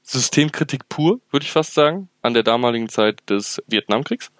Systemkritik 0.03 0.89
pur, 0.89 1.20
würde 1.32 1.45
ich 1.45 1.51
fast 1.51 1.74
sagen, 1.74 2.10
an 2.22 2.34
der 2.34 2.43
damaligen 2.43 2.89
Zeit 2.89 3.22
des 3.30 3.62
Vietnamkriegs. 3.68 4.32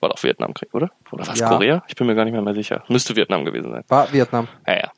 War 0.00 0.10
doch 0.10 0.22
Vietnamkrieg, 0.22 0.72
oder? 0.74 0.90
Oder 1.10 1.26
was 1.26 1.38
Ja. 1.38 1.48
Korea? 1.48 1.82
Ich 1.88 1.96
bin 1.96 2.06
mir 2.06 2.14
gar 2.14 2.24
nicht 2.24 2.32
mehr, 2.32 2.42
mehr 2.42 2.54
sicher. 2.54 2.84
Müsste 2.88 3.16
Vietnam 3.16 3.44
gewesen 3.44 3.70
sein. 3.70 3.84
War 3.88 4.12
Vietnam. 4.12 4.48
Ja, 4.66 4.74
ja. 4.74 4.92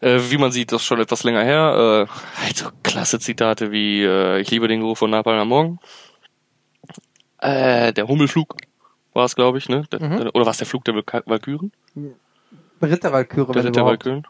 Äh, 0.00 0.18
wie 0.30 0.38
man 0.38 0.52
sieht, 0.52 0.72
das 0.72 0.82
ist 0.82 0.86
schon 0.86 1.00
etwas 1.00 1.22
länger 1.24 1.42
her. 1.44 2.06
Äh, 2.08 2.42
halt 2.44 2.56
so 2.56 2.68
klasse 2.82 3.18
Zitate 3.18 3.70
wie 3.72 4.02
äh, 4.02 4.40
Ich 4.40 4.50
liebe 4.50 4.68
den 4.68 4.80
Geruch 4.80 4.98
von 4.98 5.10
Napalm 5.10 5.38
am 5.40 5.48
Morgen. 5.48 5.78
Äh, 7.38 7.92
der 7.92 8.08
Hummelflug 8.08 8.56
war 9.12 9.24
es, 9.24 9.36
glaube 9.36 9.58
ich, 9.58 9.68
ne? 9.68 9.84
Der, 9.92 10.02
Mhm. 10.02 10.16
der, 10.18 10.34
oder 10.34 10.44
war 10.46 10.50
es 10.52 10.58
der 10.58 10.66
Flug 10.66 10.84
der 10.84 10.94
Walk- 10.94 11.22
Walküren? 11.26 11.72
Ritterwalküre, 12.82 13.46
Der 13.46 13.54
wenn 13.56 13.66
Ritt 13.66 13.76
der 13.76 13.82
überhaupt. 13.82 14.04
Walküren? 14.06 14.26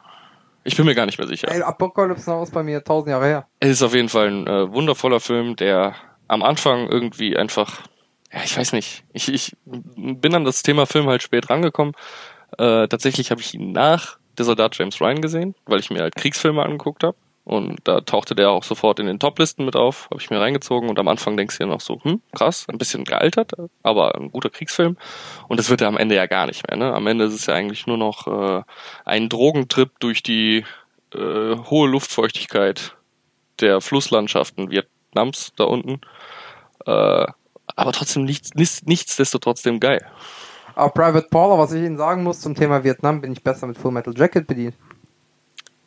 Ich 0.65 0.77
bin 0.77 0.85
mir 0.87 0.95
gar 0.95 1.07
nicht 1.07 1.19
mehr 1.19 1.29
sicher. 1.29 1.49
Ey, 1.51 1.63
Apocalypse 1.63 2.29
Now 2.29 2.43
ist 2.43 2.53
bei 2.53 2.63
mir 2.63 2.83
tausend 2.83 3.11
Jahre 3.11 3.27
her. 3.27 3.47
Es 3.61 3.71
ist 3.71 3.83
auf 3.83 3.95
jeden 3.95 4.09
Fall 4.09 4.29
ein 4.29 4.47
äh, 4.47 4.73
wundervoller 4.73 5.21
Film, 5.21 5.55
der 5.57 5.95
am 6.29 6.43
Anfang 6.43 6.89
irgendwie 6.89 7.37
einfach, 7.37 7.83
ja, 8.33 8.41
ich 8.45 8.57
weiß 8.57 8.73
nicht, 8.73 9.05
ich, 9.13 9.33
ich 9.33 9.57
bin 9.65 10.35
an 10.35 10.45
das 10.45 10.63
Thema 10.65 10.87
Film 10.87 11.07
halt 11.07 11.23
spät 11.23 11.49
rangekommen. 11.51 11.95
Äh, 12.59 12.89
tatsächlich 12.89 13.31
habe 13.31 13.41
ich 13.41 13.55
ihn 13.55 13.71
nach 13.73 14.19
Der 14.39 14.71
James 14.73 15.01
Ryan 15.01 15.21
gesehen, 15.21 15.55
weil 15.67 15.81
ich 15.81 15.91
mir 15.91 16.01
halt 16.01 16.17
Kriegsfilme 16.17 16.63
angeguckt 16.63 17.05
habe. 17.05 17.17
Und 17.47 17.79
da 17.85 18.01
tauchte 18.01 18.35
der 18.35 18.51
auch 18.51 18.65
sofort 18.65 18.99
in 18.99 19.07
den 19.07 19.21
Toplisten 19.21 19.65
mit 19.65 19.77
auf, 19.77 20.09
habe 20.11 20.21
ich 20.21 20.31
mir 20.31 20.41
reingezogen 20.41 20.89
und 20.89 20.99
am 20.99 21.07
Anfang 21.07 21.37
denkst 21.37 21.59
du 21.59 21.65
dir 21.65 21.71
noch 21.71 21.81
so, 21.81 22.03
hm, 22.03 22.21
krass, 22.35 22.67
ein 22.69 22.77
bisschen 22.77 23.05
gealtert, 23.05 23.53
aber 23.85 24.17
ein 24.17 24.33
guter 24.33 24.51
Kriegsfilm. 24.51 24.97
Und 25.47 25.61
das 25.61 25.71
wird 25.71 25.81
er 25.81 25.87
am 25.87 25.97
Ende 25.97 26.17
ja 26.17 26.27
gar 26.27 26.47
nicht 26.47 26.69
mehr. 26.69 26.77
Ne? 26.77 26.93
Am 26.93 27.07
Ende 27.07 27.27
ist 27.27 27.35
es 27.35 27.47
ja 27.47 27.55
eigentlich 27.55 27.87
nur 27.87 27.99
noch 27.99 28.27
äh, 28.27 28.63
ein 29.05 29.29
Drogentrip 29.29 29.93
durch 30.01 30.25
die 30.25 30.65
äh, 31.15 31.57
hohe 31.71 31.89
Luftfeuchtigkeit 31.89 32.97
der 33.61 33.81
Flusslandschaften 33.81 34.73
Vietnams 34.73 35.53
da 35.55 35.65
unten. 35.65 36.01
Äh, 36.85 37.27
aber 37.77 37.93
trotzdem 37.93 38.25
nichts, 38.25 38.55
nichts, 38.55 38.83
nichtsdestotrotz 38.87 39.63
trotzdem 39.63 39.79
geil. 39.79 40.05
Aber 40.77 40.91
Private 40.91 41.27
Paula, 41.31 41.59
was 41.59 41.73
ich 41.73 41.83
Ihnen 41.83 41.97
sagen 41.99 42.23
muss 42.23 42.41
zum 42.41 42.55
Thema 42.55 42.85
Vietnam, 42.85 43.21
bin 43.21 43.33
ich 43.33 43.43
besser 43.43 43.67
mit 43.67 43.77
Full 43.79 43.91
Metal 43.93 44.15
Jacket 44.17 44.47
bedient. 44.47 44.75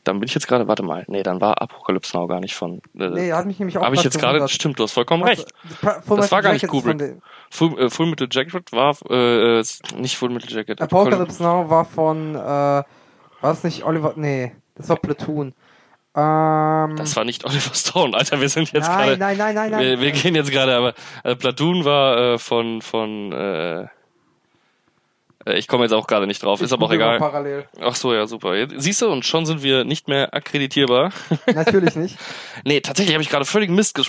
Dann 0.03 0.19
bin 0.19 0.27
ich 0.27 0.33
jetzt 0.33 0.47
gerade, 0.47 0.67
warte 0.67 0.81
mal, 0.81 1.03
nee, 1.07 1.21
dann 1.23 1.39
war 1.41 1.61
Apocalypse 1.61 2.17
Now 2.17 2.25
gar 2.27 2.39
nicht 2.39 2.55
von. 2.55 2.81
Äh, 2.97 3.09
Nee, 3.09 3.31
hat 3.33 3.45
mich 3.45 3.59
nämlich 3.59 3.77
auch 3.77 3.83
Habe 3.83 3.95
ich 3.95 4.03
jetzt 4.03 4.17
gerade, 4.19 4.47
stimmt, 4.47 4.79
du 4.79 4.83
hast 4.83 4.93
vollkommen 4.93 5.23
Was- 5.23 5.29
recht. 5.29 5.53
Full 5.81 6.17
Das 6.17 6.31
Metal 6.31 6.31
war 6.31 6.41
gar 6.41 6.53
nicht 6.53 6.61
Jacket 6.63 6.81
von 6.83 6.91
Kubrick. 6.97 7.21
Full, 7.51 7.79
äh, 7.79 7.89
Full 7.89 8.05
Metal 8.07 8.27
Jacket 8.31 8.71
war 8.71 8.95
äh, 9.09 9.63
nicht 9.97 10.17
Full 10.17 10.29
Metal 10.29 10.49
Jacket. 10.51 10.81
Apocalypse 10.81 11.43
Now 11.43 11.69
war 11.69 11.85
von, 11.85 12.33
äh, 12.33 12.39
war 12.39 12.85
es 13.43 13.63
nicht 13.63 13.83
Oliver, 13.83 14.13
nee, 14.15 14.53
das 14.75 14.89
war 14.89 14.95
Platoon. 14.95 15.53
Ähm, 16.15 16.95
Das 16.95 17.15
war 17.15 17.23
nicht 17.25 17.45
Oliver 17.45 17.75
Stone, 17.75 18.17
Alter, 18.17 18.41
wir 18.41 18.49
sind 18.49 18.71
jetzt 18.71 18.87
nein, 18.87 19.07
gerade. 19.09 19.17
nein, 19.19 19.37
nein, 19.37 19.53
nein, 19.55 19.71
nein. 19.71 19.79
Wir, 19.81 19.99
wir 20.01 20.11
gehen 20.11 20.33
jetzt 20.33 20.49
gerade, 20.49 20.75
aber 20.75 20.93
äh, 21.23 21.35
Platoon 21.35 21.85
war 21.85 22.17
äh, 22.17 22.37
von 22.39 22.81
von 22.81 23.31
äh, 23.31 23.85
ich 25.45 25.67
komme 25.67 25.83
jetzt 25.83 25.93
auch 25.93 26.07
gerade 26.07 26.27
nicht 26.27 26.43
drauf, 26.43 26.61
ist 26.61 26.67
Ich 26.67 26.73
aber 26.73 26.87
auch 26.87 26.91
egal. 26.91 27.17
Parallel. 27.17 27.67
Ach 27.79 27.95
so, 27.95 28.13
ja, 28.13 28.27
super. 28.27 28.53
Siehst 28.77 29.01
du, 29.01 29.09
und 29.09 29.25
schon 29.25 29.45
sind 29.45 29.63
wir 29.63 29.85
nicht 29.85 30.07
mehr 30.07 30.33
akkreditierbar. 30.33 31.11
Natürlich 31.53 31.95
nicht. 31.95 32.17
nee, 32.65 32.81
tatsächlich 32.81 33.15
habe 33.15 33.23
ich 33.23 33.29
gerade 33.29 33.45
völlig 33.45 33.69
Mist, 33.69 33.99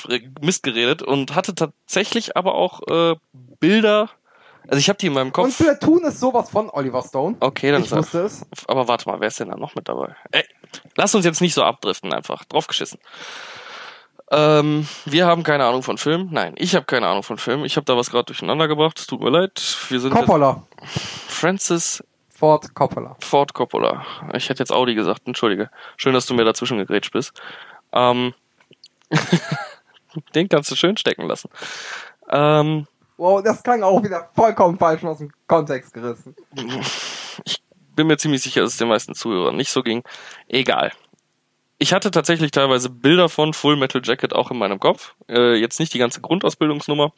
Mist 0.41 0.63
geredet 0.63 1.03
und 1.03 1.35
hatte 1.35 1.55
tatsächlich 1.55 2.37
aber 2.37 2.55
auch 2.55 2.81
äh, 2.89 3.17
Bilder. 3.61 4.11
Also 4.67 4.79
ich 4.79 4.89
habe 4.89 4.99
die 4.99 5.07
in 5.07 5.13
meinem 5.13 5.29
Und 5.29 5.33
Kopf. 5.33 5.57
Platoon 5.59 6.05
ist 6.05 6.21
sowas 6.21 6.51
von 6.51 6.69
Oliver 6.71 7.03
Stone. 7.03 7.37
Okay, 7.41 7.71
dann 7.73 7.83
ich 7.83 7.91
ist 7.91 7.97
wusste 7.97 8.21
es. 8.23 8.47
Aber 8.67 8.89
warte 8.89 9.09
mal, 9.09 9.21
wer 9.21 9.29
ist 9.29 9.41
denn 9.41 9.49
da 9.49 9.57
noch 9.57 9.75
mit 9.75 9.89
dabei? 9.89 10.15
Ey, 10.33 10.45
lass 10.97 11.15
uns 11.15 11.25
jetzt 11.25 11.41
nicht 11.41 11.55
so 11.55 11.63
abdriften, 11.63 12.13
einfach. 12.13 12.45
Draufgeschissen. 12.45 12.99
Ähm, 14.31 14.87
wir 15.07 15.27
haben 15.27 15.43
keine 15.43 15.65
Ahnung 15.65 15.83
von 15.83 15.99
Film. 15.99 16.29
Nein, 16.31 16.55
ich 16.57 16.75
habe 16.75 16.87
keine 16.87 17.09
Ahnung 17.09 17.23
von 17.23 17.39
Film. 17.39 17.65
Ich 17.65 17.77
habe 17.77 17.85
da 17.85 17.97
was 17.97 18.11
gerade 18.11 18.27
durcheinander 18.27 18.69
gebracht. 18.69 18.99
Es 18.99 19.07
tut 19.07 19.21
mir 19.21 19.31
leid. 19.31 19.61
Wir 19.89 20.01
sind 20.01 20.13
Coppola. 20.13 20.63
Francis 21.29 22.03
Ford 22.29 22.75
Coppola. 22.75 23.17
Ford 23.21 23.53
Coppola. 23.53 24.05
Ich 24.35 24.49
hätte 24.49 24.61
jetzt 24.61 24.73
Audi 24.73 24.95
gesagt, 24.95 25.23
entschuldige. 25.27 25.71
Schön, 25.97 26.15
dass 26.15 26.27
du 26.27 26.35
mir 26.35 26.45
dazwischen 26.45 26.79
gegrätscht 26.79 27.13
bist. 27.13 27.33
Ähm, 27.93 28.33
den 30.35 30.49
kannst 30.49 30.71
du 30.71 30.77
schön 30.77 30.97
stecken 30.97 31.27
lassen. 31.27 31.51
Ähm, 32.31 32.87
Wow, 33.21 33.43
das 33.43 33.63
klang 33.63 33.83
auch 33.83 34.03
wieder 34.03 34.31
vollkommen 34.35 34.79
falsch 34.79 35.05
aus 35.05 35.19
dem 35.19 35.31
Kontext 35.47 35.93
gerissen. 35.93 36.35
bin 36.55 36.83
bin 37.95 38.07
mir 38.07 38.17
ziemlich 38.17 38.41
sicher, 38.41 38.63
dass 38.63 38.73
es 38.73 38.79
den 38.79 38.89
meisten 38.89 39.15
Zuhörern 39.15 39.57
nicht 39.57 39.71
so 39.71 39.83
ging. 39.83 40.03
Egal. 40.49 40.91
Ich 41.83 41.95
hatte 41.95 42.11
tatsächlich 42.11 42.51
teilweise 42.51 42.91
Bilder 42.91 43.31
von 43.31 43.55
Full 43.55 43.77
Metal 43.77 44.03
Jacket 44.05 44.35
auch 44.35 44.51
in 44.51 44.59
meinem 44.59 44.79
Kopf. 44.79 45.15
Äh, 45.29 45.55
jetzt 45.55 45.81
nicht 45.81 45.95
die 45.95 45.99
ganze 45.99 46.21
Grundausbildungsnummer, 46.21 47.11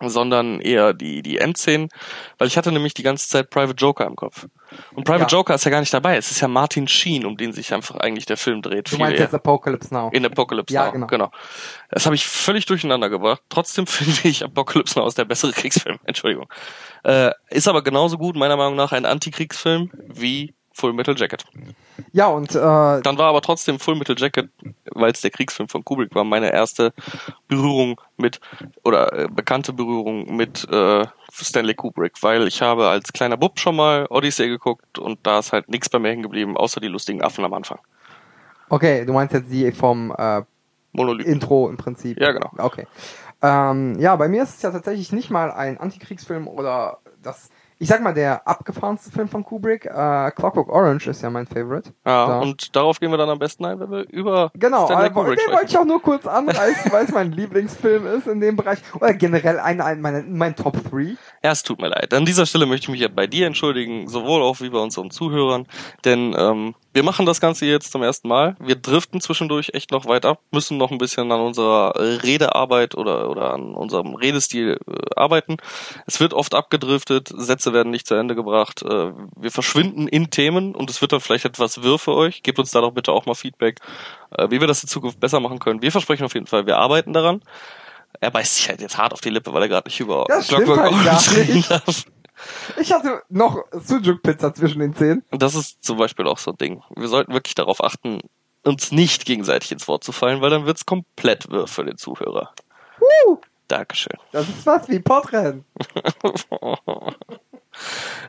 sondern 0.00 0.60
eher 0.60 0.94
die, 0.94 1.22
die 1.22 1.38
Endszenen, 1.38 1.88
weil 2.38 2.48
ich 2.48 2.56
hatte 2.56 2.72
nämlich 2.72 2.94
die 2.94 3.04
ganze 3.04 3.28
Zeit 3.28 3.50
Private 3.50 3.76
Joker 3.76 4.04
im 4.06 4.16
Kopf. 4.16 4.48
Und 4.94 5.04
Private 5.04 5.22
Ja. 5.32 5.38
Joker 5.38 5.54
ist 5.54 5.64
ja 5.64 5.70
gar 5.70 5.78
nicht 5.78 5.94
dabei. 5.94 6.16
Es 6.16 6.32
ist 6.32 6.40
ja 6.40 6.48
Martin 6.48 6.88
Sheen, 6.88 7.24
um 7.24 7.36
den 7.36 7.52
sich 7.52 7.72
einfach 7.72 7.94
eigentlich 7.96 8.26
der 8.26 8.36
Film 8.36 8.62
dreht. 8.62 8.90
Du 8.90 8.98
meinst 8.98 9.20
jetzt 9.20 9.32
Apocalypse 9.34 9.94
Now. 9.94 10.10
In 10.12 10.26
Apocalypse 10.26 10.74
Ja, 10.74 10.86
Now, 10.86 10.92
genau. 10.92 11.06
genau. 11.06 11.30
Das 11.90 12.04
habe 12.04 12.16
ich 12.16 12.26
völlig 12.26 12.66
durcheinander 12.66 13.08
gebracht. 13.08 13.42
Trotzdem 13.48 13.86
finde 13.88 14.28
ich 14.28 14.44
Apocalypse 14.44 14.98
Now 14.98 15.06
ist 15.06 15.18
der 15.18 15.24
bessere 15.24 15.52
Kriegsfilm. 15.52 15.98
Entschuldigung. 16.04 16.48
Äh, 17.04 17.30
ist 17.50 17.68
aber 17.68 17.82
genauso 17.82 18.18
gut, 18.18 18.34
meiner 18.34 18.56
Meinung 18.56 18.74
nach, 18.74 18.90
ein 18.90 19.06
Antikriegsfilm 19.06 19.92
wie 20.08 20.54
Full 20.78 20.92
Metal 20.92 21.14
Jacket. 21.16 21.44
Ja, 22.12 22.28
und 22.28 22.54
äh, 22.54 22.58
Dann 22.58 23.18
war 23.18 23.28
aber 23.28 23.42
trotzdem 23.42 23.80
Full 23.80 23.96
Metal 23.96 24.14
Jacket, 24.16 24.48
weil 24.92 25.10
es 25.10 25.20
der 25.20 25.30
Kriegsfilm 25.30 25.68
von 25.68 25.84
Kubrick 25.84 26.14
war, 26.14 26.22
meine 26.22 26.52
erste 26.52 26.92
Berührung 27.48 28.00
mit 28.16 28.40
oder 28.84 29.12
äh, 29.12 29.28
bekannte 29.28 29.72
Berührung 29.72 30.36
mit 30.36 30.66
äh, 30.70 31.04
Stanley 31.32 31.74
Kubrick, 31.74 32.22
weil 32.22 32.46
ich 32.46 32.62
habe 32.62 32.88
als 32.88 33.12
kleiner 33.12 33.36
Bub 33.36 33.58
schon 33.58 33.76
mal 33.76 34.06
Odyssey 34.08 34.48
geguckt 34.48 34.98
und 34.98 35.18
da 35.24 35.40
ist 35.40 35.52
halt 35.52 35.68
nichts 35.68 35.88
bei 35.88 35.98
mir 35.98 36.10
hängen 36.10 36.22
geblieben, 36.22 36.56
außer 36.56 36.80
die 36.80 36.88
lustigen 36.88 37.22
Affen 37.22 37.44
am 37.44 37.54
Anfang. 37.54 37.78
okay, 38.68 39.04
du 39.04 39.12
meinst 39.12 39.34
jetzt 39.34 39.50
die 39.50 39.72
vom 39.72 40.14
äh, 40.16 40.42
Monolith. 40.92 41.26
Intro 41.26 41.68
im 41.68 41.76
Prinzip. 41.76 42.20
Ja, 42.20 42.32
genau. 42.32 42.50
Okay. 42.56 42.86
Ähm, 43.42 43.98
ja, 43.98 44.16
bei 44.16 44.28
mir 44.28 44.42
ist 44.42 44.56
es 44.56 44.62
ja 44.62 44.70
tatsächlich 44.70 45.12
nicht 45.12 45.30
mal 45.30 45.50
ein 45.50 45.78
Antikriegsfilm 45.78 46.48
oder 46.48 46.98
das, 47.22 47.50
ich 47.80 47.88
sag 47.88 48.02
mal, 48.02 48.12
der 48.14 48.46
abgefahrenste 48.46 49.10
Film 49.10 49.28
von 49.28 49.44
Kubrick. 49.44 49.84
Äh, 49.86 50.30
Clockwork 50.32 50.68
Orange 50.68 51.06
ist 51.08 51.22
ja 51.22 51.30
mein 51.30 51.46
Favorite. 51.46 51.90
Ja, 52.04 52.26
Da. 52.26 52.40
und 52.40 52.74
darauf 52.74 52.98
gehen 52.98 53.10
wir 53.10 53.18
dann 53.18 53.30
am 53.30 53.38
besten 53.38 53.64
ein, 53.64 53.78
wenn 53.78 53.90
wir 53.90 54.08
über 54.10 54.50
Genau, 54.54 54.86
Stanley 54.86 55.06
aber 55.06 55.14
Kubrick 55.22 55.38
den 55.38 55.42
sprechen. 55.44 55.56
wollte 55.58 55.70
ich 55.70 55.78
auch 55.78 55.84
nur 55.84 56.02
kurz 56.02 56.26
anreißen, 56.26 56.90
weil 56.92 57.04
es 57.04 57.12
mein 57.12 57.32
Lieblingsfilm 57.38 58.06
ist 58.06 58.26
in 58.26 58.40
dem 58.40 58.56
Bereich. 58.56 58.78
Oder 58.94 59.14
generell 59.14 59.58
ein, 59.60 59.80
ein, 59.80 60.00
meine, 60.00 60.22
mein 60.28 60.56
Top 60.56 60.76
3. 60.90 61.16
Ja, 61.44 61.52
es 61.52 61.62
tut 61.62 61.80
mir 61.80 61.88
leid. 61.88 62.12
An 62.14 62.24
dieser 62.24 62.46
Stelle 62.46 62.66
möchte 62.66 62.84
ich 62.86 62.88
mich 62.90 63.00
ja 63.00 63.08
bei 63.08 63.26
dir 63.26 63.46
entschuldigen, 63.46 64.08
sowohl 64.08 64.42
auch 64.42 64.60
wie 64.60 64.70
bei 64.70 64.78
unseren 64.78 65.10
Zuhörern, 65.10 65.66
denn 66.04 66.34
ähm, 66.36 66.74
wir 66.98 67.04
machen 67.04 67.26
das 67.26 67.40
Ganze 67.40 67.64
jetzt 67.64 67.92
zum 67.92 68.02
ersten 68.02 68.26
Mal. 68.26 68.56
Wir 68.58 68.74
driften 68.74 69.20
zwischendurch 69.20 69.70
echt 69.72 69.92
noch 69.92 70.06
weit 70.06 70.26
ab, 70.26 70.40
müssen 70.50 70.78
noch 70.78 70.90
ein 70.90 70.98
bisschen 70.98 71.30
an 71.30 71.40
unserer 71.40 71.94
Redearbeit 71.96 72.96
oder, 72.96 73.30
oder 73.30 73.54
an 73.54 73.76
unserem 73.76 74.16
Redestil 74.16 74.80
äh, 74.84 75.14
arbeiten. 75.14 75.58
Es 76.06 76.18
wird 76.18 76.34
oft 76.34 76.56
abgedriftet, 76.56 77.30
Sätze 77.32 77.72
werden 77.72 77.92
nicht 77.92 78.08
zu 78.08 78.16
Ende 78.16 78.34
gebracht, 78.34 78.82
äh, 78.82 79.12
wir 79.36 79.52
verschwinden 79.52 80.08
in 80.08 80.30
Themen 80.30 80.74
und 80.74 80.90
es 80.90 81.00
wird 81.00 81.12
dann 81.12 81.20
vielleicht 81.20 81.44
etwas 81.44 81.84
wirr 81.84 82.00
für 82.00 82.14
euch. 82.14 82.42
Gebt 82.42 82.58
uns 82.58 82.72
da 82.72 82.80
doch 82.80 82.90
bitte 82.90 83.12
auch 83.12 83.26
mal 83.26 83.36
Feedback, 83.36 83.78
äh, 84.36 84.50
wie 84.50 84.58
wir 84.58 84.66
das 84.66 84.82
in 84.82 84.88
Zukunft 84.88 85.20
besser 85.20 85.38
machen 85.38 85.60
können. 85.60 85.80
Wir 85.80 85.92
versprechen 85.92 86.24
auf 86.24 86.34
jeden 86.34 86.48
Fall, 86.48 86.66
wir 86.66 86.78
arbeiten 86.78 87.12
daran. 87.12 87.42
Er 88.18 88.32
beißt 88.32 88.56
sich 88.56 88.68
halt 88.68 88.80
jetzt 88.80 88.98
hart 88.98 89.12
auf 89.12 89.20
die 89.20 89.30
Lippe, 89.30 89.52
weil 89.52 89.62
er 89.62 89.68
gerade 89.68 89.86
nicht 89.86 90.00
über 90.00 90.24
Das 90.26 90.48
Clockwork 90.48 90.80
halt 90.80 91.70
darf. 91.70 92.06
Ich 92.78 92.92
hatte 92.92 93.22
noch 93.28 93.64
Sujuk-Pizza 93.72 94.54
zwischen 94.54 94.80
den 94.80 94.94
Zähnen. 94.94 95.24
Und 95.30 95.42
das 95.42 95.54
ist 95.54 95.82
zum 95.82 95.98
Beispiel 95.98 96.26
auch 96.26 96.38
so 96.38 96.52
ein 96.52 96.56
Ding. 96.56 96.82
Wir 96.94 97.08
sollten 97.08 97.32
wirklich 97.32 97.54
darauf 97.54 97.82
achten, 97.82 98.20
uns 98.64 98.92
nicht 98.92 99.24
gegenseitig 99.24 99.72
ins 99.72 99.88
Wort 99.88 100.04
zu 100.04 100.12
fallen, 100.12 100.40
weil 100.40 100.50
dann 100.50 100.66
wird's 100.66 100.86
komplett 100.86 101.50
wirr 101.50 101.66
für 101.66 101.84
den 101.84 101.96
Zuhörer. 101.96 102.52
Uh, 103.00 103.38
Dankeschön. 103.68 104.16
das 104.32 104.48
ist 104.48 104.66
was 104.66 104.88
wie 104.88 105.00
Podrennen. 105.00 105.64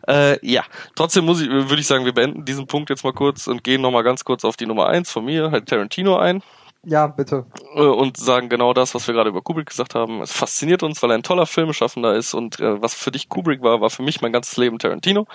Äh, 0.07 0.45
ja, 0.45 0.63
trotzdem 0.95 1.25
muss 1.25 1.41
ich, 1.41 1.49
würde 1.49 1.79
ich 1.79 1.87
sagen, 1.87 2.05
wir 2.05 2.13
beenden 2.13 2.45
diesen 2.45 2.67
Punkt 2.67 2.91
jetzt 2.91 3.03
mal 3.03 3.13
kurz 3.13 3.47
und 3.47 3.63
gehen 3.63 3.81
nochmal 3.81 4.03
ganz 4.03 4.23
kurz 4.23 4.45
auf 4.45 4.57
die 4.57 4.67
Nummer 4.67 4.87
eins 4.87 5.11
von 5.11 5.25
mir, 5.25 5.49
halt 5.49 5.67
Tarantino 5.67 6.17
ein 6.17 6.43
Ja, 6.85 7.07
bitte. 7.07 7.45
äh, 7.75 7.81
und 7.81 8.17
sagen 8.17 8.47
genau 8.49 8.73
das, 8.73 8.95
was 8.95 9.05
wir 9.07 9.13
gerade 9.13 9.29
über 9.29 9.41
Kubrick 9.41 9.67
gesagt 9.67 9.95
haben. 9.95 10.21
Es 10.21 10.31
fasziniert 10.31 10.81
uns, 10.81 11.01
weil 11.03 11.11
er 11.11 11.15
ein 11.15 11.23
toller 11.23 11.45
Filmschaffender 11.45 12.15
ist 12.15 12.33
und 12.33 12.59
äh, 12.59 12.81
was 12.81 12.93
für 12.93 13.11
dich 13.11 13.27
Kubrick 13.27 13.61
war, 13.61 13.81
war 13.81 13.89
für 13.89 14.03
mich 14.03 14.21
mein 14.21 14.31
ganzes 14.31 14.55
Leben 14.57 14.79
Tarantino. 14.79 15.27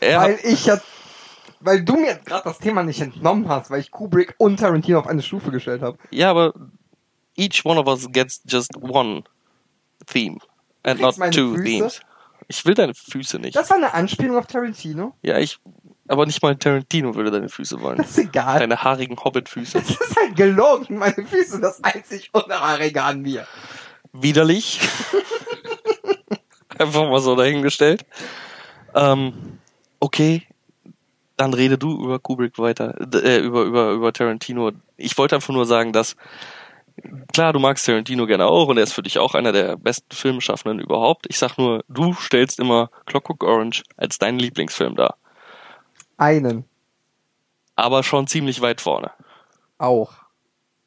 Er 0.00 0.20
Weil 0.20 0.38
ich 0.44 0.66
ja, 0.66 0.80
weil 1.60 1.82
du 1.84 1.96
mir 1.96 2.14
gerade 2.24 2.44
das 2.44 2.58
Thema 2.58 2.84
nicht 2.84 3.00
entnommen 3.00 3.48
hast, 3.48 3.70
weil 3.70 3.80
ich 3.80 3.90
Kubrick 3.90 4.34
und 4.38 4.60
Tarantino 4.60 5.00
auf 5.00 5.08
eine 5.08 5.22
Stufe 5.22 5.50
gestellt 5.50 5.82
habe. 5.82 5.98
ja, 6.10 6.30
aber 6.30 6.54
each 7.36 7.64
one 7.64 7.80
of 7.80 7.86
us 7.88 8.06
gets 8.12 8.40
just 8.46 8.76
one 8.76 9.24
theme 10.06 10.38
and 10.84 11.00
not 11.00 11.16
two 11.32 11.54
Füße? 11.56 11.64
themes. 11.64 12.00
Ich 12.46 12.64
will 12.64 12.74
deine 12.74 12.94
Füße 12.94 13.38
nicht. 13.40 13.56
Das 13.56 13.68
war 13.68 13.76
eine 13.76 13.92
Anspielung 13.92 14.36
auf 14.38 14.46
Tarantino. 14.46 15.14
ja, 15.22 15.38
ich, 15.38 15.58
aber 16.08 16.26
nicht 16.26 16.42
mal 16.42 16.56
Tarantino 16.56 17.14
würde 17.14 17.30
deine 17.30 17.48
Füße 17.48 17.80
wollen. 17.80 17.98
Das 17.98 18.10
ist 18.10 18.18
egal. 18.18 18.60
Deine 18.60 18.82
haarigen 18.82 19.16
Hobbit-Füße. 19.22 19.78
Das 19.78 19.90
ist 19.90 20.16
halt 20.16 20.36
gelogen. 20.36 20.98
Meine 20.98 21.14
Füße 21.14 21.52
sind 21.52 21.62
das 21.62 21.82
einzig 21.84 22.30
Unhaarige 22.32 23.02
an 23.02 23.22
mir. 23.22 23.46
widerlich. 24.12 24.80
Einfach 26.78 27.08
mal 27.08 27.20
so 27.20 27.34
dahingestellt. 27.36 28.06
Ähm, 28.94 29.58
okay, 30.00 30.46
dann 31.36 31.54
rede 31.54 31.78
du 31.78 32.04
über 32.04 32.18
Kubrick 32.18 32.58
weiter, 32.58 32.94
äh, 33.14 33.38
über, 33.38 33.62
über, 33.62 33.90
über 33.92 34.12
Tarantino. 34.12 34.72
Ich 34.96 35.16
wollte 35.18 35.36
einfach 35.36 35.54
nur 35.54 35.66
sagen, 35.66 35.92
dass, 35.92 36.16
klar, 37.32 37.52
du 37.52 37.58
magst 37.60 37.86
Tarantino 37.86 38.26
gerne 38.26 38.46
auch 38.46 38.68
und 38.68 38.76
er 38.76 38.82
ist 38.82 38.92
für 38.92 39.02
dich 39.02 39.18
auch 39.18 39.34
einer 39.34 39.52
der 39.52 39.76
besten 39.76 40.14
Filmschaffenden 40.14 40.80
überhaupt. 40.80 41.26
Ich 41.28 41.38
sag 41.38 41.56
nur, 41.58 41.84
du 41.88 42.12
stellst 42.14 42.58
immer 42.58 42.90
Clockwork 43.06 43.44
Orange 43.44 43.82
als 43.96 44.18
deinen 44.18 44.38
Lieblingsfilm 44.38 44.96
dar. 44.96 45.16
Einen. 46.18 46.64
Aber 47.76 48.02
schon 48.02 48.26
ziemlich 48.26 48.60
weit 48.60 48.80
vorne. 48.80 49.10
Auch. 49.78 50.12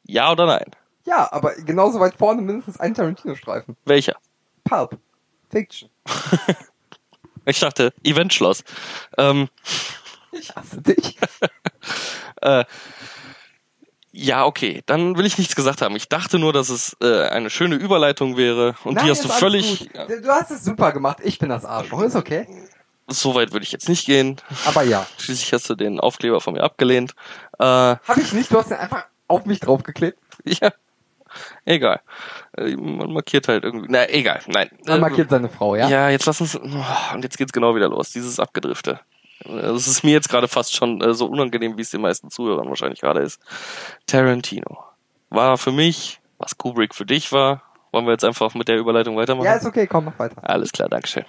Ja 0.04 0.30
oder 0.30 0.46
nein? 0.46 0.70
Ja, 1.04 1.32
aber 1.32 1.54
genauso 1.54 1.98
weit 1.98 2.14
vorne 2.14 2.42
mindestens 2.42 2.78
ein 2.78 2.94
Tarantino-Streifen. 2.94 3.76
Welcher? 3.84 4.16
Pulp. 4.64 4.98
Fiction. 5.50 5.90
Ich 7.44 7.58
dachte, 7.58 7.92
Eventschloss. 8.04 8.62
Ähm, 9.18 9.48
Ich 10.30 10.54
hasse 10.54 10.80
dich. 10.80 11.18
Äh, 12.40 12.64
ja, 14.10 14.44
okay, 14.44 14.82
dann 14.86 15.16
will 15.16 15.26
ich 15.26 15.38
nichts 15.38 15.54
gesagt 15.54 15.80
haben. 15.80 15.94
Ich 15.96 16.08
dachte 16.08 16.38
nur, 16.40 16.52
dass 16.52 16.70
es 16.70 16.96
äh, 17.00 17.28
eine 17.28 17.50
schöne 17.50 17.76
Überleitung 17.76 18.36
wäre 18.36 18.74
und 18.84 18.94
Nein, 18.94 19.04
die 19.04 19.10
hast 19.12 19.24
du 19.24 19.28
völlig. 19.28 19.78
gut. 19.92 20.08
Du 20.08 20.28
hast 20.28 20.50
es 20.50 20.64
super 20.64 20.90
gemacht. 20.92 21.18
Ich 21.22 21.38
bin 21.38 21.48
das 21.50 21.64
Arschloch. 21.64 22.02
Ist 22.02 22.16
okay. 22.16 22.46
So 23.08 23.34
weit 23.34 23.52
würde 23.52 23.64
ich 23.64 23.72
jetzt 23.72 23.88
nicht 23.88 24.06
gehen. 24.06 24.36
Aber 24.64 24.82
ja. 24.82 25.06
Schließlich 25.18 25.52
hast 25.52 25.68
du 25.68 25.74
den 25.74 26.00
Aufkleber 26.00 26.40
von 26.40 26.54
mir 26.54 26.62
abgelehnt. 26.62 27.14
Äh, 27.58 27.64
Habe 27.64 28.20
ich 28.20 28.32
nicht. 28.32 28.50
Du 28.52 28.58
hast 28.58 28.70
den 28.70 28.78
einfach 28.78 29.04
auf 29.28 29.44
mich 29.44 29.60
draufgeklebt. 29.60 30.18
ja, 30.44 30.70
egal. 31.64 32.00
Äh, 32.56 32.76
man 32.76 33.12
markiert 33.12 33.48
halt 33.48 33.64
irgendwie. 33.64 33.88
Na, 33.90 34.08
egal, 34.08 34.40
nein. 34.46 34.70
Man 34.86 35.00
markiert 35.00 35.30
seine 35.30 35.48
Frau, 35.48 35.74
ja? 35.74 35.88
Ja, 35.88 36.08
jetzt 36.08 36.26
lass 36.26 36.40
uns. 36.40 36.56
oh, 36.56 37.14
Und 37.14 37.24
jetzt 37.24 37.38
geht's 37.38 37.52
genau 37.52 37.74
wieder 37.74 37.88
los, 37.88 38.10
dieses 38.10 38.38
Abgedrifte. 38.38 39.00
Es 39.44 39.88
ist 39.88 40.04
mir 40.04 40.12
jetzt 40.12 40.28
gerade 40.28 40.46
fast 40.46 40.74
schon 40.74 41.00
äh, 41.00 41.14
so 41.14 41.26
unangenehm, 41.26 41.76
wie 41.76 41.82
es 41.82 41.90
den 41.90 42.00
meisten 42.00 42.30
Zuhörern 42.30 42.68
wahrscheinlich 42.68 43.00
gerade 43.00 43.20
ist. 43.20 43.40
Tarantino 44.06 44.84
war 45.30 45.58
für 45.58 45.72
mich, 45.72 46.20
was 46.38 46.56
Kubrick 46.56 46.94
für 46.94 47.06
dich 47.06 47.32
war. 47.32 47.62
Wollen 47.90 48.06
wir 48.06 48.12
jetzt 48.12 48.24
einfach 48.24 48.54
mit 48.54 48.68
der 48.68 48.78
Überleitung 48.78 49.16
weitermachen? 49.16 49.44
Ja, 49.44 49.54
ist 49.54 49.66
okay. 49.66 49.86
Komm, 49.86 50.06
mach 50.06 50.18
weiter. 50.18 50.36
Alles 50.48 50.72
klar, 50.72 50.88
Dankeschön. 50.88 51.24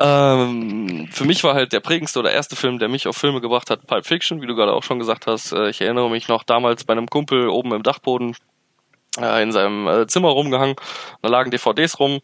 Ähm, 0.00 1.08
für 1.12 1.24
mich 1.24 1.44
war 1.44 1.54
halt 1.54 1.72
der 1.72 1.80
prägendste 1.80 2.18
oder 2.18 2.32
erste 2.32 2.56
Film, 2.56 2.78
der 2.78 2.88
mich 2.88 3.06
auf 3.06 3.16
Filme 3.16 3.40
gebracht 3.40 3.70
hat, 3.70 3.86
Pulp 3.86 4.06
Fiction, 4.06 4.42
wie 4.42 4.46
du 4.46 4.54
gerade 4.54 4.72
auch 4.72 4.82
schon 4.82 4.98
gesagt 4.98 5.26
hast. 5.26 5.52
Äh, 5.52 5.70
ich 5.70 5.80
erinnere 5.80 6.10
mich 6.10 6.28
noch 6.28 6.42
damals 6.42 6.84
bei 6.84 6.92
einem 6.92 7.08
Kumpel 7.08 7.48
oben 7.48 7.72
im 7.72 7.82
Dachboden 7.82 8.36
äh, 9.20 9.42
in 9.42 9.52
seinem 9.52 9.86
äh, 9.86 10.06
Zimmer 10.06 10.30
rumgehangen. 10.30 10.76
Da 11.22 11.28
lagen 11.28 11.50
DVDs 11.50 11.98
rum. 12.00 12.20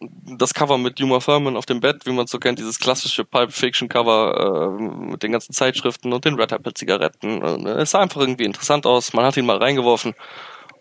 Das 0.00 0.54
Cover 0.54 0.78
mit 0.78 1.00
Uma 1.00 1.20
Thurman 1.20 1.56
auf 1.56 1.66
dem 1.66 1.80
Bett, 1.80 2.06
wie 2.06 2.12
man 2.12 2.26
so 2.26 2.38
kennt, 2.38 2.58
dieses 2.58 2.80
klassische 2.80 3.24
Pulp 3.24 3.52
Fiction 3.52 3.88
Cover 3.88 4.78
äh, 4.78 4.82
mit 4.82 5.22
den 5.22 5.32
ganzen 5.32 5.52
Zeitschriften 5.52 6.12
und 6.12 6.24
den 6.24 6.34
Red 6.34 6.52
Apple 6.52 6.74
Zigaretten. 6.74 7.42
Es 7.66 7.90
sah 7.90 8.00
einfach 8.00 8.20
irgendwie 8.20 8.44
interessant 8.44 8.86
aus. 8.86 9.12
Man 9.12 9.24
hat 9.24 9.36
ihn 9.36 9.46
mal 9.46 9.58
reingeworfen 9.58 10.14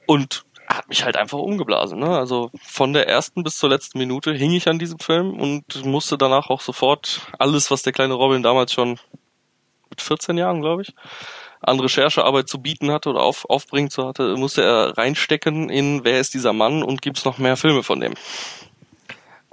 und 0.08 0.44
hat 0.78 0.90
mich 0.90 1.04
halt 1.04 1.18
einfach 1.18 1.40
umgeblasen. 1.40 2.00
Ne? 2.00 2.18
Also 2.18 2.52
von 2.64 2.94
der 2.94 3.08
ersten 3.08 3.44
bis 3.44 3.58
zur 3.58 3.70
letzten 3.70 3.98
Minute 3.98 4.34
hing 4.34 4.52
ich 4.52 4.68
an 4.68 4.80
diesem 4.80 5.00
Film 5.00 5.40
und 5.40 5.86
musste 5.86 6.18
danach 6.18 6.50
auch 6.50 6.62
sofort 6.62 7.22
alles, 7.38 7.72
was 7.72 7.84
der 7.84 7.94
kleine 7.94 8.14
Robin 8.14 8.44
damals 8.44 8.74
schon 8.74 9.00
mit 9.90 10.02
14 10.02 10.38
Jahren, 10.38 10.62
glaube 10.62 10.84
ich, 10.84 10.96
an 11.62 11.80
Recherchearbeit 11.80 12.48
zu 12.48 12.60
bieten 12.60 12.92
hatte 12.92 13.10
oder 13.10 13.22
auf, 13.22 13.46
aufbringen 13.50 13.90
zu 13.90 14.08
hatte, 14.08 14.36
musste 14.36 14.64
er 14.64 14.98
reinstecken 14.98 15.70
in 15.70 16.04
wer 16.04 16.20
ist 16.20 16.34
dieser 16.34 16.54
Mann 16.54 16.82
und 16.82 17.02
gibt's 17.02 17.26
noch 17.26 17.38
mehr 17.38 17.58
Filme 17.58 17.84
von 17.84 18.00
dem. 18.00 18.14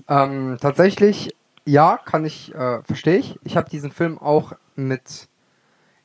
Ähm, 0.08 0.56
tatsächlich, 0.60 1.34
ja, 1.66 1.98
kann 1.98 2.24
ich, 2.24 2.54
äh, 2.54 2.82
verstehe 2.84 3.18
ich. 3.18 3.38
Ich 3.44 3.56
habe 3.56 3.68
diesen 3.68 3.92
Film 3.92 4.18
auch 4.18 4.52
mit, 4.74 5.28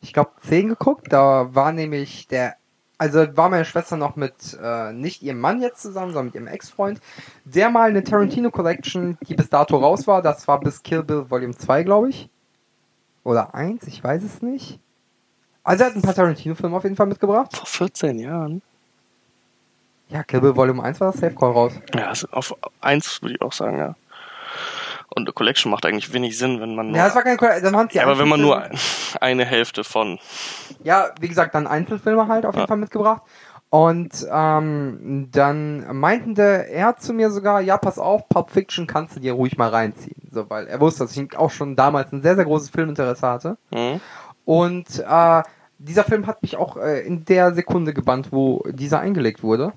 ich 0.02 0.12
glaube, 0.12 0.32
10 0.46 0.70
geguckt. 0.70 1.08
Da 1.12 1.56
war 1.56 1.72
nämlich 1.72 2.28
der, 2.28 2.56
also 2.98 3.36
war 3.36 3.50
meine 3.50 3.66
Schwester 3.66 3.98
noch 3.98 4.16
mit 4.16 4.58
äh, 4.62 4.94
nicht 4.94 5.22
ihrem 5.22 5.40
Mann 5.40 5.62
jetzt 5.62 5.82
zusammen, 5.82 6.14
sondern 6.14 6.26
mit 6.26 6.36
ihrem 6.36 6.48
Ex-Freund, 6.48 7.02
der 7.46 7.70
mal 7.70 7.90
eine 7.90 8.04
Tarantino 8.04 8.52
Collection, 8.52 9.18
die 9.28 9.36
bis 9.36 9.50
dato 9.50 9.78
raus 9.78 10.08
war, 10.08 10.22
das 10.22 10.48
war 10.48 10.60
bis 10.60 10.84
Kill 10.84 11.04
Bill 11.04 11.30
Volume 11.30 11.56
2, 11.56 11.84
glaube 11.84 12.10
ich. 12.10 12.30
oder 13.24 13.54
eins, 13.56 13.88
ich 13.88 14.04
weiß 14.04 14.24
es 14.24 14.42
nicht. 14.42 14.80
Also 15.64 15.84
er 15.84 15.90
hat 15.90 15.96
ein 15.96 16.02
paar 16.02 16.14
Tarantino-Filme 16.14 16.76
auf 16.76 16.84
jeden 16.84 16.96
Fall 16.96 17.08
mitgebracht. 17.08 17.56
Vor 17.56 17.66
14 17.66 18.20
Jahren. 18.20 18.62
Ja, 20.10 20.24
Kill 20.24 20.42
Bill 20.42 20.56
Volume 20.56 20.84
1 20.84 21.00
war 21.00 21.12
das 21.12 21.22
Safe 21.22 21.34
Call 21.34 21.52
raus. 21.52 21.74
Ja, 21.96 22.10
also 22.10 22.28
auf 22.32 22.56
eins 22.82 23.22
würde 23.22 23.36
ich 23.36 23.42
auch 23.42 23.54
sagen, 23.54 23.78
ja. 23.78 23.96
Und 25.16 25.24
eine 25.28 25.34
Collection 25.34 25.72
macht 25.72 25.86
eigentlich 25.86 26.12
wenig 26.12 26.38
Sinn, 26.38 26.60
wenn 26.60 26.76
man 26.76 26.88
nur. 26.88 26.98
Ja, 26.98 27.06
das 27.06 27.16
war 27.16 27.24
kein 27.24 27.38
Call, 27.38 27.62
dann 27.62 27.74
waren 27.74 27.88
es 27.88 27.94
ja, 27.94 28.04
aber 28.04 28.18
wenn 28.18 28.28
man 28.28 28.42
nur 28.42 28.64
eine 29.22 29.46
Hälfte 29.46 29.84
von. 29.84 30.20
Ja, 30.84 31.12
wie 31.20 31.28
gesagt, 31.28 31.54
dann 31.54 31.68
Einzelfilme 31.68 32.28
halt 32.28 32.46
auf 32.46 32.56
jeden 32.56 32.64
Ja. 32.64 32.68
Fall 32.68 32.78
mitgebracht. 32.78 33.22
Und 33.70 34.28
ähm, 34.32 35.30
dann 35.32 35.98
meinten 35.98 36.36
der, 36.36 36.70
er 36.70 36.96
zu 36.98 37.12
mir 37.14 37.32
sogar, 37.32 37.60
ja, 37.62 37.78
pass 37.78 37.98
auf, 37.98 38.30
Pulp 38.30 38.52
Fiction 38.52 38.86
kannst 38.86 39.16
du 39.16 39.20
dir 39.20 39.34
ruhig 39.34 39.58
mal 39.58 39.70
reinziehen. 39.70 40.30
So, 40.32 40.48
weil 40.50 40.68
er 40.68 40.80
wusste, 40.80 41.04
dass 41.04 41.18
ich 41.18 41.36
auch 41.36 41.50
schon 41.50 41.76
damals 41.76 42.12
ein 42.12 42.22
sehr, 42.22 42.36
sehr 42.36 42.46
großes 42.46 42.70
Filminteresse 42.70 43.28
hatte. 43.28 43.58
Hm? 43.74 44.00
Und 44.46 45.00
äh, 45.00 45.42
dieser 45.80 46.04
Film 46.04 46.28
hat 46.28 46.44
mich 46.44 46.56
auch 46.58 46.78
äh, 46.78 47.00
in 47.02 47.26
der 47.26 47.54
Sekunde 47.56 47.94
gebannt, 47.94 48.28
wo 48.32 48.64
dieser 48.70 49.00
eingelegt 49.00 49.42
wurde. 49.42 49.74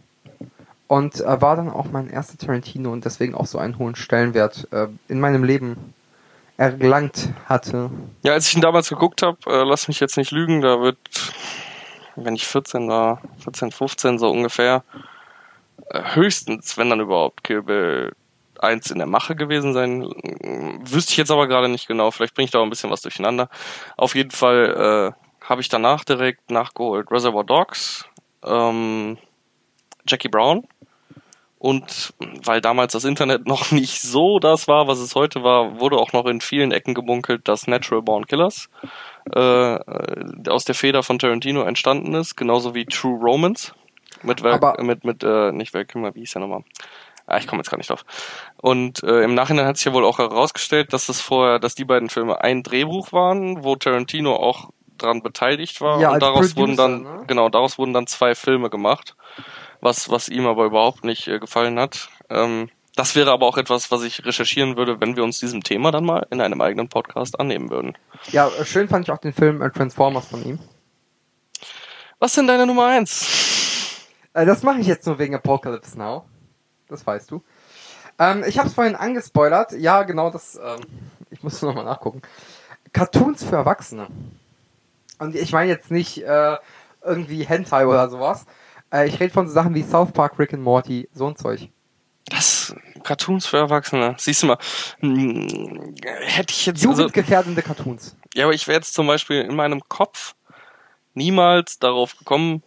Und 0.88 1.20
äh, 1.20 1.40
war 1.40 1.56
dann 1.56 1.68
auch 1.68 1.86
mein 1.90 2.08
erster 2.08 2.38
Tarantino 2.38 2.92
und 2.92 3.04
deswegen 3.04 3.34
auch 3.34 3.46
so 3.46 3.58
einen 3.58 3.78
hohen 3.78 3.96
Stellenwert 3.96 4.68
äh, 4.72 4.86
in 5.08 5.18
meinem 5.18 5.42
Leben 5.42 5.94
erlangt 6.56 7.28
hatte. 7.46 7.90
Ja, 8.22 8.32
als 8.32 8.48
ich 8.48 8.54
ihn 8.54 8.62
damals 8.62 8.88
geguckt 8.88 9.22
habe, 9.22 9.38
äh, 9.46 9.64
lass 9.64 9.88
mich 9.88 10.00
jetzt 10.00 10.16
nicht 10.16 10.30
lügen, 10.30 10.62
da 10.62 10.80
wird, 10.80 10.98
wenn 12.14 12.34
ich 12.34 12.46
14 12.46 12.88
war, 12.88 13.20
14, 13.40 13.72
15 13.72 14.18
so 14.18 14.30
ungefähr, 14.30 14.84
äh, 15.90 16.14
höchstens, 16.14 16.78
wenn 16.78 16.90
dann 16.90 17.00
überhaupt, 17.00 17.44
Kill 17.44 17.62
Bill 17.62 18.12
1 18.60 18.90
in 18.90 18.98
der 18.98 19.06
Mache 19.06 19.36
gewesen 19.36 19.72
sein. 19.74 20.08
Ähm, 20.42 20.80
Wüsste 20.82 21.12
ich 21.12 21.18
jetzt 21.18 21.30
aber 21.30 21.46
gerade 21.46 21.68
nicht 21.68 21.88
genau, 21.88 22.10
vielleicht 22.10 22.34
bringe 22.34 22.46
ich 22.46 22.50
da 22.50 22.58
auch 22.58 22.64
ein 22.64 22.70
bisschen 22.70 22.90
was 22.90 23.02
durcheinander. 23.02 23.48
Auf 23.96 24.14
jeden 24.14 24.30
Fall 24.30 25.14
äh, 25.14 25.44
habe 25.44 25.60
ich 25.60 25.68
danach 25.68 26.04
direkt 26.04 26.50
nachgeholt 26.50 27.10
Reservoir 27.10 27.44
Dogs, 27.44 28.06
ähm, 28.44 29.18
Jackie 30.06 30.28
Brown. 30.28 30.66
Und 31.58 32.12
weil 32.44 32.60
damals 32.60 32.92
das 32.92 33.04
Internet 33.04 33.46
noch 33.46 33.70
nicht 33.72 34.00
so 34.02 34.38
das 34.38 34.68
war, 34.68 34.88
was 34.88 34.98
es 34.98 35.14
heute 35.14 35.42
war, 35.42 35.80
wurde 35.80 35.96
auch 35.96 36.12
noch 36.12 36.26
in 36.26 36.40
vielen 36.40 36.70
Ecken 36.72 36.94
gebunkelt, 36.94 37.48
dass 37.48 37.66
Natural 37.66 38.02
Born 38.02 38.26
Killers 38.26 38.68
äh, 39.34 39.74
äh, 39.74 40.48
aus 40.48 40.64
der 40.64 40.74
Feder 40.74 41.02
von 41.02 41.18
Tarantino 41.18 41.62
entstanden 41.62 42.14
ist, 42.14 42.36
genauso 42.36 42.74
wie 42.74 42.84
True 42.86 43.18
Romance 43.20 43.72
mit 44.22 44.42
Val, 44.42 44.52
Aber- 44.54 44.82
mit 44.82 45.04
mit 45.04 45.24
äh, 45.24 45.52
nicht 45.52 45.72
Val 45.74 45.84
Kilmer, 45.84 46.14
wie 46.14 46.20
hieß 46.20 46.32
der 46.32 46.42
nochmal? 46.42 46.62
Ah, 47.28 47.38
ich 47.38 47.48
komme 47.48 47.58
jetzt 47.60 47.70
gar 47.70 47.76
nicht 47.78 47.90
drauf. 47.90 48.04
Und 48.58 49.02
äh, 49.02 49.22
im 49.22 49.34
Nachhinein 49.34 49.66
hat 49.66 49.76
sich 49.78 49.86
ja 49.86 49.92
wohl 49.92 50.04
auch 50.04 50.18
herausgestellt, 50.18 50.92
dass 50.92 51.06
das 51.06 51.20
vorher, 51.20 51.58
dass 51.58 51.74
die 51.74 51.84
beiden 51.84 52.08
Filme 52.08 52.40
ein 52.40 52.62
Drehbuch 52.62 53.12
waren, 53.12 53.64
wo 53.64 53.74
Tarantino 53.74 54.36
auch 54.36 54.70
dran 54.96 55.22
beteiligt 55.22 55.80
war 55.80 56.00
Ja, 56.00 56.12
und 56.12 56.22
daraus 56.22 56.54
wurden 56.56 56.76
Producer, 56.76 56.88
dann 56.88 57.02
ne? 57.20 57.24
genau 57.26 57.48
daraus 57.48 57.78
wurden 57.78 57.92
dann 57.92 58.06
zwei 58.06 58.34
Filme 58.36 58.70
gemacht, 58.70 59.16
was 59.86 60.10
was 60.10 60.28
ihm 60.28 60.46
aber 60.46 60.64
überhaupt 60.64 61.04
nicht 61.04 61.28
äh, 61.28 61.38
gefallen 61.38 61.78
hat. 61.78 62.10
Ähm, 62.28 62.68
das 62.96 63.14
wäre 63.14 63.30
aber 63.30 63.46
auch 63.46 63.56
etwas, 63.56 63.90
was 63.90 64.02
ich 64.02 64.24
recherchieren 64.24 64.76
würde, 64.76 65.00
wenn 65.00 65.16
wir 65.16 65.22
uns 65.22 65.38
diesem 65.38 65.62
Thema 65.62 65.92
dann 65.92 66.04
mal 66.04 66.26
in 66.30 66.40
einem 66.40 66.60
eigenen 66.60 66.88
Podcast 66.88 67.38
annehmen 67.38 67.70
würden. 67.70 67.96
Ja, 68.32 68.50
schön 68.64 68.88
fand 68.88 69.06
ich 69.06 69.12
auch 69.12 69.18
den 69.18 69.32
Film 69.32 69.60
Transformers 69.72 70.26
von 70.26 70.44
ihm. 70.44 70.58
Was 72.18 72.32
denn 72.32 72.46
deine 72.46 72.66
Nummer 72.66 72.86
eins? 72.86 74.02
Äh, 74.32 74.46
das 74.46 74.62
mache 74.62 74.80
ich 74.80 74.86
jetzt 74.86 75.06
nur 75.06 75.18
wegen 75.18 75.34
Apocalypse 75.34 75.96
Now. 75.98 76.24
Das 76.88 77.06
weißt 77.06 77.30
du. 77.30 77.44
Ähm, 78.18 78.44
ich 78.46 78.58
habe 78.58 78.68
es 78.68 78.74
vorhin 78.74 78.96
angespoilert. 78.96 79.72
Ja, 79.72 80.02
genau 80.02 80.30
das. 80.30 80.56
Ähm, 80.56 80.80
ich 81.30 81.42
muss 81.42 81.60
nochmal 81.62 81.84
nachgucken. 81.84 82.22
Cartoons 82.92 83.44
für 83.44 83.56
Erwachsene. 83.56 84.08
Und 85.18 85.36
ich 85.36 85.52
meine 85.52 85.70
jetzt 85.70 85.90
nicht 85.90 86.22
äh, 86.22 86.56
irgendwie 87.04 87.44
Hentai 87.44 87.86
oder 87.86 88.08
sowas. 88.08 88.46
Äh, 88.92 89.08
ich 89.08 89.18
rede 89.20 89.32
von 89.32 89.46
so 89.46 89.52
Sachen 89.54 89.74
wie 89.74 89.82
South 89.82 90.12
Park, 90.12 90.38
Rick 90.38 90.54
and 90.54 90.62
Morty, 90.62 91.08
so 91.12 91.26
ein 91.26 91.36
Zeug. 91.36 91.68
Das 92.28 92.74
Cartoons 93.04 93.46
für 93.46 93.58
Erwachsene. 93.58 94.16
Siehst 94.18 94.42
du 94.42 94.48
mal, 94.48 94.58
hm, 95.00 95.94
hätte 96.22 96.52
ich 96.52 96.66
jetzt 96.66 96.84
also, 96.86 97.02
Jugendgefährdende 97.02 97.62
Cartoons. 97.62 98.16
ja, 98.34 98.44
aber 98.44 98.54
ich 98.54 98.66
wäre 98.66 98.78
jetzt 98.78 98.94
zum 98.94 99.06
Beispiel 99.06 99.42
in 99.42 99.54
meinem 99.54 99.80
Kopf 99.88 100.34
niemals 101.14 101.78
darauf 101.78 102.16
gekommen, 102.18 102.62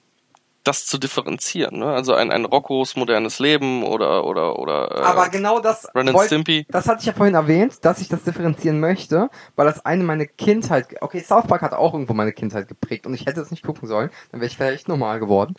das 0.64 0.86
zu 0.86 0.98
differenzieren. 0.98 1.80
Ne? 1.80 1.88
Also 1.88 2.14
ein, 2.14 2.32
ein 2.32 2.46
Roccos 2.46 2.96
modernes 2.96 3.40
Leben 3.40 3.84
oder 3.84 4.26
oder 4.26 4.60
oder 4.60 4.92
äh, 4.92 5.02
Aber 5.02 5.30
genau 5.30 5.60
das 5.60 5.88
Ren 5.96 6.14
wollt- 6.14 6.28
Stimpy. 6.28 6.66
Das 6.70 6.88
hatte 6.88 7.00
ich 7.00 7.06
ja 7.06 7.14
vorhin 7.14 7.34
erwähnt, 7.34 7.84
dass 7.86 8.00
ich 8.02 8.08
das 8.10 8.24
differenzieren 8.24 8.80
möchte, 8.80 9.30
weil 9.56 9.66
das 9.66 9.84
eine 9.86 10.04
meine 10.04 10.28
Kindheit, 10.28 10.88
okay, 11.02 11.22
South 11.22 11.48
Park 11.48 11.62
hat 11.62 11.74
auch 11.74 11.94
irgendwo 11.94 12.14
meine 12.14 12.34
Kindheit 12.34 12.68
geprägt 12.68 13.08
und 13.08 13.14
ich 13.14 13.26
hätte 13.26 13.42
es 13.42 13.52
nicht 13.52 13.64
gucken 13.64 13.88
sollen, 13.88 14.10
dann 14.32 14.42
wäre 14.42 14.48
ich 14.48 14.58
vielleicht 14.58 14.88
normal 14.90 15.20
geworden. 15.20 15.56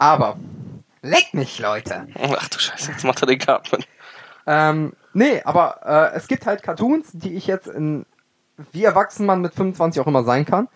Aber, 0.00 0.38
leck 1.02 1.34
mich, 1.34 1.58
Leute. 1.58 2.06
Ach 2.18 2.48
du 2.48 2.58
Scheiße, 2.58 2.92
jetzt 2.92 3.04
macht 3.04 3.22
er 3.22 3.26
den 3.26 3.38
Cartman. 3.38 3.84
Ähm, 4.46 4.94
nee, 5.12 5.42
aber 5.44 5.80
äh, 5.84 6.16
es 6.16 6.26
gibt 6.26 6.46
halt 6.46 6.62
Cartoons, 6.62 7.10
die 7.12 7.34
ich 7.34 7.46
jetzt 7.46 7.66
in, 7.66 8.06
wie 8.72 8.82
erwachsen 8.82 9.26
man 9.26 9.42
mit 9.42 9.52
25 9.52 10.00
auch 10.00 10.06
immer 10.06 10.24
sein 10.24 10.46
kann, 10.46 10.68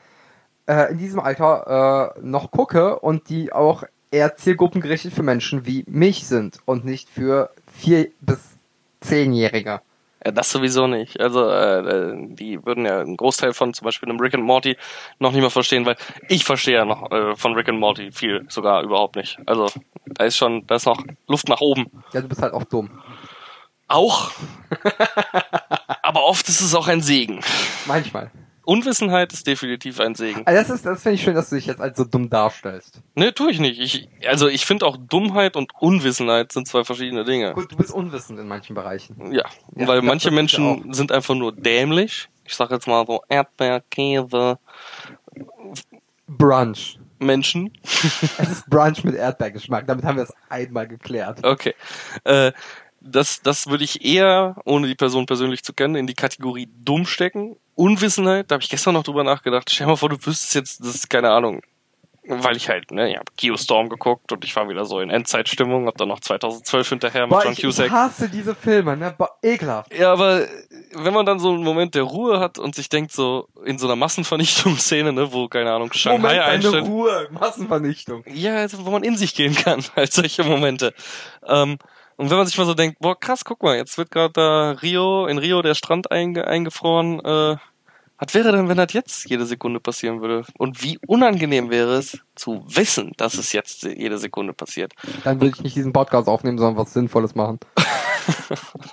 äh, 0.66 0.92
in 0.92 0.98
diesem 0.98 1.20
Alter 1.20 2.14
äh, 2.16 2.20
noch 2.20 2.50
gucke 2.50 2.98
und 2.98 3.30
die 3.30 3.50
auch 3.50 3.84
eher 4.10 4.36
zielgruppengerichtet 4.36 5.14
für 5.14 5.22
Menschen 5.22 5.64
wie 5.64 5.84
mich 5.88 6.26
sind 6.26 6.58
und 6.66 6.84
nicht 6.84 7.08
für 7.08 7.50
vier 7.72 8.10
bis 8.20 8.40
zehnjährige. 9.00 9.80
Ja, 10.24 10.32
das 10.32 10.50
sowieso 10.50 10.86
nicht. 10.86 11.20
Also 11.20 11.48
äh, 11.48 11.78
äh, 11.80 12.14
die 12.28 12.64
würden 12.64 12.86
ja 12.86 13.00
einen 13.00 13.16
Großteil 13.16 13.52
von 13.52 13.74
zum 13.74 13.84
Beispiel 13.84 14.08
einem 14.08 14.18
Rick 14.20 14.34
and 14.34 14.44
Morty 14.44 14.76
noch 15.18 15.32
nicht 15.32 15.42
mal 15.42 15.50
verstehen, 15.50 15.84
weil 15.84 15.96
ich 16.28 16.44
verstehe 16.44 16.76
ja 16.76 16.84
noch 16.84 17.10
äh, 17.10 17.36
von 17.36 17.54
Rick 17.54 17.68
and 17.68 17.78
Morty 17.78 18.10
viel 18.10 18.46
sogar 18.48 18.82
überhaupt 18.82 19.16
nicht. 19.16 19.38
Also 19.46 19.66
da 20.06 20.24
ist 20.24 20.36
schon, 20.36 20.66
da 20.66 20.76
ist 20.76 20.86
noch 20.86 21.02
Luft 21.26 21.48
nach 21.48 21.60
oben. 21.60 21.90
Ja, 22.12 22.22
du 22.22 22.28
bist 22.28 22.40
halt 22.40 22.54
auch 22.54 22.64
dumm. 22.64 22.90
Auch. 23.86 24.30
Aber 26.02 26.24
oft 26.24 26.48
ist 26.48 26.62
es 26.62 26.74
auch 26.74 26.88
ein 26.88 27.02
Segen. 27.02 27.40
Manchmal. 27.86 28.30
Unwissenheit 28.64 29.32
ist 29.32 29.46
definitiv 29.46 30.00
ein 30.00 30.14
Segen. 30.14 30.42
Also 30.46 30.60
das 30.60 30.70
ist, 30.70 30.86
das 30.86 31.02
finde 31.02 31.14
ich 31.16 31.22
schön, 31.22 31.34
dass 31.34 31.50
du 31.50 31.56
dich 31.56 31.66
jetzt 31.66 31.80
als 31.80 31.96
so 31.96 32.04
dumm 32.04 32.30
darstellst. 32.30 33.00
Ne, 33.14 33.34
tue 33.34 33.50
ich 33.50 33.60
nicht. 33.60 33.80
Ich, 33.80 34.08
also 34.28 34.48
ich 34.48 34.66
finde 34.66 34.86
auch 34.86 34.96
Dummheit 34.96 35.56
und 35.56 35.72
Unwissenheit 35.80 36.52
sind 36.52 36.66
zwei 36.68 36.84
verschiedene 36.84 37.24
Dinge. 37.24 37.52
Gut, 37.52 37.70
du 37.70 37.76
bist 37.76 37.90
unwissend 37.90 38.38
in 38.38 38.48
manchen 38.48 38.74
Bereichen. 38.74 39.32
Ja, 39.32 39.44
Ja, 39.74 39.86
weil 39.86 40.02
manche 40.02 40.30
Menschen 40.30 40.92
sind 40.92 41.12
einfach 41.12 41.34
nur 41.34 41.52
dämlich. 41.52 42.28
Ich 42.44 42.54
sag 42.54 42.70
jetzt 42.70 42.86
mal 42.86 43.06
so 43.06 43.22
Erdbeer, 43.28 43.82
Käse, 43.90 44.58
Brunch. 46.26 46.98
Menschen. 47.18 47.72
Es 47.82 48.50
ist 48.50 48.70
Brunch 48.70 49.02
mit 49.04 49.14
Erdbeergeschmack. 49.14 49.86
Damit 49.86 50.04
haben 50.04 50.16
wir 50.16 50.24
es 50.24 50.32
einmal 50.48 50.86
geklärt. 50.86 51.44
Okay. 51.44 51.74
Äh, 52.24 52.52
das, 53.04 53.42
das 53.42 53.66
würde 53.66 53.84
ich 53.84 54.04
eher, 54.04 54.56
ohne 54.64 54.86
die 54.86 54.94
Person 54.94 55.26
persönlich 55.26 55.62
zu 55.62 55.72
kennen, 55.72 55.94
in 55.94 56.06
die 56.06 56.14
Kategorie 56.14 56.68
dumm 56.82 57.06
stecken. 57.06 57.56
Unwissenheit, 57.74 58.50
da 58.50 58.54
habe 58.54 58.62
ich 58.62 58.70
gestern 58.70 58.94
noch 58.94 59.02
drüber 59.02 59.24
nachgedacht. 59.24 59.70
Stell 59.70 59.86
dir 59.86 59.90
mal 59.90 59.96
vor, 59.96 60.08
du 60.08 60.16
wüsstest 60.16 60.54
jetzt, 60.54 60.80
das 60.80 60.94
ist 60.94 61.10
keine 61.10 61.30
Ahnung. 61.30 61.62
Weil 62.26 62.56
ich 62.56 62.70
halt, 62.70 62.90
ne, 62.90 63.10
ich 63.10 63.16
habe 63.16 63.26
Geostorm 63.36 63.90
geguckt 63.90 64.32
und 64.32 64.46
ich 64.46 64.56
war 64.56 64.66
wieder 64.70 64.86
so 64.86 64.98
in 65.00 65.10
Endzeitstimmung, 65.10 65.86
hab 65.86 65.98
dann 65.98 66.08
noch 66.08 66.20
2012 66.20 66.88
hinterher 66.88 67.26
mit 67.26 67.32
Boah, 67.32 67.44
John 67.44 67.52
ich, 67.52 67.60
Cusack. 67.60 67.86
ich 67.88 67.92
hasse 67.92 68.30
diese 68.30 68.54
Filme, 68.54 68.96
ne? 68.96 69.14
Boah, 69.18 69.28
ekelhaft. 69.42 69.94
Ja, 69.94 70.10
aber 70.10 70.46
wenn 70.94 71.12
man 71.12 71.26
dann 71.26 71.38
so 71.38 71.50
einen 71.50 71.62
Moment 71.62 71.94
der 71.94 72.04
Ruhe 72.04 72.40
hat 72.40 72.58
und 72.58 72.74
sich 72.74 72.88
denkt, 72.88 73.12
so 73.12 73.48
in 73.66 73.78
so 73.78 73.86
einer 73.86 73.96
Massenvernichtungsszene, 73.96 75.12
ne, 75.12 75.34
wo, 75.34 75.48
keine 75.48 75.70
Ahnung, 75.70 75.92
Shanghai 75.92 76.16
Moment, 76.16 76.40
eine 76.40 76.44
einstellt. 76.44 76.86
Ruhe. 76.86 77.28
Massenvernichtung. 77.30 78.24
Ja, 78.32 78.56
also, 78.56 78.86
wo 78.86 78.90
man 78.90 79.04
in 79.04 79.18
sich 79.18 79.34
gehen 79.34 79.54
kann, 79.54 79.84
halt 79.96 80.10
solche 80.14 80.44
Momente. 80.44 80.94
Ähm, 81.46 81.76
und 82.16 82.30
wenn 82.30 82.36
man 82.36 82.46
sich 82.46 82.56
mal 82.58 82.66
so 82.66 82.74
denkt, 82.74 82.98
boah, 83.00 83.18
krass, 83.18 83.44
guck 83.44 83.62
mal, 83.62 83.76
jetzt 83.76 83.98
wird 83.98 84.10
gerade 84.10 84.32
da 84.32 84.70
Rio, 84.82 85.26
in 85.26 85.38
Rio 85.38 85.62
der 85.62 85.74
Strand 85.74 86.10
einge 86.10 86.46
eingefroren, 86.46 87.20
äh, 87.20 87.56
was 88.16 88.32
wäre 88.32 88.52
denn, 88.52 88.68
wenn 88.68 88.76
das 88.76 88.92
jetzt 88.92 89.28
jede 89.28 89.44
Sekunde 89.44 89.80
passieren 89.80 90.20
würde? 90.20 90.46
Und 90.56 90.82
wie 90.82 90.98
unangenehm 91.06 91.68
wäre 91.70 91.96
es, 91.96 92.18
zu 92.36 92.64
wissen, 92.68 93.12
dass 93.16 93.34
es 93.34 93.52
jetzt 93.52 93.82
jede 93.82 94.18
Sekunde 94.18 94.52
passiert? 94.52 94.92
Dann 95.24 95.40
würde 95.40 95.56
ich 95.56 95.62
nicht 95.62 95.76
diesen 95.76 95.92
Podcast 95.92 96.28
aufnehmen, 96.28 96.56
sondern 96.58 96.76
was 96.82 96.92
Sinnvolles 96.92 97.34
machen. 97.34 97.58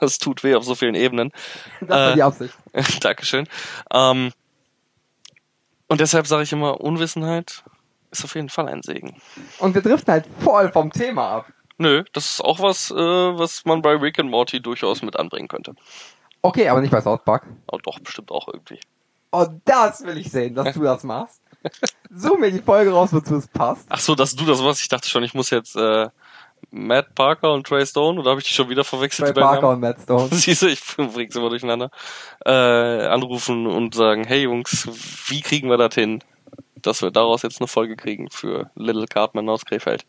Das 0.02 0.18
tut 0.18 0.44
weh 0.44 0.56
auf 0.56 0.66
so 0.66 0.76
vielen 0.76 0.96
Ebenen. 0.96 1.32
Das 1.80 1.90
war 1.90 2.12
Äh, 2.12 2.16
die 2.16 2.24
Absicht. 2.24 2.54
Dankeschön. 3.02 3.48
Ähm, 3.94 4.34
und 5.88 6.02
deshalb 6.02 6.28
sage 6.28 6.44
ich 6.44 6.52
immer, 6.52 6.82
Unwissenheit 6.82 7.64
ist 8.12 8.26
auf 8.26 8.36
jeden 8.36 8.50
Fall 8.50 8.68
ein 8.68 8.82
Segen. 8.82 9.16
Und 9.60 9.74
wir 9.74 9.82
driften 9.82 10.12
halt 10.12 10.26
voll 10.42 10.70
vom 10.72 10.92
Thema 10.92 11.30
ab. 11.38 11.46
Nö, 11.82 12.04
das 12.14 12.34
ist 12.34 12.42
auch 12.42 12.60
was, 12.60 12.92
äh, 12.92 12.96
was 12.96 13.66
man 13.66 13.82
bei 13.82 13.96
Rick 13.96 14.20
and 14.20 14.30
Morty 14.30 14.62
durchaus 14.62 15.02
mit 15.02 15.18
anbringen 15.18 15.48
könnte. 15.48 15.74
Okay, 16.44 16.70
aber 16.70 16.80
nicht 16.80 16.92
bei 16.92 17.02
South 17.02 17.24
Park. 17.26 17.48
Aber 17.66 17.82
doch, 17.82 17.98
bestimmt 17.98 18.30
auch 18.30 18.48
irgendwie. 18.48 18.80
Oh, 19.32 19.48
das 19.66 20.06
will 20.06 20.16
ich 20.20 20.30
sehen, 20.30 20.54
dass 20.54 20.76
du 20.76 20.84
das 20.84 21.04
machst. 21.04 21.42
Such 22.14 22.38
mir 22.38 22.52
die 22.52 22.62
Folge 22.62 22.92
raus, 22.92 23.12
wozu 23.12 23.36
es 23.36 23.48
passt. 23.48 23.88
Ach 23.90 24.00
so, 24.00 24.14
dass 24.14 24.36
du 24.36 24.46
das 24.46 24.64
was? 24.64 24.80
Ich 24.80 24.90
dachte 24.90 25.10
schon, 25.10 25.24
ich 25.24 25.34
muss 25.34 25.50
jetzt 25.50 25.76
äh, 25.76 26.10
Matt 26.70 27.16
Parker 27.16 27.52
und 27.52 27.66
Trey 27.66 27.84
Stone, 27.84 28.20
oder 28.20 28.30
habe 28.30 28.42
ich 28.42 28.48
die 28.48 28.54
schon 28.54 28.70
wieder 28.70 28.84
verwechselt? 28.84 29.34
Trey 29.34 29.44
Parker 29.44 29.70
und 29.70 29.80
Matt 29.80 30.02
Stone. 30.04 30.28
Siehst 30.32 30.62
du, 30.62 30.68
ich 30.68 30.84
bring's 30.98 31.36
immer 31.36 31.50
durcheinander. 31.50 31.90
Äh, 32.46 32.52
anrufen 32.52 33.66
und 33.66 33.96
sagen, 33.96 34.24
hey 34.24 34.44
Jungs, 34.44 34.88
wie 35.30 35.42
kriegen 35.42 35.68
wir 35.68 35.78
das 35.78 35.96
hin, 35.96 36.24
dass 36.76 37.02
wir 37.02 37.10
daraus 37.10 37.42
jetzt 37.42 37.60
eine 37.60 37.68
Folge 37.68 37.96
kriegen 37.96 38.30
für 38.30 38.70
Little 38.76 39.08
Cartman 39.08 39.50
aus 39.50 39.66
Krefeld? 39.66 40.06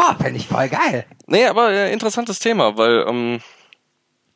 Boah, 0.00 0.16
fände 0.18 0.38
ich 0.38 0.48
voll 0.48 0.66
geil. 0.70 1.04
Nee, 1.26 1.44
aber 1.44 1.72
äh, 1.72 1.92
interessantes 1.92 2.38
Thema, 2.38 2.78
weil 2.78 3.04
ähm, 3.06 3.42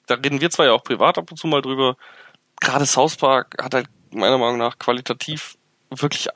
da 0.07 0.16
reden 0.16 0.43
wir 0.43 0.51
zwar 0.51 0.66
ja 0.66 0.73
auch 0.73 0.85
privat 0.85 1.16
ab 1.16 1.31
und 1.31 1.39
zu 1.39 1.47
mal 1.47 1.62
drüber. 1.62 1.97
Gerade 2.61 2.85
South 2.85 3.16
Park 3.16 3.57
hat 3.59 3.73
halt 3.73 3.89
meiner 4.11 4.36
Meinung 4.36 4.59
nach 4.59 4.78
qualitativ 4.78 5.57
wirklich 5.89 6.28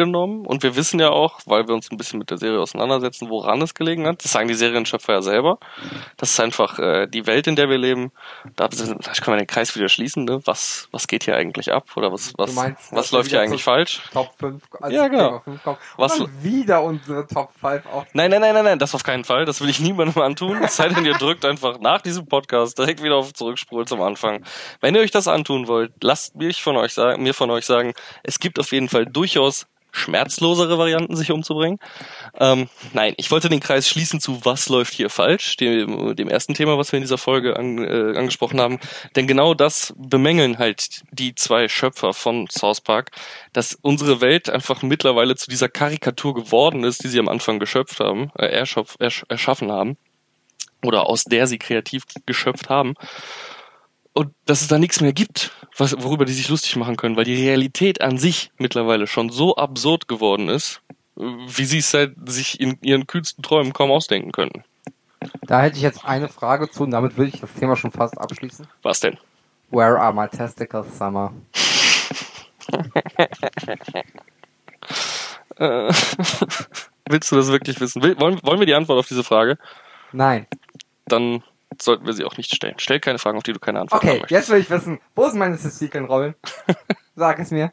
abgenommen 0.00 0.44
und 0.46 0.62
wir 0.62 0.76
wissen 0.76 1.00
ja 1.00 1.08
auch, 1.08 1.40
weil 1.46 1.66
wir 1.66 1.74
uns 1.74 1.90
ein 1.90 1.96
bisschen 1.96 2.18
mit 2.18 2.30
der 2.30 2.36
Serie 2.36 2.60
auseinandersetzen, 2.60 3.30
woran 3.30 3.62
es 3.62 3.74
gelegen 3.74 4.06
hat. 4.06 4.22
Das 4.22 4.32
sagen 4.32 4.46
die 4.48 4.54
Serienschöpfer 4.54 5.14
ja 5.14 5.22
selber. 5.22 5.58
Das 6.18 6.30
ist 6.30 6.38
einfach 6.40 6.78
äh, 6.78 7.06
die 7.06 7.26
Welt, 7.26 7.46
in 7.46 7.56
der 7.56 7.70
wir 7.70 7.78
leben. 7.78 8.12
Da, 8.56 8.68
da 8.68 9.12
kann 9.12 9.32
man 9.32 9.38
den 9.38 9.46
Kreis 9.46 9.74
wieder 9.74 9.88
schließen. 9.88 10.24
Ne? 10.24 10.40
Was 10.44 10.88
was 10.92 11.06
geht 11.08 11.24
hier 11.24 11.36
eigentlich 11.36 11.72
ab 11.72 11.84
oder 11.96 12.12
was 12.12 12.34
was 12.36 12.52
meinst, 12.54 12.92
was 12.92 13.10
wir 13.10 13.18
läuft 13.18 13.30
hier 13.30 13.40
eigentlich 13.40 13.64
falsch? 13.64 14.02
Top 14.12 14.32
5. 14.38 14.62
Also 14.80 14.94
Ja, 14.96 15.08
genau. 15.08 15.28
Thema 15.28 15.40
5 15.40 15.62
kommt. 15.64 15.78
Was- 15.96 16.20
wieder 16.42 16.82
unsere 16.82 17.26
Top 17.26 17.50
5 17.60 17.86
auf. 17.86 18.04
Nein, 18.12 18.30
nein, 18.30 18.40
nein, 18.40 18.54
nein, 18.54 18.64
nein, 18.64 18.78
das 18.78 18.94
auf 18.94 19.02
keinen 19.02 19.24
Fall. 19.24 19.44
Das 19.46 19.60
will 19.60 19.68
ich 19.70 19.80
niemandem 19.80 20.22
antun. 20.22 20.62
Es 20.62 20.76
sei 20.76 20.88
denn, 20.88 21.04
ihr 21.06 21.14
drückt 21.14 21.44
einfach 21.44 21.78
nach 21.80 22.02
diesem 22.02 22.26
Podcast 22.26 22.78
direkt 22.78 23.02
wieder 23.02 23.16
auf 23.16 23.32
Zurückspul 23.32 23.86
zum 23.86 24.02
Anfang. 24.02 24.44
Wenn 24.80 24.94
ihr 24.94 25.00
euch 25.00 25.10
das 25.10 25.26
antun 25.28 25.68
wollt, 25.68 25.92
lasst 26.02 26.36
mich 26.36 26.62
von 26.62 26.76
euch 26.76 26.92
sagen, 26.92 27.22
mir 27.22 27.32
von 27.34 27.50
euch 27.50 27.64
sagen, 27.64 27.94
es 28.22 28.38
gibt 28.38 28.58
auf 28.58 28.72
jeden 28.72 28.88
Fall 28.88 29.06
durchaus 29.06 29.66
schmerzlosere 29.96 30.78
Varianten, 30.78 31.16
sich 31.16 31.30
umzubringen. 31.30 31.78
Ähm, 32.38 32.68
nein, 32.92 33.14
ich 33.16 33.30
wollte 33.30 33.48
den 33.48 33.60
Kreis 33.60 33.88
schließen 33.88 34.20
zu 34.20 34.44
was 34.44 34.68
läuft 34.68 34.94
hier 34.94 35.10
falsch, 35.10 35.56
dem, 35.56 36.14
dem 36.14 36.28
ersten 36.28 36.54
Thema, 36.54 36.78
was 36.78 36.92
wir 36.92 36.98
in 36.98 37.02
dieser 37.02 37.18
Folge 37.18 37.56
an, 37.56 37.78
äh, 37.78 38.16
angesprochen 38.16 38.60
haben. 38.60 38.78
Denn 39.16 39.26
genau 39.26 39.54
das 39.54 39.94
bemängeln 39.96 40.58
halt 40.58 41.02
die 41.10 41.34
zwei 41.34 41.68
Schöpfer 41.68 42.12
von 42.12 42.46
South 42.50 42.80
Park, 42.80 43.10
dass 43.52 43.78
unsere 43.80 44.20
Welt 44.20 44.50
einfach 44.50 44.82
mittlerweile 44.82 45.36
zu 45.36 45.48
dieser 45.48 45.68
Karikatur 45.68 46.34
geworden 46.34 46.84
ist, 46.84 47.02
die 47.02 47.08
sie 47.08 47.18
am 47.18 47.28
Anfang 47.28 47.58
geschöpft 47.58 48.00
haben, 48.00 48.30
äh, 48.36 48.46
ersch, 48.46 48.76
erschaffen 49.28 49.72
haben 49.72 49.96
oder 50.82 51.06
aus 51.06 51.24
der 51.24 51.46
sie 51.46 51.58
kreativ 51.58 52.04
geschöpft 52.26 52.68
haben. 52.68 52.94
Und 54.16 54.32
dass 54.46 54.62
es 54.62 54.68
da 54.68 54.78
nichts 54.78 55.02
mehr 55.02 55.12
gibt, 55.12 55.52
was, 55.76 55.94
worüber 56.02 56.24
die 56.24 56.32
sich 56.32 56.48
lustig 56.48 56.74
machen 56.76 56.96
können, 56.96 57.18
weil 57.18 57.26
die 57.26 57.34
Realität 57.34 58.00
an 58.00 58.16
sich 58.16 58.50
mittlerweile 58.56 59.06
schon 59.06 59.28
so 59.28 59.56
absurd 59.56 60.08
geworden 60.08 60.48
ist, 60.48 60.80
wie 61.16 61.66
sie 61.66 61.80
es 61.80 61.90
seit 61.90 62.14
sich 62.24 62.58
in 62.58 62.78
ihren 62.80 63.06
kühlsten 63.06 63.42
Träumen 63.42 63.74
kaum 63.74 63.90
ausdenken 63.90 64.32
könnten. 64.32 64.64
Da 65.42 65.60
hätte 65.60 65.76
ich 65.76 65.82
jetzt 65.82 66.06
eine 66.06 66.30
Frage 66.30 66.70
zu 66.70 66.84
und 66.84 66.92
damit 66.92 67.18
würde 67.18 67.30
ich 67.34 67.42
das 67.42 67.52
Thema 67.52 67.76
schon 67.76 67.90
fast 67.90 68.16
abschließen. 68.16 68.66
Was 68.80 69.00
denn? 69.00 69.18
Where 69.70 70.00
are 70.00 70.14
my 70.14 70.26
testicles, 70.28 70.96
Summer? 70.96 71.34
Äh, 75.58 75.90
willst 77.08 77.32
du 77.32 77.36
das 77.36 77.48
wirklich 77.48 77.80
wissen? 77.80 78.02
Will, 78.02 78.20
wollen, 78.20 78.38
wollen 78.42 78.58
wir 78.58 78.66
die 78.66 78.74
Antwort 78.74 78.98
auf 78.98 79.08
diese 79.08 79.24
Frage? 79.24 79.56
Nein. 80.12 80.46
Dann 81.06 81.42
sollten 81.80 82.06
wir 82.06 82.12
sie 82.12 82.24
auch 82.24 82.36
nicht 82.36 82.54
stellen. 82.54 82.74
Stell 82.78 83.00
keine 83.00 83.18
Fragen, 83.18 83.36
auf 83.36 83.42
die 83.42 83.52
du 83.52 83.58
keine 83.60 83.80
Antwort 83.80 84.02
haben 84.02 84.08
Okay, 84.08 84.20
möchtest. 84.20 84.30
jetzt 84.40 84.50
will 84.50 84.60
ich 84.60 84.70
wissen, 84.70 85.00
wo 85.14 85.28
sind 85.28 85.38
meine 85.38 85.58
Testikeln, 85.58 86.04
Robin? 86.06 86.34
Sag 87.16 87.38
es 87.38 87.50
mir. 87.50 87.72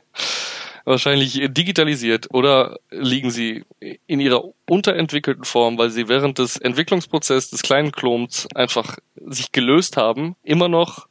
Wahrscheinlich 0.86 1.40
digitalisiert 1.50 2.28
oder 2.34 2.78
liegen 2.90 3.32
sie 3.32 3.64
in 4.06 4.20
ihrer 4.20 4.44
unterentwickelten 4.68 5.46
Form, 5.46 5.78
weil 5.78 5.90
sie 5.90 6.10
während 6.10 6.40
des 6.40 6.58
Entwicklungsprozesses 6.58 7.52
des 7.52 7.62
kleinen 7.62 7.94
Klons 7.94 8.48
einfach 8.54 8.98
sich 9.16 9.54
gelöst 9.54 9.96
haben, 9.96 10.36
immer 10.44 10.68
noch 10.68 11.08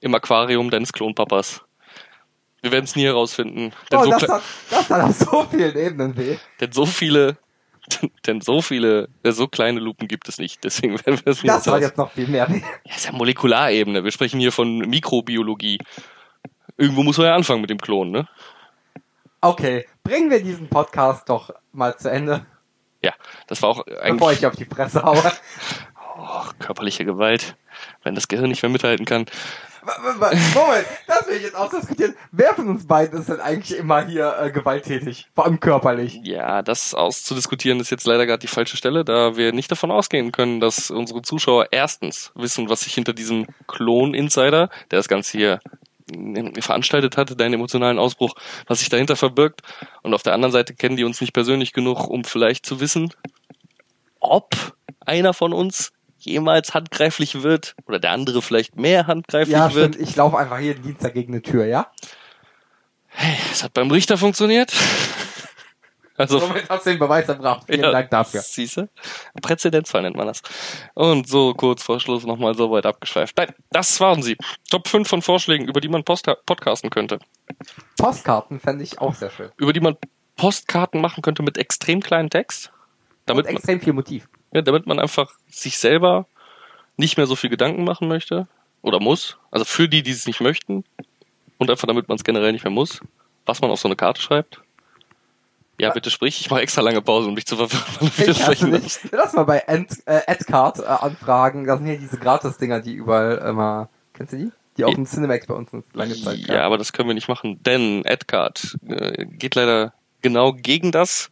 im 0.00 0.14
Aquarium 0.14 0.70
deines 0.70 0.92
Klonpapas. 0.92 1.62
Wir 2.62 2.70
werden 2.70 2.84
es 2.84 2.94
nie 2.94 3.04
herausfinden, 3.04 3.72
denn, 3.90 3.98
Oh, 3.98 4.04
so, 4.04 4.10
das, 4.10 4.22
hat, 4.28 4.42
das 4.70 4.90
hat 4.90 5.00
auf 5.02 5.16
so 5.16 5.46
vielen 5.50 5.76
Ebenen 5.76 6.16
weh. 6.16 6.36
denn 6.60 6.70
so 6.72 6.86
viele, 6.86 7.36
denn 8.26 8.40
so 8.40 8.62
viele, 8.62 9.08
äh, 9.22 9.32
so 9.32 9.46
kleine 9.48 9.80
Lupen 9.80 10.08
gibt 10.08 10.28
es 10.28 10.38
nicht. 10.38 10.64
Deswegen 10.64 10.94
werden 11.06 11.20
wir 11.24 11.32
es 11.32 11.42
nie 11.42 11.48
Das 11.48 11.66
heraus- 11.66 11.80
jetzt 11.80 11.96
noch 11.98 12.10
viel 12.12 12.28
mehr. 12.28 12.48
Ja, 12.84 12.94
ist 12.94 13.06
ja 13.06 13.12
Molekularebene. 13.12 14.04
Wir 14.04 14.10
sprechen 14.12 14.40
hier 14.40 14.52
von 14.52 14.78
Mikrobiologie. 14.78 15.78
Irgendwo 16.76 17.02
muss 17.02 17.16
man 17.18 17.26
ja 17.28 17.34
anfangen 17.34 17.60
mit 17.60 17.70
dem 17.70 17.78
Klon, 17.80 18.10
ne? 18.10 18.28
Okay, 19.40 19.86
bringen 20.02 20.30
wir 20.30 20.42
diesen 20.42 20.68
Podcast 20.68 21.28
doch 21.28 21.50
mal 21.72 21.96
zu 21.96 22.10
Ende, 22.10 22.44
Ja, 23.02 23.12
das 23.46 23.62
war 23.62 23.70
auch 23.70 23.84
bevor 23.84 24.02
eigentlich 24.02 24.38
ich 24.38 24.46
auf 24.46 24.56
die 24.56 24.64
Fresse 24.64 25.02
haue. 25.02 25.22
oh, 26.18 26.42
körperliche 26.58 27.04
Gewalt, 27.04 27.54
wenn 28.02 28.14
das 28.14 28.28
Gehirn 28.28 28.48
nicht 28.48 28.62
mehr 28.62 28.70
mithalten 28.70 29.04
kann. 29.06 29.26
Moment, 29.86 30.86
das 31.06 31.26
will 31.28 31.36
ich 31.36 31.42
jetzt 31.42 31.54
ausdiskutieren. 31.54 32.14
Wer 32.32 32.54
von 32.54 32.68
uns 32.68 32.86
beiden 32.86 33.20
ist 33.20 33.28
denn 33.28 33.40
eigentlich 33.40 33.78
immer 33.78 34.04
hier 34.04 34.36
äh, 34.40 34.50
gewalttätig? 34.50 35.28
Vor 35.34 35.44
allem 35.44 35.60
körperlich. 35.60 36.20
Ja, 36.24 36.62
das 36.62 36.94
auszudiskutieren 36.94 37.78
ist 37.78 37.90
jetzt 37.90 38.06
leider 38.06 38.26
gerade 38.26 38.40
die 38.40 38.48
falsche 38.48 38.76
Stelle, 38.76 39.04
da 39.04 39.36
wir 39.36 39.52
nicht 39.52 39.70
davon 39.70 39.90
ausgehen 39.90 40.32
können, 40.32 40.60
dass 40.60 40.90
unsere 40.90 41.22
Zuschauer 41.22 41.68
erstens 41.70 42.32
wissen, 42.34 42.68
was 42.68 42.80
sich 42.80 42.94
hinter 42.94 43.12
diesem 43.12 43.46
Klon-Insider, 43.68 44.70
der 44.90 44.98
das 44.98 45.08
Ganze 45.08 45.38
hier 45.38 45.60
mm, 46.12 46.54
veranstaltet 46.60 47.16
hatte, 47.16 47.36
deinen 47.36 47.54
emotionalen 47.54 47.98
Ausbruch, 47.98 48.34
was 48.66 48.80
sich 48.80 48.88
dahinter 48.88 49.14
verbirgt. 49.14 49.62
Und 50.02 50.14
auf 50.14 50.22
der 50.22 50.34
anderen 50.34 50.52
Seite 50.52 50.74
kennen 50.74 50.96
die 50.96 51.04
uns 51.04 51.20
nicht 51.20 51.32
persönlich 51.32 51.72
genug, 51.72 52.08
um 52.08 52.24
vielleicht 52.24 52.66
zu 52.66 52.80
wissen, 52.80 53.12
ob 54.18 54.74
einer 55.00 55.32
von 55.32 55.52
uns 55.52 55.92
jemals 56.26 56.74
handgreiflich 56.74 57.42
wird 57.42 57.74
oder 57.86 57.98
der 57.98 58.10
andere 58.10 58.42
vielleicht 58.42 58.76
mehr 58.76 59.06
handgreiflich 59.06 59.52
Ja, 59.56 59.72
wird. 59.74 59.94
stimmt. 59.94 60.08
Ich 60.08 60.16
laufe 60.16 60.36
einfach 60.38 60.58
jeden 60.58 60.82
Dienstag 60.82 61.14
gegen 61.14 61.32
eine 61.32 61.42
Tür, 61.42 61.64
ja? 61.66 61.90
Es 63.52 63.64
hat 63.64 63.72
beim 63.72 63.90
Richter 63.90 64.18
funktioniert. 64.18 64.72
Also 66.18 66.38
Somit 66.38 66.68
hast 66.70 66.86
du 66.86 66.90
den 66.90 66.98
Beweis 66.98 67.28
erbracht. 67.28 67.64
Vielen 67.66 67.82
Dank 67.92 68.08
dafür. 68.08 68.40
Siehste? 68.40 68.88
Präzedenzfall 69.42 70.00
nennt 70.00 70.16
man 70.16 70.26
das. 70.26 70.40
Und 70.94 71.28
so 71.28 71.52
kurz 71.52 71.82
vor 71.82 72.00
Schluss 72.00 72.24
nochmal 72.24 72.54
so 72.54 72.70
weit 72.70 72.86
abgeschweift. 72.86 73.36
Nein, 73.36 73.52
das 73.70 74.00
waren 74.00 74.22
sie. 74.22 74.36
Top 74.70 74.88
5 74.88 75.06
von 75.06 75.20
Vorschlägen, 75.20 75.68
über 75.68 75.82
die 75.82 75.88
man 75.88 76.04
Post 76.04 76.30
podcasten 76.46 76.88
könnte. 76.88 77.18
Postkarten 77.98 78.60
fände 78.60 78.82
ich 78.82 78.98
auch 78.98 79.14
sehr 79.14 79.30
schön. 79.30 79.50
Über 79.58 79.74
die 79.74 79.80
man 79.80 79.96
Postkarten 80.36 81.02
machen 81.02 81.22
könnte 81.22 81.42
mit 81.42 81.58
extrem 81.58 82.00
kleinen 82.00 82.30
Text. 82.30 82.72
Damit 83.26 83.44
Und 83.44 83.52
man, 83.52 83.56
extrem 83.58 83.80
viel 83.82 83.92
Motiv. 83.92 84.26
Ja, 84.56 84.62
damit 84.62 84.86
man 84.86 84.98
einfach 84.98 85.32
sich 85.48 85.78
selber 85.78 86.26
nicht 86.96 87.16
mehr 87.16 87.26
so 87.26 87.36
viel 87.36 87.50
Gedanken 87.50 87.84
machen 87.84 88.08
möchte. 88.08 88.46
Oder 88.82 89.00
muss. 89.00 89.36
Also 89.50 89.64
für 89.64 89.88
die, 89.88 90.02
die 90.02 90.12
es 90.12 90.26
nicht 90.26 90.40
möchten. 90.40 90.84
Und 91.58 91.70
einfach 91.70 91.86
damit 91.86 92.08
man 92.08 92.16
es 92.16 92.24
generell 92.24 92.52
nicht 92.52 92.64
mehr 92.64 92.72
muss. 92.72 93.00
Was 93.44 93.60
man 93.60 93.70
auf 93.70 93.80
so 93.80 93.88
eine 93.88 93.96
Karte 93.96 94.20
schreibt. 94.20 94.60
Ja, 95.78 95.90
bitte 95.90 96.10
sprich. 96.10 96.40
Ich 96.40 96.50
mache 96.50 96.62
extra 96.62 96.80
lange 96.80 97.02
Pause, 97.02 97.28
um 97.28 97.36
dich 97.36 97.46
zu 97.46 97.56
verwirren. 97.56 98.10
Ich 98.16 98.46
hasse. 98.46 99.08
Lass 99.12 99.34
mal 99.34 99.44
bei 99.44 99.68
Ad, 99.68 99.94
äh, 100.06 100.22
Adcard 100.26 100.78
äh, 100.78 100.84
anfragen. 100.84 101.66
Das 101.66 101.78
sind 101.78 101.86
hier 101.86 101.98
diese 101.98 102.16
Gratis-Dinger, 102.16 102.80
die 102.80 102.94
überall 102.94 103.38
immer. 103.38 103.90
Kennst 104.14 104.32
du 104.32 104.38
die? 104.38 104.52
Die 104.76 104.84
auch 104.84 104.94
im 104.94 105.06
Cinemax 105.06 105.46
bei 105.46 105.54
uns 105.54 105.72
eine 105.72 105.82
lange 105.92 106.14
Zeit 106.14 106.38
Ja, 106.38 106.62
aber 106.62 106.78
das 106.78 106.92
können 106.92 107.08
wir 107.08 107.14
nicht 107.14 107.28
machen, 107.28 107.62
denn 107.62 108.04
AdCard 108.06 108.76
äh, 108.86 109.24
geht 109.24 109.54
leider 109.54 109.94
genau 110.20 110.52
gegen 110.52 110.92
das, 110.92 111.30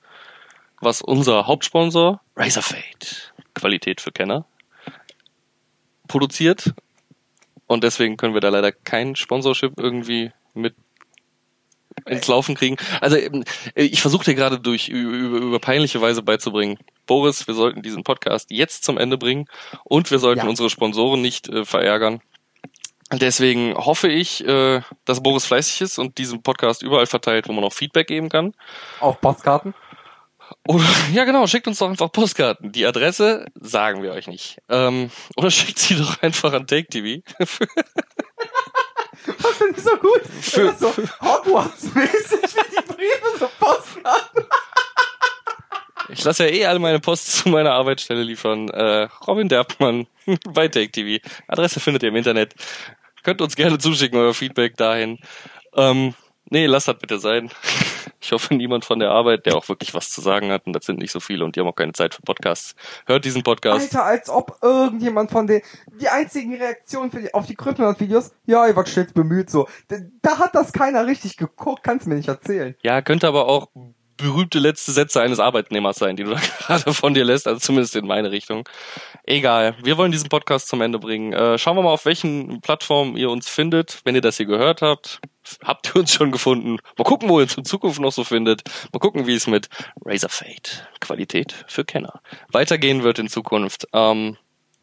was 0.81 1.03
unser 1.03 1.47
Hauptsponsor 1.47 2.21
Razorfade, 2.37 2.83
Qualität 3.55 4.01
für 4.01 4.13
Kenner, 4.13 4.45
produziert. 6.09 6.75
Und 7.67 7.83
deswegen 7.85 8.17
können 8.17 8.35
wir 8.35 8.41
da 8.41 8.51
leider 8.51 8.73
kein 8.73 9.17
Sponsorship 9.17 9.75
irgendwie 9.79 10.33
mit 10.53 10.75
ins 12.07 12.27
Laufen 12.27 12.55
kriegen. 12.55 12.77
Also 13.01 13.17
ähm, 13.17 13.45
ich 13.75 14.03
versuche 14.03 14.25
dir 14.25 14.35
gerade 14.35 14.59
durch 14.61 14.89
über, 14.89 15.39
über 15.39 15.59
peinliche 15.61 16.01
Weise 16.01 16.23
beizubringen. 16.23 16.79
Boris, 17.07 17.47
wir 17.47 17.55
sollten 17.55 17.83
diesen 17.83 18.03
Podcast 18.05 18.51
jetzt 18.51 18.85
zum 18.85 18.99
Ende 18.99 19.17
bringen 19.17 19.47
und 19.85 20.11
wir 20.11 20.19
sollten 20.19 20.43
Ja. 20.43 20.49
unsere 20.49 20.71
Sponsoren 20.71 21.23
nicht 21.23 21.49
äh, 21.49 21.65
verärgern. 21.65 22.21
Deswegen 23.13 23.75
hoffe 23.75 24.09
ich, 24.09 24.45
äh, 24.47 24.81
dass 25.05 25.23
Boris 25.23 25.45
fleißig 25.47 25.83
ist 25.83 25.99
und 25.99 26.19
diesen 26.19 26.43
Podcast 26.43 26.83
überall 26.83 27.07
verteilt, 27.07 27.49
wo 27.49 27.53
man 27.53 27.63
auch 27.65 27.73
Feedback 27.73 28.09
geben 28.09 28.29
kann. 28.29 28.55
Auf 29.01 29.21
Postkarten. 29.21 29.73
Oder 30.67 30.85
ja 31.13 31.25
genau, 31.25 31.47
schickt 31.47 31.67
uns 31.67 31.79
doch 31.79 31.89
einfach 31.91 32.11
Postkarten. 32.11 32.73
Die 32.73 32.87
Adresse 32.87 33.47
sagen 33.61 34.03
wir 34.03 34.13
euch 34.13 34.27
nicht. 34.27 34.59
Ähm, 34.69 35.11
oder 35.37 35.51
schickt 35.51 35.79
sie 35.79 35.97
doch 35.97 36.23
einfach 36.23 36.53
an 36.53 36.67
Take 36.67 36.87
TV. 36.89 37.23
Das 39.27 39.57
finde 39.57 39.79
ich 39.79 39.83
so 39.83 39.97
gut. 39.97 40.21
Für- 40.41 40.65
Das 40.67 40.75
ist 40.75 40.81
so 40.81 40.89
Hogwarts-mäßig 41.21 42.43
wie 42.43 42.77
die 42.77 42.93
Briefe, 42.93 43.39
so 43.39 43.49
Postkarten. 43.59 44.45
Ich 46.11 46.23
lasse 46.25 46.45
ja 46.47 46.51
eh 46.55 46.67
alle 46.67 46.79
meine 46.79 47.01
Post 47.01 47.33
zu 47.33 47.49
meiner 47.49 47.73
Arbeitsstelle 47.73 48.23
liefern. 48.23 48.69
Äh, 48.69 49.09
Robin 49.27 49.49
Derbmann 49.49 50.07
bei 50.51 50.69
Take 50.69 50.91
TV. 50.91 51.25
Adresse 51.49 51.81
findet 51.81 52.03
ihr 52.03 52.11
im 52.11 52.17
Internet. 52.17 52.55
Könnt 53.23 53.41
uns 53.41 53.57
gerne 53.57 53.79
zuschicken, 53.79 54.19
euer 54.19 54.35
Feedback 54.35 54.77
dahin. 54.77 55.19
Ähm, 55.75 56.15
nee, 56.55 56.67
lasst 56.67 56.89
das 56.89 56.99
bitte 56.99 57.19
sein. 57.19 57.51
Ich 58.21 58.33
hoffe, 58.33 58.55
niemand 58.55 58.87
von 58.87 59.01
der 59.01 59.11
Arbeit, 59.11 59.45
der 59.45 59.55
auch 59.55 59.69
wirklich 59.69 59.93
was 59.93 60.09
zu 60.09 60.23
sagen 60.23 60.51
hat, 60.51 60.67
und 60.67 60.73
das 60.73 60.87
sind 60.87 60.99
nicht 60.99 61.13
so 61.13 61.21
viele 61.21 61.45
und 61.45 61.55
die 61.55 61.61
haben 61.61 61.67
auch 61.67 61.75
keine 61.75 61.93
Zeit 61.93 62.15
für 62.15 62.23
Podcasts, 62.23 62.75
hört 63.05 63.23
diesen 63.27 63.43
Podcast. 63.43 63.95
Alter, 63.95 64.03
als 64.03 64.31
ob 64.31 64.57
irgendjemand 64.63 65.31
von 65.31 65.47
den, 65.47 65.61
die 66.01 66.09
einzigen 66.09 66.57
Reaktionen 66.57 67.11
für 67.11 67.21
die, 67.21 67.35
auf 67.35 67.45
die 67.45 67.55
Kryptonite-Videos, 67.55 68.33
ja, 68.47 68.67
ihr 68.67 68.75
wart 68.77 68.89
stets 68.89 69.13
bemüht, 69.13 69.51
so. 69.51 69.69
Da, 69.89 69.97
da 70.23 70.39
hat 70.39 70.55
das 70.55 70.73
keiner 70.73 71.07
richtig 71.07 71.37
geguckt, 71.37 71.83
kannst 71.83 72.07
mir 72.07 72.15
nicht 72.15 72.29
erzählen. 72.29 72.75
Ja, 72.83 73.03
könnte 73.03 73.29
aber 73.29 73.47
auch 73.47 73.69
berühmte 74.17 74.59
letzte 74.59 74.93
Sätze 74.93 75.21
eines 75.21 75.39
Arbeitnehmers 75.39 75.97
sein, 75.97 76.17
die 76.17 76.25
du 76.25 76.31
da 76.35 76.41
gerade 76.67 76.95
von 76.95 77.13
dir 77.13 77.25
lässt, 77.25 77.47
also 77.47 77.61
zumindest 77.61 77.95
in 77.95 78.07
meine 78.07 78.31
Richtung. 78.31 78.67
Egal, 79.25 79.77
wir 79.83 79.99
wollen 79.99 80.13
diesen 80.13 80.31
Podcast 80.31 80.69
zum 80.69 80.81
Ende 80.81 80.99
bringen. 80.99 81.35
Äh, 81.35 81.59
schauen 81.59 81.77
wir 81.77 81.83
mal, 81.83 81.91
auf 81.91 82.07
welchen 82.07 82.63
Plattformen 82.63 83.17
ihr 83.17 83.29
uns 83.29 83.49
findet. 83.49 84.01
Wenn 84.05 84.15
ihr 84.15 84.23
das 84.23 84.39
hier 84.39 84.47
gehört 84.47 84.81
habt, 84.81 85.21
habt 85.65 85.89
ihr 85.95 86.01
uns 86.01 86.13
schon 86.13 86.33
gefunden. 86.33 86.79
Mal 86.99 87.05
gucken, 87.05 87.29
wo 87.29 87.39
ihr 87.39 87.45
uns 87.45 87.57
in 87.57 87.65
Zukunft 87.65 88.01
noch 88.01 88.13
so 88.13 88.25
findet. 88.25 88.63
Mal 88.93 88.99
gucken, 88.99 89.27
wie 89.27 89.35
es 89.35 89.47
mit 89.47 89.69
Razor 90.05 90.31
Fade, 90.31 90.71
Qualität 91.01 91.65
für 91.69 91.85
Kenner, 91.85 92.21
weitergehen 92.51 93.03
wird 93.03 93.19
in 93.19 93.29
Zukunft. 93.29 93.87
Ähm, 93.93 94.37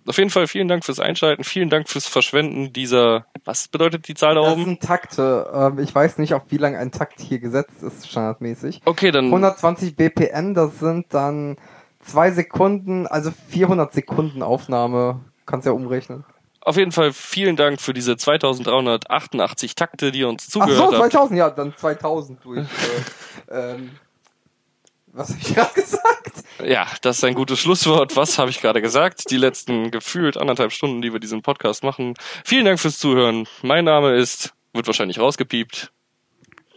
auf 0.07 0.17
jeden 0.17 0.31
Fall 0.31 0.47
vielen 0.47 0.67
Dank 0.67 0.83
fürs 0.83 0.99
Einschalten, 0.99 1.43
vielen 1.43 1.69
Dank 1.69 1.87
fürs 1.87 2.07
Verschwenden 2.07 2.73
dieser, 2.73 3.27
was 3.45 3.67
bedeutet 3.67 4.07
die 4.07 4.15
Zahl 4.15 4.33
da 4.35 4.41
Das 4.41 4.53
oben? 4.53 4.65
sind 4.65 4.81
Takte. 4.81 5.49
Ähm, 5.53 5.79
ich 5.79 5.93
weiß 5.93 6.17
nicht, 6.17 6.33
auf 6.33 6.41
wie 6.49 6.57
lang 6.57 6.75
ein 6.75 6.91
Takt 6.91 7.19
hier 7.21 7.37
gesetzt 7.39 7.83
ist, 7.83 8.09
standardmäßig. 8.09 8.81
Okay, 8.85 9.11
dann 9.11 9.25
120 9.25 9.95
BPM, 9.95 10.53
das 10.55 10.79
sind 10.79 11.13
dann 11.13 11.57
zwei 11.99 12.31
Sekunden, 12.31 13.05
also 13.05 13.31
400 13.49 13.93
Sekunden 13.93 14.41
Aufnahme. 14.41 15.19
Kannst 15.45 15.65
ja 15.67 15.71
umrechnen. 15.73 16.23
Auf 16.61 16.77
jeden 16.77 16.91
Fall 16.91 17.11
vielen 17.11 17.55
Dank 17.55 17.81
für 17.81 17.93
diese 17.93 18.17
2388 18.17 19.75
Takte, 19.75 20.11
die 20.11 20.19
ihr 20.19 20.29
uns 20.29 20.45
Ach 20.47 20.51
zugehört 20.51 20.77
so, 20.77 20.97
habt. 20.99 21.11
2000, 21.11 21.37
ja, 21.39 21.49
dann 21.49 21.75
2000 21.75 22.45
durch. 22.45 22.59
äh, 23.47 23.51
ähm, 23.73 23.91
was 25.13 25.29
habe 25.29 25.39
ich 25.41 25.55
gerade 25.55 25.73
gesagt? 25.73 26.43
Ja, 26.63 26.87
das 27.01 27.17
ist 27.17 27.23
ein 27.23 27.33
gutes 27.33 27.59
Schlusswort. 27.59 28.15
Was 28.15 28.37
habe 28.37 28.49
ich 28.49 28.61
gerade 28.61 28.81
gesagt? 28.81 29.29
Die 29.31 29.37
letzten 29.37 29.91
gefühlt 29.91 30.37
anderthalb 30.37 30.71
Stunden, 30.71 31.01
die 31.01 31.11
wir 31.11 31.19
diesen 31.19 31.41
Podcast 31.41 31.83
machen. 31.83 32.13
Vielen 32.45 32.65
Dank 32.65 32.79
fürs 32.79 32.99
Zuhören. 32.99 33.47
Mein 33.61 33.85
Name 33.85 34.15
ist, 34.15 34.53
wird 34.73 34.87
wahrscheinlich 34.87 35.19
rausgepiept. 35.19 35.91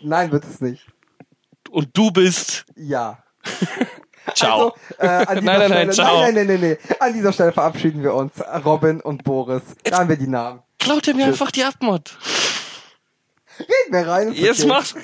Nein, 0.02 0.32
wird 0.32 0.44
es 0.44 0.60
nicht. 0.60 0.86
Und 1.70 1.90
du 1.92 2.10
bist. 2.10 2.64
Ja. 2.76 3.22
Ciao. 4.34 4.74
Also, 4.98 4.98
äh, 4.98 5.06
an 5.06 5.26
dieser 5.40 5.42
Nein, 5.42 5.42
nein, 5.42 5.58
nein, 5.58 5.68
Stelle, 5.68 5.90
ciao. 5.92 6.20
nein, 6.20 6.34
nein, 6.34 6.46
nein, 6.46 6.60
nein, 6.60 6.78
nein. 6.88 6.96
An 7.00 7.12
dieser 7.12 7.32
Stelle 7.32 7.52
verabschieden 7.52 8.02
wir 8.02 8.14
uns. 8.14 8.32
Robin 8.64 9.00
und 9.00 9.24
Boris. 9.24 9.62
Da 9.84 9.98
haben 9.98 10.08
wir 10.08 10.16
die 10.16 10.26
Namen. 10.28 10.62
Klaut 10.78 11.06
ihr 11.06 11.14
mir 11.14 11.26
Tschüss. 11.26 11.40
einfach 11.40 11.50
die 11.50 11.64
Abmod. 11.64 12.16
Reden 13.58 13.92
wir 13.92 14.06
rein. 14.06 14.32
Jetzt 14.32 14.60
okay. 14.60 14.68
macht. 14.68 14.94